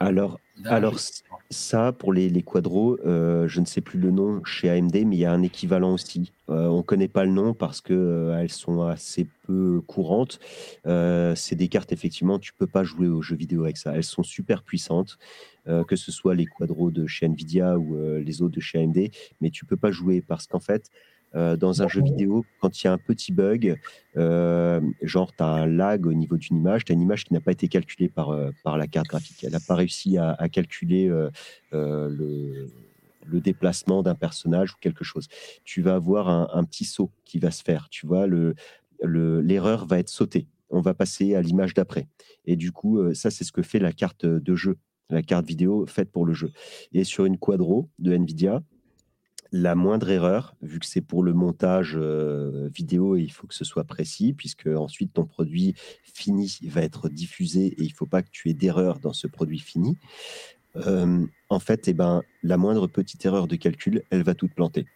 Alors. 0.00 0.38
Ça, 1.50 1.92
pour 1.92 2.12
les, 2.12 2.28
les 2.28 2.42
quadros, 2.42 2.98
euh, 3.04 3.48
je 3.48 3.60
ne 3.60 3.66
sais 3.66 3.80
plus 3.80 3.98
le 3.98 4.10
nom 4.10 4.44
chez 4.44 4.70
AMD, 4.70 4.94
mais 5.06 5.16
il 5.16 5.20
y 5.20 5.24
a 5.24 5.32
un 5.32 5.42
équivalent 5.42 5.94
aussi. 5.94 6.32
Euh, 6.48 6.66
on 6.66 6.78
ne 6.78 6.82
connaît 6.82 7.08
pas 7.08 7.24
le 7.24 7.30
nom 7.30 7.52
parce 7.54 7.80
que 7.80 7.92
euh, 7.92 8.38
elles 8.38 8.50
sont 8.50 8.82
assez 8.82 9.26
peu 9.46 9.82
courantes. 9.86 10.40
C'est 10.84 11.56
des 11.56 11.68
cartes, 11.68 11.92
effectivement, 11.92 12.38
tu 12.38 12.52
peux 12.52 12.66
pas 12.66 12.84
jouer 12.84 13.08
aux 13.08 13.22
jeux 13.22 13.36
vidéo 13.36 13.64
avec 13.64 13.76
ça. 13.76 13.94
Elles 13.94 14.04
sont 14.04 14.22
super 14.22 14.62
puissantes, 14.62 15.18
que 15.66 15.96
ce 15.96 16.12
soit 16.12 16.34
les 16.34 16.46
quadros 16.46 16.90
de 16.90 17.06
chez 17.06 17.26
Nvidia 17.26 17.78
ou 17.78 17.96
les 18.18 18.42
autres 18.42 18.54
de 18.54 18.60
chez 18.60 18.78
AMD, 18.78 19.08
mais 19.40 19.50
tu 19.50 19.64
peux 19.64 19.76
pas 19.76 19.90
jouer 19.90 20.20
parce 20.20 20.46
qu'en 20.46 20.60
fait, 20.60 20.90
euh, 21.34 21.56
dans 21.56 21.82
un 21.82 21.88
jeu 21.88 22.02
vidéo, 22.02 22.44
quand 22.60 22.82
il 22.82 22.86
y 22.86 22.88
a 22.88 22.92
un 22.92 22.98
petit 22.98 23.32
bug, 23.32 23.76
euh, 24.16 24.80
genre 25.02 25.34
tu 25.34 25.42
as 25.42 25.46
un 25.48 25.66
lag 25.66 26.06
au 26.06 26.12
niveau 26.12 26.36
d'une 26.36 26.56
image, 26.56 26.84
tu 26.84 26.92
as 26.92 26.94
une 26.94 27.00
image 27.00 27.24
qui 27.24 27.32
n'a 27.32 27.40
pas 27.40 27.52
été 27.52 27.68
calculée 27.68 28.08
par, 28.08 28.30
euh, 28.30 28.50
par 28.62 28.76
la 28.76 28.86
carte 28.86 29.06
graphique. 29.08 29.42
Elle 29.44 29.52
n'a 29.52 29.60
pas 29.60 29.74
réussi 29.74 30.18
à, 30.18 30.32
à 30.32 30.48
calculer 30.48 31.08
euh, 31.08 31.30
le, 31.72 32.68
le 33.26 33.40
déplacement 33.40 34.02
d'un 34.02 34.14
personnage 34.14 34.72
ou 34.72 34.76
quelque 34.80 35.04
chose. 35.04 35.28
Tu 35.64 35.80
vas 35.82 35.94
avoir 35.94 36.28
un, 36.28 36.48
un 36.52 36.64
petit 36.64 36.84
saut 36.84 37.10
qui 37.24 37.38
va 37.38 37.50
se 37.50 37.62
faire. 37.62 37.88
Tu 37.90 38.06
vois, 38.06 38.26
le, 38.26 38.54
le- 39.02 39.40
l'erreur 39.40 39.86
va 39.86 39.98
être 39.98 40.10
sautée. 40.10 40.46
On 40.70 40.80
va 40.80 40.94
passer 40.94 41.34
à 41.34 41.42
l'image 41.42 41.74
d'après. 41.74 42.06
Et 42.46 42.56
du 42.56 42.72
coup, 42.72 43.12
ça, 43.14 43.30
c'est 43.30 43.44
ce 43.44 43.52
que 43.52 43.62
fait 43.62 43.78
la 43.78 43.92
carte 43.92 44.24
de 44.26 44.54
jeu, 44.54 44.76
la 45.10 45.22
carte 45.22 45.46
vidéo 45.46 45.84
faite 45.86 46.10
pour 46.10 46.24
le 46.24 46.32
jeu. 46.32 46.50
Et 46.92 47.04
sur 47.04 47.26
une 47.26 47.36
quadro 47.38 47.88
de 47.98 48.12
NVIDIA, 48.16 48.62
la 49.52 49.74
moindre 49.74 50.08
erreur, 50.10 50.56
vu 50.62 50.78
que 50.78 50.86
c'est 50.86 51.02
pour 51.02 51.22
le 51.22 51.34
montage 51.34 51.96
euh, 51.96 52.68
vidéo, 52.74 53.16
il 53.16 53.30
faut 53.30 53.46
que 53.46 53.54
ce 53.54 53.64
soit 53.64 53.84
précis, 53.84 54.32
puisque 54.32 54.66
ensuite 54.66 55.12
ton 55.12 55.26
produit 55.26 55.74
fini 56.02 56.58
va 56.64 56.82
être 56.82 57.10
diffusé 57.10 57.66
et 57.66 57.82
il 57.82 57.90
ne 57.90 57.94
faut 57.94 58.06
pas 58.06 58.22
que 58.22 58.30
tu 58.32 58.48
aies 58.48 58.54
d'erreur 58.54 58.98
dans 58.98 59.12
ce 59.12 59.26
produit 59.26 59.58
fini. 59.58 59.98
Euh, 60.76 61.26
en 61.50 61.58
fait, 61.58 61.86
eh 61.86 61.92
ben, 61.92 62.22
la 62.42 62.56
moindre 62.56 62.86
petite 62.86 63.24
erreur 63.26 63.46
de 63.46 63.56
calcul, 63.56 64.02
elle 64.10 64.22
va 64.22 64.34
toute 64.34 64.54
planter. 64.54 64.86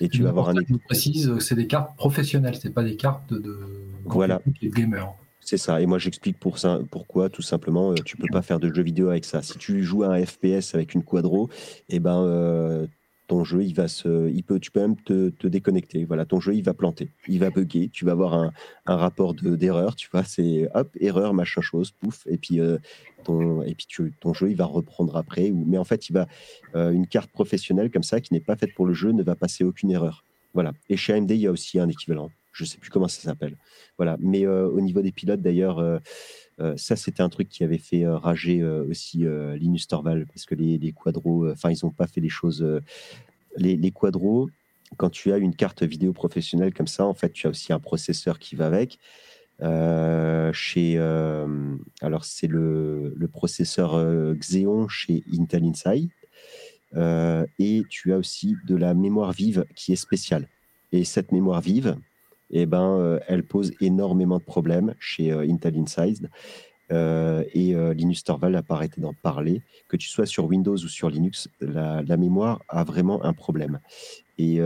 Et 0.00 0.08
tu 0.08 0.22
vas 0.22 0.30
avoir 0.30 0.48
un. 0.48 0.54
Je 0.68 0.74
précise, 0.76 1.38
c'est 1.38 1.54
des 1.54 1.66
cartes 1.66 1.94
professionnelles, 1.96 2.56
c'est 2.56 2.72
pas 2.72 2.82
des 2.82 2.96
cartes 2.96 3.32
de 3.32 3.60
Voilà. 4.06 4.40
et 4.60 4.70
gamers. 4.70 5.14
C'est 5.40 5.56
ça. 5.56 5.80
Et 5.80 5.86
moi, 5.86 5.98
j'explique 5.98 6.38
pour 6.38 6.58
ça, 6.58 6.80
pourquoi, 6.90 7.28
tout 7.28 7.42
simplement, 7.42 7.92
euh, 7.92 7.94
tu 8.04 8.16
peux 8.16 8.28
pas 8.30 8.42
faire 8.42 8.60
de 8.60 8.72
jeu 8.72 8.82
vidéo 8.82 9.08
avec 9.08 9.24
ça. 9.24 9.42
Si 9.42 9.58
tu 9.58 9.82
joues 9.82 10.04
à 10.04 10.14
un 10.14 10.24
FPS 10.24 10.74
avec 10.74 10.94
une 10.94 11.02
quadro, 11.02 11.48
eh 11.88 11.98
ben, 11.98 12.22
euh, 12.22 12.86
ton 13.30 13.44
jeu, 13.44 13.62
il 13.62 13.74
va 13.74 13.86
se, 13.86 14.28
il 14.28 14.42
peut, 14.42 14.58
tu 14.58 14.72
peux 14.72 14.80
même 14.80 14.96
te, 14.96 15.28
te 15.30 15.46
déconnecter. 15.46 16.04
Voilà, 16.04 16.24
ton 16.24 16.40
jeu, 16.40 16.52
il 16.56 16.64
va 16.64 16.74
planter, 16.74 17.10
il 17.28 17.38
va 17.38 17.50
bugger. 17.50 17.88
Tu 17.88 18.04
vas 18.04 18.10
avoir 18.10 18.34
un, 18.34 18.52
rapport 18.84 19.34
de- 19.34 19.54
d'erreur. 19.54 19.94
Tu 19.94 20.08
vois, 20.10 20.24
c'est 20.24 20.68
hop, 20.74 20.88
erreur, 20.98 21.32
machin 21.32 21.60
chose, 21.60 21.92
pouf. 21.92 22.26
Et 22.26 22.38
puis, 22.38 22.58
euh, 22.58 22.78
ton, 23.22 23.62
et 23.62 23.76
puis 23.76 23.86
ton 24.18 24.34
jeu, 24.34 24.50
il 24.50 24.56
va 24.56 24.64
reprendre 24.64 25.16
après. 25.16 25.52
Mais 25.52 25.78
en 25.78 25.84
fait, 25.84 26.08
il 26.08 26.12
va, 26.12 26.26
euh, 26.74 26.90
une 26.90 27.06
carte 27.06 27.30
professionnelle 27.30 27.92
comme 27.92 28.02
ça, 28.02 28.20
qui 28.20 28.34
n'est 28.34 28.40
pas 28.40 28.56
faite 28.56 28.74
pour 28.74 28.84
le 28.84 28.94
jeu, 28.94 29.12
ne 29.12 29.22
va 29.22 29.36
passer 29.36 29.62
aucune 29.62 29.92
erreur. 29.92 30.24
Voilà. 30.52 30.72
Et 30.88 30.96
chez 30.96 31.12
AMD, 31.12 31.30
il 31.30 31.36
y 31.36 31.46
a 31.46 31.52
aussi 31.52 31.78
un 31.78 31.88
équivalent. 31.88 32.32
Je 32.50 32.64
sais 32.64 32.78
plus 32.78 32.90
comment 32.90 33.06
ça 33.06 33.22
s'appelle. 33.22 33.56
Voilà. 33.96 34.16
Mais 34.18 34.44
euh, 34.44 34.66
au 34.66 34.80
niveau 34.80 35.02
des 35.02 35.12
pilotes, 35.12 35.40
d'ailleurs, 35.40 35.78
ça, 36.76 36.96
c'était 36.96 37.22
un 37.22 37.28
truc 37.28 37.48
qui 37.48 37.64
avait 37.64 37.78
fait 37.78 38.04
euh, 38.04 38.16
rager 38.16 38.60
euh, 38.60 38.84
aussi 38.88 39.26
euh, 39.26 39.56
Linus 39.56 39.86
Torvald, 39.88 40.26
parce 40.26 40.44
que 40.46 40.54
les, 40.54 40.92
quadros, 40.92 41.44
euh, 41.44 41.52
enfin, 41.52 41.70
ils 41.70 41.78
n'ont 41.84 41.90
pas 41.90 42.06
fait 42.06 42.20
les 42.20 42.28
choses. 42.28 42.62
euh, 42.62 42.80
les, 43.56 43.90
quadros, 43.90 44.50
quand 44.96 45.10
tu 45.10 45.32
as 45.32 45.38
une 45.38 45.54
carte 45.54 45.82
vidéo 45.82 46.12
professionnelle 46.12 46.72
comme 46.74 46.86
ça, 46.86 47.06
en 47.06 47.14
fait, 47.14 47.32
tu 47.32 47.46
as 47.46 47.50
aussi 47.50 47.72
un 47.72 47.80
processeur 47.80 48.38
qui 48.38 48.56
va 48.56 48.66
avec. 48.66 48.98
Euh, 49.62 50.52
chez, 50.52 50.94
euh, 50.98 51.76
alors, 52.00 52.24
c'est 52.24 52.46
le, 52.46 53.14
processeur 53.32 53.94
euh, 53.94 54.34
Xeon 54.34 54.88
chez 54.88 55.24
Intel 55.32 55.64
Inside. 55.64 56.10
Euh, 56.96 57.46
et 57.58 57.84
tu 57.88 58.12
as 58.12 58.18
aussi 58.18 58.56
de 58.66 58.74
la 58.74 58.94
mémoire 58.94 59.32
vive 59.32 59.64
qui 59.76 59.92
est 59.92 59.96
spéciale. 59.96 60.48
Et 60.92 61.04
cette 61.04 61.30
mémoire 61.30 61.60
vive, 61.60 61.96
eh 62.50 62.66
ben, 62.66 62.96
euh, 62.98 63.18
elle 63.28 63.42
pose 63.42 63.72
énormément 63.80 64.38
de 64.38 64.44
problèmes 64.44 64.94
chez 64.98 65.32
euh, 65.32 65.46
Intel 65.48 65.78
Inside. 65.78 66.30
Euh, 66.92 67.44
et 67.54 67.76
euh, 67.76 67.94
Linus 67.94 68.24
Torvald 68.24 68.54
n'a 68.54 68.62
pas 68.62 68.74
arrêté 68.74 69.00
d'en 69.00 69.14
parler. 69.22 69.62
Que 69.88 69.96
tu 69.96 70.08
sois 70.08 70.26
sur 70.26 70.46
Windows 70.46 70.74
ou 70.74 70.88
sur 70.88 71.08
Linux, 71.08 71.48
la, 71.60 72.16
mémoire 72.16 72.60
a 72.68 72.82
vraiment 72.84 73.24
un 73.24 73.32
problème. 73.32 73.78
Et, 74.38 74.60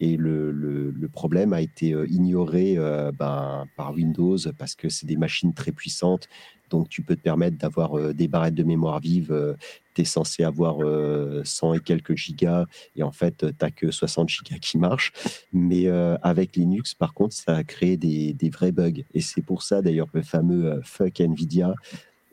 Et 0.00 0.16
le, 0.16 0.50
le- 0.50 0.90
le 0.90 1.08
problème 1.08 1.52
a 1.52 1.60
été 1.60 1.92
euh, 1.92 2.06
ignoré 2.08 2.74
euh, 2.78 3.12
ben, 3.12 3.66
par 3.76 3.92
Windows 3.92 4.36
parce 4.58 4.74
que 4.74 4.88
c'est 4.88 5.06
des 5.06 5.16
machines 5.16 5.52
très 5.54 5.72
puissantes. 5.72 6.26
Donc, 6.70 6.88
tu 6.88 7.02
peux 7.02 7.16
te 7.16 7.20
permettre 7.20 7.58
d'avoir 7.58 7.98
euh, 7.98 8.12
des 8.14 8.28
barrettes 8.28 8.54
de 8.54 8.62
mémoire 8.62 9.00
vive. 9.00 9.56
tu 9.94 10.02
es 10.02 10.04
censé 10.04 10.44
avoir 10.44 10.78
euh, 10.82 11.42
100 11.44 11.74
et 11.74 11.80
quelques 11.80 12.16
gigas. 12.16 12.66
Et 12.96 13.02
en 13.02 13.12
fait, 13.12 13.38
tu 13.38 13.46
n'as 13.60 13.70
que 13.70 13.90
60 13.90 14.28
gigas 14.28 14.58
qui 14.58 14.78
marchent. 14.78 15.12
Mais 15.52 15.88
avec 16.22 16.56
Linux, 16.56 16.94
par 16.94 17.12
contre, 17.12 17.34
ça 17.34 17.56
a 17.56 17.64
créé 17.64 17.96
des, 17.96 18.32
des 18.34 18.50
vrais 18.50 18.72
bugs. 18.72 19.02
Et 19.14 19.20
c'est 19.20 19.42
pour 19.42 19.62
ça, 19.62 19.82
d'ailleurs, 19.82 20.08
le 20.12 20.22
fameux 20.22 20.80
fuck 20.84 21.20
NVIDIA 21.20 21.74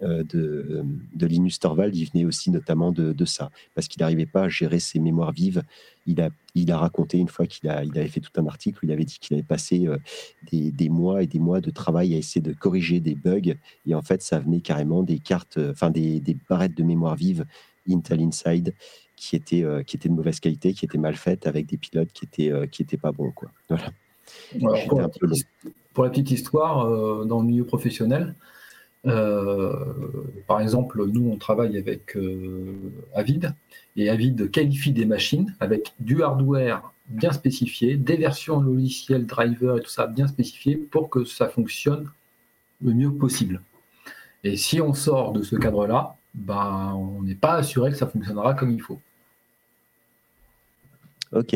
de, 0.01 0.83
de 1.15 1.25
Linus 1.25 1.59
Torvald, 1.59 1.95
il 1.95 2.05
venait 2.05 2.25
aussi 2.25 2.51
notamment 2.51 2.91
de, 2.91 3.13
de 3.13 3.25
ça, 3.25 3.49
parce 3.73 3.87
qu'il 3.87 4.01
n'arrivait 4.01 4.27
pas 4.27 4.43
à 4.43 4.49
gérer 4.49 4.79
ses 4.79 4.99
mémoires 4.99 5.31
vives. 5.31 5.63
Il 6.05 6.21
a, 6.21 6.29
il 6.53 6.71
a 6.71 6.77
raconté 6.77 7.17
une 7.17 7.27
fois 7.27 7.47
qu'il 7.47 7.67
a, 7.69 7.83
il 7.83 7.97
avait 7.97 8.07
fait 8.07 8.19
tout 8.19 8.31
un 8.39 8.45
article 8.45 8.79
où 8.81 8.85
il 8.85 8.91
avait 8.91 9.05
dit 9.05 9.17
qu'il 9.19 9.33
avait 9.33 9.43
passé 9.43 9.87
euh, 9.87 9.97
des, 10.51 10.71
des 10.71 10.89
mois 10.89 11.23
et 11.23 11.27
des 11.27 11.39
mois 11.39 11.61
de 11.61 11.71
travail 11.71 12.13
à 12.13 12.17
essayer 12.17 12.41
de 12.41 12.53
corriger 12.53 12.99
des 12.99 13.15
bugs, 13.15 13.55
et 13.85 13.95
en 13.95 14.01
fait, 14.01 14.21
ça 14.21 14.39
venait 14.39 14.61
carrément 14.61 15.03
des 15.03 15.19
cartes, 15.19 15.57
euh, 15.57 15.71
enfin 15.71 15.89
des, 15.89 16.19
des 16.19 16.37
barrettes 16.47 16.77
de 16.77 16.83
mémoire 16.83 17.15
vive 17.15 17.45
Intel 17.89 18.21
Inside 18.21 18.73
qui 19.15 19.35
étaient, 19.35 19.63
euh, 19.63 19.81
qui 19.81 19.95
étaient 19.95 20.09
de 20.09 20.13
mauvaise 20.13 20.39
qualité, 20.39 20.73
qui 20.73 20.85
étaient 20.85 20.97
mal 20.99 21.15
faites, 21.15 21.47
avec 21.47 21.65
des 21.65 21.77
pilotes 21.77 22.11
qui 22.13 22.25
étaient, 22.25 22.51
euh, 22.51 22.67
qui 22.67 22.83
étaient 22.83 22.97
pas 22.97 23.11
bons. 23.11 23.31
Quoi. 23.31 23.49
Voilà. 23.67 23.89
Alors, 24.61 24.75
J'étais 24.75 24.87
pour, 24.89 24.99
la 25.01 25.09
petite, 25.09 25.47
pour 25.93 26.03
la 26.03 26.09
petite 26.09 26.31
histoire, 26.31 26.85
euh, 26.85 27.25
dans 27.25 27.39
le 27.39 27.47
milieu 27.47 27.65
professionnel, 27.65 28.23
euh, 28.23 28.33
par 29.03 30.61
exemple, 30.61 31.05
nous, 31.05 31.29
on 31.31 31.37
travaille 31.37 31.77
avec 31.77 32.15
euh, 32.17 32.75
Avid, 33.13 33.53
et 33.95 34.09
Avid 34.09 34.51
qualifie 34.51 34.91
des 34.91 35.05
machines 35.05 35.55
avec 35.59 35.93
du 35.99 36.23
hardware 36.23 36.93
bien 37.07 37.31
spécifié, 37.31 37.95
des 37.95 38.17
versions 38.17 38.59
logicielles, 38.59 39.25
driver 39.25 39.77
et 39.77 39.81
tout 39.81 39.89
ça 39.89 40.07
bien 40.07 40.27
spécifiées 40.27 40.75
pour 40.75 41.09
que 41.09 41.23
ça 41.23 41.47
fonctionne 41.47 42.09
le 42.83 42.93
mieux 42.93 43.11
possible. 43.11 43.61
Et 44.43 44.57
si 44.57 44.81
on 44.81 44.93
sort 44.93 45.31
de 45.31 45.41
ce 45.41 45.55
cadre-là, 45.55 46.15
ben, 46.33 46.93
on 46.95 47.23
n'est 47.23 47.35
pas 47.35 47.55
assuré 47.55 47.91
que 47.91 47.97
ça 47.97 48.07
fonctionnera 48.07 48.53
comme 48.53 48.71
il 48.71 48.81
faut. 48.81 48.99
Ok. 51.31 51.55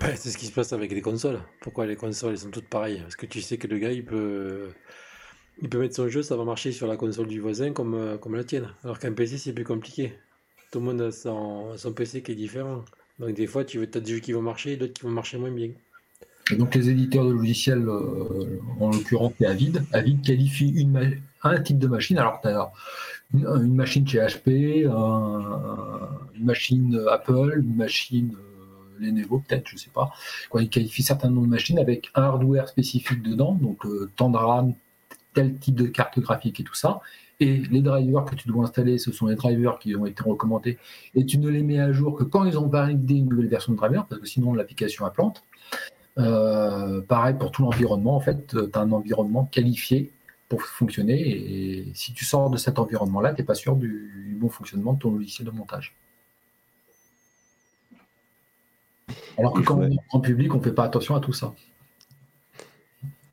C'est 0.00 0.30
ce 0.30 0.38
qui 0.38 0.46
se 0.46 0.52
passe 0.52 0.72
avec 0.72 0.92
les 0.92 1.02
consoles. 1.02 1.40
Pourquoi 1.60 1.86
les 1.86 1.96
consoles 1.96 2.32
elles 2.32 2.38
sont 2.38 2.50
toutes 2.50 2.68
pareilles? 2.68 3.00
Parce 3.00 3.16
que 3.16 3.26
tu 3.26 3.40
sais 3.40 3.58
que 3.58 3.66
le 3.66 3.78
gars 3.78 3.90
il 3.90 4.04
peut, 4.04 4.70
il 5.62 5.68
peut 5.68 5.78
mettre 5.78 5.94
son 5.96 6.08
jeu, 6.08 6.22
ça 6.22 6.36
va 6.36 6.44
marcher 6.44 6.72
sur 6.72 6.86
la 6.86 6.96
console 6.96 7.26
du 7.28 7.40
voisin 7.40 7.72
comme, 7.72 7.94
euh, 7.94 8.16
comme 8.18 8.34
la 8.34 8.44
tienne. 8.44 8.68
Alors 8.84 8.98
qu'un 8.98 9.12
PC 9.12 9.38
c'est 9.38 9.52
plus 9.52 9.64
compliqué. 9.64 10.12
Tout 10.70 10.78
le 10.80 10.86
monde 10.86 11.00
a 11.00 11.10
son, 11.12 11.76
son 11.76 11.92
PC 11.92 12.22
qui 12.22 12.32
est 12.32 12.36
différent. 12.36 12.84
Donc 13.18 13.34
des 13.34 13.46
fois 13.46 13.64
tu 13.64 13.82
as 13.82 13.86
des 13.86 14.12
jeux 14.14 14.20
qui 14.20 14.32
vont 14.32 14.42
marcher 14.42 14.72
et 14.72 14.76
d'autres 14.76 14.94
qui 14.94 15.02
vont 15.02 15.10
marcher 15.10 15.38
moins 15.38 15.50
bien. 15.50 15.70
Donc 16.56 16.74
les 16.74 16.88
éditeurs 16.88 17.24
de 17.26 17.32
logiciels, 17.32 17.86
euh, 17.88 18.58
en 18.80 18.90
l'occurrence 18.90 19.32
c'est 19.38 19.46
Avid, 19.46 19.84
Avid 19.92 20.22
qualifie 20.22 20.86
un 21.42 21.60
type 21.60 21.78
de 21.78 21.86
machine, 21.86 22.18
alors 22.18 22.40
tu 22.42 22.48
as 22.48 22.72
une, 23.34 23.74
machine 23.74 24.06
chez 24.06 24.18
HP, 24.18 24.86
un- 24.90 26.08
une 26.34 26.44
machine 26.44 27.00
Apple, 27.10 27.60
une 27.62 27.76
machine 27.76 28.34
euh, 28.34 29.04
Lenovo 29.04 29.42
peut-être, 29.46 29.68
je 29.68 29.76
sais 29.76 29.90
pas. 29.94 30.12
Quoi, 30.48 30.62
ils 30.62 30.68
qualifient 30.68 31.02
certains 31.04 31.30
noms 31.30 31.42
de 31.42 31.46
machines 31.48 31.78
avec 31.78 32.10
un 32.16 32.22
hardware 32.22 32.68
spécifique 32.68 33.22
dedans, 33.22 33.54
donc 33.54 33.86
euh, 33.86 34.10
tel 35.34 35.58
type 35.58 35.74
de 35.74 35.86
carte 35.86 36.18
graphique 36.18 36.60
et 36.60 36.64
tout 36.64 36.74
ça. 36.74 37.00
Et 37.40 37.62
les 37.70 37.80
drivers 37.80 38.26
que 38.26 38.34
tu 38.34 38.48
dois 38.48 38.64
installer, 38.64 38.98
ce 38.98 39.12
sont 39.12 39.26
les 39.26 39.34
drivers 39.34 39.78
qui 39.78 39.96
ont 39.96 40.04
été 40.04 40.22
recommandés 40.22 40.78
et 41.14 41.24
tu 41.24 41.38
ne 41.38 41.48
les 41.48 41.62
mets 41.62 41.80
à 41.80 41.90
jour 41.90 42.16
que 42.16 42.24
quand 42.24 42.44
ils 42.44 42.58
ont 42.58 42.68
validé 42.68 43.14
une 43.14 43.30
nouvelle 43.30 43.48
version 43.48 43.72
de 43.72 43.78
driver, 43.78 44.06
parce 44.06 44.20
que 44.20 44.26
sinon 44.26 44.52
l'application 44.52 45.06
a 45.06 45.10
plante. 45.10 45.42
Euh, 46.18 47.00
pareil 47.00 47.36
pour 47.38 47.50
tout 47.50 47.62
l'environnement, 47.62 48.14
en 48.14 48.20
fait, 48.20 48.48
tu 48.48 48.58
as 48.74 48.80
un 48.80 48.92
environnement 48.92 49.46
qualifié 49.46 50.12
pour 50.50 50.62
fonctionner 50.62 51.18
et 51.18 51.92
si 51.94 52.12
tu 52.12 52.24
sors 52.24 52.50
de 52.50 52.58
cet 52.58 52.78
environnement-là, 52.78 53.32
tu 53.32 53.40
n'es 53.40 53.46
pas 53.46 53.54
sûr 53.54 53.76
du, 53.76 54.36
bon 54.38 54.48
fonctionnement 54.48 54.94
de 54.94 54.98
ton 54.98 55.12
logiciel 55.12 55.46
de 55.46 55.52
montage. 55.52 55.94
Alors 59.38 59.54
que 59.54 59.60
quand 59.60 59.78
on 59.78 59.90
est 59.90 59.96
en 60.12 60.20
public, 60.20 60.52
on 60.54 60.58
ne 60.58 60.62
fait 60.62 60.72
pas 60.72 60.84
attention 60.84 61.14
à 61.14 61.20
tout 61.20 61.32
ça. 61.32 61.54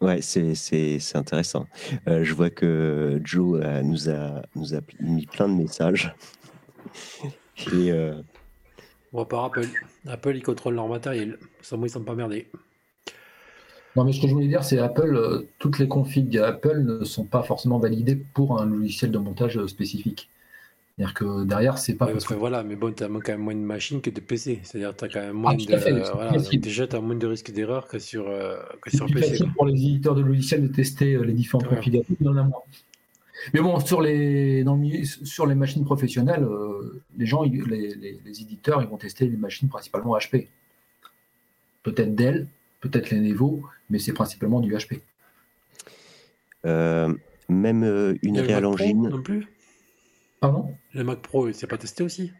Ouais, 0.02 0.22
c'est 0.22 0.54
c'est- 0.56 1.00
c'est 1.00 1.18
intéressant. 1.18 1.66
Euh, 2.08 2.24
je 2.24 2.34
vois 2.34 2.50
que 2.50 3.20
Joe 3.24 3.60
euh, 3.64 3.82
nous, 3.82 4.10
a, 4.10 4.42
nous 4.56 4.76
a 4.76 4.80
mis 5.00 5.26
plein 5.26 5.48
de 5.50 5.54
messages. 5.56 6.14
Et 7.74 7.92
euh, 7.92 8.22
Bon, 9.12 9.26
part 9.26 9.46
Apple. 9.46 9.66
Apple 10.08 10.36
ils 10.36 10.44
contrôlent 10.44 10.76
leur 10.76 10.88
matériel. 10.88 11.38
Sans 11.62 11.78
moi 11.78 11.88
ils 11.88 11.92
sont 11.92 12.04
pas 12.04 12.14
merdés. 12.16 12.48
Non, 13.96 14.04
mais 14.04 14.12
ce 14.14 14.22
que 14.22 14.28
je 14.28 14.34
voulais 14.34 14.48
dire, 14.48 14.64
c'est 14.64 14.78
Apple, 14.78 15.16
euh, 15.16 15.48
toutes 15.58 15.80
les 15.80 15.88
configs 15.88 16.38
Apple 16.38 16.82
ne 16.84 17.04
sont 17.04 17.26
pas 17.26 17.42
forcément 17.42 17.80
validées 17.80 18.16
pour 18.16 18.62
un 18.62 18.66
logiciel 18.68 19.10
de 19.10 19.18
montage 19.18 19.58
euh, 19.58 19.68
spécifique. 19.68 20.30
C'est-à-dire 20.98 21.14
que 21.14 21.46
derrière, 21.46 21.78
c'est 21.78 21.94
pas 21.94 22.08
Ouais, 22.08 22.14
parce 22.14 22.26
que 22.26 22.34
voilà, 22.34 22.64
mais 22.64 22.76
bon, 22.76 22.92
tu 22.92 23.04
as 23.04 23.08
quand 23.08 23.28
même 23.28 23.42
moins 23.42 23.54
de 23.54 23.60
machines 23.60 24.02
que 24.02 24.10
de 24.10 24.20
PC. 24.20 24.62
C'est-à-dire 24.64 24.94
que 24.96 25.00
tu 25.00 25.06
as 25.06 25.10
quand 25.10 25.28
même 25.28 25.36
moins 25.36 25.56
tout 25.56 25.66
de. 25.66 25.78
fait, 25.78 25.92
voilà, 25.92 26.32
déjà, 26.54 26.88
tu 26.88 26.96
as 26.96 27.02
moins 27.02 27.16
de 27.16 27.28
risques 27.28 27.52
d'erreur 27.52 27.88
que 27.88 28.00
sur, 28.00 28.28
euh, 28.28 28.58
que 28.82 28.90
c'est 28.90 28.98
sur 28.98 29.06
plus 29.06 29.22
PC. 29.22 29.44
pour 29.56 29.68
les 29.68 29.74
éditeurs 29.80 30.16
de 30.16 30.22
logiciels 30.24 30.64
de 30.68 30.74
tester 30.74 31.14
euh, 31.14 31.22
les 31.22 31.36
configurations, 31.46 32.16
il 32.20 32.26
y 32.26 32.28
en 32.30 32.38
a 32.38 32.42
moins. 32.44 32.62
Mais 33.54 33.60
bon, 33.62 33.80
sur 33.80 34.02
les, 34.02 34.64
dans 34.64 34.74
le 34.74 34.80
milieu- 34.82 35.06
sur 35.06 35.46
les 35.46 35.54
machines 35.54 35.86
professionnelles, 35.86 36.44
euh, 36.44 37.04
les 37.16 37.28
gens, 37.28 37.44
les, 37.44 37.94
les- 37.94 38.20
les 38.26 38.42
éditeurs, 38.42 38.82
ils 38.82 38.88
vont 38.88 38.98
tester 38.98 39.28
les 39.28 39.38
machines 39.38 39.70
principalement 39.70 40.18
HP. 40.18 40.48
Peut-être 41.84 42.16
Dell, 42.16 42.48
peut-être 42.82 43.12
Lenovo, 43.12 43.64
mais 43.92 44.00
c'est 44.00 44.14
principalement 44.14 44.62
du 44.62 44.74
HP. 44.74 45.00
euh, 46.66 47.14
même 47.50 47.84
euh, 47.84 48.16
une 48.24 48.42
Pro 48.44 48.66
engine, 48.74 49.10
non 49.10 49.22
plus? 49.22 49.48
Pardon? 50.40 50.74
Le 50.94 51.04
Mac 51.04 51.20
Pro, 51.22 51.48
il 51.48 51.54
s'est 51.56 51.68
pas 51.68 51.78
testé 51.78 52.04
aussi? 52.04 52.32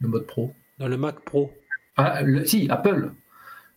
Le 0.00 0.08
mode 0.08 0.26
pro. 0.26 0.52
Dans 0.78 0.88
le 0.88 0.96
Mac 0.96 1.20
Pro 1.20 1.52
Ah, 1.96 2.22
le- 2.22 2.44
si, 2.44 2.66
Apple. 2.70 3.12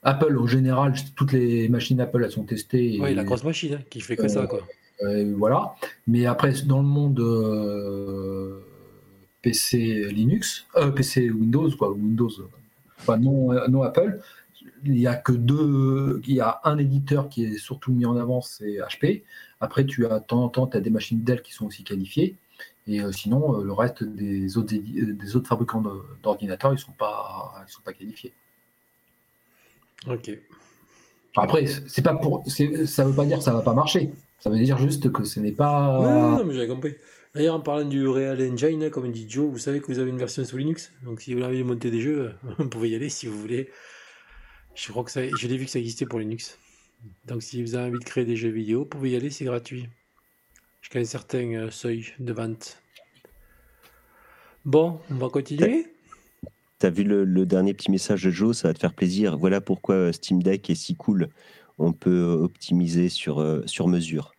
Apple, 0.03 0.37
au 0.37 0.47
général, 0.47 0.93
toutes 1.15 1.31
les 1.33 1.67
machines 1.69 1.99
Apple, 2.01 2.23
elles 2.23 2.31
sont 2.31 2.43
testées. 2.43 2.97
Oui, 3.01 3.13
la 3.13 3.23
grosse 3.23 3.43
machine 3.43 3.75
hein, 3.75 3.81
qui 3.89 4.01
fait 4.01 4.15
que 4.15 4.23
Euh, 4.23 4.27
ça, 4.27 4.47
quoi. 4.47 4.61
Euh, 5.03 5.33
voilà. 5.37 5.75
Mais 6.07 6.25
après, 6.25 6.53
dans 6.65 6.79
le 6.79 6.87
monde 6.87 7.19
euh, 7.19 8.59
PC 9.41 10.05
Linux, 10.11 10.65
euh, 10.77 10.91
PC 10.91 11.29
Windows, 11.29 11.69
quoi, 11.77 11.91
Windows, 11.91 12.29
euh, 12.39 12.47
enfin, 12.99 13.17
non, 13.17 13.51
euh, 13.51 13.67
non 13.67 13.83
Apple, 13.83 14.19
il 14.85 14.93
n'y 14.93 15.07
a 15.07 15.15
que 15.15 15.31
deux, 15.33 16.21
il 16.27 16.35
y 16.35 16.39
a 16.41 16.61
un 16.63 16.77
éditeur 16.77 17.29
qui 17.29 17.43
est 17.45 17.57
surtout 17.57 17.91
mis 17.91 18.05
en 18.05 18.15
avant, 18.17 18.41
c'est 18.41 18.77
HP. 18.79 19.23
Après, 19.59 19.85
tu 19.85 20.05
as 20.05 20.19
de 20.19 20.23
temps 20.25 20.43
en 20.43 20.49
temps, 20.49 20.67
tu 20.67 20.77
as 20.77 20.81
des 20.81 20.89
machines 20.91 21.23
Dell 21.23 21.41
qui 21.41 21.53
sont 21.53 21.65
aussi 21.65 21.83
qualifiées. 21.83 22.35
Et 22.87 23.01
euh, 23.01 23.11
sinon, 23.11 23.59
euh, 23.59 23.63
le 23.63 23.73
reste 23.73 24.03
des 24.03 24.57
autres, 24.57 24.75
euh, 24.75 25.13
des 25.13 25.35
autres 25.35 25.47
fabricants 25.47 25.83
d'ordinateurs, 26.21 26.71
ils 26.71 26.75
ne 26.75 26.79
sont, 26.79 26.91
pas- 26.91 27.63
ils 27.67 27.71
sont 27.71 27.81
pas 27.81 27.93
qualifiés. 27.93 28.33
Ok. 30.07 30.31
Après, 31.37 31.65
c'est 31.65 32.01
pas 32.01 32.13
pour, 32.15 32.43
ça 32.47 32.63
ne 32.63 33.09
veut 33.09 33.15
pas 33.15 33.25
dire 33.25 33.39
que 33.39 33.43
ça 33.43 33.51
ne 33.51 33.57
va 33.57 33.61
pas 33.63 33.73
marcher. 33.73 34.11
Ça 34.39 34.49
veut 34.49 34.57
dire 34.59 34.77
juste 34.77 35.11
que 35.11 35.23
ce 35.23 35.39
n'est 35.39 35.51
pas. 35.51 35.99
Ouais, 35.99 36.05
non, 36.07 36.37
non, 36.37 36.45
mais 36.45 36.53
j'avais 36.53 36.67
compris. 36.67 36.95
D'ailleurs, 37.33 37.55
en 37.55 37.59
parlant 37.59 37.87
du 37.87 38.07
Real 38.07 38.39
Engine, 38.41 38.83
hein, 38.83 38.89
comme 38.89 39.11
dit 39.11 39.25
Joe, 39.27 39.49
vous 39.51 39.57
savez 39.57 39.81
que 39.81 39.87
vous 39.87 39.99
avez 39.99 40.09
une 40.11 40.17
version 40.17 40.45
sous 40.45 40.55
Linux. 40.57 40.93
Donc, 41.03 41.19
si 41.21 41.33
vous 41.33 41.41
voulez 41.43 41.63
monter 41.63 41.91
des 41.91 41.99
jeux, 41.99 42.33
vous 42.59 42.69
pouvez 42.69 42.89
y 42.91 42.95
aller 42.95 43.09
si 43.09 43.27
vous 43.27 43.37
voulez. 43.37 43.69
Je 44.75 44.89
crois 44.91 45.03
que 45.03 45.11
ça, 45.11 45.21
je 45.27 45.47
l'ai 45.47 45.57
vu 45.57 45.65
que 45.65 45.71
ça 45.71 45.79
existait 45.79 46.05
pour 46.05 46.19
Linux. 46.19 46.57
Donc, 47.25 47.41
si 47.43 47.61
vous 47.61 47.75
avez 47.75 47.89
envie 47.89 47.99
de 47.99 48.05
créer 48.05 48.25
des 48.25 48.35
jeux 48.37 48.49
vidéo, 48.49 48.79
vous 48.79 48.85
pouvez 48.85 49.09
y 49.11 49.15
aller, 49.15 49.29
c'est 49.31 49.45
gratuit. 49.45 49.89
Jusqu'à 50.85 50.99
un 50.99 51.03
certain 51.03 51.51
euh, 51.55 51.71
seuil 51.71 52.13
de 52.19 52.31
vente. 52.31 52.79
Bon, 54.65 54.99
on 55.09 55.15
va 55.15 55.29
continuer. 55.29 55.87
T'as 56.77 56.91
vu 56.91 57.03
le, 57.03 57.25
le 57.25 57.47
dernier 57.47 57.73
petit 57.73 57.89
message 57.89 58.21
de 58.21 58.29
Joe, 58.29 58.55
ça 58.55 58.67
va 58.67 58.75
te 58.75 58.79
faire 58.79 58.93
plaisir. 58.93 59.35
Voilà 59.35 59.61
pourquoi 59.61 59.95
euh, 59.95 60.11
Steam 60.11 60.43
Deck 60.43 60.69
est 60.69 60.75
si 60.75 60.93
cool. 60.93 61.29
On 61.79 61.91
peut 61.91 62.11
euh, 62.11 62.35
optimiser 62.35 63.09
sur, 63.09 63.63
sur 63.65 63.87
mesure. 63.87 64.33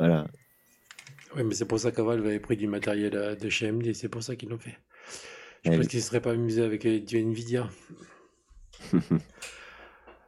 Voilà. 0.00 0.26
Oui, 1.36 1.44
mais 1.44 1.54
c'est 1.54 1.66
pour 1.66 1.78
ça 1.78 1.92
qu'Aval 1.92 2.18
avait 2.18 2.40
pris 2.40 2.56
du 2.56 2.66
matériel 2.66 3.38
de 3.40 3.48
chez 3.48 3.68
AMD, 3.68 3.94
c'est 3.94 4.08
pour 4.08 4.24
ça 4.24 4.34
qu'ils 4.34 4.48
l'ont 4.48 4.58
fait. 4.58 4.76
Je 5.64 5.70
pense 5.70 5.86
qu'ils 5.86 6.00
ne 6.00 6.04
seraient 6.04 6.20
pas 6.20 6.32
amusés 6.32 6.64
avec 6.64 6.84
du 6.84 7.16
Nvidia. 7.16 7.70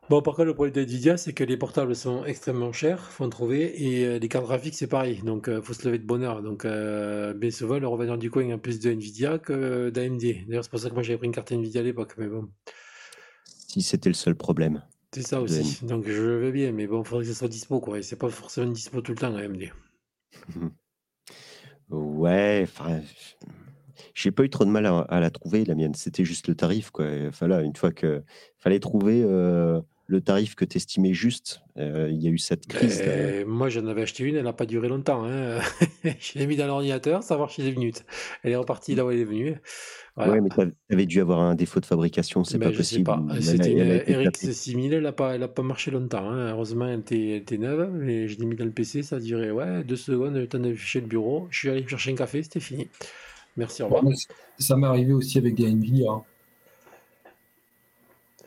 Bon, 0.09 0.23
par 0.23 0.35
contre, 0.35 0.47
le 0.47 0.55
problème 0.55 0.73
de 0.75 0.81
Nvidia, 0.83 1.17
c'est 1.17 1.33
que 1.33 1.43
les 1.43 1.57
portables 1.57 1.97
sont 1.97 2.25
extrêmement 2.25 2.73
chers, 2.73 3.01
faut 3.11 3.25
en 3.25 3.29
trouver, 3.29 3.83
et 3.83 4.07
euh, 4.07 4.19
les 4.21 4.29
cartes 4.29 4.45
graphiques, 4.45 4.75
c'est 4.77 4.87
pareil, 4.87 5.21
donc 5.25 5.49
il 5.49 5.61
faut 5.63 5.73
se 5.73 5.85
lever 5.85 5.99
de 5.99 6.05
bonne 6.07 6.23
heure. 6.23 6.43
Donc, 6.43 6.65
euh, 6.65 7.35
bien 7.35 7.51
souvent, 7.51 7.79
le 7.81 7.89
revendeur 7.89 8.17
du 8.17 8.31
coin 8.31 8.49
a 8.51 8.59
plus 8.59 8.79
de 8.79 8.91
Nvidia 8.93 9.39
que 9.41 9.91
d'AMD. 9.91 10.47
D'ailleurs, 10.47 10.63
c'est 10.63 10.71
pour 10.71 10.79
ça 10.79 10.89
que 10.91 10.95
moi 10.95 11.03
j'avais 11.03 11.19
pris 11.19 11.27
une 11.27 11.35
carte 11.35 11.51
Nvidia 11.51 11.81
à 11.81 11.85
l'époque, 11.85 12.15
mais 12.19 12.29
bon, 12.29 12.49
Si 13.69 13.83
c'était 13.83 14.09
le 14.09 14.15
seul 14.15 14.37
problème. 14.37 14.83
c'est 15.13 15.23
ça 15.23 15.41
aussi. 15.41 15.85
Donc, 15.85 16.07
je 16.07 16.13
veux 16.23 16.53
bien, 16.53 16.71
mais 16.71 16.87
bon, 16.87 17.03
il 17.03 17.05
faudrait 17.07 17.25
que 17.25 17.33
ça 17.33 17.39
soit 17.39 17.49
dispo, 17.49 17.81
quoi, 17.81 17.99
et 17.99 18.03
c'est 18.03 18.17
pas 18.17 18.29
forcément 18.29 18.71
dispo 18.71 19.01
tout 19.01 19.13
le 19.13 19.19
temps, 19.19 19.35
AMD. 19.35 19.73
Ouais, 21.91 22.63
enfin, 22.65 23.01
j'ai 24.15 24.31
pas 24.33 24.43
eu 24.45 24.51
trop 24.51 24.65
de 24.65 24.71
mal 24.71 24.87
à, 24.87 24.99
à 25.01 25.21
la 25.21 25.31
trouver, 25.31 25.65
la 25.65 25.75
mienne. 25.75 25.95
C'était 25.95 26.25
juste 26.25 26.49
le 26.49 26.55
tarif, 26.55 26.91
quoi. 26.91 27.07
Enfin 27.29 27.47
là, 27.49 27.63
une 27.63 27.77
fois 27.77 27.93
que 27.93 28.25
fallait 28.59 28.81
trouver 28.81 29.23
euh, 29.25 29.81
le 30.09 30.21
tarif 30.21 30.55
que 30.55 30.65
tu 30.65 30.77
estimais 30.77 31.13
juste, 31.15 31.63
euh, 31.79 32.09
il 32.13 32.23
y 32.23 32.29
a 32.29 32.31
eu 32.31 32.39
cette 32.39 32.67
crise. 32.69 33.01
Et 33.01 33.45
moi, 33.45 33.69
j'en 33.69 33.87
avais 33.89 34.03
acheté 34.03 34.23
une, 34.23 34.37
elle 34.37 34.45
n'a 34.45 34.53
pas 34.53 34.65
duré 34.67 34.89
longtemps. 34.89 35.25
Hein. 35.25 35.59
je 36.05 36.39
l'ai 36.39 36.47
mis 36.47 36.55
dans 36.57 36.67
l'ordinateur, 36.69 37.23
ça 37.25 37.37
marche 37.37 37.59
10 37.59 37.73
minutes. 37.73 38.05
Elle 38.45 38.53
est 38.53 38.57
repartie 38.57 38.95
là 38.95 39.05
où 39.05 39.11
elle 39.11 39.19
est 39.19 39.25
venue. 39.25 39.57
Voilà. 40.15 40.33
Ouais, 40.35 40.41
mais 40.41 40.49
tu 40.49 40.95
avais 40.95 41.07
dû 41.07 41.21
avoir 41.21 41.41
un 41.41 41.55
défaut 41.57 41.81
de 41.81 41.87
fabrication, 41.87 42.45
c'est 42.45 42.57
Ben, 42.57 42.67
pas 42.67 42.73
je 42.73 42.83
sais 42.83 43.03
possible. 43.03 43.05
pas. 43.05 43.23
Elle 43.33 43.37
a- 43.39 43.43
C'était 43.43 43.73
une 43.73 43.83
RX 44.21 44.25
tapée. 44.33 44.53
6000, 44.53 44.93
elle 44.95 45.03
n'a 45.03 45.13
pas, 45.13 45.39
pas 45.49 45.63
marché 45.63 45.91
longtemps. 45.91 46.31
hein. 46.31 46.51
Heureusement, 46.53 46.87
elle 46.87 47.01
était, 47.01 47.29
elle 47.31 47.37
était 47.43 47.59
neuve, 47.59 47.91
mais 47.93 48.29
je 48.29 48.39
l'ai 48.39 48.47
mis 48.47 48.55
dans 48.57 48.65
le 48.65 48.71
PC, 48.71 49.03
ça 49.03 49.17
a 49.17 49.21
duré 49.21 49.51
ouais, 49.51 49.83
deux 49.85 49.97
secondes, 49.97 50.35
le 50.37 50.47
temps 50.47 50.63
chez 50.77 51.01
le 51.01 51.07
bureau. 51.09 51.49
Je 51.51 51.59
suis 51.59 51.69
allé 51.69 51.87
chercher 51.87 52.13
un 52.13 52.17
café, 52.17 52.43
c'était 52.45 52.61
fini. 52.61 52.89
Merci, 53.57 53.83
au 53.83 53.87
revoir. 53.87 54.05
Bon, 54.05 54.13
ça 54.59 54.77
m'est 54.77 54.87
arrivé 54.87 55.13
aussi 55.13 55.37
avec 55.39 55.55
des 55.57 55.67
Nvidia. 55.67 56.11
hein. 56.13 56.23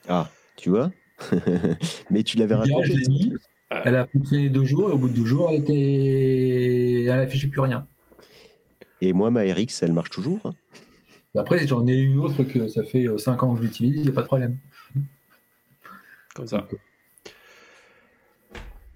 Ah, 0.07 0.29
tu 0.55 0.69
vois? 0.69 0.91
Mais 2.11 2.23
tu 2.23 2.37
l'avais 2.37 2.55
raconté. 2.55 2.93
elle 3.69 3.95
a 3.95 4.07
fonctionné 4.07 4.49
deux 4.49 4.65
jours, 4.65 4.89
et 4.89 4.93
au 4.93 4.97
bout 4.97 5.09
de 5.09 5.13
deux 5.15 5.25
jours, 5.25 5.49
elle 5.51 5.61
était. 5.61 7.03
Elle 7.03 7.19
affichait 7.19 7.47
plus 7.47 7.61
rien. 7.61 7.85
Et 9.01 9.13
moi, 9.13 9.31
ma 9.31 9.41
RX, 9.41 9.81
elle 9.83 9.93
marche 9.93 10.09
toujours. 10.09 10.39
hein. 10.45 10.53
Après, 11.35 11.65
j'en 11.67 11.85
ai 11.87 11.93
une 11.93 12.19
autre 12.19 12.43
que 12.43 12.67
ça 12.67 12.83
fait 12.83 13.05
5 13.17 13.43
ans 13.43 13.53
que 13.53 13.59
je 13.59 13.63
l'utilise, 13.67 13.97
il 13.97 14.03
n'y 14.03 14.09
a 14.09 14.13
pas 14.13 14.21
de 14.21 14.27
problème. 14.27 14.57
Comme 16.35 16.47
ça. 16.47 16.67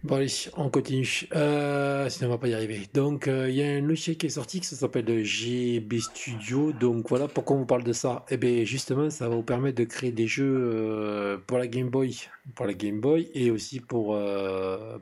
Bon, 0.04 0.16
allez, 0.18 0.28
on 0.58 0.70
continue. 0.70 1.08
Euh, 1.34 2.10
sinon, 2.10 2.28
on 2.28 2.32
va 2.34 2.38
pas 2.38 2.50
y 2.50 2.54
arriver. 2.54 2.90
Donc, 2.94 3.30
euh, 3.30 3.50
il 3.50 3.56
y 3.56 3.64
a 3.64 3.68
un 3.68 3.80
logiciel 3.80 4.18
qui 4.18 4.26
est 4.26 4.30
sorti 4.30 4.60
qui 4.60 4.68
s'appelle 4.68 5.06
le 5.06 5.24
GB 5.24 5.98
Studio. 6.02 6.74
Donc, 6.74 7.08
voilà 7.08 7.30
pourquoi 7.30 7.56
on 7.56 7.60
vous 7.60 7.66
parle 7.66 7.86
de 7.86 7.94
ça. 7.94 8.26
Eh 8.30 8.36
bien, 8.36 8.66
justement, 8.66 9.10
ça 9.10 9.30
va 9.30 9.36
vous 9.36 9.44
permettre 9.44 9.78
de 9.78 9.86
créer 9.86 10.12
des 10.12 10.28
jeux 10.28 10.58
euh, 10.58 11.38
pour 11.48 11.58
la 11.58 11.68
Game 11.68 11.90
Boy, 11.90 12.18
pour 12.54 12.66
la 12.66 12.74
Game 12.74 13.00
Boy 13.00 13.32
et 13.34 13.50
aussi 13.50 13.80
pour, 13.80 14.20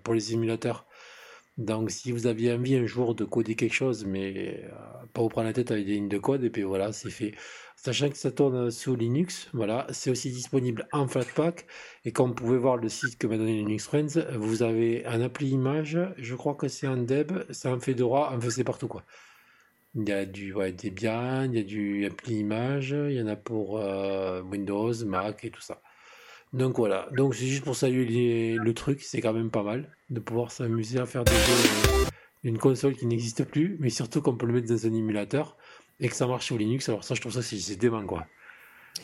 pour 0.03 0.13
les 0.13 0.33
émulateurs. 0.33 0.85
Donc, 1.57 1.89
si 1.91 2.11
vous 2.11 2.27
aviez 2.27 2.53
envie 2.53 2.75
un 2.75 2.85
jour 2.85 3.15
de 3.15 3.25
coder 3.25 3.55
quelque 3.55 3.73
chose, 3.73 4.05
mais 4.05 4.63
pas 5.13 5.21
vous 5.21 5.29
prendre 5.29 5.47
la 5.47 5.53
tête 5.53 5.71
avec 5.71 5.85
des 5.85 5.93
lignes 5.93 6.09
de 6.09 6.17
code, 6.19 6.43
et 6.43 6.49
puis 6.51 6.63
voilà, 6.63 6.91
c'est 6.91 7.09
fait. 7.09 7.33
Sachant 7.83 8.11
que 8.11 8.17
ça 8.17 8.29
tourne 8.29 8.69
sous 8.69 8.95
Linux, 8.95 9.49
voilà, 9.53 9.87
c'est 9.89 10.11
aussi 10.11 10.29
disponible 10.29 10.87
en 10.91 11.07
Flatpak. 11.07 11.65
Et 12.05 12.11
comme 12.11 12.27
vous 12.27 12.35
pouvez 12.35 12.59
voir 12.59 12.77
le 12.77 12.89
site 12.89 13.17
que 13.17 13.25
m'a 13.25 13.37
donné 13.37 13.55
Linux 13.57 13.85
Friends, 13.85 14.21
vous 14.35 14.61
avez 14.61 15.03
un 15.07 15.19
appli 15.19 15.49
image, 15.49 15.97
je 16.19 16.35
crois 16.35 16.53
que 16.53 16.67
c'est 16.67 16.85
en 16.85 16.97
Deb, 16.97 17.31
c'est 17.49 17.69
en 17.69 17.79
Fedora, 17.79 18.35
enfin 18.37 18.51
c'est 18.51 18.63
partout 18.63 18.87
quoi. 18.87 19.03
Il 19.95 20.07
y 20.07 20.11
a 20.11 20.27
du 20.27 20.53
ouais, 20.53 20.71
Debian, 20.73 21.45
il 21.45 21.55
y 21.55 21.59
a 21.59 21.63
du 21.63 22.05
appli 22.05 22.35
image, 22.35 22.91
il 22.91 23.13
y 23.13 23.21
en 23.21 23.25
a 23.25 23.35
pour 23.35 23.79
euh, 23.79 24.43
Windows, 24.43 24.93
Mac 25.07 25.43
et 25.43 25.49
tout 25.49 25.61
ça. 25.61 25.81
Donc 26.53 26.77
voilà, 26.77 27.07
donc 27.17 27.33
c'est 27.33 27.47
juste 27.47 27.63
pour 27.63 27.75
saluer 27.75 28.57
le 28.61 28.73
truc, 28.75 29.01
c'est 29.01 29.21
quand 29.21 29.33
même 29.33 29.49
pas 29.49 29.63
mal 29.63 29.89
de 30.11 30.19
pouvoir 30.19 30.51
s'amuser 30.51 30.99
à 30.99 31.07
faire 31.07 31.23
des 31.23 31.33
jeux 31.33 31.39
euh, 31.39 32.05
d'une 32.43 32.59
console 32.59 32.95
qui 32.95 33.07
n'existe 33.07 33.43
plus, 33.43 33.77
mais 33.79 33.89
surtout 33.89 34.21
qu'on 34.21 34.37
peut 34.37 34.45
le 34.45 34.53
mettre 34.53 34.67
dans 34.67 34.85
un 34.85 34.93
émulateur 34.93 35.57
et 36.01 36.09
que 36.09 36.15
ça 36.15 36.27
marche 36.27 36.45
sur 36.47 36.57
Linux. 36.57 36.89
Alors 36.89 37.03
ça, 37.05 37.15
je 37.15 37.21
trouve 37.21 37.31
ça 37.33 37.41
c'est 37.41 37.75
dément 37.77 38.05
quoi. 38.05 38.27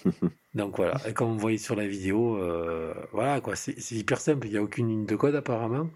Donc 0.53 0.77
voilà, 0.77 0.99
et 1.07 1.13
comme 1.13 1.31
vous 1.33 1.39
voyez 1.39 1.57
sur 1.59 1.75
la 1.75 1.87
vidéo, 1.87 2.37
euh, 2.37 2.93
voilà 3.11 3.41
quoi, 3.41 3.55
c'est 3.55 3.75
hyper 3.91 4.19
simple, 4.19 4.47
il 4.47 4.51
n'y 4.51 4.57
a 4.57 4.63
aucune 4.63 4.89
ligne 4.89 5.05
de 5.05 5.15
code 5.15 5.35
apparemment. 5.35 5.89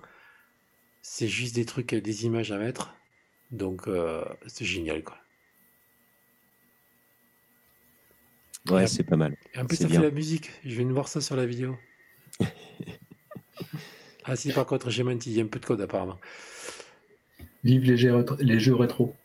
C'est 1.04 1.28
juste 1.28 1.56
des 1.56 1.66
trucs, 1.66 1.94
des 1.94 2.26
images 2.26 2.52
à 2.52 2.58
mettre. 2.58 2.96
Donc 3.52 3.88
euh, 3.88 4.24
c'est 4.48 4.66
génial 4.66 5.04
quoi. 5.04 5.18
Ouais, 8.70 8.88
c'est 8.88 9.04
pas 9.04 9.16
mal. 9.18 9.36
Et 9.54 9.60
en 9.60 9.66
plus 9.66 9.78
ça 9.78 9.90
fait 9.90 9.98
la 9.98 10.12
musique, 10.12 10.52
je 10.64 10.76
viens 10.76 10.86
de 10.86 10.94
voir 10.94 11.08
ça 11.08 11.22
sur 11.22 11.36
la 11.36 11.46
vidéo. 11.46 11.78
ah 14.26 14.36
si 14.36 14.52
par 14.52 14.66
contre 14.66 14.90
j'ai 14.90 15.04
menti, 15.04 15.32
il 15.32 15.38
y 15.38 15.42
a 15.42 15.44
un 15.44 15.48
peu 15.48 15.60
de 15.60 15.66
code 15.66 15.82
apparemment. 15.82 16.20
Vive 17.64 17.84
les 17.86 17.98
jeux, 17.98 18.12
rétro- 18.12 18.38
les 18.40 18.60
jeux 18.60 18.76
rétro. 18.76 19.16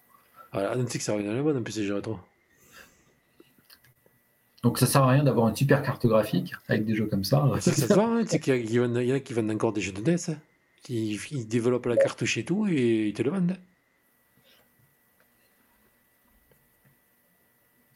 Voilà, 0.56 0.74
on 0.74 0.86
sait 0.86 0.96
que 0.96 1.04
ça 1.04 1.12
revient 1.12 1.26
dans 1.26 1.34
le 1.34 1.42
bon 1.42 1.54
en 1.54 1.62
plus 1.62 1.74
ces 1.74 1.84
jeux 1.84 1.96
rétro. 1.96 2.18
Donc 4.62 4.78
ça 4.78 4.86
sert 4.86 5.02
à 5.02 5.10
rien 5.10 5.22
d'avoir 5.22 5.48
une 5.48 5.54
super 5.54 5.82
carte 5.82 6.06
graphique 6.06 6.54
avec 6.66 6.86
des 6.86 6.94
jeux 6.94 7.04
comme 7.04 7.24
ça. 7.24 7.46
Ça 7.60 7.74
se 7.74 7.92
voit, 7.92 8.06
hein, 8.06 8.24
c'est 8.26 8.40
qu'il 8.40 8.72
y, 8.72 8.80
en 8.80 8.96
a 8.96 9.20
qui 9.20 9.34
vendent 9.34 9.50
encore 9.50 9.74
des 9.74 9.82
jeux 9.82 9.92
de 9.92 10.00
NES. 10.00 10.16
hein. 10.30 10.38
Ils, 10.88 11.20
ils 11.30 11.46
développent 11.46 11.84
la 11.84 11.98
cartouche 11.98 12.38
et 12.38 12.44
tout 12.46 12.66
et 12.68 13.08
ils 13.08 13.12
te 13.12 13.20
le 13.20 13.32
vendent. 13.32 13.58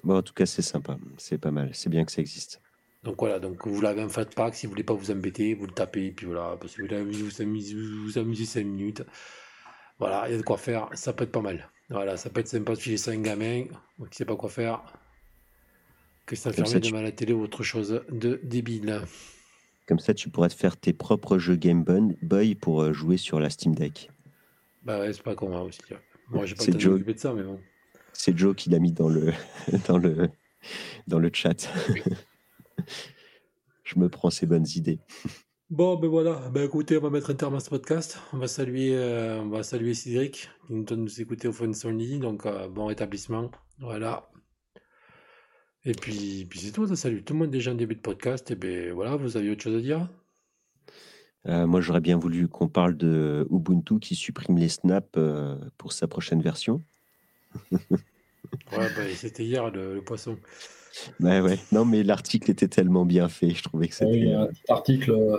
Bon, 0.04 0.18
en 0.18 0.22
tout 0.22 0.34
cas, 0.34 0.44
c'est 0.44 0.60
sympa. 0.60 0.98
C'est 1.16 1.38
pas 1.38 1.50
mal. 1.52 1.70
C'est 1.72 1.88
bien 1.88 2.04
que 2.04 2.12
ça 2.12 2.20
existe. 2.20 2.60
Donc 3.04 3.16
voilà, 3.20 3.38
donc 3.38 3.66
vous 3.66 3.80
l'avez 3.80 4.02
en 4.02 4.10
fat 4.10 4.26
pack, 4.26 4.54
si 4.54 4.66
vous 4.66 4.72
voulez 4.72 4.84
pas 4.84 4.92
vous 4.92 5.10
embêter, 5.10 5.54
vous 5.54 5.64
le 5.64 5.72
tapez, 5.72 6.08
et 6.08 6.10
puis 6.10 6.26
voilà, 6.26 6.58
parce 6.60 6.74
que 6.74 6.82
vous 6.82 7.24
vous 7.24 7.40
amuser, 7.40 7.74
vous 7.74 8.18
amuser 8.18 8.44
5 8.44 8.66
minutes. 8.66 9.02
Voilà, 9.98 10.28
il 10.28 10.32
y 10.32 10.34
a 10.34 10.36
de 10.36 10.42
quoi 10.42 10.58
faire, 10.58 10.90
ça 10.92 11.14
peut 11.14 11.24
être 11.24 11.32
pas 11.32 11.40
mal. 11.40 11.70
Voilà, 11.90 12.16
ça 12.16 12.30
peut 12.30 12.40
être 12.40 12.48
sympa 12.48 12.74
de 12.74 12.78
filer 12.78 12.96
ça 12.96 13.10
à 13.10 13.14
un 13.14 13.20
gamin 13.20 13.64
qui 14.10 14.16
sait 14.16 14.24
pas 14.24 14.36
quoi 14.36 14.48
faire, 14.48 14.80
que 16.24 16.36
ça, 16.36 16.52
tu- 16.52 16.62
devant 16.62 17.02
la 17.02 17.10
télé 17.12 17.32
ou 17.32 17.42
autre 17.42 17.62
chose 17.64 18.02
de 18.10 18.40
débile. 18.44 19.00
Comme 19.86 19.98
ça, 19.98 20.14
tu 20.14 20.30
pourras 20.30 20.48
te 20.48 20.54
faire 20.54 20.76
tes 20.76 20.92
propres 20.92 21.38
jeux 21.38 21.56
Game 21.56 21.84
Boy 22.22 22.54
pour 22.54 22.82
euh, 22.82 22.92
jouer 22.92 23.16
sur 23.16 23.40
la 23.40 23.50
Steam 23.50 23.74
Deck. 23.74 24.08
Bah 24.84 25.00
ouais, 25.00 25.12
c'est 25.12 25.22
pas 25.22 25.34
con 25.34 25.54
hein, 25.56 25.62
aussi. 25.62 25.80
Moi 26.28 26.46
j'ai 26.46 26.54
pas 26.54 26.62
C'est 26.62 26.70
le 26.70 26.72
temps 26.74 26.78
de 26.78 26.82
Joe. 26.82 26.92
m'occuper 26.92 27.14
de 27.14 27.18
ça, 27.18 27.34
mais 27.34 27.42
bon. 27.42 27.60
C'est 28.12 28.38
Joe 28.38 28.54
qui 28.54 28.70
l'a 28.70 28.78
mis 28.78 28.92
dans 28.92 29.08
le, 29.08 29.32
dans 29.88 29.98
le, 29.98 30.30
dans 31.08 31.18
le 31.18 31.30
chat. 31.32 31.68
Je 33.84 33.98
me 33.98 34.08
prends 34.08 34.30
ses 34.30 34.46
bonnes 34.46 34.66
idées. 34.76 35.00
Bon, 35.70 35.96
ben 35.96 36.08
voilà, 36.08 36.48
ben 36.52 36.64
écoutez, 36.64 36.96
on 36.98 37.00
va 37.00 37.10
mettre 37.10 37.30
un 37.30 37.34
terme 37.34 37.54
à 37.54 37.60
ce 37.60 37.70
podcast. 37.70 38.18
On 38.32 38.38
va 38.38 38.48
saluer, 38.48 38.90
euh, 38.96 39.40
on 39.40 39.48
va 39.48 39.62
saluer 39.62 39.94
Cédric 39.94 40.50
qui 40.66 40.72
nous 40.72 40.82
donne 40.82 40.98
de 40.98 41.04
nous 41.04 41.20
écouter 41.20 41.46
au 41.46 41.52
fond 41.52 41.68
de 41.68 41.72
son 41.72 41.90
lit. 41.90 42.18
Donc, 42.18 42.44
euh, 42.44 42.68
bon 42.68 42.86
rétablissement. 42.86 43.52
Voilà. 43.78 44.28
Et 45.84 45.92
puis, 45.92 46.44
puis 46.50 46.58
c'est 46.58 46.72
tout. 46.72 46.88
ça 46.88 46.96
Salut 46.96 47.22
tout 47.22 47.34
le 47.34 47.38
monde 47.38 47.50
déjà 47.50 47.70
en 47.70 47.76
début 47.76 47.94
de 47.94 48.00
podcast. 48.00 48.50
Et 48.50 48.56
ben 48.56 48.92
voilà, 48.92 49.14
vous 49.14 49.36
avez 49.36 49.48
autre 49.50 49.62
chose 49.62 49.76
à 49.76 49.80
dire? 49.80 50.08
Euh, 51.46 51.66
moi, 51.68 51.80
j'aurais 51.80 52.00
bien 52.00 52.18
voulu 52.18 52.48
qu'on 52.48 52.68
parle 52.68 52.96
de 52.96 53.46
Ubuntu 53.50 54.00
qui 54.00 54.16
supprime 54.16 54.58
les 54.58 54.68
snaps 54.68 55.08
euh, 55.16 55.56
pour 55.78 55.92
sa 55.92 56.08
prochaine 56.08 56.42
version. 56.42 56.82
Ouais, 58.72 58.88
ben 58.96 59.08
c'était 59.14 59.44
hier 59.44 59.70
le, 59.70 59.94
le 59.94 60.02
poisson. 60.02 60.36
Ouais, 61.20 61.40
ouais. 61.40 61.58
Non, 61.70 61.84
mais 61.84 62.02
l'article 62.02 62.50
était 62.50 62.66
tellement 62.66 63.04
bien 63.06 63.28
fait. 63.28 63.50
Je 63.50 63.62
trouvais 63.62 63.86
que 63.86 63.94
Ah 64.00 64.06
oui, 64.06 64.22
c'était. 64.22 64.34
un 64.34 64.46
petit 64.48 64.62
article 64.68 65.10
euh, 65.12 65.38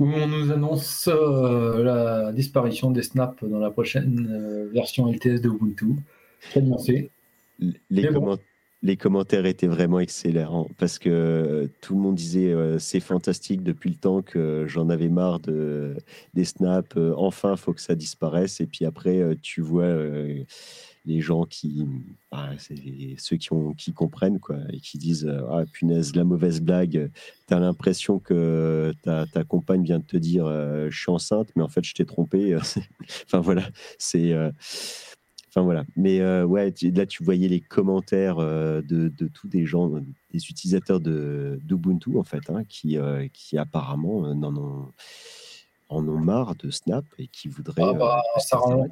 où 0.00 0.06
on 0.06 0.26
nous 0.26 0.50
annonce 0.50 1.08
euh, 1.12 1.84
la 1.84 2.32
disparition 2.32 2.90
des 2.90 3.02
snaps 3.02 3.44
dans 3.44 3.58
la 3.58 3.70
prochaine 3.70 4.28
euh, 4.32 4.70
version 4.72 5.06
LTS 5.12 5.42
de 5.42 5.50
Ubuntu. 5.50 5.94
Très 6.50 6.62
bien 6.62 6.78
fait. 6.78 7.10
les, 7.90 8.08
bon. 8.08 8.38
commentaires 8.98 9.44
étaient 9.44 9.66
vraiment 9.66 10.00
excellents 10.00 10.68
parce 10.78 10.98
que 10.98 11.10
euh, 11.10 11.66
tout 11.82 11.94
le 11.94 12.00
monde 12.00 12.14
disait 12.14 12.50
euh, 12.50 12.78
c'est 12.78 13.00
fantastique 13.00 13.62
depuis 13.62 13.90
le 13.90 13.96
temps 13.96 14.22
que 14.22 14.64
j'en 14.66 14.88
avais 14.88 15.10
marre 15.10 15.38
de, 15.38 15.94
des 16.32 16.44
snaps. 16.46 16.96
enfin, 17.16 17.56
faut 17.56 17.74
que 17.74 17.82
ça 17.82 17.94
disparaisse. 17.94 18.62
Et 18.62 18.66
puis 18.66 18.86
après, 18.86 19.36
tu 19.42 19.60
vois 19.60 19.84
euh, 19.84 20.44
les 21.06 21.20
gens 21.20 21.44
qui, 21.44 21.86
bah, 22.30 22.50
ceux 22.58 23.36
qui, 23.36 23.52
ont, 23.52 23.72
qui 23.72 23.92
comprennent 23.92 24.38
quoi 24.38 24.58
et 24.72 24.80
qui 24.80 24.98
disent 24.98 25.26
euh, 25.26 25.40
ah 25.50 25.64
punaise 25.72 26.14
la 26.14 26.24
mauvaise 26.24 26.60
blague. 26.60 27.10
T'as 27.46 27.58
l'impression 27.58 28.18
que 28.18 28.92
ta, 29.02 29.26
ta 29.26 29.42
compagne 29.44 29.82
vient 29.82 29.98
de 29.98 30.04
te 30.04 30.16
dire 30.18 30.44
euh, 30.46 30.88
je 30.90 31.00
suis 31.00 31.10
enceinte, 31.10 31.48
mais 31.56 31.62
en 31.62 31.68
fait 31.68 31.84
je 31.84 31.94
t'ai 31.94 32.04
trompé. 32.04 32.54
enfin 33.26 33.40
voilà, 33.40 33.68
c'est 33.98 34.32
euh, 34.32 34.50
Enfin 35.52 35.62
voilà. 35.62 35.84
Mais 35.96 36.20
euh, 36.20 36.44
ouais, 36.44 36.70
tu- 36.70 36.92
là 36.92 37.06
tu 37.06 37.24
voyais 37.24 37.48
les 37.48 37.60
commentaires 37.60 38.38
euh, 38.38 38.82
de, 38.82 39.08
de 39.08 39.26
tous 39.26 39.48
des 39.48 39.66
gens, 39.66 39.88
des 39.88 40.46
utilisateurs 40.48 41.00
de 41.00 41.58
d'Ubuntu 41.64 42.16
en 42.18 42.22
fait, 42.22 42.48
hein, 42.50 42.62
qui, 42.68 42.96
euh, 42.98 43.26
qui 43.32 43.58
apparemment 43.58 44.26
euh, 44.26 44.34
n'en 44.34 44.54
ont, 44.56 44.92
en 45.88 46.06
ont 46.06 46.18
marre 46.20 46.54
de 46.54 46.70
Snap 46.70 47.04
et 47.18 47.26
qui 47.26 47.48
voudraient. 47.48 47.82
Ah 47.84 47.92
bah, 47.94 48.22
euh, 48.36 48.40
ça 48.40 48.58
rend-. 48.58 48.86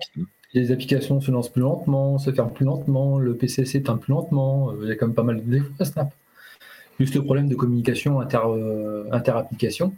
Les 0.54 0.72
applications 0.72 1.20
se 1.20 1.30
lancent 1.30 1.50
plus 1.50 1.60
lentement, 1.60 2.18
se 2.18 2.32
ferment 2.32 2.50
plus 2.50 2.64
lentement, 2.64 3.18
le 3.18 3.36
PC 3.36 3.66
s'éteint 3.66 3.98
plus 3.98 4.12
lentement. 4.12 4.70
euh, 4.72 4.78
Il 4.82 4.88
y 4.88 4.92
a 4.92 4.96
quand 4.96 5.06
même 5.06 5.14
pas 5.14 5.22
mal 5.22 5.44
de 5.44 5.50
défauts 5.50 5.72
à 5.78 5.84
Snap. 5.84 6.14
Juste 6.98 7.14
le 7.14 7.22
problème 7.22 7.48
de 7.48 7.54
communication 7.54 8.20
euh, 8.22 9.04
inter-application. 9.12 9.94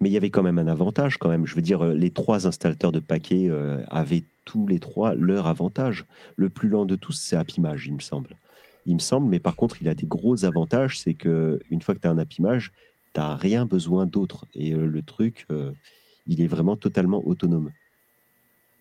Mais 0.00 0.10
il 0.10 0.12
y 0.12 0.16
avait 0.16 0.30
quand 0.30 0.42
même 0.42 0.58
un 0.58 0.68
avantage 0.68 1.16
quand 1.16 1.30
même. 1.30 1.46
Je 1.46 1.54
veux 1.54 1.62
dire, 1.62 1.84
euh, 1.84 1.94
les 1.94 2.10
trois 2.10 2.46
installateurs 2.46 2.92
de 2.92 3.00
paquets 3.00 3.50
avaient 3.88 4.24
tous 4.44 4.66
les 4.66 4.78
trois 4.80 5.14
leur 5.14 5.46
avantage. 5.46 6.04
Le 6.36 6.50
plus 6.50 6.68
lent 6.68 6.84
de 6.84 6.96
tous, 6.96 7.12
c'est 7.12 7.36
Appimage, 7.36 7.86
il 7.86 7.94
me 7.94 8.00
semble. 8.00 8.36
Il 8.86 8.94
me 8.94 9.00
semble, 9.00 9.28
mais 9.28 9.40
par 9.40 9.56
contre, 9.56 9.80
il 9.80 9.88
a 9.88 9.94
des 9.94 10.06
gros 10.06 10.44
avantages. 10.44 11.00
C'est 11.00 11.14
que 11.14 11.58
une 11.70 11.80
fois 11.80 11.94
que 11.94 12.00
tu 12.00 12.06
as 12.06 12.10
un 12.10 12.18
Appimage, 12.18 12.72
tu 13.14 13.20
n'as 13.20 13.34
rien 13.34 13.64
besoin 13.64 14.06
d'autre. 14.06 14.46
Et 14.54 14.70
le 14.72 15.02
truc, 15.02 15.46
il 16.26 16.40
est 16.40 16.46
vraiment 16.46 16.76
totalement 16.76 17.26
autonome. 17.26 17.70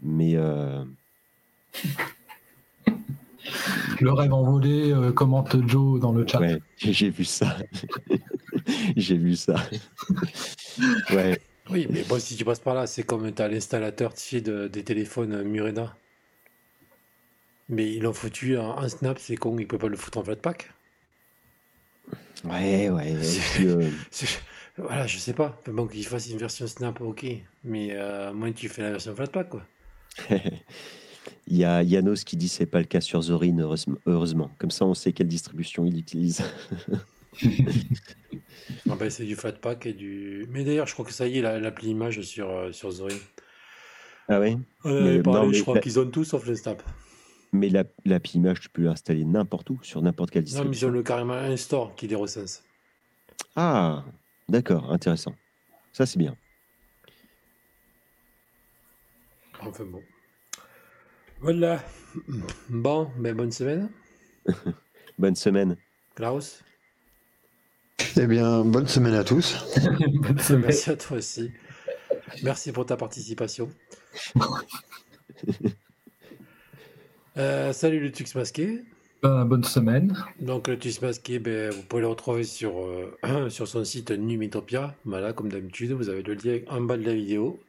Mais 0.02 0.34
euh, 0.36 0.84
Le 4.00 4.12
rêve 4.12 4.34
envolé, 4.34 4.92
euh, 4.92 5.12
commente 5.12 5.56
Joe 5.68 6.00
dans 6.00 6.12
le 6.12 6.26
chat. 6.28 6.40
Ouais, 6.40 6.60
j'ai 6.78 7.10
vu 7.10 7.26
ça. 7.26 7.58
j'ai 8.96 9.18
vu 9.18 9.36
ça. 9.36 9.56
ouais. 11.12 11.40
Oui, 11.70 11.88
mais 11.92 12.04
bon, 12.04 12.20
si 12.20 12.36
tu 12.36 12.46
passes 12.46 12.60
par 12.60 12.74
là, 12.74 12.88
c'est 12.88 13.04
comme 13.04 13.32
tu 13.34 13.42
as 13.42 13.48
l'installateur 13.48 14.14
de- 14.14 14.68
des 14.68 14.84
téléphones 14.84 15.44
Murena. 15.44 15.96
Mais 17.68 17.94
ils 17.94 18.02
l'ont 18.02 18.14
foutu 18.14 18.58
en, 18.58 18.80
en 18.80 18.90
snap, 18.90 19.20
c'est 19.20 19.36
con, 19.36 19.58
ils 19.60 19.68
peuvent 19.68 19.80
pas 19.80 19.88
le 19.88 19.98
foutre 19.98 20.18
en 20.18 20.24
flatpak. 20.24 20.72
Ouais, 22.46 22.90
ouais. 22.90 23.16
puis, 23.54 23.68
euh, 23.68 23.90
Voilà, 24.78 25.06
je 25.06 25.18
sais 25.18 25.34
pas. 25.34 25.62
Bon, 25.68 25.88
qu'ils 25.88 26.06
fassent 26.06 26.30
une 26.30 26.38
version 26.38 26.66
snap, 26.66 27.02
ok. 27.02 27.26
Mais 27.64 27.90
euh, 27.92 28.34
moins 28.34 28.52
tu 28.52 28.70
fais 28.70 28.82
la 28.82 28.92
version 28.92 29.16
flatpak, 29.16 29.50
quoi. 29.50 29.64
Il 31.52 31.58
y 31.58 31.64
a 31.66 31.82
Yanos 31.84 32.24
qui 32.24 32.38
dit 32.38 32.48
c'est 32.48 32.66
pas 32.68 32.80
le 32.80 32.86
cas 32.86 33.02
sur 33.02 33.22
Zorin, 33.22 33.58
heureusement. 34.06 34.52
Comme 34.60 34.70
ça, 34.72 34.86
on 34.86 34.94
sait 34.94 35.14
quelle 35.14 35.28
distribution 35.28 35.86
il 35.86 35.98
utilise. 35.98 36.44
Ah 38.90 38.96
ben, 38.96 39.10
c'est 39.10 39.24
du 39.26 39.36
flatpak 39.36 39.86
et 39.86 39.94
du. 39.94 40.46
Mais 40.50 40.64
d'ailleurs, 40.64 40.88
je 40.88 40.94
crois 40.94 41.06
que 41.06 41.14
ça 41.14 41.28
y 41.28 41.38
est, 41.38 41.42
la- 41.42 41.60
l'appli 41.60 41.90
image 41.90 42.22
sur, 42.22 42.50
euh, 42.50 42.72
sur 42.72 42.92
Zorin. 42.92 43.16
Ah 44.28 44.40
Mais- 44.40 44.56
non, 45.24 45.48
mais 45.48 45.54
je 45.54 45.62
crois 45.62 45.76
la- 45.76 45.82
qu'ils 45.82 46.00
ont 46.00 46.10
tout 46.10 46.24
sauf 46.24 46.46
le 46.46 46.56
snap. 46.56 46.82
Mais 47.52 47.70
la, 47.70 47.84
l'appli 48.06 48.38
image, 48.38 48.60
tu 48.62 48.70
peux 48.70 48.84
l'installer 48.84 49.26
n'importe 49.26 49.70
où, 49.70 49.80
sur 49.84 50.02
n'importe 50.02 50.32
quelle 50.32 50.44
Non, 50.44 50.48
mais 50.48 50.52
ils 50.52 50.56
distribution. 50.70 50.88
ont 50.90 50.92
le, 50.92 51.04
carrément 51.04 51.34
un 51.34 51.56
store 51.58 51.96
qui 51.96 52.08
les 52.08 52.16
recense. 52.16 52.64
Ah, 53.56 54.04
d'accord, 54.50 54.92
intéressant. 54.92 55.34
Ça, 55.94 56.06
c'est 56.06 56.20
bien. 56.20 56.36
Enfin 59.62 59.86
bon. 59.86 60.02
Voilà. 61.42 61.84
Bon, 62.70 63.10
ben 63.18 63.36
bonne 63.36 63.52
semaine. 63.52 63.90
Bonne 65.20 65.36
semaine. 65.36 65.76
Klaus, 66.16 66.64
Eh 68.18 68.26
bien, 68.26 68.64
bonne 68.64 68.88
semaine 68.88 69.16
à 69.16 69.24
tous. 69.26 69.58
Bonne 70.14 70.40
semaine. 70.40 70.62
merci 70.68 70.90
à 70.90 70.96
toi 70.96 71.18
aussi. 71.18 71.52
Merci 72.42 72.72
pour 72.72 72.86
ta 72.86 72.96
participation. 72.98 73.70
Euh, 77.38 77.72
salut 77.72 78.02
le 78.02 78.12
Tux 78.12 78.26
masqué. 78.36 78.84
Ben, 79.22 79.46
bonne 79.46 79.64
semaine. 79.64 80.14
Donc 80.42 80.68
le 80.68 80.78
Tux 80.78 81.02
masqué, 81.02 81.40
ben, 81.40 81.72
vous 81.72 81.84
pouvez 81.84 82.02
le 82.02 82.08
retrouver 82.10 82.44
sur, 82.44 82.84
euh, 82.84 83.50
sur 83.50 83.66
son 83.68 83.86
site 83.86 84.12
Numitopia. 84.12 84.96
Voilà, 85.06 85.32
comme 85.32 85.50
d'habitude, 85.50 85.92
vous 85.92 86.10
avez 86.10 86.22
le 86.22 86.34
lien 86.34 86.60
en 86.68 86.82
bas 86.82 86.98
de 86.98 87.06
la 87.06 87.14
vidéo. 87.14 87.62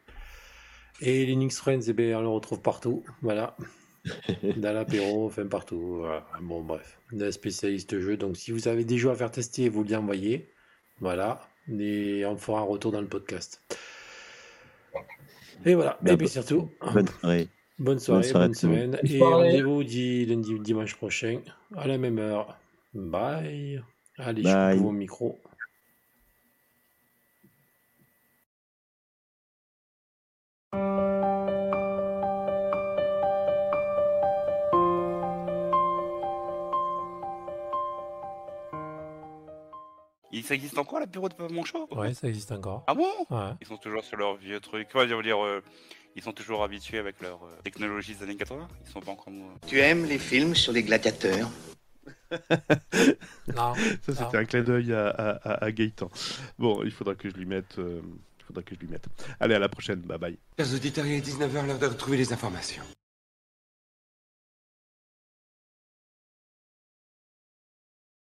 Et 1.00 1.24
Linux 1.24 1.58
Friends, 1.58 1.80
eh 1.88 1.92
ben, 1.92 2.14
on 2.16 2.20
le 2.22 2.28
retrouve 2.28 2.60
partout. 2.60 3.02
Voilà. 3.22 3.56
Dans 4.56 4.72
l'apéro, 4.72 5.26
enfin 5.26 5.46
partout. 5.46 5.96
Voilà. 5.98 6.26
Bon, 6.42 6.62
bref. 6.62 6.98
Un 7.18 7.30
spécialiste 7.30 7.98
jeu. 8.00 8.16
Donc 8.16 8.36
si 8.36 8.50
vous 8.52 8.68
avez 8.68 8.84
des 8.84 8.98
jeux 8.98 9.10
à 9.10 9.14
faire 9.14 9.30
tester, 9.30 9.68
vous 9.68 9.82
les 9.84 9.94
envoyez. 9.96 10.48
Voilà. 11.00 11.40
Et 11.78 12.24
on 12.26 12.36
fera 12.36 12.60
un 12.60 12.64
retour 12.64 12.92
dans 12.92 13.00
le 13.00 13.06
podcast. 13.06 13.62
Et 15.64 15.74
voilà. 15.74 15.98
Et 16.06 16.16
puis 16.16 16.28
surtout, 16.28 16.70
Bonne 16.92 17.06
soirée. 17.06 17.48
bonne 17.78 17.98
soirée, 17.98 18.32
bonne 18.32 18.54
semaine. 18.54 18.90
Bonne 18.92 19.10
Et 19.10 19.20
rendez-vous 19.22 19.80
lundi 19.82 20.54
ou 20.54 20.58
dimanche 20.58 20.96
prochain 20.96 21.40
à 21.76 21.86
la 21.86 21.98
même 21.98 22.18
heure. 22.18 22.58
Bye. 22.94 23.82
Allez, 24.18 24.42
Bye. 24.42 24.72
je 24.72 24.76
coupe 24.78 24.86
vos 24.86 24.92
micros. 24.92 25.38
Il 40.32 40.44
ça 40.44 40.54
existe 40.54 40.78
encore 40.78 41.00
l'apéro 41.00 41.28
de 41.28 41.34
Papa 41.34 41.52
Monchot 41.52 41.88
Ouais, 41.90 42.14
ça 42.14 42.28
existe 42.28 42.52
encore. 42.52 42.84
Ah 42.86 42.94
bon? 42.94 43.08
Ouais. 43.30 43.50
Ils 43.60 43.66
sont 43.66 43.76
toujours 43.78 44.04
sur 44.04 44.16
leur 44.16 44.36
vieux 44.36 44.60
truc. 44.60 44.88
Quoi, 44.90 45.08
je 45.08 45.14
veux 45.14 45.22
dire, 45.24 45.44
euh, 45.44 45.60
ils 46.14 46.22
sont 46.22 46.32
toujours 46.32 46.62
habitués 46.62 46.98
avec 46.98 47.20
leur 47.20 47.42
euh, 47.44 47.56
technologie 47.64 48.14
des 48.14 48.22
années 48.22 48.36
80 48.36 48.68
Ils 48.86 48.92
sont 48.92 49.00
pas 49.00 49.10
encore. 49.10 49.26
euh, 49.32 49.66
Tu 49.66 49.80
aimes 49.80 50.04
les 50.04 50.18
films 50.18 50.54
sur 50.54 50.72
les 50.72 50.82
gladiateurs? 50.84 51.50
Non. 53.56 53.74
Ça, 53.74 54.14
c'était 54.14 54.36
un 54.36 54.44
clin 54.44 54.62
d'œil 54.62 54.92
à, 54.92 55.08
à, 55.08 55.30
à- 55.30 55.64
à 55.64 55.72
Gaëtan. 55.72 56.08
Bon, 56.58 56.82
il 56.84 56.92
faudra 56.92 57.16
que 57.16 57.28
je 57.28 57.34
lui 57.34 57.46
mette. 57.46 57.78
euh, 57.80 58.00
il 58.50 58.54
faudra 58.54 58.62
que 58.62 58.74
je 58.74 58.80
lui 58.80 58.88
mette. 58.88 59.06
Allez, 59.38 59.54
à 59.54 59.58
la 59.58 59.68
prochaine. 59.68 60.00
Bye 60.00 60.18
bye. 60.18 60.38
Chers 60.58 60.74
auditeurs, 60.74 61.06
il 61.06 61.14
est 61.14 61.26
19h, 61.26 61.66
l'heure 61.66 61.78
de 61.78 61.86
retrouver 61.86 62.16
les 62.16 62.32
informations. 62.32 62.82